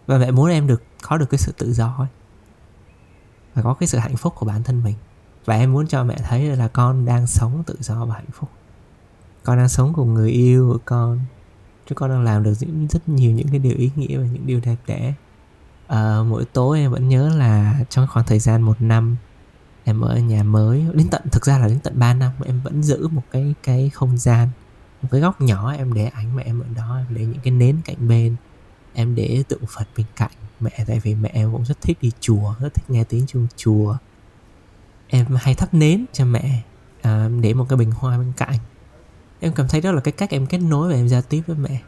Và 0.06 0.18
mẹ 0.18 0.30
muốn 0.30 0.50
em 0.50 0.66
được, 0.66 0.82
có 1.02 1.16
được 1.16 1.30
cái 1.30 1.38
sự 1.38 1.52
tự 1.58 1.72
do 1.72 1.94
ấy. 1.98 2.08
Và 3.54 3.62
có 3.62 3.74
cái 3.74 3.86
sự 3.86 3.98
hạnh 3.98 4.16
phúc 4.16 4.32
của 4.36 4.46
bản 4.46 4.62
thân 4.62 4.82
mình. 4.84 4.94
Và 5.44 5.54
em 5.56 5.72
muốn 5.72 5.86
cho 5.86 6.04
mẹ 6.04 6.16
thấy 6.28 6.56
là 6.56 6.68
con 6.68 7.04
đang 7.04 7.26
sống 7.26 7.62
tự 7.66 7.76
do 7.80 8.04
và 8.04 8.14
hạnh 8.14 8.30
phúc. 8.32 8.50
Con 9.44 9.56
đang 9.56 9.68
sống 9.68 9.92
cùng 9.92 10.14
người 10.14 10.30
yêu 10.30 10.70
của 10.72 10.78
con 10.84 11.20
chứ 11.88 11.94
con 11.94 12.10
đang 12.10 12.24
làm 12.24 12.42
được 12.42 12.54
rất 12.90 13.08
nhiều 13.08 13.30
những 13.30 13.48
cái 13.48 13.58
điều 13.58 13.76
ý 13.76 13.90
nghĩa 13.96 14.18
và 14.18 14.26
những 14.26 14.46
điều 14.46 14.60
đẹp 14.60 14.76
đẽ. 14.86 15.14
À, 15.86 16.18
mỗi 16.28 16.44
tối 16.44 16.78
em 16.78 16.90
vẫn 16.90 17.08
nhớ 17.08 17.28
là 17.36 17.80
trong 17.90 18.06
khoảng 18.06 18.26
thời 18.26 18.38
gian 18.38 18.62
một 18.62 18.80
năm 18.80 19.16
em 19.84 20.00
ở 20.00 20.18
nhà 20.18 20.42
mới 20.42 20.86
đến 20.94 21.08
tận 21.10 21.22
thực 21.32 21.46
ra 21.46 21.58
là 21.58 21.68
đến 21.68 21.78
tận 21.78 21.98
3 21.98 22.14
năm 22.14 22.32
em 22.44 22.60
vẫn 22.64 22.82
giữ 22.82 23.08
một 23.08 23.22
cái 23.30 23.54
cái 23.62 23.90
không 23.94 24.18
gian 24.18 24.48
một 25.02 25.08
cái 25.10 25.20
góc 25.20 25.40
nhỏ 25.40 25.72
em 25.72 25.92
để 25.92 26.06
ảnh 26.06 26.36
mẹ 26.36 26.42
em 26.42 26.60
ở 26.60 26.66
đó 26.76 26.96
em 26.98 27.16
để 27.16 27.26
những 27.26 27.40
cái 27.42 27.52
nến 27.52 27.76
cạnh 27.84 28.08
bên 28.08 28.36
em 28.94 29.14
để 29.14 29.42
tượng 29.48 29.66
phật 29.68 29.88
bên 29.96 30.06
cạnh. 30.16 30.30
Mẹ 30.60 30.84
tại 30.86 31.00
vì 31.02 31.14
mẹ 31.14 31.30
em 31.32 31.52
cũng 31.52 31.64
rất 31.64 31.80
thích 31.80 31.98
đi 32.00 32.10
chùa 32.20 32.54
rất 32.60 32.74
thích 32.74 32.90
nghe 32.90 33.04
tiếng 33.04 33.26
chuông 33.26 33.46
chùa. 33.56 33.96
Em 35.08 35.26
hay 35.36 35.54
thắp 35.54 35.74
nến 35.74 36.04
cho 36.12 36.24
mẹ 36.24 36.62
à, 37.02 37.28
để 37.40 37.54
một 37.54 37.66
cái 37.68 37.76
bình 37.76 37.90
hoa 37.90 38.18
bên 38.18 38.32
cạnh 38.36 38.58
em 39.40 39.52
cảm 39.52 39.68
thấy 39.68 39.80
đó 39.80 39.92
là 39.92 40.00
cái 40.00 40.12
cách 40.12 40.30
em 40.30 40.46
kết 40.46 40.58
nối 40.58 40.88
và 40.88 40.94
em 40.94 41.08
giao 41.08 41.22
tiếp 41.22 41.42
với 41.46 41.56
mẹ. 41.56 41.80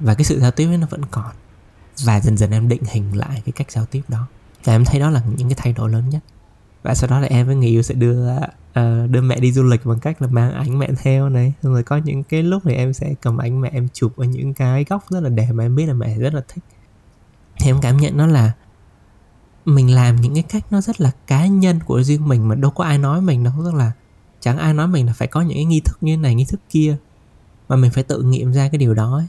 Và 0.00 0.14
cái 0.14 0.24
sự 0.24 0.40
giao 0.40 0.50
tiếp 0.50 0.66
ấy 0.66 0.78
nó 0.78 0.86
vẫn 0.90 1.04
còn. 1.10 1.30
Và 2.04 2.20
dần 2.20 2.36
dần 2.36 2.50
em 2.50 2.68
định 2.68 2.82
hình 2.90 3.16
lại 3.16 3.42
cái 3.44 3.52
cách 3.52 3.70
giao 3.70 3.86
tiếp 3.86 4.02
đó. 4.08 4.26
Và 4.64 4.72
em 4.72 4.84
thấy 4.84 5.00
đó 5.00 5.10
là 5.10 5.22
những 5.36 5.48
cái 5.48 5.56
thay 5.56 5.72
đổi 5.72 5.90
lớn 5.90 6.08
nhất. 6.08 6.20
Và 6.82 6.94
sau 6.94 7.10
đó 7.10 7.20
là 7.20 7.26
em 7.26 7.46
với 7.46 7.56
người 7.56 7.68
yêu 7.68 7.82
sẽ 7.82 7.94
đưa 7.94 8.36
uh, 8.36 9.10
đưa 9.10 9.20
mẹ 9.20 9.40
đi 9.40 9.52
du 9.52 9.62
lịch 9.62 9.86
bằng 9.86 10.00
cách 10.00 10.22
là 10.22 10.28
mang 10.28 10.52
ảnh 10.52 10.78
mẹ 10.78 10.88
theo 11.02 11.28
này. 11.28 11.52
Xong 11.62 11.72
rồi 11.72 11.82
có 11.82 11.96
những 11.96 12.22
cái 12.22 12.42
lúc 12.42 12.62
thì 12.64 12.74
em 12.74 12.92
sẽ 12.92 13.14
cầm 13.22 13.36
ảnh 13.36 13.60
mẹ 13.60 13.70
em 13.72 13.88
chụp 13.92 14.16
ở 14.16 14.24
những 14.24 14.54
cái 14.54 14.84
góc 14.88 15.04
rất 15.10 15.20
là 15.20 15.28
đẹp 15.28 15.48
mà 15.52 15.64
em 15.64 15.76
biết 15.76 15.86
là 15.86 15.94
mẹ 15.94 16.18
rất 16.18 16.34
là 16.34 16.42
thích. 16.48 16.64
Thì 17.60 17.70
em 17.70 17.80
cảm 17.82 17.96
nhận 17.96 18.16
nó 18.16 18.26
là 18.26 18.52
mình 19.64 19.94
làm 19.94 20.16
những 20.16 20.34
cái 20.34 20.42
cách 20.42 20.64
nó 20.70 20.80
rất 20.80 21.00
là 21.00 21.10
cá 21.26 21.46
nhân 21.46 21.80
của 21.86 22.02
riêng 22.02 22.28
mình 22.28 22.48
mà 22.48 22.54
đâu 22.54 22.70
có 22.70 22.84
ai 22.84 22.98
nói 22.98 23.20
mình 23.20 23.44
đâu 23.44 23.52
tức 23.64 23.74
là 23.74 23.92
chẳng 24.40 24.58
ai 24.58 24.74
nói 24.74 24.88
mình 24.88 25.06
là 25.06 25.12
phải 25.12 25.28
có 25.28 25.40
những 25.40 25.56
cái 25.56 25.64
nghi 25.64 25.80
thức 25.80 25.98
như 26.00 26.12
thế 26.12 26.22
này, 26.22 26.34
nghi 26.34 26.44
thức 26.44 26.60
kia. 26.68 26.96
Mà 27.68 27.76
mình 27.76 27.90
phải 27.90 28.04
tự 28.04 28.22
nghiệm 28.22 28.52
ra 28.52 28.68
cái 28.68 28.78
điều 28.78 28.94
đó 28.94 29.16
ấy. 29.16 29.26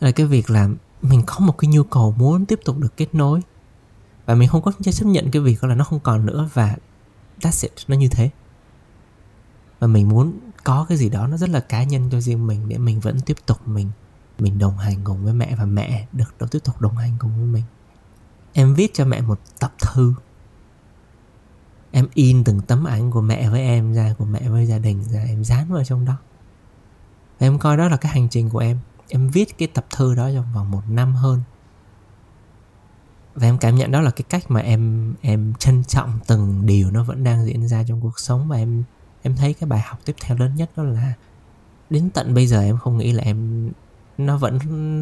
là 0.00 0.10
cái 0.10 0.26
việc 0.26 0.50
là 0.50 0.68
mình 1.02 1.22
có 1.26 1.38
một 1.38 1.58
cái 1.58 1.70
nhu 1.70 1.82
cầu 1.82 2.14
muốn 2.18 2.46
tiếp 2.46 2.60
tục 2.64 2.78
được 2.78 2.96
kết 2.96 3.14
nối. 3.14 3.40
Và 4.26 4.34
mình 4.34 4.48
không 4.48 4.62
có 4.62 4.72
chấp 4.92 5.06
nhận 5.06 5.30
cái 5.30 5.42
việc 5.42 5.64
là 5.64 5.74
nó 5.74 5.84
không 5.84 6.00
còn 6.00 6.26
nữa 6.26 6.48
và 6.54 6.76
that's 7.40 7.62
it, 7.62 7.72
nó 7.88 7.96
như 7.96 8.08
thế. 8.08 8.30
Và 9.78 9.86
mình 9.86 10.08
muốn 10.08 10.38
có 10.64 10.86
cái 10.88 10.98
gì 10.98 11.08
đó 11.08 11.26
nó 11.26 11.36
rất 11.36 11.50
là 11.50 11.60
cá 11.60 11.82
nhân 11.84 12.08
cho 12.12 12.20
riêng 12.20 12.46
mình 12.46 12.68
để 12.68 12.78
mình 12.78 13.00
vẫn 13.00 13.20
tiếp 13.20 13.36
tục 13.46 13.68
mình 13.68 13.90
mình 14.40 14.58
đồng 14.58 14.78
hành 14.78 14.96
cùng 15.04 15.24
với 15.24 15.34
mẹ 15.34 15.56
và 15.58 15.64
mẹ 15.64 16.06
được 16.12 16.34
được 16.40 16.50
tiếp 16.50 16.58
tục 16.64 16.80
đồng 16.80 16.96
hành 16.96 17.16
cùng 17.18 17.36
với 17.36 17.46
mình. 17.46 17.64
Em 18.52 18.74
viết 18.74 18.94
cho 18.94 19.04
mẹ 19.04 19.20
một 19.20 19.40
tập 19.58 19.72
thư 19.78 20.14
em 21.90 22.08
in 22.14 22.44
từng 22.44 22.60
tấm 22.60 22.84
ảnh 22.84 23.10
của 23.10 23.20
mẹ 23.20 23.50
với 23.50 23.60
em 23.60 23.92
ra, 23.92 24.14
của 24.18 24.24
mẹ 24.24 24.48
với 24.48 24.66
gia 24.66 24.78
đình 24.78 25.04
ra, 25.04 25.22
em 25.22 25.44
dán 25.44 25.72
vào 25.72 25.84
trong 25.84 26.04
đó. 26.04 26.16
Và 27.38 27.46
em 27.46 27.58
coi 27.58 27.76
đó 27.76 27.88
là 27.88 27.96
cái 27.96 28.12
hành 28.12 28.28
trình 28.28 28.50
của 28.50 28.58
em. 28.58 28.78
Em 29.08 29.28
viết 29.28 29.58
cái 29.58 29.68
tập 29.68 29.86
thơ 29.90 30.14
đó 30.14 30.30
trong 30.34 30.52
vòng 30.54 30.70
một 30.70 30.82
năm 30.88 31.14
hơn. 31.14 31.42
Và 33.34 33.46
em 33.46 33.58
cảm 33.58 33.76
nhận 33.76 33.90
đó 33.90 34.00
là 34.00 34.10
cái 34.10 34.24
cách 34.28 34.50
mà 34.50 34.60
em 34.60 35.14
em 35.20 35.54
trân 35.58 35.84
trọng 35.84 36.18
từng 36.26 36.66
điều 36.66 36.90
nó 36.90 37.04
vẫn 37.04 37.24
đang 37.24 37.46
diễn 37.46 37.68
ra 37.68 37.84
trong 37.88 38.00
cuộc 38.00 38.20
sống 38.20 38.48
và 38.48 38.56
em 38.56 38.84
em 39.22 39.36
thấy 39.36 39.54
cái 39.54 39.68
bài 39.68 39.80
học 39.80 39.98
tiếp 40.04 40.16
theo 40.20 40.36
lớn 40.36 40.54
nhất 40.56 40.70
đó 40.76 40.82
là 40.82 41.14
đến 41.90 42.10
tận 42.10 42.34
bây 42.34 42.46
giờ 42.46 42.60
em 42.60 42.78
không 42.78 42.98
nghĩ 42.98 43.12
là 43.12 43.22
em, 43.24 43.70
nó 44.18 44.36
vẫn 44.38 44.58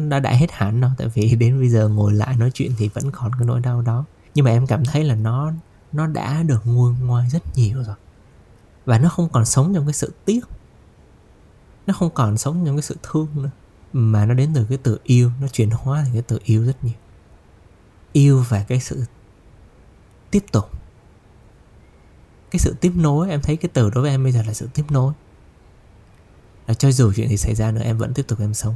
đã 0.09 0.19
đã 0.19 0.31
hết 0.31 0.51
hẳn 0.51 0.81
đâu. 0.81 0.91
Tại 0.97 1.07
vì 1.13 1.35
đến 1.35 1.59
bây 1.59 1.69
giờ 1.69 1.87
ngồi 1.87 2.13
lại 2.13 2.35
nói 2.37 2.51
chuyện 2.53 2.71
thì 2.77 2.87
vẫn 2.87 3.11
còn 3.11 3.31
cái 3.39 3.45
nỗi 3.47 3.59
đau 3.59 3.81
đó. 3.81 4.05
Nhưng 4.35 4.45
mà 4.45 4.51
em 4.51 4.67
cảm 4.67 4.85
thấy 4.85 5.03
là 5.03 5.15
nó 5.15 5.51
nó 5.91 6.07
đã 6.07 6.43
được 6.43 6.61
nguôi 6.65 6.93
ngoai 7.01 7.29
rất 7.29 7.57
nhiều 7.57 7.83
rồi. 7.83 7.95
Và 8.85 8.99
nó 8.99 9.09
không 9.09 9.29
còn 9.29 9.45
sống 9.45 9.73
trong 9.73 9.85
cái 9.85 9.93
sự 9.93 10.13
tiếc. 10.25 10.41
Nó 11.87 11.93
không 11.93 12.09
còn 12.09 12.37
sống 12.37 12.65
trong 12.65 12.75
cái 12.75 12.81
sự 12.81 12.97
thương 13.03 13.27
nữa. 13.33 13.49
Mà 13.93 14.25
nó 14.25 14.33
đến 14.33 14.51
từ 14.55 14.65
cái 14.69 14.77
từ 14.83 14.99
yêu, 15.03 15.31
nó 15.41 15.47
chuyển 15.47 15.69
hóa 15.69 16.01
thành 16.03 16.13
cái 16.13 16.21
từ 16.21 16.39
yêu 16.43 16.65
rất 16.65 16.83
nhiều. 16.83 16.93
Yêu 18.13 18.45
và 18.49 18.63
cái 18.63 18.79
sự 18.79 19.03
tiếp 20.31 20.45
tục. 20.51 20.69
Cái 22.51 22.59
sự 22.59 22.75
tiếp 22.81 22.91
nối, 22.95 23.29
em 23.29 23.41
thấy 23.41 23.57
cái 23.57 23.69
từ 23.73 23.89
đối 23.89 24.01
với 24.01 24.11
em 24.11 24.23
bây 24.23 24.31
giờ 24.31 24.43
là 24.43 24.53
sự 24.53 24.69
tiếp 24.73 24.83
nối. 24.89 25.13
Là 26.67 26.73
cho 26.73 26.91
dù 26.91 27.13
chuyện 27.15 27.29
gì 27.29 27.37
xảy 27.37 27.55
ra 27.55 27.71
nữa, 27.71 27.81
em 27.81 27.97
vẫn 27.97 28.13
tiếp 28.13 28.23
tục 28.27 28.39
em 28.39 28.53
sống. 28.53 28.75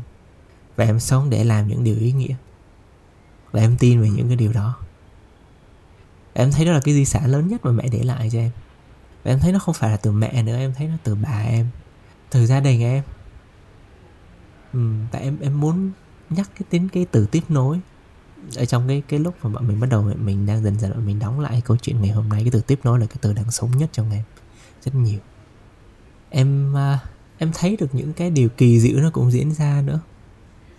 Và 0.76 0.86
em 0.86 1.00
sống 1.00 1.30
để 1.30 1.44
làm 1.44 1.68
những 1.68 1.84
điều 1.84 1.98
ý 1.98 2.12
nghĩa. 2.12 2.36
Và 3.52 3.62
em 3.62 3.78
tin 3.80 4.02
về 4.02 4.10
những 4.10 4.28
cái 4.28 4.36
điều 4.36 4.54
đó 4.54 4.76
em 6.34 6.52
thấy 6.52 6.66
đó 6.66 6.72
là 6.72 6.80
cái 6.80 6.94
di 6.94 7.06
sản 7.06 7.26
lớn 7.26 7.48
nhất 7.48 7.66
mà 7.66 7.72
mẹ 7.72 7.88
để 7.92 8.04
lại 8.04 8.30
cho 8.32 8.40
em. 8.40 8.52
Và 9.24 9.32
em 9.32 9.40
thấy 9.40 9.52
nó 9.52 9.60
không 9.60 9.74
phải 9.74 9.92
là 9.92 9.98
từ 9.98 10.12
mẹ 10.12 10.44
nữa 10.44 10.58
em 10.58 10.74
thấy 10.74 10.88
nó 10.88 10.94
từ 11.04 11.16
bà 11.16 11.44
em. 11.48 11.68
Từ 12.32 12.46
gia 12.46 12.60
đình 12.60 12.82
em. 12.82 13.04
Ừ, 14.74 14.80
tại 15.12 15.22
em 15.22 15.38
em 15.42 15.60
muốn 15.60 15.92
nhắc 16.30 16.50
cái 16.56 16.66
tính 16.70 16.90
cái 16.90 17.06
từ 17.12 17.26
tiếp 17.26 17.44
nối 17.50 17.80
ở 18.56 18.66
trong 18.66 18.88
cái 18.88 19.04
cái 19.08 19.20
lúc 19.20 19.36
mà 19.44 19.50
bọn 19.50 19.68
mình 19.68 19.80
bắt 19.80 19.88
đầu 19.90 20.12
mình 20.24 20.46
đang 20.46 20.64
dần 20.64 20.80
dần 20.80 21.06
mình 21.06 21.20
đóng 21.20 21.40
lại 21.40 21.62
câu 21.66 21.78
chuyện 21.78 22.02
ngày 22.02 22.12
hôm 22.12 22.30
nay. 22.30 22.44
Cái 22.44 22.52
từ 22.52 22.62
tiếp 22.62 22.80
nối 22.84 23.00
là 23.00 23.06
cái 23.06 23.18
từ 23.22 23.34
đang 23.34 23.52
sống 23.52 23.78
nhất 23.78 23.90
trong 23.94 24.12
em 24.12 24.24
rất 24.82 24.96
nhiều. 24.96 25.20
Em 26.30 26.78
à, 26.78 27.00
em 27.38 27.52
thấy 27.54 27.78
được 27.80 27.96
những 27.96 28.14
cái 28.14 28.30
điều 28.30 28.50
kỳ 28.50 28.80
diệu 28.80 29.00
nó 29.00 29.10
cũng 29.10 29.32
diễn 29.32 29.52
ra 29.52 29.82
nữa. 29.86 30.00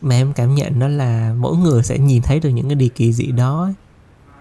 Mà 0.01 0.15
em 0.15 0.33
cảm 0.33 0.55
nhận 0.55 0.79
đó 0.79 0.89
là 0.89 1.35
mỗi 1.39 1.57
người 1.57 1.83
sẽ 1.83 1.99
nhìn 1.99 2.23
thấy 2.23 2.41
được 2.41 2.49
những 2.49 2.69
cái 2.69 2.75
điều 2.75 2.89
kỳ 2.89 3.13
dị 3.13 3.27
đó 3.27 3.73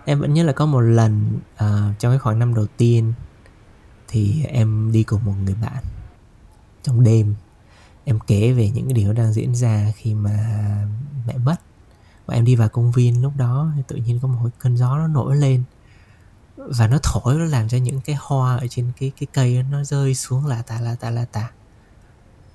em 0.05 0.19
vẫn 0.19 0.33
nhớ 0.33 0.43
là 0.43 0.53
có 0.53 0.65
một 0.65 0.81
lần 0.81 1.39
uh, 1.53 1.99
trong 1.99 2.11
cái 2.11 2.19
khoảng 2.19 2.39
năm 2.39 2.53
đầu 2.53 2.67
tiên 2.77 3.13
thì 4.07 4.43
em 4.43 4.91
đi 4.91 5.03
cùng 5.03 5.25
một 5.25 5.33
người 5.43 5.55
bạn. 5.55 5.83
Trong 6.83 7.03
đêm 7.03 7.35
em 8.03 8.19
kể 8.19 8.51
về 8.51 8.69
những 8.69 8.85
cái 8.85 8.93
điều 8.93 9.13
đang 9.13 9.33
diễn 9.33 9.55
ra 9.55 9.91
khi 9.95 10.13
mà 10.13 10.37
mẹ 11.27 11.37
mất. 11.37 11.55
Và 12.25 12.35
em 12.35 12.45
đi 12.45 12.55
vào 12.55 12.69
công 12.69 12.91
viên 12.91 13.21
lúc 13.21 13.33
đó 13.37 13.71
thì 13.75 13.81
tự 13.87 13.95
nhiên 13.95 14.19
có 14.19 14.27
một 14.27 14.49
cơn 14.59 14.77
gió 14.77 14.97
nó 14.97 15.07
nổi 15.07 15.35
lên. 15.35 15.63
Và 16.57 16.87
nó 16.87 16.97
thổi 17.03 17.35
nó 17.35 17.45
làm 17.45 17.67
cho 17.67 17.77
những 17.77 18.01
cái 18.01 18.15
hoa 18.19 18.57
ở 18.57 18.67
trên 18.69 18.91
cái 18.99 19.11
cái 19.19 19.27
cây 19.33 19.63
nó 19.71 19.83
rơi 19.83 20.15
xuống 20.15 20.45
là 20.45 20.61
tà 20.61 20.79
là 20.79 20.95
tà 20.95 21.09
là 21.09 21.25
tà 21.25 21.51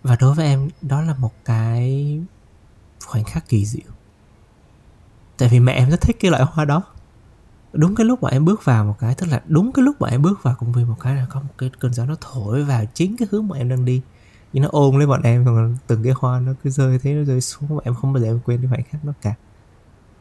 và 0.03 0.17
đối 0.21 0.35
với 0.35 0.47
em 0.47 0.69
đó 0.83 1.03
là 1.03 1.15
một 1.15 1.33
cái 1.45 2.21
khoảnh 3.05 3.25
khắc 3.25 3.49
kỳ 3.49 3.67
diệu. 3.67 3.93
Tại 5.39 5.49
vì 5.49 5.61
mẹ 5.61 5.73
em 5.73 5.91
rất 5.91 6.01
thích 6.01 6.17
cái 6.21 6.31
loại 6.31 6.43
hoa 6.43 6.65
đó 6.65 6.83
đúng 7.73 7.95
cái 7.95 8.07
lúc 8.07 8.23
mà 8.23 8.29
em 8.29 8.45
bước 8.45 8.65
vào 8.65 8.85
một 8.85 8.95
cái, 8.99 9.15
tức 9.15 9.27
là 9.27 9.43
đúng 9.47 9.73
cái 9.73 9.83
lúc 9.83 10.01
mà 10.01 10.09
em 10.09 10.23
bước 10.23 10.43
vào 10.43 10.55
công 10.59 10.73
viên 10.73 10.89
một 10.89 10.97
cái 11.01 11.17
là 11.17 11.27
có 11.31 11.41
một 11.41 11.55
cái 11.59 11.71
cơn 11.81 11.95
gió 11.95 12.05
nó 12.05 12.17
thổi 12.21 12.65
vào 12.65 12.85
chính 12.95 13.17
cái 13.17 13.29
hướng 13.31 13.49
mà 13.49 13.57
em 13.57 13.69
đang 13.69 13.85
đi. 13.85 14.03
Nhưng 14.53 14.63
nó 14.63 14.69
ôm 14.73 14.99
lấy 14.99 15.07
bọn 15.07 15.23
em 15.23 15.45
còn 15.45 15.77
từng 15.87 16.03
cái 16.03 16.13
hoa 16.17 16.41
nó 16.41 16.53
cứ 16.65 16.71
rơi 16.71 16.99
thế, 16.99 17.15
nó 17.15 17.25
rơi 17.25 17.41
xuống 17.41 17.77
mà 17.77 17.83
em 17.85 17.95
không 17.95 18.13
bao 18.13 18.23
giờ 18.23 18.29
em 18.29 18.41
quên 18.45 18.61
cái 18.61 18.71
khoảnh 18.71 18.83
khắc 18.91 19.05
đó 19.05 19.13
cả. 19.23 19.35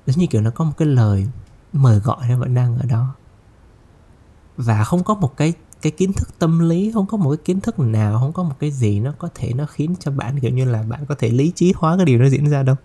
Giống 0.06 0.18
như 0.18 0.28
kiểu 0.28 0.42
nó 0.42 0.52
có 0.52 0.66
một 0.66 0.74
cái 0.78 0.88
lời 0.88 1.28
mời 1.74 2.00
gọi 2.00 2.30
nó 2.30 2.38
vẫn 2.38 2.54
đang 2.54 2.78
ở 2.78 2.86
đó. 2.86 3.16
Và 4.58 4.84
không 4.84 5.04
có 5.04 5.16
một 5.16 5.38
cái 5.38 5.54
cái 5.82 5.92
kiến 5.92 6.14
thức 6.14 6.40
tâm 6.40 6.70
lý, 6.70 6.92
không 6.94 7.06
có 7.08 7.18
một 7.18 7.30
cái 7.30 7.38
kiến 7.46 7.62
thức 7.62 7.80
nào, 7.80 8.20
không 8.20 8.34
có 8.34 8.44
một 8.44 8.56
cái 8.60 8.72
gì 8.72 9.00
nó 9.00 9.14
có 9.18 9.30
thể 9.36 9.54
nó 9.54 9.66
khiến 9.66 9.96
cho 10.00 10.12
bạn, 10.12 10.40
kiểu 10.40 10.52
như 10.52 10.66
là 10.66 10.84
bạn 10.84 11.06
có 11.06 11.16
thể 11.20 11.30
lý 11.30 11.52
trí 11.56 11.74
hóa 11.76 11.98
cái 11.98 12.06
điều 12.06 12.20
nó 12.20 12.30
diễn 12.30 12.50
ra 12.50 12.64
đâu 12.64 12.76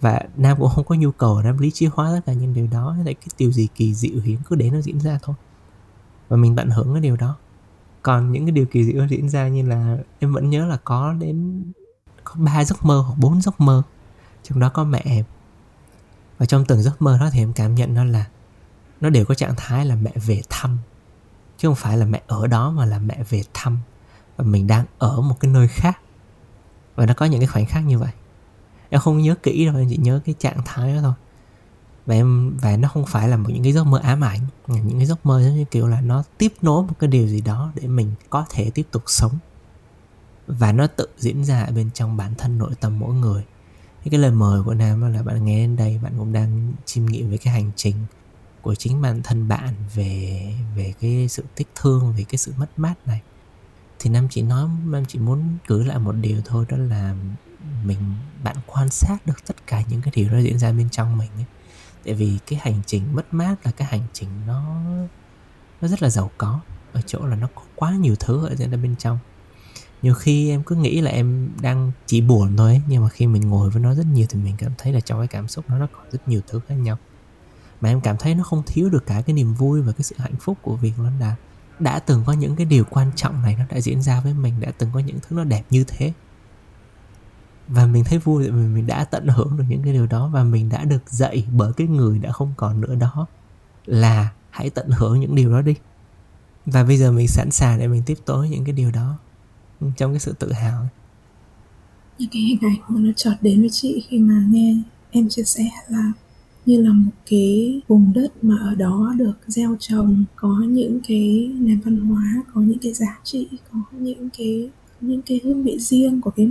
và 0.00 0.20
nam 0.36 0.56
cũng 0.58 0.70
không 0.74 0.84
có 0.84 0.94
nhu 0.94 1.10
cầu 1.10 1.42
nam 1.42 1.58
lý 1.58 1.70
trí 1.70 1.86
hóa 1.86 2.10
tất 2.14 2.20
cả 2.26 2.32
những 2.32 2.54
điều 2.54 2.66
đó 2.66 2.96
lại 3.04 3.14
cái 3.14 3.28
điều 3.38 3.52
gì 3.52 3.68
kỳ 3.74 3.94
diệu 3.94 4.20
hiếm 4.24 4.40
cứ 4.46 4.56
để 4.56 4.70
nó 4.70 4.80
diễn 4.80 5.00
ra 5.00 5.18
thôi. 5.22 5.36
Và 6.28 6.36
mình 6.36 6.56
tận 6.56 6.70
hưởng 6.70 6.92
cái 6.92 7.00
điều 7.00 7.16
đó. 7.16 7.36
Còn 8.02 8.32
những 8.32 8.44
cái 8.44 8.52
điều 8.52 8.66
kỳ 8.66 8.84
diệu 8.84 9.06
diễn 9.06 9.28
ra 9.28 9.48
như 9.48 9.68
là 9.68 9.96
em 10.18 10.32
vẫn 10.32 10.50
nhớ 10.50 10.66
là 10.66 10.78
có 10.84 11.12
đến, 11.12 11.64
có 12.24 12.34
ba 12.36 12.64
giấc 12.64 12.84
mơ 12.84 13.04
hoặc 13.06 13.18
bốn 13.18 13.42
giấc 13.42 13.60
mơ. 13.60 13.82
Trong 14.42 14.60
đó 14.60 14.68
có 14.68 14.84
mẹ 14.84 15.02
em. 15.04 15.24
Và 16.38 16.46
trong 16.46 16.64
từng 16.64 16.82
giấc 16.82 17.02
mơ 17.02 17.18
đó 17.20 17.28
thì 17.32 17.38
em 17.38 17.52
cảm 17.52 17.74
nhận 17.74 17.94
nó 17.94 18.04
là, 18.04 18.26
nó 19.00 19.10
đều 19.10 19.24
có 19.24 19.34
trạng 19.34 19.54
thái 19.56 19.86
là 19.86 19.94
mẹ 19.94 20.12
về 20.26 20.42
thăm. 20.48 20.78
Chứ 21.58 21.68
không 21.68 21.74
phải 21.74 21.98
là 21.98 22.06
mẹ 22.06 22.22
ở 22.26 22.46
đó 22.46 22.70
mà 22.70 22.84
là 22.84 22.98
mẹ 22.98 23.24
về 23.28 23.42
thăm. 23.54 23.78
Và 24.36 24.44
mình 24.44 24.66
đang 24.66 24.84
ở 24.98 25.20
một 25.20 25.40
cái 25.40 25.50
nơi 25.50 25.68
khác. 25.68 26.00
Và 26.94 27.06
nó 27.06 27.14
có 27.14 27.26
những 27.26 27.40
cái 27.40 27.46
khoảnh 27.46 27.66
khắc 27.66 27.84
như 27.84 27.98
vậy 27.98 28.12
em 28.88 29.00
không 29.00 29.18
nhớ 29.18 29.34
kỹ 29.42 29.66
đâu, 29.66 29.76
em 29.76 29.86
chỉ 29.90 29.96
nhớ 29.96 30.20
cái 30.24 30.34
trạng 30.38 30.60
thái 30.64 30.94
đó 30.94 31.00
thôi. 31.02 31.12
Và 32.06 32.14
em, 32.14 32.56
và 32.56 32.76
nó 32.76 32.88
không 32.88 33.06
phải 33.06 33.28
là 33.28 33.36
một 33.36 33.50
những 33.52 33.62
cái 33.62 33.72
giấc 33.72 33.84
mơ 33.84 33.98
ám 33.98 34.24
ảnh 34.24 34.40
những 34.66 34.98
cái 34.98 35.06
giấc 35.06 35.26
mơ 35.26 35.42
giống 35.42 35.56
như 35.56 35.64
kiểu 35.64 35.88
là 35.88 36.00
nó 36.00 36.22
tiếp 36.38 36.52
nối 36.62 36.82
một 36.82 36.94
cái 36.98 37.08
điều 37.08 37.26
gì 37.26 37.40
đó 37.40 37.72
để 37.74 37.88
mình 37.88 38.12
có 38.30 38.46
thể 38.50 38.70
tiếp 38.70 38.86
tục 38.90 39.02
sống. 39.06 39.32
Và 40.46 40.72
nó 40.72 40.86
tự 40.86 41.08
diễn 41.18 41.44
ra 41.44 41.62
ở 41.62 41.72
bên 41.72 41.90
trong 41.94 42.16
bản 42.16 42.34
thân 42.38 42.58
nội 42.58 42.70
tâm 42.80 42.98
mỗi 42.98 43.14
người. 43.14 43.44
Cái 44.10 44.20
lời 44.20 44.30
mời 44.30 44.62
của 44.62 44.74
nam 44.74 45.12
là 45.12 45.22
bạn 45.22 45.44
nghe 45.44 45.66
đến 45.66 45.76
đây, 45.76 46.00
bạn 46.02 46.12
cũng 46.18 46.32
đang 46.32 46.72
chiêm 46.84 47.06
nghiệm 47.06 47.30
về 47.30 47.36
cái 47.36 47.54
hành 47.54 47.70
trình 47.76 47.96
của 48.62 48.74
chính 48.74 49.02
bản 49.02 49.22
thân 49.22 49.48
bạn 49.48 49.74
về 49.94 50.52
về 50.76 50.94
cái 51.00 51.28
sự 51.28 51.44
tiếc 51.54 51.68
thương, 51.74 52.14
về 52.16 52.24
cái 52.28 52.38
sự 52.38 52.52
mất 52.58 52.78
mát 52.78 52.94
này. 53.06 53.22
Thì 53.98 54.10
nam 54.10 54.28
chỉ 54.30 54.42
nói, 54.42 54.68
nam 54.84 55.04
chỉ 55.08 55.18
muốn 55.18 55.56
cử 55.66 55.82
lại 55.82 55.98
một 55.98 56.12
điều 56.12 56.40
thôi, 56.44 56.64
đó 56.68 56.76
là 56.76 57.14
mình 57.84 57.98
bạn 58.42 58.56
quan 58.66 58.90
sát 58.90 59.26
được 59.26 59.46
tất 59.46 59.66
cả 59.66 59.82
những 59.88 60.02
cái 60.02 60.12
điều 60.16 60.30
nó 60.30 60.38
diễn 60.38 60.58
ra 60.58 60.72
bên 60.72 60.88
trong 60.90 61.18
mình 61.18 61.30
ấy. 61.36 61.44
tại 62.04 62.14
vì 62.14 62.38
cái 62.46 62.58
hành 62.62 62.80
trình 62.86 63.02
mất 63.14 63.34
mát 63.34 63.56
là 63.64 63.70
cái 63.70 63.88
hành 63.90 64.06
trình 64.12 64.28
nó 64.46 64.82
nó 65.80 65.88
rất 65.88 66.02
là 66.02 66.10
giàu 66.10 66.30
có 66.38 66.60
ở 66.92 67.00
chỗ 67.06 67.26
là 67.26 67.36
nó 67.36 67.48
có 67.54 67.62
quá 67.74 67.92
nhiều 67.92 68.14
thứ 68.20 68.46
ở 68.46 68.54
diễn 68.54 68.70
bên 68.70 68.96
trong. 68.98 69.18
Nhiều 70.02 70.14
khi 70.14 70.50
em 70.50 70.62
cứ 70.62 70.76
nghĩ 70.76 71.00
là 71.00 71.10
em 71.10 71.48
đang 71.60 71.92
chỉ 72.06 72.20
buồn 72.20 72.56
thôi 72.56 72.70
ấy, 72.70 72.82
nhưng 72.88 73.02
mà 73.02 73.08
khi 73.08 73.26
mình 73.26 73.50
ngồi 73.50 73.70
với 73.70 73.82
nó 73.82 73.94
rất 73.94 74.06
nhiều 74.06 74.26
thì 74.30 74.38
mình 74.38 74.54
cảm 74.58 74.72
thấy 74.78 74.92
là 74.92 75.00
trong 75.00 75.18
cái 75.18 75.28
cảm 75.28 75.48
xúc 75.48 75.64
nó 75.68 75.78
nó 75.78 75.86
có 75.92 75.98
rất 76.12 76.28
nhiều 76.28 76.40
thứ 76.48 76.60
khác 76.68 76.74
nhau. 76.74 76.96
Mà 77.80 77.88
em 77.88 78.00
cảm 78.00 78.16
thấy 78.16 78.34
nó 78.34 78.44
không 78.44 78.62
thiếu 78.66 78.88
được 78.88 79.06
cả 79.06 79.22
cái 79.26 79.34
niềm 79.34 79.54
vui 79.54 79.82
và 79.82 79.92
cái 79.92 80.02
sự 80.02 80.16
hạnh 80.18 80.36
phúc 80.40 80.58
của 80.62 80.76
việc 80.76 80.92
nó 80.98 81.10
là 81.20 81.36
đã 81.78 81.98
từng 81.98 82.22
có 82.26 82.32
những 82.32 82.56
cái 82.56 82.66
điều 82.66 82.84
quan 82.84 83.10
trọng 83.16 83.42
này 83.42 83.56
nó 83.58 83.64
đã 83.70 83.80
diễn 83.80 84.02
ra 84.02 84.20
với 84.20 84.34
mình 84.34 84.60
đã 84.60 84.72
từng 84.78 84.90
có 84.92 85.00
những 85.00 85.18
thứ 85.28 85.36
nó 85.36 85.44
đẹp 85.44 85.62
như 85.70 85.84
thế 85.88 86.12
và 87.68 87.86
mình 87.86 88.04
thấy 88.04 88.18
vui 88.18 88.44
vì 88.44 88.50
mình 88.50 88.86
đã 88.86 89.04
tận 89.04 89.26
hưởng 89.28 89.56
được 89.56 89.64
những 89.68 89.82
cái 89.82 89.92
điều 89.92 90.06
đó 90.06 90.30
và 90.32 90.44
mình 90.44 90.68
đã 90.68 90.84
được 90.84 91.10
dạy 91.10 91.46
bởi 91.52 91.72
cái 91.72 91.86
người 91.86 92.18
đã 92.18 92.32
không 92.32 92.52
còn 92.56 92.80
nữa 92.80 92.94
đó 92.94 93.26
là 93.86 94.32
hãy 94.50 94.70
tận 94.70 94.90
hưởng 94.90 95.20
những 95.20 95.34
điều 95.34 95.52
đó 95.52 95.62
đi. 95.62 95.74
Và 96.66 96.84
bây 96.84 96.96
giờ 96.96 97.12
mình 97.12 97.28
sẵn 97.28 97.50
sàng 97.50 97.78
để 97.78 97.88
mình 97.88 98.02
tiếp 98.06 98.18
tối 98.24 98.48
những 98.48 98.64
cái 98.64 98.72
điều 98.72 98.90
đó 98.90 99.18
trong 99.96 100.12
cái 100.12 100.20
sự 100.20 100.32
tự 100.38 100.52
hào. 100.52 100.88
Những 102.18 102.28
cái 102.32 102.42
hình 102.42 102.58
ảnh 102.60 102.80
mà 102.88 103.00
nó 103.00 103.12
chọt 103.16 103.34
đến 103.40 103.60
với 103.60 103.70
chị 103.70 104.04
khi 104.08 104.18
mà 104.18 104.44
nghe 104.50 104.76
em 105.10 105.28
chia 105.28 105.44
sẻ 105.44 105.64
là 105.88 106.12
như 106.66 106.82
là 106.82 106.92
một 106.92 107.10
cái 107.30 107.80
vùng 107.88 108.12
đất 108.14 108.44
mà 108.44 108.56
ở 108.60 108.74
đó 108.74 109.14
được 109.16 109.38
gieo 109.46 109.76
trồng, 109.80 110.24
có 110.36 110.64
những 110.68 111.00
cái 111.08 111.50
nền 111.58 111.80
văn 111.80 112.00
hóa, 112.00 112.42
có 112.54 112.60
những 112.60 112.78
cái 112.78 112.92
giá 112.92 113.18
trị, 113.24 113.48
có 113.72 113.78
những 113.92 114.28
cái 114.38 114.70
những 115.00 115.22
cái 115.22 115.40
hương 115.44 115.64
vị 115.64 115.78
riêng 115.78 116.20
của 116.20 116.30
cái 116.30 116.48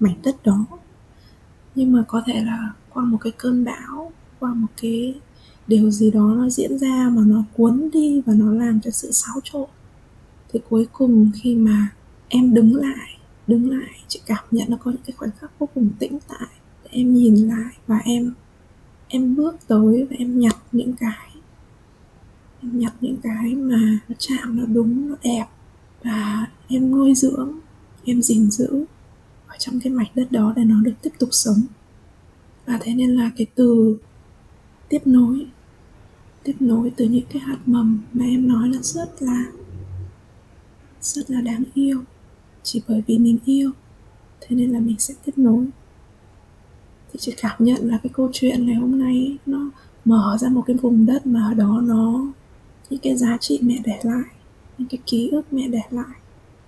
mảnh 0.00 0.16
đất 0.22 0.42
đó. 0.44 0.66
Nhưng 1.74 1.92
mà 1.92 2.04
có 2.08 2.22
thể 2.26 2.44
là 2.44 2.72
qua 2.90 3.04
một 3.04 3.18
cái 3.20 3.32
cơn 3.38 3.64
bão, 3.64 4.12
qua 4.38 4.54
một 4.54 4.68
cái 4.82 5.20
điều 5.66 5.90
gì 5.90 6.10
đó 6.10 6.34
nó 6.36 6.48
diễn 6.48 6.78
ra 6.78 7.10
mà 7.12 7.22
nó 7.26 7.42
cuốn 7.56 7.90
đi 7.92 8.22
và 8.26 8.34
nó 8.34 8.52
làm 8.52 8.80
cho 8.80 8.90
sự 8.90 9.12
xáo 9.12 9.40
trộn, 9.44 9.68
thì 10.52 10.60
cuối 10.70 10.86
cùng 10.92 11.30
khi 11.34 11.54
mà 11.54 11.88
em 12.28 12.54
đứng 12.54 12.74
lại 12.74 13.18
đứng 13.46 13.70
lại, 13.70 14.00
chị 14.08 14.20
cảm 14.26 14.44
nhận 14.50 14.70
nó 14.70 14.76
có 14.76 14.90
những 14.90 15.02
cái 15.06 15.14
khoảnh 15.16 15.30
khắc 15.38 15.58
vô 15.58 15.68
cùng 15.74 15.90
tĩnh 15.98 16.18
tại 16.28 16.48
để 16.84 16.90
em 16.92 17.14
nhìn 17.14 17.34
lại 17.34 17.74
và 17.86 17.98
em 18.04 18.34
em 19.08 19.36
bước 19.36 19.56
tới 19.66 20.06
và 20.10 20.16
em 20.18 20.40
nhặt 20.40 20.56
những 20.72 20.92
cái, 20.92 21.30
em 22.62 22.78
nhặt 22.78 22.92
những 23.00 23.16
cái 23.22 23.54
mà 23.54 23.98
nó 24.08 24.14
chạm 24.18 24.58
nó 24.58 24.64
đúng, 24.66 25.08
nó 25.08 25.16
đẹp 25.22 25.46
và 26.04 26.46
em 26.68 26.90
nuôi 26.90 27.14
dưỡng, 27.14 27.52
em 28.04 28.22
gìn 28.22 28.50
giữ 28.50 28.84
ở 29.50 29.56
trong 29.58 29.80
cái 29.80 29.92
mảnh 29.92 30.10
đất 30.14 30.32
đó 30.32 30.52
để 30.56 30.64
nó 30.64 30.80
được 30.80 30.94
tiếp 31.02 31.10
tục 31.18 31.28
sống. 31.32 31.62
Và 32.66 32.78
thế 32.80 32.94
nên 32.94 33.10
là 33.10 33.30
cái 33.36 33.46
từ 33.54 33.96
tiếp 34.88 35.00
nối 35.04 35.46
tiếp 36.42 36.56
nối 36.60 36.92
từ 36.96 37.04
những 37.04 37.24
cái 37.32 37.42
hạt 37.42 37.58
mầm 37.66 38.02
mà 38.12 38.24
em 38.24 38.48
nói 38.48 38.68
là 38.68 38.78
rất 38.82 39.22
là 39.22 39.44
rất 41.00 41.30
là 41.30 41.40
đáng 41.40 41.64
yêu. 41.74 42.02
Chỉ 42.62 42.82
bởi 42.88 43.02
vì 43.06 43.18
mình 43.18 43.38
yêu, 43.44 43.70
thế 44.40 44.56
nên 44.56 44.70
là 44.70 44.80
mình 44.80 44.96
sẽ 44.98 45.14
tiếp 45.24 45.32
nối. 45.36 45.66
Thì 47.12 47.18
chị 47.18 47.34
cảm 47.42 47.64
nhận 47.64 47.88
là 47.90 47.98
cái 48.02 48.10
câu 48.14 48.30
chuyện 48.32 48.66
ngày 48.66 48.74
hôm 48.74 48.98
nay 48.98 49.36
nó 49.46 49.70
mở 50.04 50.36
ra 50.40 50.48
một 50.48 50.62
cái 50.66 50.76
vùng 50.76 51.06
đất 51.06 51.26
mà 51.26 51.44
ở 51.44 51.54
đó 51.54 51.80
nó, 51.84 52.32
những 52.90 53.00
cái 53.00 53.16
giá 53.16 53.36
trị 53.40 53.58
mẹ 53.62 53.76
để 53.84 54.00
lại, 54.02 54.24
những 54.78 54.88
cái 54.88 54.98
ký 55.06 55.28
ức 55.28 55.52
mẹ 55.52 55.68
để 55.68 55.82
lại 55.90 56.19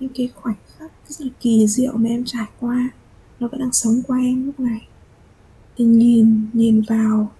những 0.03 0.13
cái 0.15 0.29
khoảnh 0.35 0.57
khắc 0.79 0.93
rất 1.09 1.27
là 1.27 1.33
kỳ 1.41 1.67
diệu 1.67 1.97
mà 1.97 2.09
em 2.09 2.25
trải 2.27 2.47
qua. 2.61 2.91
Nó 3.41 3.49
vẫn 3.49 3.61
đang 3.61 3.73
sống 3.73 4.03
qua 4.07 4.19
em 4.19 4.47
lúc 4.47 4.61
này. 4.61 4.87
Thì 5.77 5.85
nhìn 5.85 6.47
nhìn 6.53 6.83
vào 6.89 7.31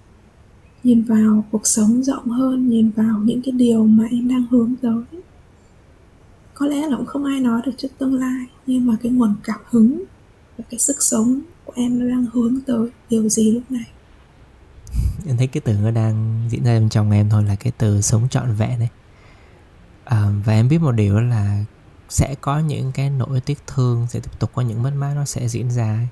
nhìn 0.85 1.03
vào 1.03 1.45
cuộc 1.51 1.67
sống 1.67 2.03
rộng 2.03 2.29
hơn 2.29 2.69
nhìn 2.69 2.91
vào 2.91 3.19
những 3.19 3.43
cái 3.43 3.53
điều 3.53 3.85
mà 3.85 4.05
em 4.11 4.29
đang 4.29 4.45
hướng 4.51 4.75
tới. 4.83 5.23
Có 6.55 6.67
lẽ 6.67 6.89
là 6.89 6.97
cũng 6.97 7.07
không 7.07 7.25
ai 7.25 7.41
nói 7.41 7.61
được 7.67 7.73
trước 7.77 7.89
tương 7.99 8.15
lai 8.15 8.47
nhưng 8.67 8.87
mà 8.87 8.97
cái 9.03 9.13
nguồn 9.13 9.35
cảm 9.45 9.61
hứng 9.71 10.05
và 10.59 10.65
cái 10.71 10.79
sức 10.79 11.03
sống 11.03 11.41
của 11.65 11.73
em 11.77 11.99
nó 11.99 12.07
đang 12.07 12.27
hướng 12.33 12.61
tới 12.67 12.89
điều 13.11 13.29
gì 13.29 13.51
lúc 13.51 13.63
này? 13.71 13.85
Em 15.27 15.37
thấy 15.37 15.47
cái 15.47 15.61
từ 15.61 15.73
nó 15.73 15.91
đang 15.91 16.47
diễn 16.51 16.65
ra 16.65 16.79
bên 16.79 16.89
trong 16.89 17.11
em 17.11 17.29
thôi 17.31 17.45
là 17.45 17.55
cái 17.55 17.73
từ 17.79 18.01
sống 18.01 18.29
trọn 18.31 18.55
vẹn 18.55 18.79
đấy 18.79 18.89
à, 20.05 20.31
và 20.45 20.53
em 20.53 20.69
biết 20.69 20.79
một 20.79 20.93
điều 20.93 21.21
là 21.21 21.65
sẽ 22.13 22.35
có 22.41 22.59
những 22.59 22.93
cái 22.93 23.11
nỗi 23.11 23.41
tiếc 23.41 23.59
thương 23.67 24.07
sẽ 24.11 24.21
tiếp 24.21 24.31
tục 24.39 24.51
có 24.55 24.63
những 24.63 24.83
mất 24.83 24.91
mát 24.97 25.15
nó 25.15 25.25
sẽ 25.25 25.49
diễn 25.49 25.71
ra 25.71 25.95
ấy. 25.95 26.09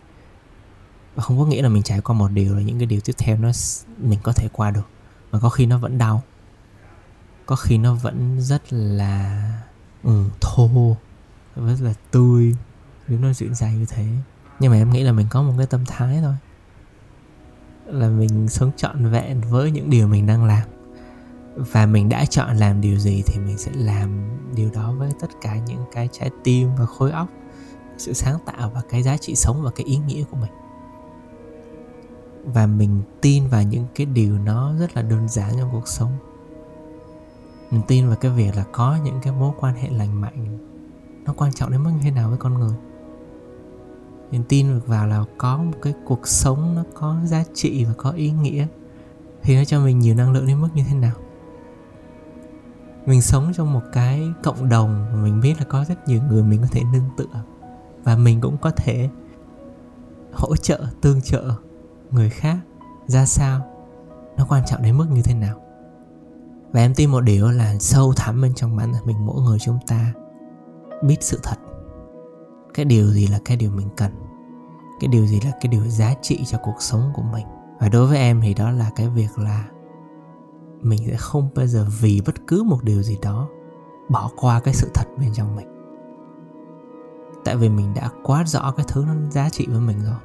và 1.15 1.23
không 1.23 1.39
có 1.39 1.47
nghĩa 1.47 1.63
là 1.63 1.69
mình 1.69 1.83
trải 1.83 2.01
qua 2.01 2.17
một 2.17 2.29
điều 2.29 2.55
là 2.55 2.63
những 2.63 2.79
cái 2.79 2.87
điều 2.87 3.01
tiếp 3.01 3.13
theo 3.19 3.37
nó 3.37 3.51
mình 3.99 4.19
có 4.23 4.33
thể 4.33 4.49
qua 4.53 4.71
được. 4.71 4.89
Mà 5.33 5.39
có 5.41 5.49
khi 5.49 5.67
nó 5.67 5.79
vẫn 5.79 5.99
đau. 5.99 6.23
Có 7.47 7.57
khi 7.57 7.79
nó 7.79 7.95
vẫn 7.95 8.41
rất 8.41 8.73
là 8.73 9.53
ừ, 10.03 10.25
thô 10.41 10.97
rất 11.57 11.81
là 11.81 11.95
tươi 12.11 12.57
nếu 13.09 13.19
nó 13.19 13.33
diễn 13.33 13.55
ra 13.55 13.71
như 13.71 13.87
thế. 13.89 14.07
Nhưng 14.61 14.71
mà 14.71 14.79
em 14.79 14.91
nghĩ 14.91 15.03
là 15.03 15.13
mình 15.13 15.27
có 15.31 15.43
một 15.43 15.55
cái 15.59 15.67
tâm 15.67 15.87
thái 15.87 16.21
thôi. 16.23 16.35
Là 17.87 18.09
mình 18.09 18.49
sống 18.49 18.71
trọn 18.77 19.11
vẹn 19.11 19.41
với 19.41 19.71
những 19.71 19.91
điều 19.91 20.07
mình 20.09 20.27
đang 20.27 20.45
làm 20.45 20.69
và 21.73 21.87
mình 21.87 22.09
đã 22.09 22.25
chọn 22.25 22.57
làm 22.57 22.81
điều 22.81 22.97
gì 22.97 23.23
thì 23.27 23.41
mình 23.41 23.59
sẽ 23.59 23.71
làm 23.75 24.39
điều 24.55 24.71
đó 24.71 24.95
với 24.99 25.13
tất 25.21 25.31
cả 25.41 25.57
những 25.67 25.85
cái 25.93 26.09
trái 26.13 26.31
tim 26.45 26.69
và 26.79 26.87
khối 26.87 27.11
óc, 27.11 27.29
sự 27.99 28.13
sáng 28.13 28.39
tạo 28.47 28.71
và 28.75 28.83
cái 28.91 29.03
giá 29.03 29.17
trị 29.17 29.35
sống 29.35 29.63
và 29.63 29.71
cái 29.71 29.87
ý 29.87 29.97
nghĩa 29.97 30.25
của 30.31 30.37
mình. 30.37 30.51
Và 32.45 32.67
mình 32.67 33.03
tin 33.21 33.49
vào 33.49 33.63
những 33.63 33.87
cái 33.95 34.07
điều 34.07 34.39
nó 34.39 34.75
rất 34.79 34.97
là 34.97 35.03
đơn 35.03 35.29
giản 35.29 35.53
trong 35.59 35.69
cuộc 35.73 35.89
sống. 35.89 36.13
Mình 37.71 37.83
tin 37.89 38.07
vào 38.07 38.17
cái 38.17 38.31
việc 38.31 38.57
là 38.57 38.65
có 38.73 38.99
những 39.05 39.21
cái 39.23 39.33
mối 39.33 39.53
quan 39.61 39.75
hệ 39.75 39.91
lành 39.91 40.21
mạnh. 40.21 40.59
Nó 41.25 41.33
quan 41.33 41.53
trọng 41.53 41.71
đến 41.71 41.83
mức 41.83 41.91
như 41.91 42.01
thế 42.03 42.11
nào 42.11 42.29
với 42.29 42.39
con 42.39 42.55
người. 42.55 42.75
Mình 44.31 44.43
tin 44.49 44.69
được 44.69 44.87
vào 44.87 45.07
là 45.07 45.25
có 45.39 45.57
một 45.57 45.79
cái 45.83 45.95
cuộc 46.05 46.29
sống 46.29 46.75
nó 46.75 46.85
có 46.95 47.17
giá 47.25 47.45
trị 47.55 47.85
và 47.85 47.93
có 47.97 48.11
ý 48.11 48.31
nghĩa. 48.31 48.67
Thì 49.43 49.57
nó 49.57 49.65
cho 49.65 49.81
mình 49.81 49.99
nhiều 49.99 50.15
năng 50.15 50.33
lượng 50.33 50.47
đến 50.47 50.61
mức 50.61 50.69
như 50.75 50.85
thế 50.89 50.95
nào 50.95 51.13
mình 53.07 53.23
sống 53.23 53.53
trong 53.55 53.73
một 53.73 53.83
cái 53.93 54.33
cộng 54.43 54.69
đồng 54.69 55.07
mà 55.13 55.23
mình 55.23 55.41
biết 55.41 55.55
là 55.59 55.65
có 55.65 55.85
rất 55.85 56.09
nhiều 56.09 56.21
người 56.23 56.43
mình 56.43 56.61
có 56.63 56.69
thể 56.71 56.83
nương 56.93 57.11
tựa. 57.17 57.43
Và 58.05 58.17
mình 58.17 58.41
cũng 58.41 58.57
có 58.61 58.71
thể 58.71 59.09
hỗ 60.33 60.57
trợ, 60.57 60.81
tương 61.01 61.21
trợ 61.21 61.55
người 62.11 62.31
khác 62.31 62.57
ra 63.07 63.27
sao. 63.27 63.61
Nó 64.37 64.47
quan 64.49 64.63
trọng 64.67 64.83
đến 64.83 64.99
mức 64.99 65.07
như 65.11 65.23
thế 65.23 65.35
nào. 65.35 65.61
Và 66.73 66.81
em 66.81 66.95
tin 66.95 67.11
một 67.11 67.21
điều 67.21 67.51
là 67.51 67.79
sâu 67.79 68.13
thẳm 68.17 68.41
bên 68.41 68.55
trong 68.55 68.77
bản 68.77 68.93
thân 68.93 69.07
mình 69.07 69.27
mỗi 69.27 69.43
người 69.43 69.59
chúng 69.59 69.79
ta 69.87 70.13
biết 71.03 71.17
sự 71.21 71.41
thật. 71.43 71.57
Cái 72.75 72.85
điều 72.85 73.11
gì 73.11 73.27
là 73.27 73.39
cái 73.45 73.57
điều 73.57 73.71
mình 73.71 73.89
cần? 73.97 74.13
Cái 75.01 75.09
điều 75.09 75.27
gì 75.27 75.41
là 75.45 75.51
cái 75.51 75.69
điều 75.69 75.87
giá 75.87 76.15
trị 76.23 76.45
cho 76.47 76.59
cuộc 76.63 76.77
sống 76.79 77.13
của 77.15 77.23
mình? 77.23 77.47
Và 77.81 77.89
đối 77.89 78.07
với 78.07 78.19
em 78.19 78.41
thì 78.41 78.55
đó 78.55 78.71
là 78.71 78.91
cái 78.97 79.09
việc 79.09 79.39
là 79.39 79.65
mình 80.83 80.99
sẽ 81.07 81.17
không 81.17 81.49
bao 81.55 81.67
giờ 81.67 81.87
vì 82.01 82.21
bất 82.27 82.47
cứ 82.47 82.63
một 82.63 82.85
điều 82.85 83.03
gì 83.03 83.19
đó 83.23 83.49
bỏ 84.09 84.31
qua 84.37 84.61
cái 84.61 84.75
sự 84.75 84.91
thật 84.95 85.05
bên 85.19 85.33
trong 85.33 85.57
mình. 85.57 85.67
Tại 87.45 87.57
vì 87.57 87.69
mình 87.69 87.95
đã 87.95 88.11
quá 88.23 88.45
rõ 88.47 88.75
cái 88.77 88.87
thứ 88.89 89.05
nó 89.07 89.15
giá 89.31 89.49
trị 89.49 89.67
với 89.71 89.81
mình 89.81 89.99
rồi. 90.05 90.21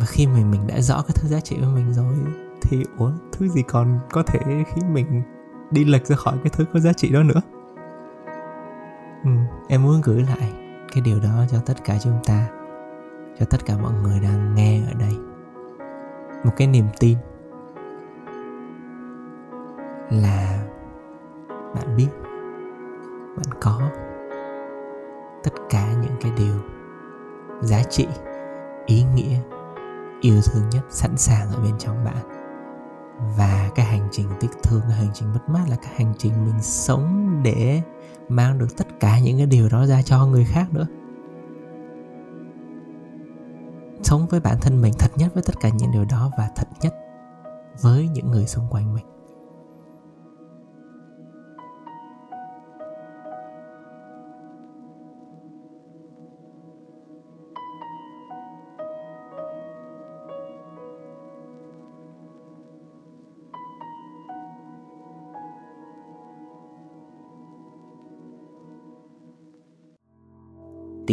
Và 0.00 0.06
khi 0.06 0.26
mình 0.26 0.50
mình 0.50 0.66
đã 0.66 0.80
rõ 0.80 1.02
cái 1.02 1.14
thứ 1.14 1.28
giá 1.28 1.40
trị 1.40 1.56
với 1.60 1.68
mình 1.68 1.94
rồi 1.94 2.14
thì 2.62 2.84
ủa 2.98 3.10
thứ 3.32 3.48
gì 3.48 3.62
còn 3.62 3.98
có 4.10 4.22
thể 4.22 4.40
khiến 4.74 4.94
mình 4.94 5.22
đi 5.70 5.84
lệch 5.84 6.06
ra 6.06 6.16
khỏi 6.16 6.38
cái 6.44 6.50
thứ 6.50 6.64
có 6.72 6.80
giá 6.80 6.92
trị 6.92 7.08
đó 7.08 7.22
nữa. 7.22 7.40
Ừ, 9.24 9.30
em 9.68 9.82
muốn 9.82 10.00
gửi 10.04 10.22
lại 10.22 10.52
cái 10.92 11.02
điều 11.02 11.20
đó 11.20 11.44
cho 11.50 11.58
tất 11.66 11.84
cả 11.84 11.98
chúng 12.02 12.18
ta 12.26 12.48
cho 13.38 13.46
tất 13.50 13.66
cả 13.66 13.78
mọi 13.78 13.92
người 14.02 14.20
đang 14.20 14.54
nghe 14.54 14.82
ở 14.86 14.92
đây. 14.98 15.16
Một 16.44 16.52
cái 16.56 16.66
niềm 16.66 16.86
tin 17.00 17.18
là 20.10 20.64
bạn 21.74 21.96
biết, 21.96 22.08
bạn 23.36 23.60
có 23.60 23.90
tất 25.44 25.52
cả 25.70 25.92
những 26.02 26.16
cái 26.20 26.32
điều 26.36 26.56
giá 27.62 27.82
trị, 27.82 28.06
ý 28.86 29.04
nghĩa, 29.14 29.38
yêu 30.20 30.40
thương 30.44 30.62
nhất 30.70 30.82
sẵn 30.90 31.16
sàng 31.16 31.50
ở 31.50 31.62
bên 31.62 31.78
trong 31.78 32.04
bạn. 32.04 32.30
Và 33.38 33.70
cái 33.74 33.86
hành 33.86 34.08
trình 34.10 34.26
tiếc 34.40 34.50
thương, 34.62 34.80
cái 34.80 34.96
hành 34.96 35.10
trình 35.14 35.32
mất 35.32 35.48
mát 35.48 35.64
là 35.70 35.76
cái 35.82 35.92
hành 35.96 36.12
trình 36.18 36.32
mình 36.44 36.62
sống 36.62 37.40
để 37.44 37.82
mang 38.28 38.58
được 38.58 38.76
tất 38.76 38.86
cả 39.00 39.18
những 39.18 39.38
cái 39.38 39.46
điều 39.46 39.68
đó 39.68 39.86
ra 39.86 40.02
cho 40.02 40.26
người 40.26 40.44
khác 40.44 40.66
nữa. 40.72 40.86
Sống 44.02 44.26
với 44.26 44.40
bản 44.40 44.56
thân 44.60 44.82
mình 44.82 44.92
thật 44.98 45.10
nhất 45.16 45.34
với 45.34 45.42
tất 45.42 45.60
cả 45.60 45.68
những 45.68 45.92
điều 45.92 46.04
đó 46.04 46.30
và 46.38 46.48
thật 46.56 46.68
nhất 46.80 46.94
với 47.80 48.08
những 48.08 48.30
người 48.30 48.46
xung 48.46 48.64
quanh 48.70 48.94
mình. 48.94 49.13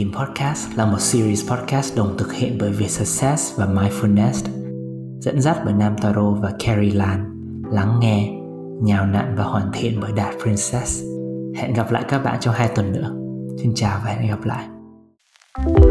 Team 0.01 0.13
Podcast 0.13 0.77
là 0.77 0.85
một 0.85 0.99
series 0.99 1.49
podcast 1.51 1.97
đồng 1.97 2.17
thực 2.17 2.33
hiện 2.33 2.57
bởi 2.59 2.71
Việt 2.71 2.89
Success 2.89 3.59
và 3.59 3.65
Mindfulness, 3.65 4.45
dẫn 5.19 5.41
dắt 5.41 5.57
bởi 5.65 5.73
Nam 5.73 5.95
Taro 6.01 6.31
và 6.31 6.51
Carrie 6.59 6.93
Lan, 6.93 7.51
lắng 7.71 7.99
nghe, 8.01 8.31
nhào 8.81 9.05
nặn 9.05 9.35
và 9.37 9.43
hoàn 9.43 9.71
thiện 9.73 9.99
bởi 10.01 10.11
Đạt 10.11 10.33
Princess. 10.43 11.03
Hẹn 11.55 11.73
gặp 11.73 11.91
lại 11.91 12.03
các 12.07 12.23
bạn 12.23 12.39
trong 12.39 12.55
hai 12.55 12.67
tuần 12.75 12.91
nữa. 12.91 13.15
Xin 13.61 13.71
chào 13.75 14.01
và 14.05 14.11
hẹn 14.11 14.29
gặp 14.29 14.45
lại. 14.45 14.67
thank 15.57 15.85
you 15.85 15.90